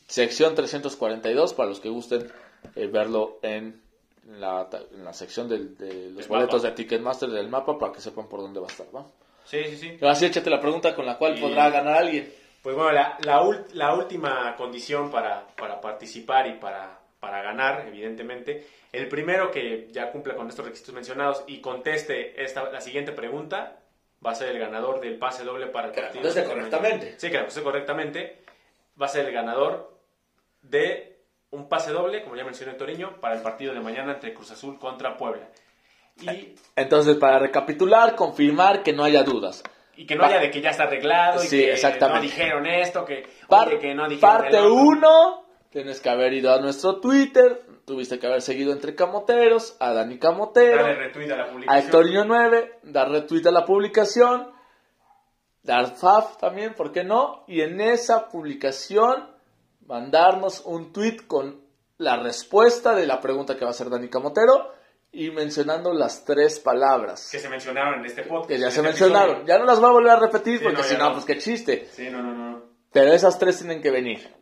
sección 0.07 0.55
342 0.55 1.53
para 1.53 1.69
los 1.69 1.79
que 1.79 1.89
gusten 1.89 2.29
eh, 2.75 2.87
verlo 2.87 3.39
en 3.41 3.81
la, 4.39 4.67
en 4.93 5.05
la 5.05 5.13
sección 5.13 5.47
del- 5.47 5.77
de, 5.77 6.09
los 6.11 6.27
boletos 6.27 6.61
mapa. 6.63 6.69
de 6.69 6.75
Ticketmaster 6.75 7.29
del 7.29 7.47
mapa 7.47 7.77
para 7.79 7.93
que 7.93 8.01
sepan 8.01 8.27
por 8.27 8.41
dónde 8.41 8.59
va 8.59 8.67
a 8.67 8.69
estar. 8.69 8.87
¿va? 8.93 9.05
Sí, 9.45 9.63
sí, 9.69 9.77
sí. 9.77 9.97
Ahora 10.01 10.15
sí, 10.15 10.25
échate 10.25 10.49
la 10.49 10.59
pregunta 10.59 10.93
con 10.95 11.05
la 11.05 11.17
cual 11.17 11.37
Y- 11.37 11.41
podrá 11.41 11.69
ganar 11.69 11.95
alguien. 11.95 12.31
Pues 12.67 12.75
bueno, 12.75 12.91
la, 12.91 13.17
la, 13.23 13.41
ul- 13.41 13.65
la 13.75 13.93
última 13.93 14.53
condición 14.57 15.09
para, 15.09 15.47
para 15.55 15.79
participar 15.79 16.47
y 16.47 16.55
para, 16.55 16.99
para 17.17 17.41
ganar, 17.41 17.85
evidentemente, 17.87 18.67
el 18.91 19.07
primero 19.07 19.51
que 19.51 19.87
ya 19.93 20.11
cumpla 20.11 20.35
con 20.35 20.49
estos 20.49 20.65
requisitos 20.65 20.93
mencionados 20.93 21.45
y 21.47 21.61
conteste 21.61 22.43
esta, 22.43 22.69
la 22.69 22.81
siguiente 22.81 23.13
pregunta 23.13 23.77
va 24.25 24.31
a 24.31 24.35
ser 24.35 24.49
el 24.49 24.59
ganador 24.59 24.99
del 24.99 25.15
pase 25.17 25.45
doble 25.45 25.67
para 25.67 25.87
el 25.87 25.93
partido. 25.93 26.23
conteste 26.23 26.43
correctamente. 26.43 27.15
Sí, 27.17 27.27
que 27.29 27.35
la 27.35 27.39
conteste 27.43 27.63
correctamente. 27.63 28.41
Va 29.01 29.05
a 29.05 29.09
ser 29.09 29.25
el 29.27 29.31
ganador 29.31 29.97
de 30.61 31.19
un 31.51 31.69
pase 31.69 31.91
doble, 31.91 32.21
como 32.21 32.35
ya 32.35 32.43
mencioné 32.43 32.73
Toriño, 32.73 33.21
para 33.21 33.35
el 33.35 33.41
partido 33.43 33.73
de 33.73 33.79
mañana 33.79 34.11
entre 34.11 34.33
Cruz 34.33 34.51
Azul 34.51 34.77
contra 34.77 35.15
Puebla. 35.15 35.47
Y, 36.19 36.53
Entonces, 36.75 37.15
para 37.15 37.39
recapitular, 37.39 38.17
confirmar 38.17 38.83
que 38.83 38.91
no 38.91 39.05
haya 39.05 39.23
dudas. 39.23 39.63
Y 39.97 40.05
que 40.05 40.15
no 40.15 40.23
haya 40.23 40.39
de 40.39 40.51
que 40.51 40.61
ya 40.61 40.69
está 40.69 40.83
arreglado 40.83 41.43
y 41.43 41.47
que 41.49 41.73
exactamente. 41.73 42.19
no 42.19 42.21
dijeron 42.23 42.65
esto, 42.67 43.03
que, 43.03 43.27
Par- 43.49 43.67
oye, 43.67 43.79
que 43.79 43.93
no 43.95 44.07
dijeron 44.07 44.37
parte. 44.37 44.61
1, 44.61 45.45
tienes 45.71 45.99
que 45.99 46.09
haber 46.09 46.33
ido 46.33 46.53
a 46.53 46.59
nuestro 46.61 46.99
Twitter, 47.01 47.63
tuviste 47.85 48.19
que 48.19 48.27
haber 48.27 48.41
seguido 48.41 48.71
entre 48.73 48.95
Camoteros, 48.95 49.75
a 49.79 49.93
Dani 49.93 50.19
Camotero, 50.19 50.83
Dale 50.83 50.95
retweet 50.95 51.31
a 51.31 51.37
la 51.37 51.43
a 51.43 51.47
publicación. 51.47 51.83
Hectorinho 51.85 52.25
9, 52.25 52.79
dar 52.83 53.09
retweet 53.09 53.45
a 53.47 53.51
la 53.51 53.65
publicación, 53.65 54.51
dar 55.63 55.95
faf 55.95 56.37
también, 56.37 56.73
¿por 56.75 56.91
qué 56.91 57.03
no? 57.03 57.43
Y 57.47 57.61
en 57.61 57.81
esa 57.81 58.29
publicación 58.29 59.27
mandarnos 59.85 60.61
un 60.65 60.93
tweet 60.93 61.17
con 61.27 61.61
la 61.97 62.17
respuesta 62.17 62.93
de 62.93 63.07
la 63.07 63.19
pregunta 63.19 63.55
que 63.55 63.65
va 63.65 63.69
a 63.69 63.71
hacer 63.71 63.89
Dani 63.89 64.09
Camotero 64.09 64.71
y 65.11 65.31
mencionando 65.31 65.93
las 65.93 66.25
tres 66.25 66.59
palabras 66.59 67.29
que 67.31 67.39
se 67.39 67.49
mencionaron 67.49 67.99
en 67.99 68.05
este 68.05 68.23
podcast. 68.23 68.49
que 68.49 68.59
ya 68.59 68.69
se 68.71 68.77
este 68.79 68.81
mencionaron. 68.83 69.37
episodio. 69.37 69.47
Ya 69.47 69.59
no 69.59 69.65
las 69.65 69.79
voy 69.79 69.89
a 69.89 69.93
volver 69.93 70.11
a 70.11 70.19
repetir 70.19 70.57
Sí, 70.59 70.63
porque 70.63 70.81
no, 70.81 70.83
si 70.83 70.95
no, 70.97 71.05
no. 71.07 71.13
pues 71.13 71.25
qué 71.25 71.37
chiste. 71.37 71.87
Sí, 71.91 72.09
no, 72.09 72.21
no, 72.21 72.33
no. 72.33 72.61
Pero 72.91 73.13
esas 73.13 73.39
tres 73.39 73.57
tienen 73.57 73.81
que 73.81 73.91
venir. 73.91 74.33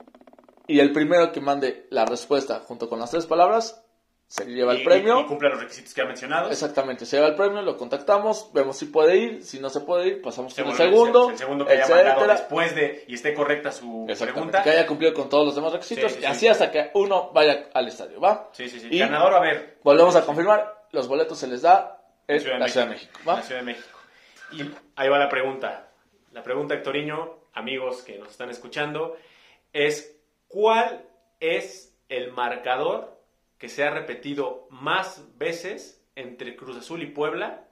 Y 0.67 0.79
el 0.79 0.91
primero 0.91 1.31
que 1.31 1.41
mande 1.41 1.87
la 1.91 2.05
respuesta 2.05 2.61
junto 2.61 2.89
con 2.89 2.99
las 2.99 3.11
tres 3.11 3.25
palabras 3.27 3.84
se 4.27 4.45
lleva 4.45 4.73
Y- 4.73 4.77
el 4.79 4.83
premio. 4.83 5.19
Y, 5.19 5.21
y 5.21 5.25
cumple 5.25 5.49
los 5.49 5.59
requisitos 5.61 5.93
que 5.93 6.01
ha 6.01 6.05
mencionado. 6.05 6.49
Exactamente, 6.49 7.05
se 7.05 7.15
lleva 7.17 7.27
el 7.29 7.35
premio, 7.35 7.61
lo 7.61 7.77
contactamos, 7.77 8.51
vemos 8.53 8.77
si 8.77 8.85
puede 8.87 9.17
ir, 9.17 9.43
si 9.43 9.59
no 9.59 9.69
se 9.69 9.81
puede 9.81 10.07
ir, 10.07 10.21
pasamos 10.21 10.53
con 10.55 10.67
el 10.67 10.73
segundo, 10.75 11.29
El, 11.29 11.37
segundo 11.37 11.65
que 11.65 11.73
haya 11.73 11.87
mandado 11.87 12.27
después 12.27 12.75
de 12.75 13.05
y 13.07 13.13
esté 13.13 13.33
correcta 13.33 13.71
su 13.71 14.05
pregunta. 14.19 14.63
que 14.63 14.71
haya 14.71 14.87
cumplido 14.87 15.13
con 15.13 15.29
todos 15.29 15.45
los 15.45 15.55
demás 15.55 15.73
requisitos 15.73 16.11
Sí, 16.11 16.17
sí, 16.17 16.19
y 16.19 16.21
sí. 16.21 16.25
así 16.27 16.47
hasta 16.47 16.71
que 16.71 16.91
uno 16.95 17.31
vaya 17.33 17.69
al 17.73 17.87
estadio, 17.87 18.19
¿va? 18.19 18.49
Sí, 18.53 18.67
sí, 18.69 18.79
sí. 18.79 18.87
Y 18.91 18.99
Ganador, 18.99 19.33
a 19.35 19.39
ver. 19.39 19.77
volvemos 19.83 20.15
a 20.15 20.25
confirmar, 20.25 20.85
los 20.91 21.07
boletos 21.07 21.37
se 21.37 21.47
les 21.47 21.61
da 21.61 22.01
en 22.27 22.39
Ciudad 22.39 22.55
de 22.55 22.59
la 22.61 22.67
Ciudad 22.67 22.87
de 22.87 22.93
México. 22.93 23.19
¿va? 23.27 23.35
La 23.35 23.41
Ciudad 23.43 23.59
de 23.61 23.65
México. 23.67 23.99
Y 24.51 24.61
ahí 24.95 25.09
va 25.09 25.19
la 25.19 25.29
pregunta. 25.29 25.89
La 26.31 26.41
pregunta, 26.43 26.73
Hectorinho, 26.75 27.39
amigos 27.53 28.01
que 28.01 28.17
nos 28.17 28.29
están 28.29 28.49
escuchando. 28.49 29.15
es 29.71 30.17
cuál 30.47 31.05
es 31.39 31.95
el 32.09 32.31
marcador 32.31 33.14
que 33.65 33.69
se 33.69 33.83
ha 33.83 33.89
repetido 33.89 34.67
más 34.69 35.23
veces 35.39 35.99
entre 36.15 36.55
Cruz 36.55 36.77
Azul 36.77 37.01
y 37.01 37.07
Puebla 37.07 37.63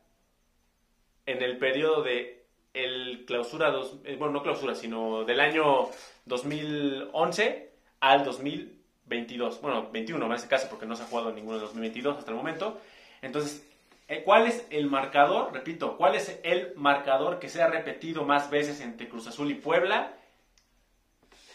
en 1.28 1.44
el 1.44 1.60
periodo 1.60 2.02
de 2.02 2.48
el 2.74 3.26
clausura, 3.28 3.70
dos, 3.70 4.00
eh, 4.04 4.16
bueno, 4.18 4.34
no 4.34 4.42
clausura, 4.42 4.74
sino 4.74 5.24
del 5.24 5.40
año 5.40 5.90
2011 6.26 7.74
al 8.00 8.26
2022. 8.26 9.62
Bueno, 9.62 9.92
21 9.92 10.26
en 10.26 10.32
este 10.32 10.48
caso, 10.48 10.66
porque 10.68 10.88
no 10.88 10.96
se 10.96 11.04
ha 11.04 11.06
jugado 11.06 11.32
ninguno 11.32 11.58
de 11.58 11.66
2022 11.66 12.18
hasta 12.18 12.32
el 12.32 12.38
momento. 12.38 12.82
Entonces, 13.22 13.64
eh, 14.08 14.24
¿cuál 14.26 14.48
es 14.48 14.66
el 14.72 14.88
marcador? 14.88 15.54
Repito, 15.54 15.96
¿cuál 15.96 16.16
es 16.16 16.40
el 16.42 16.74
marcador 16.76 17.38
que 17.38 17.50
se 17.50 17.62
ha 17.62 17.68
repetido 17.68 18.24
más 18.24 18.50
veces 18.50 18.82
entre 18.82 19.08
Cruz 19.08 19.28
Azul 19.28 19.52
y 19.52 19.54
Puebla? 19.54 20.12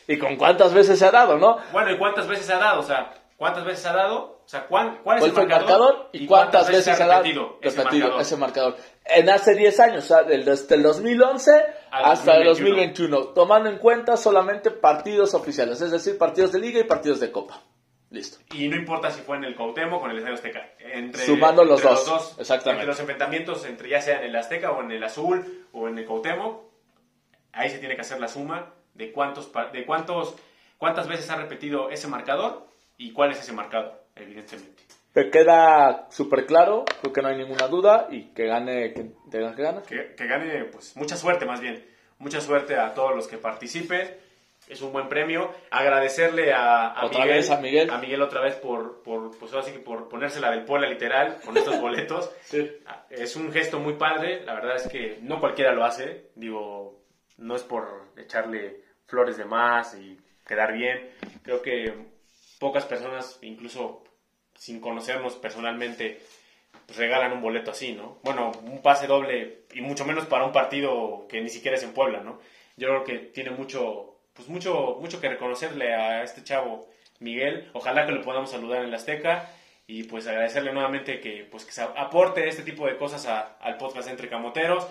¿Y 0.07 0.17
con 0.17 0.37
cuántas 0.37 0.73
veces 0.73 0.97
se 0.97 1.07
ha 1.07 1.11
dado, 1.11 1.39
no? 1.39 1.59
Bueno, 1.73 1.91
¿y 1.91 1.99
cuántas 1.99 2.29
veces 2.29 2.47
se 2.47 2.53
ha 2.53 2.59
dado? 2.59 2.81
O 2.81 2.85
sea, 2.85 3.18
¿cuántas 3.39 3.65
veces 3.65 3.87
ha 3.87 3.95
dado? 3.95 4.43
O 4.45 4.49
sea, 4.49 4.67
¿cuál, 4.67 5.01
cuál 5.03 5.19
es 5.19 5.23
¿Cuál 5.23 5.31
el 5.31 5.35
fue 5.35 5.43
el 5.45 5.49
marcador? 5.49 5.81
marcador? 5.81 6.11
¿Y 6.13 6.27
cuántas 6.27 6.69
veces 6.69 6.97
se 6.97 7.03
ha 7.03 7.07
dado? 7.07 7.23
repetido 7.23 7.59
ese 7.63 7.77
repetido 7.77 8.01
marcador? 8.03 8.21
ese 8.23 8.37
marcador. 8.37 8.77
En 9.05 9.31
hace 9.31 9.55
10 9.55 9.81
años, 9.81 10.05
o 10.05 10.07
sea, 10.07 10.23
desde 10.25 10.75
el 10.75 10.83
2011 10.83 11.53
Al 11.91 12.05
hasta 12.05 12.37
el 12.37 12.45
2021. 12.45 13.17
2021, 13.17 13.35
tomando 13.35 13.71
en 13.71 13.79
cuenta 13.79 14.17
solamente 14.19 14.71
partidos 14.71 15.33
oficiales, 15.33 15.81
es 15.81 15.91
decir, 15.91 16.19
partidos 16.19 16.53
de 16.53 16.59
liga 16.59 16.81
y 16.81 16.85
partidos 16.85 17.21
de 17.21 17.33
copa. 17.33 17.63
Listo. 18.11 18.39
Y 18.55 18.69
no 18.69 18.77
importa 18.77 19.11
si 19.11 19.21
fue 19.21 19.37
en 19.37 19.45
el 19.45 19.55
Cuauhtémoc 19.55 20.03
o 20.03 20.07
en 20.07 20.13
el 20.13 20.17
Estadio 20.19 20.37
Azteca. 20.37 20.73
Entre, 20.79 21.27
Sumando 21.27 21.63
los 21.63 21.85
entre 21.85 22.05
dos. 22.11 22.37
Exactamente. 22.39 22.71
Entre 22.71 22.87
los 22.87 23.01
enfrentamientos, 23.01 23.67
entre 23.67 23.91
ya 23.91 24.01
sea 24.01 24.21
en 24.21 24.25
el 24.25 24.37
Azteca 24.37 24.73
o 24.73 24.81
en 24.83 24.93
el 24.93 25.05
Azul 25.05 25.67
o 25.73 25.89
en 25.89 25.99
el 25.99 26.07
Cuauhtémoc, 26.07 26.63
ahí 27.53 27.69
se 27.69 27.79
tiene 27.79 27.97
que 27.97 28.01
hacer 28.01 28.19
la 28.19 28.29
suma 28.29 28.73
de 28.95 29.13
cuántos, 29.13 29.53
de 29.75 29.85
cuántos, 29.85 30.37
cuántas 30.79 31.07
veces 31.07 31.29
ha 31.29 31.37
repetido 31.37 31.91
ese 31.91 32.09
marcador 32.09 32.68
y 32.99 33.13
cuál 33.13 33.31
es 33.31 33.41
ese 33.41 33.53
marcador, 33.53 34.03
evidentemente. 34.15 34.83
Te 35.13 35.31
queda 35.31 36.07
súper 36.11 36.45
claro, 36.45 36.85
creo 37.01 37.13
que 37.13 37.23
no 37.23 37.29
hay 37.29 37.37
ninguna 37.37 37.67
duda 37.67 38.09
y 38.11 38.25
que 38.35 38.47
gane 38.47 38.93
quien 38.93 39.15
tenga 39.31 39.55
que 39.55 39.63
ganar. 39.63 39.83
Que, 39.85 40.15
que 40.15 40.27
gane, 40.27 40.65
pues, 40.67 40.97
mucha 40.97 41.17
suerte 41.17 41.47
más 41.47 41.61
bien. 41.61 41.85
Mucha 42.19 42.41
suerte 42.41 42.77
a 42.77 42.93
todos 42.95 43.15
los 43.15 43.27
que 43.27 43.39
participen. 43.39 44.17
Es 44.69 44.83
un 44.83 44.93
buen 44.93 45.09
premio. 45.09 45.51
Agradecerle 45.71 46.53
a, 46.53 46.89
a 46.89 47.07
Otra 47.07 47.21
Miguel, 47.21 47.37
vez 47.37 47.51
a 47.51 47.61
Miguel. 47.61 47.91
A 47.91 47.99
Miguel 47.99 48.21
otra 48.21 48.43
vez 48.43 48.57
por, 48.57 49.03
por, 49.03 49.37
pues 49.39 49.53
ahora 49.53 49.65
sí 49.65 49.73
que 49.73 49.79
por 49.79 50.09
ponérsela 50.09 50.51
del 50.51 50.65
pola 50.65 50.89
literal 50.89 51.39
con 51.45 51.57
estos 51.57 51.81
boletos. 51.81 52.31
Es 53.09 53.37
un 53.37 53.51
gesto 53.51 53.79
muy 53.79 53.95
padre. 53.95 54.45
La 54.45 54.55
verdad 54.55 54.77
es 54.77 54.89
que 54.89 55.19
no 55.23 55.41
cualquiera 55.41 55.73
lo 55.73 55.85
hace. 55.85 56.31
Digo, 56.35 57.01
no 57.39 57.57
es 57.57 57.63
por 57.63 58.13
echarle 58.17 58.83
flores 59.07 59.39
de 59.39 59.47
más 59.47 59.95
y 59.95 60.19
quedar 60.47 60.75
bien. 60.75 61.13
Creo 61.43 61.63
que 61.63 62.18
pocas 62.59 62.85
personas, 62.85 63.39
incluso 63.43 64.05
sin 64.55 64.81
conocernos 64.81 65.35
personalmente, 65.37 66.21
pues 66.87 66.99
regalan 66.99 67.33
un 67.33 67.41
boleto 67.41 67.71
así, 67.71 67.93
¿no? 67.93 68.19
Bueno, 68.23 68.53
un 68.65 68.83
pase 68.83 69.07
doble 69.07 69.65
y 69.73 69.81
mucho 69.81 70.05
menos 70.05 70.27
para 70.27 70.45
un 70.45 70.53
partido 70.53 71.27
que 71.29 71.41
ni 71.41 71.49
siquiera 71.49 71.77
es 71.77 71.83
en 71.83 71.93
Puebla, 71.93 72.21
¿no? 72.21 72.41
Yo 72.77 72.89
creo 72.89 73.05
que 73.05 73.19
tiene 73.19 73.51
mucho, 73.51 74.17
pues 74.35 74.49
mucho, 74.49 74.97
mucho 75.01 75.21
que 75.21 75.29
reconocerle 75.29 75.95
a 75.95 76.23
este 76.23 76.45
chavo 76.45 76.89
Miguel. 77.21 77.71
Ojalá 77.73 78.07
que 78.07 78.13
lo 78.13 78.23
podamos 78.23 78.51
saludar 78.51 78.83
en 78.83 78.91
la 78.91 78.97
Azteca 78.97 79.51
y 79.87 80.05
pues 80.05 80.27
agradecerle 80.27 80.73
nuevamente 80.73 81.21
que, 81.21 81.45
pues, 81.51 81.65
que 81.65 81.73
se 81.73 81.83
aporte 81.83 82.49
este 82.49 82.63
tipo 82.63 82.87
de 82.87 82.97
cosas 82.97 83.27
a- 83.27 83.57
al 83.61 83.77
podcast 83.79 84.09
Entre 84.09 84.29
Camoteros. 84.29 84.87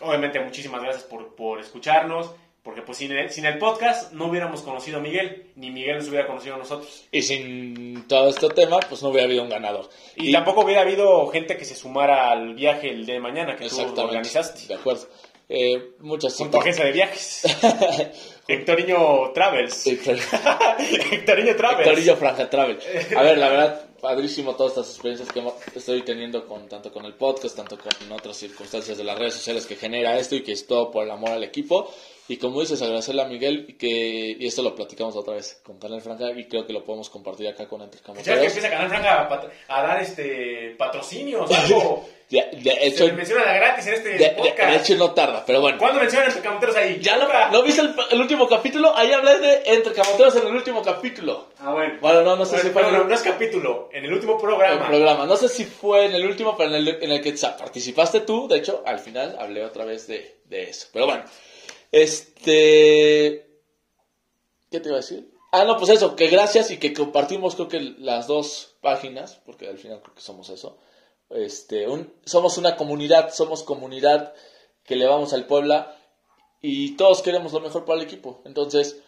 Obviamente 0.00 0.40
muchísimas 0.40 0.82
gracias 0.82 1.04
por, 1.04 1.34
por 1.34 1.58
escucharnos, 1.60 2.34
porque 2.66 2.82
pues 2.82 2.98
sin 2.98 3.12
el, 3.12 3.30
sin 3.30 3.46
el 3.46 3.58
podcast 3.58 4.10
no 4.10 4.26
hubiéramos 4.26 4.62
conocido 4.62 4.98
a 4.98 5.00
Miguel, 5.00 5.52
ni 5.54 5.70
Miguel 5.70 5.98
nos 5.98 6.08
hubiera 6.08 6.26
conocido 6.26 6.56
a 6.56 6.58
nosotros. 6.58 7.04
Y 7.12 7.22
sin 7.22 8.08
todo 8.08 8.28
este 8.28 8.48
tema, 8.48 8.80
pues 8.80 9.04
no 9.04 9.10
hubiera 9.10 9.26
habido 9.26 9.44
un 9.44 9.48
ganador. 9.48 9.88
Y, 10.16 10.32
tampoco 10.32 10.62
hubiera 10.62 10.80
habido 10.80 11.28
gente 11.28 11.56
que 11.56 11.64
se 11.64 11.76
sumara 11.76 12.28
al 12.32 12.54
viaje 12.54 12.90
el 12.90 13.06
día 13.06 13.14
de 13.14 13.20
mañana 13.20 13.54
que 13.54 13.68
tú 13.68 13.80
organizaste. 13.96 14.66
De 14.66 14.74
acuerdo. 14.74 15.06
Eh, 15.48 15.92
muchas 16.00 16.34
Con 16.34 16.50
tu 16.50 16.58
agencia 16.58 16.84
de 16.84 16.90
viajes. 16.90 17.42
Hectoriño 18.48 19.30
Travels. 19.32 19.86
Hectoriño 19.86 20.24
Travels. 21.56 21.88
Torillo 21.88 22.16
Franja 22.16 22.50
Travel. 22.50 22.80
A 23.16 23.22
ver, 23.22 23.38
la 23.38 23.48
verdad, 23.48 23.90
padrísimo 24.00 24.56
todas 24.56 24.72
estas 24.72 24.88
experiencias 24.88 25.28
que 25.30 25.78
estoy 25.78 26.02
teniendo 26.02 26.44
con 26.48 26.68
tanto 26.68 26.92
con 26.92 27.04
el 27.04 27.14
podcast, 27.14 27.54
tanto 27.54 27.78
con 27.78 28.10
otras 28.10 28.36
circunstancias 28.36 28.98
de 28.98 29.04
las 29.04 29.16
redes 29.16 29.34
sociales 29.34 29.66
que 29.66 29.76
genera 29.76 30.18
esto 30.18 30.34
y 30.34 30.42
que 30.42 30.50
es 30.50 30.66
todo 30.66 30.90
por 30.90 31.04
el 31.04 31.12
amor 31.12 31.30
al 31.30 31.44
equipo. 31.44 31.92
Y 32.28 32.38
como 32.38 32.60
dices, 32.60 32.82
agradecerle 32.82 33.22
a 33.22 33.26
Miguel 33.26 33.66
y 33.68 33.74
que 33.74 34.36
y 34.38 34.46
esto 34.46 34.62
lo 34.62 34.74
platicamos 34.74 35.14
otra 35.16 35.34
vez 35.34 35.60
con 35.62 35.78
Canal 35.78 36.00
Franja 36.02 36.32
y 36.32 36.46
creo 36.46 36.66
que 36.66 36.72
lo 36.72 36.82
podemos 36.84 37.08
compartir 37.08 37.46
acá 37.48 37.68
con 37.68 37.82
Entre 37.82 37.98
Ya 38.00 38.02
que 38.04 38.12
Camoteros. 38.12 38.42
empieza 38.46 38.66
a 38.66 38.70
ganar 38.70 38.88
Franca 38.88 39.50
a, 39.68 39.78
a 39.78 39.82
dar 39.86 40.02
este 40.02 40.74
patrocinios, 40.76 41.50
algo. 41.52 42.08
Se 42.28 42.38
hecho, 42.88 43.06
de, 43.06 43.12
menciona 43.12 43.44
gratis 43.54 43.86
en 43.86 43.94
este 43.94 44.08
de- 44.18 44.30
podcast. 44.30 44.70
de 44.72 44.76
hecho 44.78 44.96
no 44.96 45.12
tarda, 45.12 45.44
pero 45.46 45.60
bueno. 45.60 45.78
¿Cuándo 45.78 46.00
mencionan 46.00 46.26
entre 46.26 46.42
camoteros 46.42 46.74
ahí? 46.74 46.98
¿Ya 47.00 47.16
lo. 47.18 47.28
¿no 47.52 47.62
viste 47.62 47.82
el, 47.82 47.94
el 48.10 48.20
último 48.20 48.48
capítulo? 48.48 48.96
Ahí 48.96 49.12
hablé 49.12 49.38
de 49.38 49.62
Entre 49.66 49.92
Camoteros 49.92 50.34
en 50.34 50.48
el 50.48 50.54
último 50.56 50.82
capítulo. 50.82 51.50
Ah, 51.60 51.70
bueno. 51.72 51.94
Bueno, 52.00 52.22
no, 52.22 52.34
no 52.34 52.44
sé 52.44 52.56
Bueno, 52.56 52.68
si 52.68 52.70
fue 52.72 52.82
no, 53.04 53.14
es 53.14 53.22
capítulo, 53.22 53.88
en 53.92 54.04
el 54.06 54.12
último 54.12 54.34
el 54.34 54.40
programa. 54.40 54.88
programa. 54.88 55.24
No 55.26 55.36
sé 55.36 55.48
si 55.48 55.64
fue 55.66 56.06
en 56.06 56.14
el 56.16 56.26
último, 56.26 56.56
pero 56.56 56.70
en 56.70 56.76
el, 56.76 56.88
en 57.00 57.12
el 57.12 57.20
que 57.22 57.32
participaste 57.56 58.20
tú. 58.22 58.48
De 58.48 58.58
hecho, 58.58 58.82
al 58.84 58.98
final 58.98 59.36
hablé 59.38 59.64
otra 59.64 59.84
vez 59.84 60.08
de, 60.08 60.38
de 60.46 60.64
eso. 60.64 60.88
Pero 60.92 61.06
bueno, 61.06 61.22
este. 61.92 63.46
¿Qué 64.70 64.80
te 64.80 64.88
iba 64.88 64.98
a 64.98 65.00
decir? 65.00 65.30
Ah, 65.52 65.64
no, 65.64 65.76
pues 65.76 65.90
eso, 65.90 66.16
que 66.16 66.28
gracias 66.28 66.70
y 66.70 66.78
que 66.78 66.92
compartimos, 66.92 67.54
creo 67.54 67.68
que 67.68 67.80
las 67.80 68.26
dos 68.26 68.74
páginas, 68.80 69.40
porque 69.46 69.68
al 69.68 69.78
final 69.78 70.02
creo 70.02 70.14
que 70.14 70.20
somos 70.20 70.50
eso. 70.50 70.78
Este, 71.30 71.86
somos 72.24 72.58
una 72.58 72.76
comunidad, 72.76 73.32
somos 73.32 73.62
comunidad 73.62 74.34
que 74.84 74.96
le 74.96 75.06
vamos 75.06 75.32
al 75.32 75.46
Puebla 75.46 75.96
y 76.60 76.96
todos 76.96 77.22
queremos 77.22 77.52
lo 77.52 77.60
mejor 77.60 77.84
para 77.84 77.98
el 78.00 78.06
equipo. 78.06 78.42
Entonces, 78.44 79.00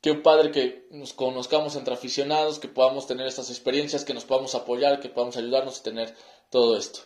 qué 0.00 0.14
padre 0.14 0.50
que 0.50 0.86
nos 0.90 1.12
conozcamos 1.12 1.76
entre 1.76 1.94
aficionados, 1.94 2.58
que 2.58 2.68
podamos 2.68 3.06
tener 3.06 3.26
estas 3.26 3.50
experiencias, 3.50 4.04
que 4.04 4.14
nos 4.14 4.24
podamos 4.24 4.54
apoyar, 4.54 5.00
que 5.00 5.08
podamos 5.08 5.36
ayudarnos 5.36 5.80
a 5.80 5.82
tener 5.82 6.14
todo 6.50 6.76
esto. 6.76 7.00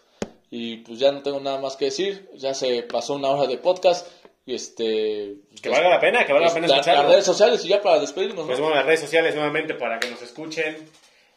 Y 0.50 0.78
pues 0.78 0.98
ya 0.98 1.12
no 1.12 1.22
tengo 1.22 1.40
nada 1.40 1.60
más 1.60 1.76
que 1.76 1.86
decir, 1.86 2.28
ya 2.34 2.54
se 2.54 2.82
pasó 2.82 3.14
una 3.14 3.28
hora 3.30 3.46
de 3.46 3.58
podcast 3.58 4.06
y 4.19 4.19
este... 4.54 5.34
Que 5.62 5.68
valga 5.68 5.88
la 5.90 6.00
pena, 6.00 6.24
que 6.24 6.32
valga 6.32 6.48
la 6.48 6.54
pena 6.54 6.66
pues, 6.66 6.76
las 6.78 6.86
escucharlo. 6.86 7.10
redes 7.12 7.24
sociales 7.24 7.64
y 7.64 7.68
ya 7.68 7.80
para 7.82 8.00
despedirnos, 8.00 8.46
Pues 8.46 8.58
¿no? 8.58 8.64
bueno, 8.64 8.76
las 8.76 8.86
redes 8.86 9.00
sociales 9.00 9.34
nuevamente 9.34 9.74
para 9.74 9.98
que 9.98 10.10
nos 10.10 10.22
escuchen 10.22 10.76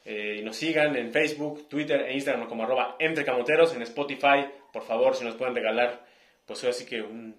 eh, 0.05 0.38
y 0.39 0.41
nos 0.43 0.55
sigan 0.55 0.95
en 0.95 1.11
Facebook, 1.11 1.68
Twitter 1.70 2.01
e 2.01 2.14
Instagram 2.14 2.47
como 2.47 2.64
arroba 2.64 2.95
entre 2.99 3.24
camoteros, 3.24 3.74
en 3.74 3.82
Spotify, 3.84 4.45
por 4.72 4.84
favor, 4.84 5.16
si 5.16 5.24
nos 5.24 5.36
pueden 5.36 5.55
regalar, 5.55 6.05
pues 6.45 6.61
ahora 6.64 6.74
sí 6.74 6.86
que 6.86 7.01
un- 7.01 7.36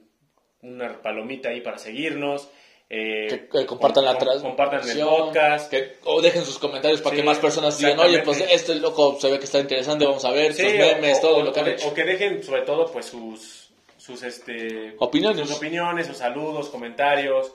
una 0.63 1.01
palomita 1.03 1.51
ahí 1.51 1.61
para 1.61 1.77
seguirnos. 1.79 2.49
eh, 2.91 3.27
que, 3.29 3.49
que 3.49 3.67
compartan 3.67 4.05
la 4.05 4.13
com- 4.13 4.19
transmisión, 4.21 4.51
Compartan 4.57 4.89
el 4.89 4.99
podcast. 5.05 5.71
que- 5.71 5.97
o 6.05 6.21
dejen 6.21 6.45
sus 6.45 6.59
comentarios 6.59 7.01
para 7.01 7.17
Sí, 7.17 7.23
que 7.23 7.27
más 7.27 7.39
personas 7.39 7.79
digan, 7.79 7.99
oye, 7.99 8.21
pues 8.21 8.41
este 8.51 8.75
loco 8.77 9.19
se 9.21 9.31
ve 9.31 9.39
que 9.39 9.47
está 9.47 9.59
interesante, 9.59 10.05
vamos 10.05 10.25
a 10.25 10.31
ver 10.31 10.53
Sí, 10.53 10.63
sus 10.63 10.73
memes, 10.75 11.19
o, 11.19 11.21
todo 11.23 11.37
o- 11.39 11.43
lo 11.43 11.53
que 11.53 11.61
han 11.61 11.69
hecho. 11.69 11.89
o 11.89 11.95
que 11.95 12.05
dejen 12.05 12.43
sobre 12.45 12.63
todo 12.63 12.91
pues 12.93 13.07
sus, 13.07 13.64
sus 14.05 14.23
este, 14.23 14.95
Opiniones. 14.99 15.49
sus 15.49 15.57
opiniones, 15.57 16.07
sus 16.07 16.19
saludos, 16.19 16.69
comentarios. 16.69 17.53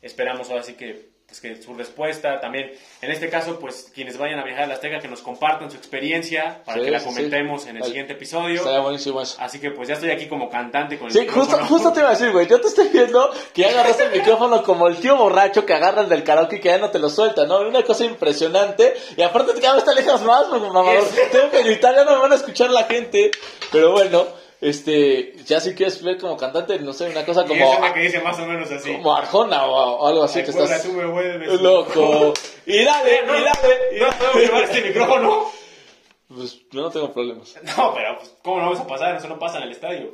Esperamos 0.00 0.50
ahora 0.50 0.64
sí 0.64 0.72
que, 0.74 1.10
pues, 1.28 1.40
que 1.40 1.62
su 1.62 1.74
respuesta 1.74 2.40
también, 2.40 2.72
en 3.02 3.10
este 3.12 3.28
caso, 3.30 3.60
pues 3.60 3.88
quienes 3.94 4.18
vayan 4.18 4.40
a 4.40 4.44
viajar 4.44 4.64
a 4.64 4.66
la 4.66 4.74
Azteca, 4.74 4.98
que 4.98 5.06
nos 5.06 5.20
compartan 5.22 5.70
su 5.70 5.76
experiencia 5.76 6.60
para 6.66 6.78
Sí, 6.80 6.84
que 6.86 6.90
la 6.90 7.04
comentemos 7.04 7.62
sí. 7.62 7.68
en 7.68 7.76
el 7.76 7.82
Vale. 7.82 7.90
siguiente 7.92 8.12
episodio. 8.14 8.56
Estaría 8.56 8.80
buenísimo 8.80 9.22
eso. 9.22 9.36
Así 9.38 9.60
que 9.60 9.70
pues 9.70 9.86
ya 9.86 9.94
estoy 9.94 10.10
aquí 10.10 10.26
como 10.26 10.50
cantante 10.50 10.98
con 10.98 11.06
el 11.06 11.12
Sí, 11.12 11.20
justo, 11.20 11.40
micrófono. 11.42 11.66
justo 11.68 11.92
te 11.92 12.00
iba 12.00 12.08
a 12.08 12.12
decir, 12.12 12.32
güey. 12.32 12.48
Yo 12.48 12.60
te 12.60 12.66
estoy 12.66 12.88
viendo 12.88 13.30
que 13.54 13.62
ya 13.62 13.68
agarras 13.68 14.00
el 14.00 14.10
micrófono 14.18 14.64
como 14.64 14.88
el 14.88 14.96
tío 14.96 15.14
borracho 15.16 15.64
que 15.64 15.74
agarra 15.74 16.02
el 16.02 16.08
del 16.08 16.24
karaoke 16.24 16.56
y 16.56 16.60
que 16.60 16.68
ya 16.70 16.78
no 16.78 16.90
te 16.90 16.98
lo 16.98 17.08
suelta, 17.10 17.46
¿no? 17.46 17.60
Una 17.60 17.84
cosa 17.84 18.04
impresionante. 18.04 18.92
Y 19.16 19.22
aparte 19.22 19.52
cada 19.60 19.76
vez 19.76 19.84
te 19.84 19.90
alejas 19.92 20.20
más, 20.22 20.48
mamador. 20.48 21.04
Tengo 21.30 21.48
que 21.52 21.62
gritar, 21.62 21.94
ya 21.94 22.02
no 22.04 22.10
me 22.16 22.22
van 22.22 22.32
a 22.32 22.36
escuchar 22.36 22.70
la 22.70 22.84
gente. 22.86 23.30
Pero 23.70 23.92
bueno, 23.92 24.26
este, 24.62 25.34
ya 25.44 25.60
si 25.60 25.74
quieres 25.74 26.02
ver 26.02 26.18
como 26.18 26.36
cantante, 26.36 26.78
no 26.78 26.92
sé, 26.92 27.10
una 27.10 27.26
cosa 27.26 27.42
Y 27.44 27.48
como, 27.48 27.72
es 27.72 27.78
una 27.78 27.92
que 27.92 28.00
dice 28.00 28.20
más 28.20 28.38
o 28.38 28.46
menos 28.46 28.70
así. 28.70 28.92
como 28.94 29.14
Arjona 29.14 29.66
o, 29.66 30.06
algo 30.06 30.22
así 30.22 30.38
Ay, 30.38 30.44
que 30.44 30.50
estás 30.52 30.82
tú 30.84 30.92
me 30.92 31.04
vuelves 31.04 31.60
loco. 31.60 32.32
Y 32.64 32.84
dale, 32.84 33.26
No, 33.26 33.36
y 33.38 33.42
dale. 33.42 33.78
y 33.96 33.98
¿No 33.98 34.06
dale. 34.06 34.16
puedo 34.18 34.34
llevar 34.46 34.62
este 34.64 34.82
micrófono? 34.82 35.50
Pues 36.28 36.60
yo 36.70 36.80
no 36.80 36.90
tengo 36.90 37.12
problemas. 37.12 37.54
No, 37.76 37.92
pero 37.92 38.16
pues, 38.18 38.34
¿cómo 38.42 38.56
no 38.58 38.62
vamos 38.66 38.80
a 38.80 38.86
pasar? 38.86 39.16
Eso 39.16 39.28
no 39.28 39.38
pasa 39.38 39.58
en 39.58 39.64
el 39.64 39.72
estadio. 39.72 40.10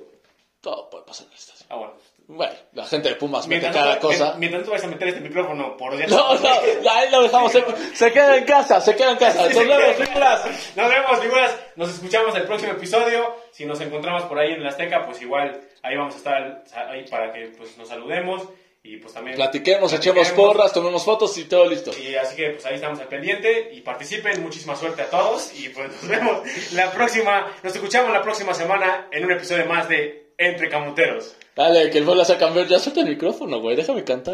Todo 0.61 0.91
puede 0.91 1.05
pasar 1.05 1.27
en 1.29 1.33
esta. 1.35 1.53
Ah, 1.69 1.77
bueno. 1.77 1.93
Bueno, 2.31 2.53
la 2.75 2.85
gente 2.85 3.09
de 3.09 3.15
Pumas 3.15 3.49
mete 3.49 3.71
cada 3.71 3.99
cosa. 3.99 4.35
Mientras 4.37 4.63
tú 4.63 4.71
vayas 4.71 4.85
a 4.85 4.89
meter 4.89 5.09
este 5.09 5.21
micrófono 5.23 5.79
por 5.79 5.97
dentro. 5.97 6.15
No, 6.15 6.35
no, 6.39 6.91
ahí 6.91 7.11
lo 7.11 7.23
dejamos. 7.23 7.51
Se, 7.51 7.65
se, 7.95 8.13
queda 8.13 8.37
en 8.37 8.45
casa, 8.45 8.83
se 8.83 8.95
queda 8.95 9.13
en 9.13 9.17
casa. 9.17 9.49
Nos 9.49 9.55
vemos, 9.57 9.97
figuras. 9.97 10.45
Nos 10.77 10.91
vemos, 10.91 11.21
figuras. 11.21 11.57
Nos 11.77 11.89
escuchamos 11.89 12.37
el 12.37 12.43
próximo 12.43 12.73
episodio. 12.73 13.35
Si 13.51 13.65
nos 13.65 13.81
encontramos 13.81 14.25
por 14.25 14.39
ahí 14.39 14.53
en 14.53 14.63
la 14.63 14.69
Azteca, 14.69 15.07
pues 15.07 15.23
igual 15.23 15.59
ahí 15.83 15.97
vamos 15.97 16.17
a 16.17 16.19
estar 16.19 16.65
ahí 16.91 17.07
para 17.09 17.33
que 17.33 17.47
pues, 17.57 17.79
nos 17.79 17.89
saludemos. 17.89 18.43
Y 18.83 18.99
pues 18.99 19.15
también. 19.15 19.37
Platiquemos, 19.37 19.91
platiquemos, 19.91 20.27
echemos 20.27 20.33
porras, 20.33 20.73
tomemos 20.75 21.03
fotos 21.07 21.37
y 21.39 21.45
todo 21.47 21.65
listo. 21.65 21.93
Y 21.99 22.15
así 22.15 22.37
que 22.37 22.51
pues 22.51 22.67
ahí 22.67 22.75
estamos 22.75 23.01
al 23.01 23.09
pendiente 23.09 23.71
y 23.73 23.81
participen. 23.81 24.43
Muchísima 24.43 24.77
suerte 24.77 25.01
a 25.01 25.09
todos. 25.09 25.59
Y 25.59 25.71
pues 25.71 25.91
nos 25.91 26.07
vemos 26.07 26.43
la 26.75 26.91
próxima. 26.91 27.51
Nos 27.63 27.75
escuchamos 27.75 28.13
la 28.13 28.21
próxima 28.21 28.53
semana 28.53 29.09
en 29.11 29.25
un 29.25 29.33
episodio 29.33 29.65
más 29.65 29.89
de 29.89 30.28
entre 30.39 30.69
camuteros. 30.69 31.35
Dale, 31.57 31.91
que 31.91 31.99
el 31.99 32.05
bola 32.05 32.25
saca 32.25 32.49
ver. 32.51 32.69
Ya 32.69 32.79
suelta 32.79 33.01
el 33.01 33.09
micrófono, 33.09 33.61
güey. 33.61 33.77
Déjame 33.77 34.05
cantar. 34.05 34.25